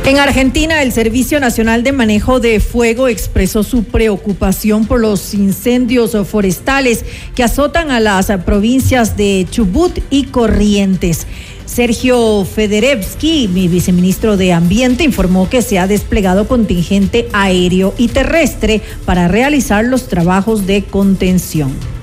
En 0.09 0.17
Argentina, 0.17 0.81
el 0.81 0.91
Servicio 0.91 1.39
Nacional 1.39 1.83
de 1.83 1.93
Manejo 1.93 2.41
de 2.41 2.61
Fuego 2.61 3.09
expresó 3.09 3.63
su 3.63 3.85
preocupación 3.85 4.87
por 4.87 5.01
los 5.01 5.35
incendios 5.35 6.17
forestales 6.27 7.05
que 7.35 7.45
azotan 7.45 7.91
a 7.91 8.01
las 8.01 8.29
provincias 8.47 9.19
de 9.19 9.47
Chubut 9.51 9.99
y 10.09 10.25
Corrientes. 10.25 11.27
Sergio 11.67 12.47
Federevsky, 12.47 13.49
mi 13.49 13.69
viceministro 13.69 14.39
de 14.39 14.55
Ambiente, 14.55 15.05
informó 15.05 15.51
que 15.51 15.61
se 15.61 15.79
ha 15.79 15.87
desplegado 15.87 16.49
contingente 16.49 17.29
aéreo 17.35 17.93
y 17.99 18.09
terrestre 18.09 18.81
para 19.05 19.29
realizar 19.29 19.85
los 19.85 20.09
trabajos 20.09 20.67
de 20.67 20.85
contención. 20.85 21.98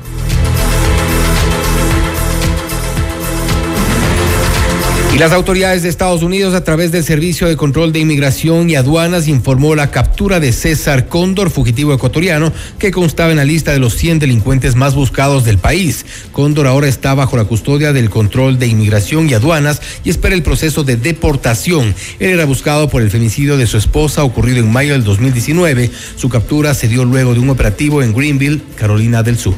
Y 5.15 5.17
las 5.17 5.31
autoridades 5.31 5.81
de 5.81 5.87
Estados 5.87 6.23
Unidos, 6.23 6.53
a 6.55 6.65
través 6.65 6.91
del 6.91 7.05
Servicio 7.05 7.47
de 7.47 7.55
Control 7.55 7.93
de 7.93 7.99
Inmigración 7.99 8.69
y 8.69 8.75
Aduanas, 8.75 9.29
informó 9.29 9.73
la 9.73 9.89
captura 9.89 10.41
de 10.41 10.51
César 10.51 11.07
Cóndor, 11.07 11.51
fugitivo 11.51 11.93
ecuatoriano, 11.93 12.51
que 12.79 12.91
constaba 12.91 13.31
en 13.31 13.37
la 13.37 13.45
lista 13.45 13.71
de 13.71 13.79
los 13.79 13.95
100 13.95 14.19
delincuentes 14.19 14.75
más 14.75 14.93
buscados 14.93 15.45
del 15.45 15.57
país. 15.57 16.05
Cóndor 16.33 16.67
ahora 16.67 16.89
está 16.89 17.13
bajo 17.13 17.37
la 17.37 17.45
custodia 17.45 17.93
del 17.93 18.09
Control 18.09 18.59
de 18.59 18.67
Inmigración 18.67 19.29
y 19.29 19.35
Aduanas 19.35 19.81
y 20.03 20.09
espera 20.09 20.35
el 20.35 20.43
proceso 20.43 20.83
de 20.83 20.97
deportación. 20.97 21.95
Él 22.19 22.31
era 22.31 22.43
buscado 22.43 22.89
por 22.89 23.01
el 23.01 23.09
femicidio 23.09 23.55
de 23.55 23.67
su 23.67 23.77
esposa 23.77 24.25
ocurrido 24.25 24.59
en 24.59 24.69
mayo 24.69 24.91
del 24.91 25.05
2019. 25.05 25.91
Su 26.17 26.27
captura 26.27 26.73
se 26.73 26.89
dio 26.89 27.05
luego 27.05 27.33
de 27.33 27.39
un 27.39 27.51
operativo 27.51 28.03
en 28.03 28.13
Greenville, 28.13 28.61
Carolina 28.75 29.23
del 29.23 29.37
Sur. 29.37 29.55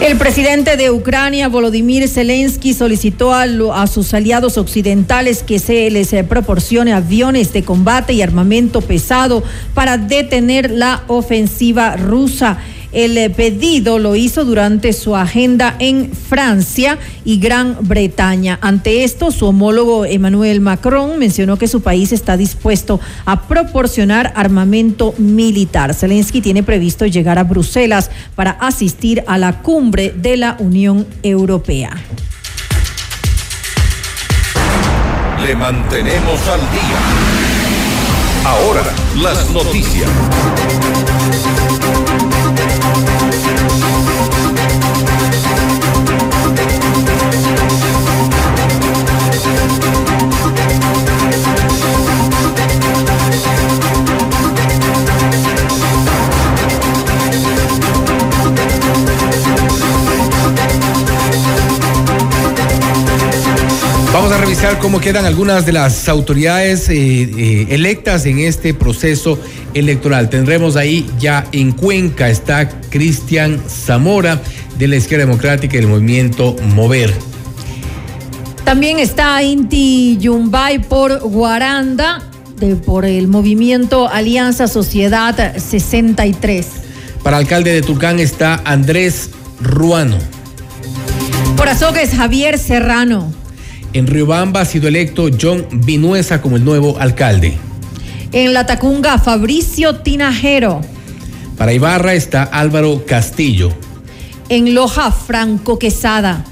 El 0.00 0.18
presidente 0.18 0.76
de 0.76 0.90
Ucrania, 0.90 1.48
Volodymyr 1.48 2.08
Zelensky, 2.08 2.74
solicitó 2.74 3.32
a, 3.32 3.44
a, 3.44 3.86
sus 3.86 4.12
aliados 4.12 4.58
occidentales 4.58 5.42
que 5.42 5.58
se 5.58 5.88
les 5.90 6.12
eh, 6.12 6.24
proporcione 6.24 6.92
aviones 6.92 7.52
de 7.52 7.62
combate 7.62 8.12
y 8.12 8.20
armamento 8.20 8.80
pesado 8.80 9.42
para 9.72 9.96
detener 9.96 10.70
la 10.70 11.04
ofensiva 11.06 11.96
rusa. 11.96 12.58
El 12.94 13.18
eh, 13.18 13.28
pedido 13.28 13.98
lo 13.98 14.14
hizo 14.14 14.44
durante 14.44 14.92
su 14.92 15.16
agenda 15.16 15.74
en 15.80 16.12
Francia 16.12 16.96
y 17.24 17.40
Gran 17.40 17.76
Bretaña. 17.80 18.58
Ante 18.62 19.02
esto, 19.02 19.32
su 19.32 19.46
homólogo 19.46 20.04
Emmanuel 20.04 20.60
Macron 20.60 21.18
mencionó 21.18 21.58
que 21.58 21.66
su 21.66 21.82
país 21.82 22.12
está 22.12 22.36
dispuesto 22.36 23.00
a 23.26 23.48
proporcionar 23.48 24.32
armamento 24.36 25.12
militar. 25.18 25.92
Zelensky 25.92 26.40
tiene 26.40 26.62
previsto 26.62 27.04
llegar 27.04 27.38
a 27.38 27.44
Bruselas 27.44 28.12
para 28.36 28.52
asistir 28.52 29.24
a 29.26 29.38
la 29.38 29.60
cumbre 29.60 30.14
de 30.16 30.36
la 30.36 30.56
Unión 30.60 31.04
Europea. 31.24 31.90
Le 35.44 35.56
mantenemos 35.56 36.48
al 36.48 36.60
día. 36.60 37.34
Ahora, 38.44 38.82
las 39.16 39.50
noticias. 39.50 40.08
Vamos 64.14 64.30
a 64.30 64.38
revisar 64.38 64.78
cómo 64.78 65.00
quedan 65.00 65.24
algunas 65.24 65.66
de 65.66 65.72
las 65.72 66.08
autoridades 66.08 66.88
eh, 66.88 66.94
eh, 66.94 67.66
electas 67.70 68.26
en 68.26 68.38
este 68.38 68.72
proceso 68.72 69.40
electoral. 69.74 70.30
Tendremos 70.30 70.76
ahí 70.76 71.10
ya 71.18 71.44
en 71.50 71.72
Cuenca 71.72 72.30
está 72.30 72.68
Cristian 72.90 73.60
Zamora 73.68 74.40
de 74.78 74.86
la 74.86 74.94
Izquierda 74.94 75.26
Democrática 75.26 75.76
y 75.76 75.80
del 75.80 75.88
movimiento 75.88 76.54
Mover. 76.76 77.12
También 78.62 79.00
está 79.00 79.42
Inti 79.42 80.16
Yumbay 80.18 80.78
por 80.78 81.18
Guaranda, 81.18 82.22
de, 82.56 82.76
por 82.76 83.06
el 83.06 83.26
movimiento 83.26 84.08
Alianza 84.08 84.68
Sociedad 84.68 85.56
63. 85.56 86.66
Para 87.24 87.38
alcalde 87.38 87.72
de 87.72 87.82
Tucán 87.82 88.20
está 88.20 88.62
Andrés 88.64 89.30
Ruano. 89.60 90.18
Por 91.56 91.68
Azogues, 91.68 92.10
Javier 92.14 92.60
Serrano. 92.60 93.43
En 93.94 94.08
Riobamba 94.08 94.60
ha 94.60 94.64
sido 94.64 94.88
electo 94.88 95.30
John 95.40 95.66
Vinuesa 95.70 96.42
como 96.42 96.56
el 96.56 96.64
nuevo 96.64 96.98
alcalde. 96.98 97.56
En 98.32 98.52
La 98.52 98.66
Tacunga, 98.66 99.18
Fabricio 99.18 99.94
Tinajero. 100.00 100.80
Para 101.56 101.72
Ibarra 101.72 102.14
está 102.14 102.42
Álvaro 102.42 103.04
Castillo. 103.06 103.72
En 104.48 104.74
Loja, 104.74 105.12
Franco 105.12 105.78
Quesada. 105.78 106.44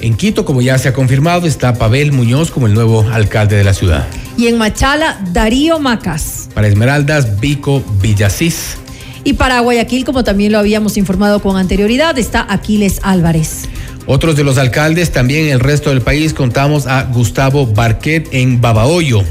En 0.00 0.14
Quito, 0.14 0.44
como 0.44 0.62
ya 0.62 0.78
se 0.78 0.88
ha 0.88 0.92
confirmado, 0.92 1.48
está 1.48 1.74
Pavel 1.74 2.12
Muñoz 2.12 2.52
como 2.52 2.68
el 2.68 2.74
nuevo 2.74 3.04
alcalde 3.12 3.56
de 3.56 3.64
la 3.64 3.74
ciudad. 3.74 4.06
Y 4.36 4.46
en 4.46 4.56
Machala, 4.56 5.20
Darío 5.32 5.80
Macas. 5.80 6.48
Para 6.54 6.68
Esmeraldas, 6.68 7.40
Vico 7.40 7.82
Villasís. 8.00 8.76
Y 9.24 9.32
para 9.32 9.58
Guayaquil, 9.58 10.04
como 10.04 10.22
también 10.22 10.52
lo 10.52 10.58
habíamos 10.60 10.96
informado 10.96 11.42
con 11.42 11.56
anterioridad, 11.56 12.16
está 12.16 12.46
Aquiles 12.48 13.00
Álvarez. 13.02 13.68
Otros 14.06 14.36
de 14.36 14.44
los 14.44 14.56
alcaldes, 14.56 15.10
también 15.10 15.46
en 15.46 15.52
el 15.52 15.60
resto 15.60 15.90
del 15.90 16.00
país, 16.00 16.32
contamos 16.32 16.86
a 16.86 17.02
Gustavo 17.04 17.66
Barquet 17.66 18.28
en 18.32 18.60
Babahoyo. 18.60 19.24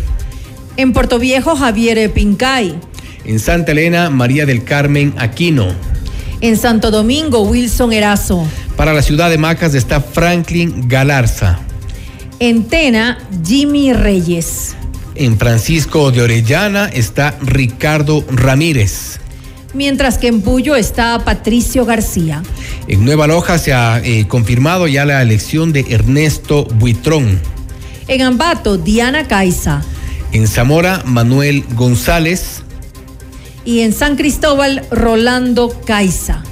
En 0.76 0.92
Puerto 0.92 1.18
Viejo, 1.18 1.56
Javier 1.56 2.12
Pincay. 2.12 2.76
En 3.24 3.40
Santa 3.40 3.72
Elena, 3.72 4.10
María 4.10 4.46
del 4.46 4.66
Carmen 4.66 5.14
Aquino. 5.18 5.68
En 6.42 6.58
Santo 6.58 6.92
Domingo, 6.92 7.44
Wilson 7.44 7.94
Erazo. 7.94 8.46
Para 8.76 8.94
la 8.94 9.02
ciudad 9.02 9.30
de 9.30 9.38
Macas 9.38 9.74
está 9.74 10.02
Franklin 10.02 10.90
Galarza. 10.90 11.60
En 12.40 12.66
Tena, 12.66 13.18
Jimmy 13.46 13.94
Reyes. 13.94 14.76
En 15.16 15.38
Francisco 15.38 16.12
de 16.12 16.22
Orellana 16.22 16.90
está 16.90 17.38
Ricardo 17.42 18.26
Ramírez. 18.30 19.22
Mientras 19.76 20.18
que 20.18 20.28
en 20.28 20.42
Puyo 20.42 20.76
está 20.76 21.20
Patricio 21.26 21.86
García. 21.86 22.42
En 22.88 23.04
Nueva 23.04 23.28
Loja 23.28 23.58
se 23.58 23.74
ha 23.74 24.00
eh, 24.04 24.26
confirmado 24.28 24.88
ya 24.88 25.04
la 25.06 25.22
elección 25.22 25.74
de 25.74 25.86
Ernesto 25.90 26.64
Buitrón. 26.64 27.40
En 28.08 28.22
Ambato, 28.22 28.78
Diana 28.78 29.28
Caiza. 29.28 29.84
En 30.32 30.48
Zamora, 30.48 31.04
Manuel 31.06 31.66
González. 31.76 32.64
Y 33.66 33.82
en 33.82 33.92
San 33.92 34.16
Cristóbal, 34.16 34.86
Rolando 34.92 35.70
Caiza. 35.86 36.44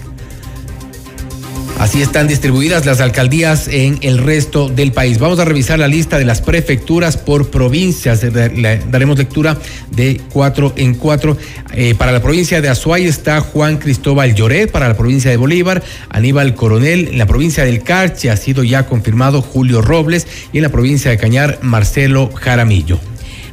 Así 1.79 2.01
están 2.01 2.27
distribuidas 2.27 2.85
las 2.85 3.01
alcaldías 3.01 3.67
en 3.67 3.97
el 4.01 4.17
resto 4.19 4.69
del 4.69 4.93
país. 4.93 5.19
Vamos 5.19 5.39
a 5.39 5.45
revisar 5.45 5.79
la 5.79 5.87
lista 5.87 6.17
de 6.17 6.23
las 6.23 6.39
prefecturas 6.39 7.17
por 7.17 7.49
provincias. 7.49 8.21
Daremos 8.21 9.17
lectura 9.17 9.57
de 9.91 10.21
cuatro 10.31 10.73
en 10.77 10.93
cuatro. 10.95 11.35
Eh, 11.73 11.93
para 11.95 12.11
la 12.11 12.21
provincia 12.21 12.61
de 12.61 12.69
Azuay 12.69 13.05
está 13.05 13.41
Juan 13.41 13.77
Cristóbal 13.79 14.33
Lloret. 14.33 14.71
Para 14.71 14.87
la 14.87 14.95
provincia 14.95 15.29
de 15.29 15.37
Bolívar, 15.37 15.83
Aníbal 16.09 16.55
Coronel. 16.55 17.09
En 17.09 17.17
la 17.17 17.25
provincia 17.25 17.65
del 17.65 17.83
Carche 17.83 18.29
ha 18.29 18.37
sido 18.37 18.63
ya 18.63 18.85
confirmado 18.85 19.41
Julio 19.41 19.81
Robles. 19.81 20.27
Y 20.53 20.57
en 20.57 20.63
la 20.63 20.69
provincia 20.69 21.11
de 21.11 21.17
Cañar, 21.17 21.59
Marcelo 21.63 22.31
Jaramillo. 22.33 22.99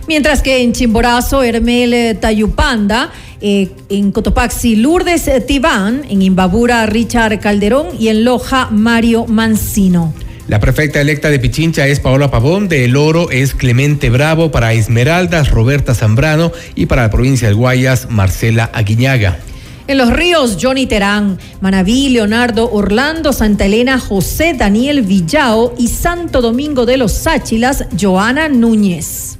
Mientras 0.06 0.42
que 0.42 0.62
en 0.62 0.72
Chimborazo, 0.72 1.42
Hermel 1.42 2.18
Tayupanda, 2.18 3.12
eh, 3.41 3.71
en 3.89 4.12
Cotopaxi, 4.12 4.77
Lourdes 4.77 5.31
Tibán, 5.47 6.03
en 6.09 6.23
Imbabura, 6.23 6.87
Richard 6.87 7.41
Calderón 7.41 7.89
y 7.99 8.09
en 8.09 8.25
Loja, 8.25 8.69
Mario 8.71 9.27
Mancino. 9.27 10.12
La 10.51 10.59
prefecta 10.59 11.01
electa 11.01 11.31
de 11.31 11.39
Pichincha 11.39 11.87
es 11.87 12.01
Paola 12.01 12.31
Pavón, 12.31 12.69
de 12.69 12.85
El 12.85 12.97
Oro 12.97 13.31
es 13.31 13.55
Clemente 13.55 14.11
Bravo, 14.11 14.51
para 14.51 14.73
Esmeraldas, 14.73 15.51
Roberta 15.51 15.95
Zambrano 15.95 16.51
y 16.75 16.87
para 16.87 17.03
la 17.03 17.11
provincia 17.11 17.47
del 17.47 17.57
Guayas, 17.57 18.09
Marcela 18.11 18.69
Aguiñaga. 18.73 19.39
En 19.87 19.99
los 19.99 20.12
ríos, 20.12 20.59
Johnny 20.61 20.87
Terán, 20.87 21.39
Manaví, 21.61 22.11
Leonardo, 22.11 22.71
Orlando, 22.71 23.33
Santa 23.33 23.67
Elena, 23.67 23.99
José 23.99 24.55
Daniel 24.55 25.03
Villao 25.03 25.75
y 25.79 25.89
Santo 25.89 26.41
Domingo 26.41 26.87
de 26.87 26.97
los 26.97 27.12
Sáchilas, 27.12 27.87
Joana 28.01 28.49
Núñez. 28.49 29.40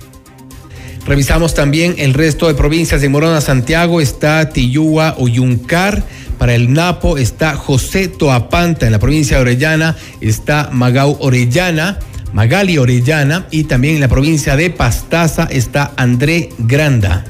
Revisamos 1.07 1.55
también 1.55 1.95
el 1.99 2.15
resto 2.15 2.47
de 2.47 2.55
provincias. 2.55 3.01
de 3.01 3.09
Morona, 3.09 3.41
Santiago 3.41 4.01
está 4.01 4.51
Tiyúa, 4.51 5.15
Oyuncar. 5.19 6.05
Para 6.39 6.55
el 6.55 6.73
Napo 6.73 7.19
está 7.19 7.55
José 7.55 8.09
Toapanta. 8.09 8.87
En 8.87 8.93
la 8.93 8.99
provincia 8.99 9.37
de 9.37 9.43
Orellana 9.43 9.97
está 10.21 10.71
Magau 10.73 11.17
Orellana. 11.21 11.99
Magali 12.33 12.79
Orellana 12.79 13.47
y 13.51 13.65
también 13.65 13.97
en 13.97 14.01
la 14.01 14.09
provincia 14.09 14.57
de 14.57 14.71
Pastaza 14.71 15.49
está 15.51 15.93
André 15.97 16.51
Granda. 16.59 17.25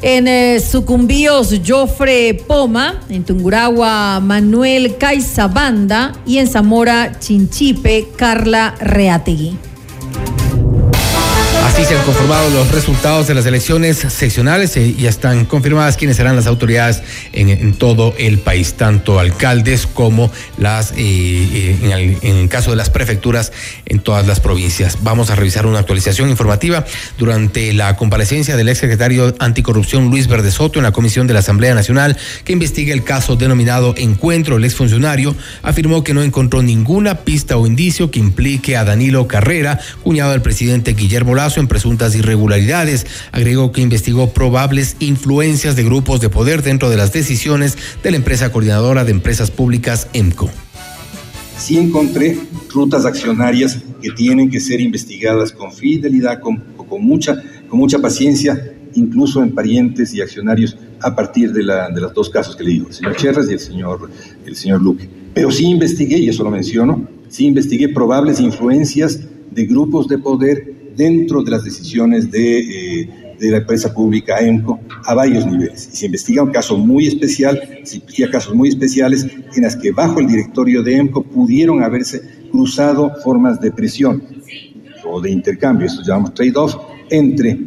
En 0.00 0.28
eh, 0.28 0.60
Sucumbíos, 0.60 1.52
Jofre 1.66 2.34
Poma, 2.46 3.00
en 3.08 3.24
Tunguragua, 3.24 4.20
Manuel 4.20 4.96
Caizabanda 4.96 6.12
y 6.24 6.38
en 6.38 6.46
Zamora, 6.46 7.18
Chinchipe, 7.18 8.08
Carla 8.16 8.74
Reategui. 8.80 9.56
Así 11.68 11.84
se 11.84 11.94
han 11.94 12.04
conformado 12.06 12.48
los 12.48 12.72
resultados 12.72 13.26
de 13.26 13.34
las 13.34 13.44
elecciones 13.44 13.98
seccionales 13.98 14.74
y 14.78 14.94
ya 14.94 15.10
están 15.10 15.44
confirmadas 15.44 15.98
quiénes 15.98 16.16
serán 16.16 16.34
las 16.34 16.46
autoridades 16.46 17.02
en, 17.32 17.74
todo 17.74 18.14
el 18.18 18.38
país, 18.38 18.72
tanto 18.72 19.20
alcaldes 19.20 19.86
como 19.86 20.32
las, 20.56 20.92
eh, 20.92 20.96
eh, 20.96 22.18
en, 22.22 22.36
el, 22.36 22.48
caso 22.48 22.70
de 22.70 22.76
las 22.76 22.88
prefecturas 22.88 23.52
en 23.84 24.00
todas 24.00 24.26
las 24.26 24.40
provincias. 24.40 24.98
Vamos 25.02 25.28
a 25.28 25.36
revisar 25.36 25.66
una 25.66 25.78
actualización 25.78 26.30
informativa 26.30 26.86
durante 27.18 27.74
la 27.74 27.96
comparecencia 27.96 28.56
del 28.56 28.70
exsecretario 28.70 29.34
anticorrupción 29.38 30.08
Luis 30.08 30.26
Verde 30.26 30.50
Soto 30.50 30.78
en 30.78 30.84
la 30.84 30.92
comisión 30.92 31.26
de 31.26 31.34
la 31.34 31.40
Asamblea 31.40 31.74
Nacional 31.74 32.16
que 32.44 32.54
investiga 32.54 32.94
el 32.94 33.04
caso 33.04 33.36
denominado 33.36 33.94
Encuentro. 33.98 34.56
El 34.56 34.64
exfuncionario 34.64 35.36
afirmó 35.62 36.02
que 36.02 36.14
no 36.14 36.22
encontró 36.22 36.62
ninguna 36.62 37.18
pista 37.18 37.58
o 37.58 37.66
indicio 37.66 38.10
que 38.10 38.18
implique 38.18 38.76
a 38.78 38.84
Danilo 38.84 39.28
Carrera, 39.28 39.78
cuñado 40.02 40.30
del 40.30 40.40
presidente 40.40 40.94
Guillermo 40.94 41.34
Lazo 41.34 41.57
en 41.60 41.68
presuntas 41.68 42.14
irregularidades. 42.14 43.06
Agregó 43.32 43.72
que 43.72 43.80
investigó 43.80 44.32
probables 44.32 44.96
influencias 45.00 45.76
de 45.76 45.84
grupos 45.84 46.20
de 46.20 46.28
poder 46.28 46.62
dentro 46.62 46.90
de 46.90 46.96
las 46.96 47.12
decisiones 47.12 47.76
de 48.02 48.10
la 48.10 48.16
empresa 48.16 48.50
coordinadora 48.50 49.04
de 49.04 49.12
empresas 49.12 49.50
públicas 49.50 50.08
EMCO. 50.12 50.50
Sí 51.58 51.76
encontré 51.76 52.38
rutas 52.70 53.04
accionarias 53.04 53.78
que 54.00 54.10
tienen 54.10 54.48
que 54.48 54.60
ser 54.60 54.80
investigadas 54.80 55.52
con 55.52 55.72
fidelidad, 55.72 56.40
con, 56.40 56.58
con, 56.76 57.04
mucha, 57.04 57.42
con 57.68 57.78
mucha 57.78 57.98
paciencia, 57.98 58.74
incluso 58.94 59.42
en 59.42 59.52
parientes 59.52 60.14
y 60.14 60.20
accionarios 60.20 60.76
a 61.00 61.14
partir 61.14 61.52
de, 61.52 61.62
la, 61.64 61.90
de 61.90 62.00
los 62.00 62.14
dos 62.14 62.30
casos 62.30 62.56
que 62.56 62.64
le 62.64 62.70
digo, 62.70 62.88
el 62.88 62.94
señor 62.94 63.16
Cherras 63.16 63.50
y 63.50 63.52
el 63.52 63.60
señor, 63.60 64.10
el 64.46 64.56
señor 64.56 64.82
Luque. 64.82 65.08
Pero 65.34 65.50
sí 65.50 65.66
investigué, 65.66 66.18
y 66.18 66.28
eso 66.28 66.44
lo 66.44 66.50
menciono, 66.50 67.08
sí 67.28 67.46
investigué 67.46 67.88
probables 67.88 68.40
influencias 68.40 69.20
de 69.50 69.66
grupos 69.66 70.08
de 70.08 70.18
poder 70.18 70.74
dentro 70.98 71.42
de 71.42 71.52
las 71.52 71.64
decisiones 71.64 72.30
de, 72.30 72.58
eh, 72.58 73.08
de 73.38 73.50
la 73.50 73.58
empresa 73.58 73.94
pública 73.94 74.40
EMCO 74.40 74.80
a 75.04 75.14
varios 75.14 75.46
niveles. 75.46 75.88
Y 75.92 75.96
se 75.96 76.06
investiga 76.06 76.42
un 76.42 76.50
caso 76.50 76.76
muy 76.76 77.06
especial, 77.06 77.60
se 77.84 77.98
investiga 77.98 78.30
casos 78.30 78.54
muy 78.54 78.68
especiales 78.68 79.26
en 79.54 79.62
las 79.62 79.76
que 79.76 79.92
bajo 79.92 80.18
el 80.18 80.26
directorio 80.26 80.82
de 80.82 80.96
EMCO 80.96 81.22
pudieron 81.22 81.82
haberse 81.82 82.20
cruzado 82.50 83.12
formas 83.22 83.60
de 83.60 83.70
presión 83.70 84.22
o 85.04 85.20
de 85.20 85.30
intercambio, 85.30 85.86
esto 85.86 86.02
llamamos 86.02 86.34
trade-off, 86.34 86.74
entre 87.10 87.50
eh, 87.50 87.58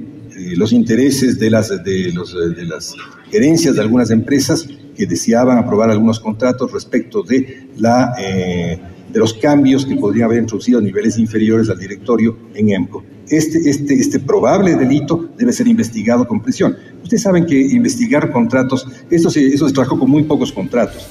los 0.56 0.74
intereses 0.74 1.40
de 1.40 1.50
las, 1.50 1.70
de, 1.84 2.12
los, 2.14 2.36
de 2.36 2.66
las 2.66 2.94
gerencias 3.32 3.76
de 3.76 3.82
algunas 3.82 4.12
empresas 4.12 4.68
que 4.96 5.06
deseaban 5.06 5.58
aprobar 5.58 5.90
algunos 5.90 6.20
contratos 6.20 6.72
respecto 6.72 7.24
de 7.24 7.68
la... 7.78 8.14
Eh, 8.20 8.80
de 9.12 9.20
los 9.20 9.34
cambios 9.34 9.86
que 9.86 9.96
podrían 9.96 10.26
haber 10.26 10.40
introducido 10.40 10.80
a 10.80 10.82
niveles 10.82 11.18
inferiores 11.18 11.70
al 11.70 11.78
directorio 11.78 12.38
en 12.54 12.70
EMCO. 12.70 13.04
Este, 13.32 13.70
este, 13.70 13.94
este 13.94 14.20
probable 14.20 14.76
delito 14.76 15.30
debe 15.38 15.54
ser 15.54 15.68
investigado 15.68 16.28
con 16.28 16.42
presión. 16.42 16.76
Ustedes 17.02 17.24
saben 17.24 17.46
que 17.46 17.60
investigar 17.60 18.30
contratos, 18.32 18.86
esto 19.10 19.30
se, 19.30 19.48
eso 19.48 19.68
se 19.68 19.74
trabajó 19.74 19.98
con 19.98 20.10
muy 20.10 20.24
pocos 20.24 20.52
contratos. 20.52 21.08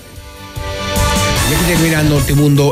Y 1.50 1.54
aquí 1.54 1.64
termina 1.64 2.04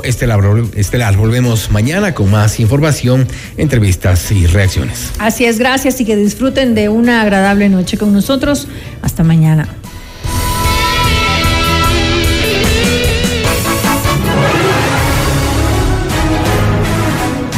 Estelar. 0.04 0.40
Estelar. 0.76 1.16
Volvemos 1.16 1.70
mañana 1.72 2.14
con 2.14 2.30
más 2.30 2.60
información, 2.60 3.26
entrevistas 3.56 4.30
y 4.30 4.46
reacciones. 4.46 5.10
Así 5.18 5.46
es, 5.46 5.58
gracias 5.58 6.00
y 6.00 6.04
que 6.04 6.14
disfruten 6.14 6.76
de 6.76 6.88
una 6.88 7.22
agradable 7.22 7.68
noche 7.70 7.98
con 7.98 8.12
nosotros. 8.12 8.68
Hasta 9.02 9.24
mañana. 9.24 9.77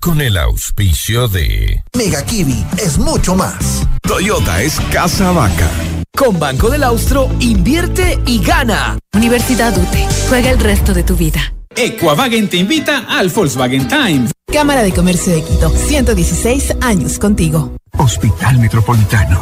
con 0.00 0.20
el 0.20 0.38
auspicio 0.38 1.28
de 1.28 1.84
Mega 1.96 2.24
Kiwi 2.24 2.64
es 2.78 2.98
mucho 2.98 3.34
más. 3.34 3.86
Toyota 4.02 4.62
es 4.62 4.80
casa 4.92 5.30
vaca. 5.30 5.68
Con 6.16 6.38
Banco 6.38 6.70
del 6.70 6.84
Austro, 6.84 7.30
invierte 7.38 8.18
y 8.26 8.42
gana. 8.42 8.98
Universidad 9.14 9.76
UTE. 9.76 10.08
Juega 10.28 10.50
el 10.50 10.58
resto 10.58 10.94
de 10.94 11.02
tu 11.02 11.16
vida. 11.16 11.52
Equavagen 11.76 12.48
te 12.48 12.56
invita 12.56 13.06
al 13.08 13.28
Volkswagen 13.28 13.86
Time. 13.88 14.28
Cámara 14.50 14.82
de 14.82 14.92
Comercio 14.92 15.32
de 15.32 15.44
Quito. 15.44 15.70
116 15.70 16.76
años 16.80 17.18
contigo. 17.18 17.76
Hospital 17.98 18.58
Metropolitano 18.58 19.38